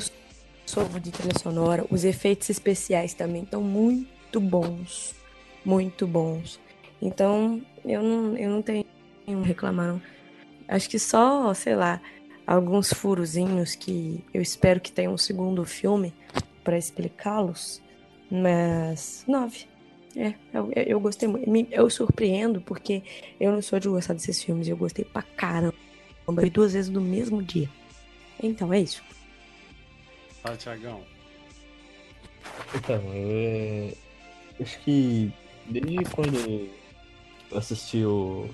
sou 0.65 0.85
de 0.99 1.11
trilha 1.11 1.37
sonora. 1.39 1.85
Os 1.89 2.03
efeitos 2.03 2.49
especiais 2.49 3.13
também 3.13 3.43
estão 3.43 3.61
muito 3.61 4.39
bons. 4.39 5.15
Muito 5.63 6.05
bons. 6.07 6.59
Então, 7.01 7.61
eu 7.85 8.01
não, 8.03 8.37
eu 8.37 8.49
não 8.49 8.61
tenho 8.61 8.85
nenhum 9.25 9.41
reclamar, 9.43 9.87
não. 9.87 10.01
Acho 10.67 10.89
que 10.89 10.99
só, 10.99 11.53
sei 11.53 11.75
lá, 11.75 12.01
alguns 12.53 12.91
furozinhos 12.93 13.75
que 13.75 14.23
eu 14.33 14.41
espero 14.41 14.79
que 14.79 14.91
tenha 14.91 15.09
um 15.09 15.17
segundo 15.17 15.63
filme 15.65 16.13
pra 16.63 16.77
explicá-los. 16.77 17.81
Mas, 18.29 19.23
nove. 19.27 19.65
É, 20.15 20.33
eu, 20.53 20.69
eu 20.73 20.99
gostei 20.99 21.27
muito. 21.27 21.49
Me- 21.49 21.67
Eu 21.71 21.89
surpreendo 21.89 22.59
porque 22.61 23.01
eu 23.39 23.51
não 23.53 23.61
sou 23.61 23.79
de 23.79 23.87
gostar 23.87 24.13
desses 24.13 24.43
filmes. 24.43 24.67
Eu 24.67 24.75
gostei 24.77 25.05
pra 25.05 25.21
caramba. 25.21 25.73
Eu 26.27 26.33
vi 26.35 26.49
duas 26.49 26.73
vezes 26.73 26.89
no 26.91 27.01
mesmo 27.01 27.41
dia. 27.41 27.69
Então, 28.41 28.73
é 28.73 28.79
isso. 28.81 29.01
Fala, 30.41 30.57
Tiagão. 30.57 31.01
Então, 32.75 33.01
eu, 33.13 33.93
acho 34.61 34.79
que 34.79 35.31
desde 35.67 36.03
quando 36.13 36.37
eu 37.51 37.57
assisti 37.57 38.03
o, 38.03 38.49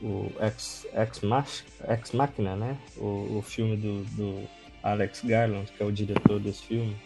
o 0.00 0.30
Ex, 0.40 0.86
Ex, 0.92 1.20
Mach, 1.20 1.64
Ex 1.88 2.12
Machina, 2.12 2.56
né? 2.56 2.78
O, 2.96 3.38
o 3.38 3.42
filme 3.42 3.76
do, 3.76 4.04
do 4.16 4.48
Alex 4.82 5.22
Garland, 5.24 5.70
que 5.72 5.82
é 5.82 5.86
o 5.86 5.92
diretor 5.92 6.38
desse 6.40 6.62
filme, 6.62 6.96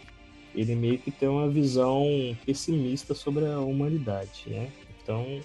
ele 0.55 0.75
meio 0.75 0.99
que 0.99 1.11
tem 1.11 1.27
uma 1.27 1.49
visão 1.49 2.05
pessimista 2.45 3.13
sobre 3.13 3.45
a 3.45 3.59
humanidade, 3.59 4.43
né? 4.47 4.71
Então, 5.01 5.41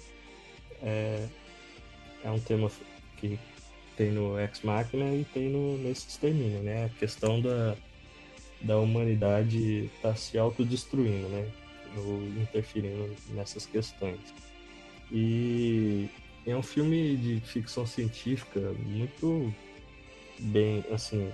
é, 0.83 1.27
é 2.25 2.31
um 2.31 2.39
tema 2.39 2.71
que 3.17 3.39
tem 3.97 4.13
no 4.13 4.39
Ex 4.39 4.63
Machina 4.63 5.15
e 5.15 5.25
tem 5.25 5.49
no, 5.49 5.79
nesse 5.79 6.09
Extermínio, 6.09 6.63
né? 6.63 6.85
A 6.85 6.89
questão 6.91 7.41
da, 7.41 7.75
da 8.61 8.79
humanidade 8.79 9.91
tá 10.03 10.15
se 10.15 10.39
autodestruindo, 10.39 11.29
né? 11.29 11.51
Ou 11.97 12.23
interferindo 12.41 13.15
nessas 13.31 13.65
questões. 13.65 14.21
E 15.11 16.09
é 16.51 16.57
um 16.57 16.63
filme 16.63 17.17
de 17.17 17.41
ficção 17.41 17.87
científica 17.87 18.61
muito 18.85 19.53
bem, 20.39 20.85
assim, 20.91 21.31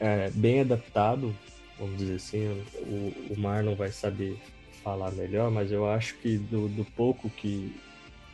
é, 0.00 0.30
bem 0.30 0.60
adaptado 0.60 1.34
vamos 1.78 1.98
dizer 1.98 2.16
assim, 2.16 2.64
o, 2.80 3.34
o 3.34 3.38
Marlon 3.38 3.74
vai 3.74 3.90
saber 3.90 4.36
falar 4.82 5.12
melhor, 5.12 5.50
mas 5.50 5.70
eu 5.70 5.88
acho 5.88 6.16
que 6.18 6.36
do, 6.36 6.68
do 6.68 6.84
pouco 6.84 7.30
que 7.30 7.74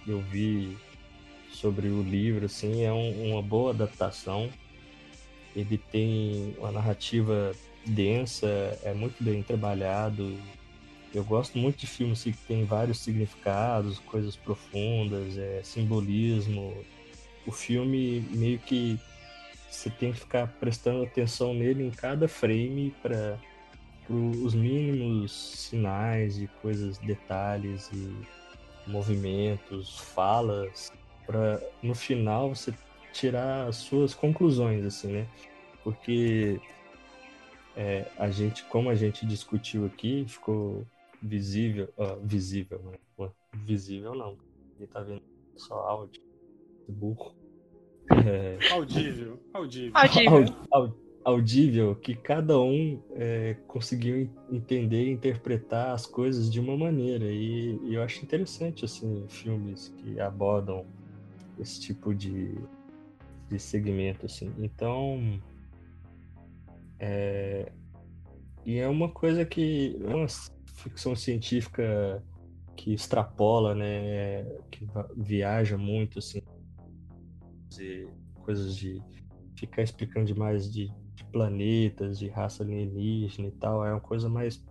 eu 0.07 0.21
vi 0.21 0.77
sobre 1.53 1.89
o 1.89 2.03
livro, 2.03 2.47
assim, 2.47 2.83
é 2.83 2.93
um, 2.93 3.33
uma 3.33 3.43
boa 3.43 3.71
adaptação. 3.71 4.51
Ele 5.55 5.79
tem 5.79 6.55
uma 6.59 6.73
narrativa 6.73 7.55
densa, 7.87 8.47
é 8.83 8.93
muito 8.93 9.23
bem 9.23 9.43
trabalhado. 9.43 10.37
Eu 11.15 11.23
gosto 11.23 11.57
muito 11.57 11.79
de 11.79 11.87
filmes 11.87 12.25
que 12.25 12.33
tem 12.33 12.65
vários 12.65 12.99
significados, 12.99 14.01
coisas 14.01 14.35
profundas, 14.35 15.39
é, 15.39 15.63
simbolismo. 15.63 16.77
O 17.47 17.53
filme 17.53 18.21
meio 18.33 18.59
que 18.59 18.99
você 19.71 19.89
tem 19.91 20.13
que 20.13 20.19
ficar 20.19 20.49
prestando 20.59 21.05
atenção 21.05 21.55
nele 21.55 21.85
em 21.85 21.91
cada 21.91 22.27
frame 22.27 22.93
para 23.01 23.39
os 24.09 24.55
mínimos 24.55 25.33
sinais 25.33 26.39
e 26.41 26.49
coisas, 26.61 26.99
detalhes 26.99 27.89
e 27.93 28.17
movimentos, 28.87 29.97
falas, 29.99 30.93
para 31.25 31.63
no 31.81 31.95
final 31.95 32.55
você 32.55 32.75
tirar 33.13 33.69
as 33.69 33.77
suas 33.77 34.15
conclusões, 34.15 34.85
assim, 34.85 35.13
né? 35.13 35.27
Porque 35.85 36.61
é, 37.77 38.07
a 38.19 38.31
gente, 38.31 38.65
como 38.65 38.91
a 38.91 38.95
gente 38.97 39.25
discutiu 39.25 39.87
aqui, 39.87 40.25
ficou 40.27 40.85
visível, 41.25 41.89
uh, 41.97 42.21
visível, 42.23 42.81
né? 42.83 43.31
Visível 43.65 44.15
não, 44.15 44.37
ele 44.77 44.87
tá 44.87 45.01
vendo 45.01 45.23
só 45.57 45.75
áudio, 45.75 46.23
burro. 46.87 47.35
É... 48.11 48.59
Audível, 48.73 49.41
audível. 49.55 49.93
Audível. 49.95 50.99
audível 51.25 51.97
que 51.97 52.15
cada 52.15 52.61
um 52.61 53.03
é, 53.13 53.57
conseguiu 53.67 54.31
entender 54.53 55.07
e 55.07 55.11
interpretar 55.11 55.93
as 55.93 56.05
coisas 56.05 56.53
de 56.53 56.61
uma 56.61 56.77
maneira 56.77 57.25
e, 57.25 57.79
e, 57.83 57.95
eu 57.95 58.03
acho 58.03 58.23
interessante 58.23 58.85
assim 58.85 59.25
filmes 59.29 59.95
que 59.97 60.21
abordam 60.21 60.85
esse 61.59 61.81
tipo 61.81 62.15
de, 62.15 62.59
de 63.49 63.59
segmento 63.59 64.27
assim 64.27 64.53
então 64.59 65.41
é, 66.99 67.73
e 68.67 68.77
é 68.77 68.87
uma 68.87 69.09
coisa 69.09 69.47
que 69.47 69.97
uma 70.03 70.27
ficção 70.75 71.17
científica 71.17 72.23
que 72.77 72.93
extrapola 72.93 73.75
né 73.75 74.45
que 74.71 74.87
viaja 75.17 75.79
muito 75.79 76.19
assim 76.19 76.43
coisas 78.45 78.77
de 78.77 79.03
ficar 79.57 79.83
explicando 79.83 80.27
demais 80.27 80.73
de, 80.73 80.93
de, 81.15 81.25
planetas, 81.33 82.19
de 82.19 82.29
raça 82.29 82.63
alienígena 82.63 83.49
e 83.49 83.53
tal. 83.53 83.85
É 83.85 83.91
uma 83.91 84.01
coisa 84.01 84.29
mais. 84.29 84.65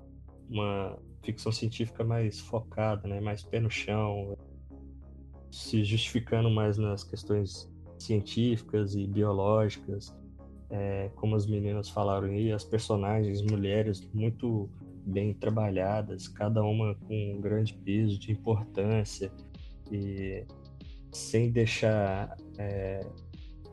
uma 0.50 0.98
ficção 1.24 1.52
científica 1.52 2.04
mais 2.04 2.40
focada, 2.40 3.08
né? 3.08 3.20
Mais 3.20 3.44
pé 3.44 3.60
no 3.60 3.70
chão, 3.70 4.38
se 5.52 5.84
justificando 5.84 6.50
mais 6.50 6.78
nas 6.78 7.04
questões 7.04 7.72
científicas 7.98 8.96
e 8.96 9.08
biológicas. 9.08 10.16
É, 10.70 11.12
como 11.16 11.36
as 11.36 11.46
meninas 11.46 11.90
falaram 11.90 12.28
aí, 12.28 12.52
as 12.52 12.64
personagens 12.64 13.42
mulheres 13.44 14.02
muito 14.12 14.70
bem 15.06 15.34
trabalhadas, 15.34 16.28
cada 16.28 16.64
uma 16.64 16.96
com 16.96 17.34
um 17.36 17.42
grande 17.42 17.74
peso 17.74 18.18
de 18.18 18.32
importância 18.32 19.32
e 19.92 20.46
sem 21.12 21.52
deixar 21.52 22.36
é, 22.58 23.06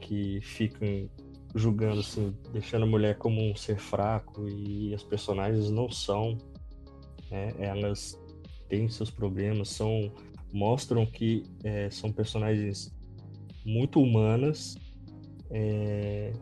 que 0.00 0.40
fiquem 0.42 1.10
julgando 1.54 2.00
assim, 2.00 2.34
deixando 2.52 2.84
a 2.84 2.86
mulher 2.86 3.18
como 3.18 3.42
um 3.42 3.56
ser 3.56 3.78
fraco 3.78 4.48
e 4.48 4.94
as 4.94 5.02
personagens 5.02 5.70
não 5.70 5.90
são, 5.90 6.36
né? 7.30 7.52
elas 7.58 8.18
têm 8.68 8.88
seus 8.88 9.10
problemas, 9.10 9.68
são 9.68 10.12
mostram 10.52 11.06
que 11.06 11.44
é, 11.62 11.88
são 11.90 12.12
personagens 12.12 12.92
muito 13.64 14.00
humanas, 14.00 14.76
é, 15.50 16.32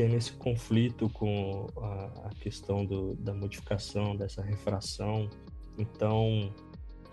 tendo 0.00 0.16
esse 0.16 0.32
conflito 0.32 1.10
com 1.10 1.66
a, 1.76 2.28
a 2.28 2.30
questão 2.40 2.86
do, 2.86 3.14
da 3.16 3.34
modificação, 3.34 4.16
dessa 4.16 4.40
refração. 4.40 5.28
Então, 5.76 6.50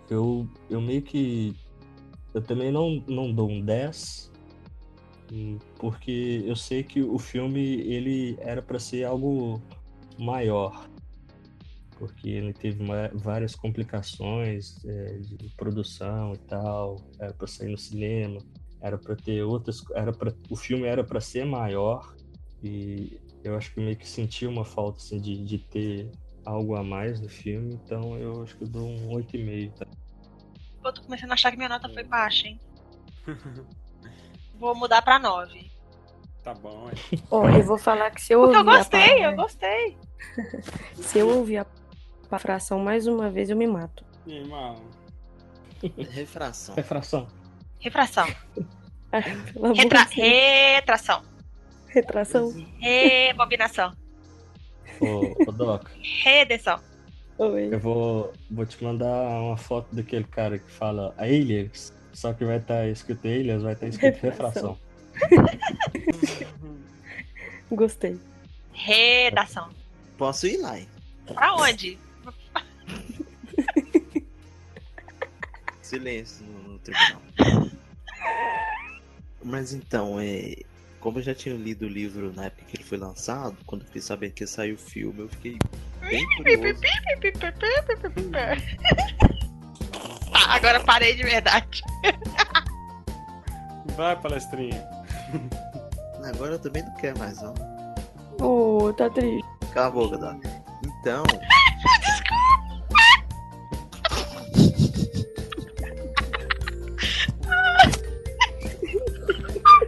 eu, 0.10 0.48
eu 0.70 0.80
meio 0.80 1.02
que 1.02 1.54
eu 2.34 2.42
também 2.42 2.72
não, 2.72 3.04
não 3.06 3.34
dou 3.34 3.50
um 3.52 3.60
10, 3.60 4.32
hum, 5.34 5.58
porque 5.78 6.42
eu 6.46 6.56
sei 6.56 6.82
que 6.82 7.02
o 7.02 7.20
filme 7.20 7.60
ele 7.60 8.38
era 8.40 8.62
para 8.62 8.80
ser 8.80 9.04
algo 9.04 9.62
maior, 10.18 10.90
porque 11.98 12.30
ele 12.30 12.54
teve 12.54 12.82
várias 13.16 13.54
complicações 13.54 14.78
é, 14.86 15.18
de 15.18 15.50
produção 15.58 16.32
e 16.32 16.38
tal, 16.38 17.06
era 17.20 17.34
para 17.34 17.48
sair 17.48 17.70
no 17.70 17.78
cinema, 17.78 18.38
era 18.80 18.98
para 18.98 19.18
ter 19.18 19.44
outras, 19.44 19.84
era 19.94 20.14
para 20.14 20.34
o 20.50 20.56
filme 20.56 20.86
era 20.86 21.04
para 21.04 21.20
ser 21.20 21.44
maior 21.46 22.16
e 22.68 23.22
eu 23.44 23.56
acho 23.56 23.73
que 23.73 23.80
meio 23.80 23.95
que 23.95 24.07
senti 24.07 24.45
uma 24.45 24.65
falta 24.65 24.98
assim, 24.98 25.19
de, 25.19 25.44
de 25.44 25.57
ter 25.57 26.11
algo 26.45 26.76
a 26.76 26.84
mais 26.84 27.19
no 27.19 27.30
filme, 27.30 27.73
então 27.73 28.18
eu 28.18 28.44
acho 28.44 28.56
que 28.57 28.64
eu 28.64 28.68
dou 28.68 28.88
um 28.88 29.10
8,5. 29.10 29.73
Tá? 29.73 29.88
eu 30.84 30.94
tô 30.94 31.02
começando 31.02 31.31
a 31.31 31.34
achar 31.34 31.52
que 31.52 31.57
minha 31.57 31.69
nota 31.69 31.89
foi 31.89 32.03
baixa, 32.03 32.48
hein? 32.48 32.60
vou 34.56 34.73
mudar 34.76 35.02
pra 35.02 35.19
9. 35.19 35.69
Tá 36.44 36.53
bom, 36.53 36.89
é. 36.89 37.18
Ó, 37.30 37.49
eu 37.49 37.64
vou 37.64 37.77
falar 37.77 38.11
que 38.11 38.22
se 38.22 38.34
eu 38.34 38.39
Porque 38.41 38.57
ouvir. 38.57 38.69
Eu 38.69 38.77
gostei, 38.77 39.23
a... 39.23 39.31
eu 39.31 39.35
gostei. 39.35 39.98
se 40.95 41.19
eu 41.19 41.30
ouvir 41.38 41.65
a 42.31 42.39
fração 42.39 42.80
mais 42.80 43.06
uma 43.06 43.30
vez, 43.30 43.49
eu 43.49 43.57
me 43.57 43.68
mato. 43.68 44.06
Irmão. 44.26 44.81
Refração. 46.11 46.76
Refração. 46.76 47.27
Refração. 47.80 48.27
Ah, 49.10 49.19
Retra... 49.19 50.03
Retração. 50.03 51.23
Retração. 51.98 52.53
Rebobinação. 52.78 53.91
Ô, 55.02 55.49
ô 55.49 55.52
Doc. 55.52 55.90
Redenção. 56.24 56.80
Oi. 57.40 57.74
Eu 57.74 57.80
vou, 57.80 58.32
vou 58.52 58.68
te 58.68 58.84
mandar 58.84 59.41
uma 59.41 59.57
foto 59.57 59.88
daquele 59.95 60.26
cara 60.26 60.60
que 60.60 60.69
fala 60.69 61.15
aliens, 61.18 61.91
só 62.14 62.34
que 62.34 62.45
vai 62.45 62.57
estar 62.57 62.76
tá 62.76 62.88
escrito 62.88 63.28
aliens, 63.28 63.64
vai 63.64 63.74
estar 63.74 63.88
tá 63.88 63.90
escrito 63.90 64.22
refração. 64.22 64.78
Gostei. 67.72 68.19
Redação. 68.74 69.69
Posso 70.19 70.45
ir 70.45 70.57
lá, 70.57 70.78
hein? 70.78 70.88
Pra 71.26 71.56
onde? 71.56 71.98
Silêncio 75.82 76.45
no 76.45 76.78
tribunal. 76.78 77.22
Mas 79.44 79.74
então, 79.74 80.19
é, 80.19 80.57
como 80.99 81.19
eu 81.19 81.24
já 81.24 81.34
tinha 81.34 81.56
lido 81.56 81.86
o 81.86 81.90
livro 81.90 82.34
na 82.34 82.45
época 82.45 82.65
que 82.68 82.78
ele 82.78 82.84
foi 82.84 82.98
lançado, 82.98 83.57
quando 83.65 83.82
eu 83.82 83.88
fiquei 83.88 84.02
sabendo 84.02 84.34
que 84.34 84.48
saiu 84.48 84.76
o 84.76 84.78
filme, 84.78 85.22
eu 85.22 85.30
fiquei 85.30 85.57
bem 86.02 86.26
curioso. 86.38 86.82
tá, 90.32 90.53
agora 90.53 90.80
parei 90.82 91.15
de 91.15 91.24
verdade. 91.24 91.82
Vai, 93.95 94.19
palestrinha. 94.22 94.86
Agora 96.24 96.53
eu 96.53 96.60
também 96.60 96.84
não 96.84 96.94
quero 96.95 97.18
mais, 97.19 97.41
não. 97.41 97.53
Oh, 98.40 98.94
tá 98.94 99.10
triste. 99.10 99.48
Cala 99.74 99.88
a 99.88 99.91
boca, 99.91 100.18
Doc. 100.18 100.44
Então. 100.86 101.24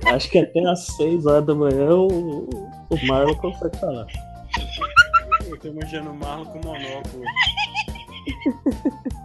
Acho 0.10 0.30
que 0.30 0.40
até 0.40 0.66
às 0.66 0.88
6 0.98 1.26
horas 1.28 1.46
da 1.46 1.54
manhã 1.54 1.94
o, 1.94 2.50
o 2.90 3.08
Marlon 3.08 3.36
consegue 3.36 3.78
falar. 3.78 4.08
Eu 5.46 5.60
tô 5.60 5.68
imaginando 5.68 6.12
o 6.12 6.16
Marlon 6.16 6.46
com 6.46 6.60
monóculo. 6.60 7.24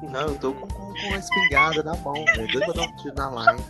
Não, 0.03 0.21
eu 0.21 0.39
tô 0.39 0.53
com, 0.53 0.67
com, 0.67 0.93
com 0.93 1.07
uma 1.09 1.17
espingarda 1.17 1.83
na 1.83 1.97
mão, 1.97 2.13
velho. 2.13 2.53
Doido 2.53 2.67
pra 2.67 2.73
dar 2.75 2.83
um 2.83 2.97
tiro 2.97 3.15
na 3.15 3.53
line. 3.53 3.65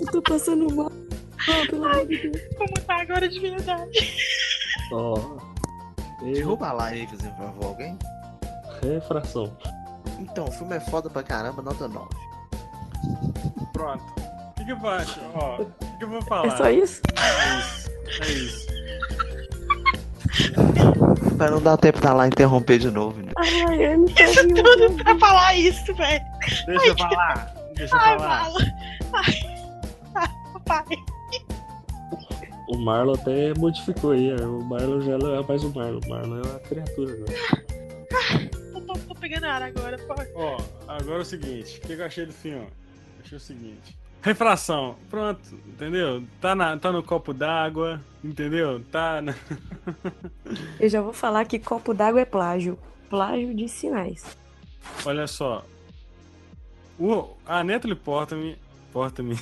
Eu 0.00 0.06
tô 0.10 0.22
passando 0.22 0.74
mal. 0.74 0.90
Oh, 0.90 1.70
pelo 1.70 1.84
amor 1.84 2.06
de 2.06 2.16
Deus. 2.16 2.42
Vou 2.56 2.66
mudar 2.68 3.00
agora 3.02 3.28
de 3.28 3.40
verdade. 3.40 3.98
Ó. 4.90 5.14
Oh. 5.18 6.24
Derruba 6.24 6.68
a 6.68 6.72
live 6.72 7.00
aí, 7.00 7.06
fazendo 7.06 7.36
favor, 7.36 7.64
alguém? 7.66 7.98
Refração. 8.82 9.54
Então, 10.18 10.46
o 10.46 10.52
filme 10.52 10.76
é 10.76 10.80
foda 10.80 11.10
pra 11.10 11.22
caramba, 11.22 11.60
nota 11.60 11.86
9. 11.86 12.08
Pronto 13.74 14.23
que, 14.64 14.66
que 14.66 14.72
eu 14.72 14.80
faço? 14.80 15.20
Ó, 15.34 15.62
o 15.62 15.66
que, 15.66 15.98
que 15.98 16.04
eu 16.04 16.08
vou 16.08 16.22
falar? 16.22 16.46
É 16.46 16.56
só 16.56 16.70
isso? 16.70 17.02
É 17.16 17.58
isso. 17.58 17.90
É 18.22 18.32
isso. 18.32 18.66
pra 21.36 21.50
não 21.50 21.60
dar 21.62 21.76
tempo 21.76 22.00
pra 22.00 22.14
lá 22.14 22.26
interromper 22.26 22.78
de 22.78 22.90
novo. 22.90 23.20
Né? 23.22 23.32
Ai, 23.36 23.86
eu 23.86 23.98
não 23.98 24.06
tô 24.06 24.22
Isso 24.22 24.48
tudo 24.48 25.04
pra 25.04 25.18
falar 25.18 25.54
isso, 25.54 25.94
velho. 25.94 26.24
Deixa 26.66 26.86
eu 26.86 26.96
falar. 26.96 27.54
Deixa 27.74 27.94
eu 27.94 28.00
Ai, 28.00 28.18
falar. 28.18 28.48
Ai, 29.12 29.44
ai, 30.14 30.28
pai. 30.64 30.84
o 32.68 32.78
Marlon 32.78 33.14
até 33.14 33.52
modificou 33.54 34.12
aí. 34.12 34.34
O 34.34 34.64
Marlon 34.64 35.00
já 35.02 35.18
não 35.18 35.34
é 35.34 35.42
mais 35.46 35.62
o 35.64 35.74
Marlon. 35.74 36.00
O 36.04 36.08
Marlon 36.08 36.38
é 36.38 36.42
uma 36.42 36.60
criatura 36.60 37.12
agora. 37.12 37.64
Eu 38.74 38.80
tô, 38.80 38.94
tô 38.94 39.14
pegando 39.16 39.46
ar 39.46 39.62
agora, 39.62 39.98
pô. 39.98 40.14
Ó, 40.36 40.58
agora 40.88 41.18
é 41.18 41.22
o 41.22 41.24
seguinte, 41.24 41.78
o 41.78 41.86
que 41.86 41.92
eu 41.94 42.04
achei 42.04 42.26
do 42.26 42.32
filme? 42.32 42.66
Achei 43.22 43.36
o 43.36 43.40
seguinte. 43.40 43.96
Refração, 44.24 44.96
pronto, 45.10 45.40
entendeu? 45.66 46.24
Tá, 46.40 46.54
na, 46.54 46.78
tá 46.78 46.90
no 46.90 47.02
copo 47.02 47.34
d'água, 47.34 48.00
entendeu? 48.24 48.82
Tá 48.90 49.20
na... 49.20 49.34
Eu 50.80 50.88
já 50.88 51.02
vou 51.02 51.12
falar 51.12 51.44
que 51.44 51.58
copo 51.58 51.92
d'água 51.92 52.22
é 52.22 52.24
plágio. 52.24 52.78
Plágio 53.10 53.54
de 53.54 53.68
sinais. 53.68 54.24
Olha 55.04 55.26
só. 55.26 55.62
O, 56.98 57.34
a 57.46 57.62
Natalie 57.62 57.94
Portman. 57.94 58.56
Portman. 58.94 59.36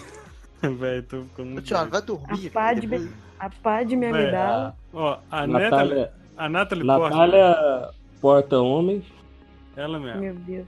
Velho, 0.61 1.03
tô 1.05 1.23
ficando 1.23 1.49
Ô, 1.49 1.53
muito. 1.53 1.67
Thiago, 1.69 1.91
doido. 2.03 2.23
vai 2.27 2.33
dormir. 2.33 2.49
A 2.49 2.51
pá 2.53 2.75
de, 2.75 2.81
depois- 2.89 3.11
a 3.39 3.51
pá 3.51 3.83
de 3.85 3.97
me 3.97 4.11
Véi, 4.13 4.23
amidala. 4.25 4.77
Ó, 4.93 5.19
a 5.31 5.47
Natalie. 5.47 5.71
Natália, 5.71 6.13
A 6.37 6.49
Natalie 6.49 6.85
Portman. 6.87 7.11
Natália 7.11 7.91
Porta 8.21 8.59
Homem. 8.59 9.05
Ela 9.77 10.01
mesmo. 10.01 10.21
Meu 10.21 10.35
Deus. 10.35 10.67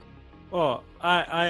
Ó, 0.51 0.79
a, 1.01 1.17
a, 1.41 1.43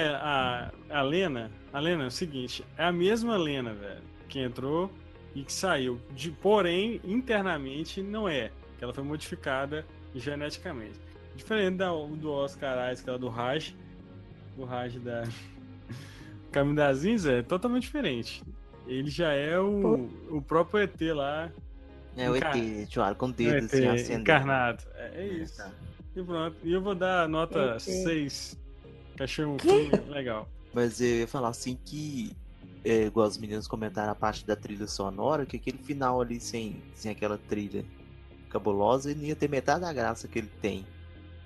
a, 0.90 0.98
a 0.98 1.02
Lena, 1.02 1.48
a 1.76 1.80
Lena 1.80 2.04
é 2.04 2.06
o 2.06 2.10
seguinte, 2.10 2.64
é 2.78 2.84
a 2.84 2.92
mesma 2.92 3.36
Lena, 3.36 3.74
velho, 3.74 4.02
que 4.28 4.38
entrou 4.40 4.90
e 5.34 5.42
que 5.42 5.52
saiu. 5.52 6.00
De, 6.14 6.30
porém, 6.30 7.00
internamente 7.04 8.00
não 8.02 8.26
é. 8.28 8.50
Que 8.78 8.84
ela 8.84 8.94
foi 8.94 9.04
modificada 9.04 9.84
geneticamente. 10.14 10.98
Diferente 11.34 11.76
da, 11.76 11.90
do 11.90 12.30
Oscar 12.32 12.90
Isaac, 12.92 13.10
lá 13.10 13.16
do 13.18 13.28
Raj, 13.28 13.74
do 14.56 14.64
Raj 14.64 14.96
da 15.00 15.24
Caminho 16.50 16.76
das 16.76 17.04
Índias, 17.04 17.26
é 17.26 17.42
totalmente 17.42 17.82
diferente. 17.82 18.42
Ele 18.86 19.10
já 19.10 19.32
é 19.32 19.58
o, 19.60 20.08
o 20.30 20.40
próprio 20.40 20.80
ET 20.84 20.98
lá, 21.14 21.50
É 22.16 22.30
o 22.30 22.36
Encar- 22.36 22.56
ET, 22.56 22.88
Thiago, 22.88 23.16
com 23.18 23.30
dedo 23.30 23.56
ET 23.56 23.64
assim, 23.64 23.86
acendendo. 23.88 24.20
encarnado. 24.22 24.84
É, 24.94 25.12
é 25.16 25.26
isso. 25.26 25.56
Tá. 25.58 25.70
E 26.14 26.22
pronto. 26.22 26.56
E 26.64 26.72
eu 26.72 26.80
vou 26.80 26.94
dar 26.94 27.28
nota 27.28 27.74
ET. 27.74 27.80
6. 27.80 28.58
Que 29.16 29.22
achei 29.22 29.44
um 29.44 29.58
filme 29.58 29.90
legal. 30.08 30.48
Mas 30.76 31.00
eu 31.00 31.20
ia 31.20 31.26
falar 31.26 31.48
assim 31.48 31.78
que, 31.86 32.36
é, 32.84 33.04
igual 33.06 33.26
os 33.26 33.38
meninos 33.38 33.66
comentaram 33.66 34.12
a 34.12 34.14
parte 34.14 34.46
da 34.46 34.54
trilha 34.54 34.86
sonora, 34.86 35.46
que 35.46 35.56
aquele 35.56 35.78
final 35.78 36.20
ali 36.20 36.38
sem, 36.38 36.82
sem 36.94 37.10
aquela 37.10 37.38
trilha 37.38 37.82
cabulosa, 38.50 39.10
ele 39.10 39.28
ia 39.28 39.34
ter 39.34 39.48
metade 39.48 39.80
da 39.80 39.92
graça 39.92 40.28
que 40.28 40.38
ele 40.38 40.50
tem. 40.60 40.86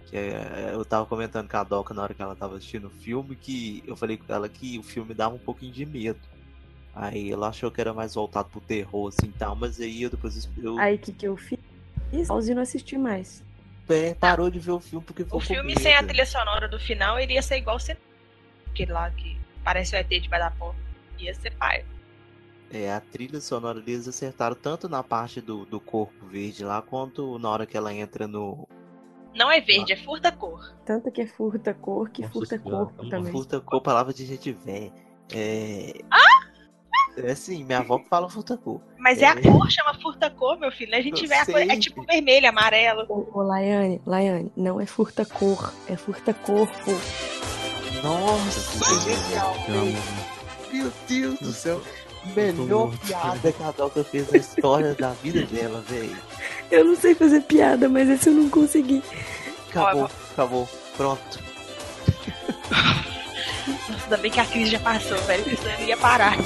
Que 0.06 0.16
é, 0.16 0.70
eu 0.72 0.84
tava 0.84 1.06
comentando 1.06 1.48
com 1.48 1.56
a 1.56 1.62
Doca 1.62 1.94
na 1.94 2.02
hora 2.02 2.12
que 2.12 2.20
ela 2.20 2.34
tava 2.34 2.56
assistindo 2.56 2.88
o 2.88 2.90
filme, 2.90 3.36
que 3.36 3.84
eu 3.86 3.96
falei 3.96 4.16
com 4.16 4.32
ela 4.34 4.48
que 4.48 4.76
o 4.80 4.82
filme 4.82 5.14
dava 5.14 5.36
um 5.36 5.38
pouquinho 5.38 5.72
de 5.72 5.86
medo. 5.86 6.18
Aí 6.92 7.30
ela 7.30 7.50
achou 7.50 7.70
que 7.70 7.80
era 7.80 7.94
mais 7.94 8.16
voltado 8.16 8.48
pro 8.48 8.60
terror, 8.60 9.06
assim 9.16 9.28
e 9.28 9.38
tal, 9.38 9.54
mas 9.54 9.80
aí 9.80 10.02
eu 10.02 10.10
depois 10.10 10.48
eu, 10.58 10.76
Aí 10.76 10.96
o 10.96 10.98
que, 10.98 11.12
que 11.12 11.28
eu 11.28 11.36
fiz? 11.36 11.56
Pause 12.26 12.50
e 12.50 12.54
não 12.56 12.62
assisti 12.62 12.98
mais. 12.98 13.44
é, 13.88 14.12
parou 14.14 14.50
de 14.50 14.58
ver 14.58 14.72
o 14.72 14.80
filme 14.80 15.04
porque 15.06 15.22
ficou 15.22 15.38
O 15.38 15.40
com 15.40 15.46
filme 15.46 15.68
medo. 15.68 15.80
sem 15.80 15.94
a 15.94 16.02
trilha 16.02 16.26
sonora 16.26 16.66
do 16.66 16.80
final 16.80 17.20
iria 17.20 17.40
ser 17.40 17.58
igual 17.58 17.78
ser 17.78 17.96
aquele 18.70 18.92
lá 18.92 19.10
que 19.10 19.38
parece 19.64 19.94
o 19.94 19.98
ET 19.98 20.08
de 20.08 20.28
da 20.28 20.50
porta. 20.50 20.78
Ia 21.18 21.34
ser 21.34 21.54
pai. 21.56 21.84
É, 22.72 22.92
a 22.92 23.00
trilha 23.00 23.40
sonora 23.40 23.78
eles 23.78 24.06
acertaram 24.06 24.54
tanto 24.54 24.88
na 24.88 25.02
parte 25.02 25.40
do, 25.40 25.66
do 25.66 25.80
corpo 25.80 26.24
verde 26.26 26.64
lá, 26.64 26.80
quanto 26.80 27.38
na 27.38 27.50
hora 27.50 27.66
que 27.66 27.76
ela 27.76 27.92
entra 27.92 28.28
no 28.28 28.66
Não 29.34 29.50
é 29.50 29.60
verde, 29.60 29.92
é 29.92 29.96
furta 29.96 30.30
cor. 30.30 30.72
Tanto 30.86 31.10
que 31.10 31.20
é 31.22 31.26
furta 31.26 31.74
cor 31.74 32.08
que 32.10 32.22
Nossa 32.22 32.32
furta 32.32 32.58
Senhora, 32.58 32.84
corpo 32.86 33.02
uma 33.02 33.10
também. 33.10 33.32
furta 33.32 33.60
cor, 33.60 33.80
palavra 33.82 34.14
de 34.14 34.24
gente 34.24 34.52
velha. 34.52 34.92
É. 35.34 36.00
É 37.16 37.32
assim, 37.32 37.64
minha 37.64 37.80
avó 37.80 37.98
que 37.98 38.08
fala 38.08 38.30
furta 38.30 38.56
cor. 38.56 38.80
Mas 38.96 39.20
é, 39.20 39.26
a 39.26 39.32
É. 39.32 39.42
cor, 39.42 39.68
chama 39.68 39.94
furta 40.00 40.30
cor, 40.30 40.56
meu 40.58 40.70
filho. 40.70 40.94
A 40.94 41.00
gente 41.00 41.26
vê 41.26 41.34
a 41.34 41.44
cor, 41.44 41.60
é 41.60 41.76
tipo 41.76 42.02
vermelho, 42.04 42.48
amarelo. 42.48 43.04
Ô, 43.08 43.38
ô 43.40 43.42
Laiane, 43.42 44.00
Laiane, 44.06 44.52
não 44.56 44.80
é 44.80 44.86
furta 44.86 45.26
cor, 45.26 45.74
é 45.88 45.96
furta 45.96 46.32
corpo. 46.32 46.90
Nossa, 48.02 48.84
que 48.84 49.00
genial, 49.14 49.54
velho. 49.68 49.98
Meu 50.72 50.92
Deus 51.08 51.38
do 51.40 51.52
céu. 51.52 51.80
Melhor 52.36 52.92
piada 53.06 53.50
que 53.52 53.62
a 53.62 53.70
Doca 53.70 54.04
fez 54.04 54.30
na 54.30 54.38
história 54.38 54.94
da 54.94 55.10
vida 55.22 55.42
dela, 55.46 55.82
velho. 55.88 56.16
Eu 56.70 56.84
não 56.84 56.96
sei 56.96 57.14
fazer 57.14 57.40
piada, 57.42 57.88
mas 57.88 58.08
esse 58.08 58.28
eu 58.28 58.34
não 58.34 58.48
consegui. 58.50 59.02
Acabou, 59.70 60.02
Ó, 60.02 60.08
acabou. 60.32 60.68
Pronto. 60.96 61.40
Nossa, 62.70 64.04
ainda 64.04 64.16
bem 64.18 64.30
que 64.30 64.40
a 64.40 64.44
crise 64.44 64.70
já 64.72 64.80
passou, 64.80 65.16
velho. 65.22 65.44
Senão 65.56 65.74
eu 65.80 65.86
ia 65.88 65.96
parar. 65.96 66.36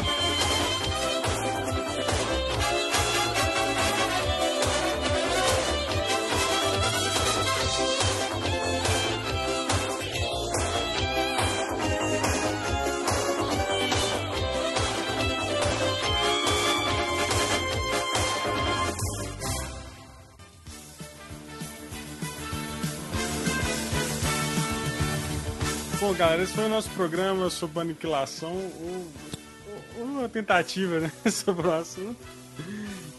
Galera, 26.17 26.43
esse 26.43 26.53
foi 26.53 26.67
o 26.67 26.69
nosso 26.69 26.91
programa 26.91 27.51
sobre 27.51 27.81
aniquilação, 27.81 28.53
ou 28.53 30.05
uma 30.05 30.29
tentativa, 30.29 31.01
né, 31.01 31.11
sobre 31.29 31.67
o 31.67 31.73
assunto. 31.73 32.17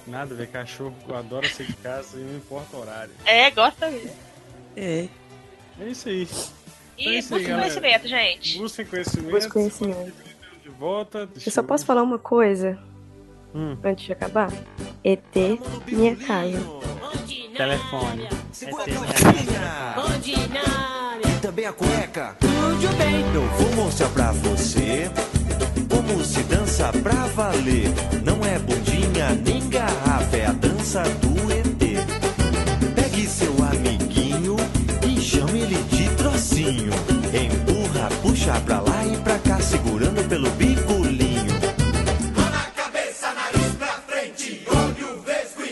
Nada, 0.06 0.34
velho, 0.34 0.50
cachorro 0.50 0.94
eu 1.08 1.16
adoro 1.16 1.48
sair 1.48 1.66
de 1.66 1.72
casa 1.74 2.18
e 2.18 2.22
não 2.22 2.36
importa 2.36 2.76
o 2.76 2.80
horário. 2.80 3.14
É, 3.24 3.50
gosta 3.50 3.90
mesmo. 3.90 4.14
É. 4.76 5.08
É 5.80 5.88
isso 5.88 6.08
aí. 6.10 6.28
E 6.98 7.08
É 7.08 7.18
isso 7.18 7.34
aí, 7.34 7.40
busca 7.42 7.56
conhecimento, 7.58 8.08
gente. 8.08 8.58
Busquem 8.58 8.86
conhecimento. 8.86 9.30
Busca 9.30 9.50
conhecimento. 9.50 10.12
De 10.62 10.68
volta. 10.70 11.28
Eu 11.44 11.52
só 11.52 11.62
posso 11.62 11.84
falar 11.84 12.02
uma 12.02 12.18
coisa 12.18 12.78
Hum, 13.54 13.76
antes 13.84 14.04
de 14.06 14.12
acabar? 14.12 14.50
ET, 15.04 15.22
minha 15.86 16.16
casa. 16.16 16.58
telefone. 17.56 18.28
E 21.24 21.40
também 21.40 21.66
a 21.66 21.72
cueca. 21.72 22.36
Eu 23.34 23.42
vou 23.48 23.84
mostrar 23.84 24.08
pra 24.10 24.32
você 24.32 25.10
como 25.88 26.24
se 26.24 26.42
dança 26.44 26.92
pra 27.02 27.26
valer. 27.28 27.88
Não 28.24 28.44
é 28.44 28.58
bundinha 28.58 29.30
nem 29.44 29.68
garrafa, 29.68 30.36
é 30.36 30.46
a 30.46 30.52
dança 30.52 31.02
do 31.02 31.52
ET. 31.52 31.83
Empurra, 38.44 38.60
puxa 38.60 38.60
pra 38.60 38.80
lá 38.80 39.06
e 39.06 39.16
pra 39.18 39.38
cá, 39.38 39.58
segurando 39.60 40.28
pelo 40.28 40.50
bigolinho. 40.50 41.54
Mão 42.36 42.50
na 42.50 42.64
cabeça, 42.76 43.32
nariz 43.32 43.74
pra 43.74 43.86
frente, 44.06 44.66
olho 44.68 45.22
vesgo 45.22 45.64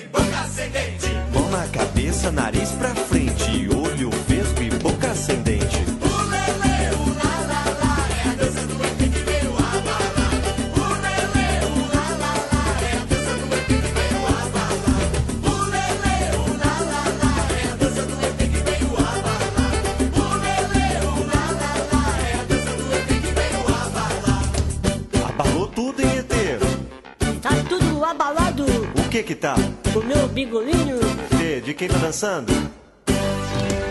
que 29.13 29.23
que 29.23 29.35
tá? 29.35 29.55
O 29.95 30.03
meu 30.03 30.27
bigolinho. 30.29 30.99
Vê, 31.33 31.61
de 31.61 31.75
quem 31.75 31.87
tá 31.87 31.99
dançando? 31.99 32.51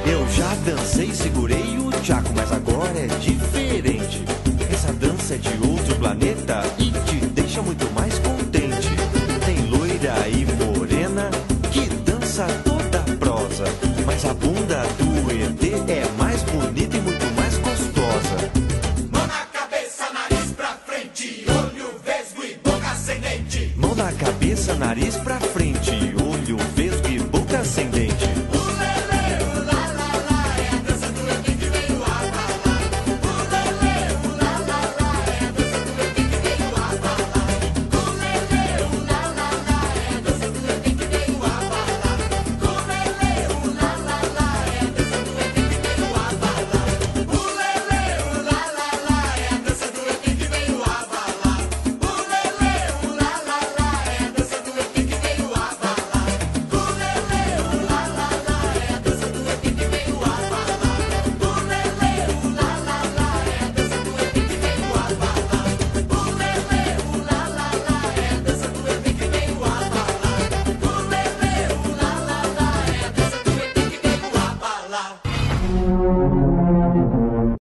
Eu 0.04 0.28
já 0.32 0.52
dancei, 0.66 1.14
segurei 1.14 1.78
o 1.78 1.92
tchaco, 2.02 2.34
mas 2.36 2.52
agora 2.52 2.98
é 2.98 3.06
diferente. 3.20 4.26
Essa 4.74 4.92
dança 4.94 5.36
é 5.36 5.38
de 5.38 5.68
outro 5.70 5.96
planeta 5.98 6.64
e 6.80 6.90
te 6.90 7.24
deixa 7.28 7.62
muito 7.62 7.88
mais 7.92 8.18
contente. 8.18 8.90
Tem 9.46 9.64
loira 9.70 10.28
e 10.28 10.44
morena 10.56 11.30
que 11.72 11.82
dança 12.04 12.48
toda 12.64 12.71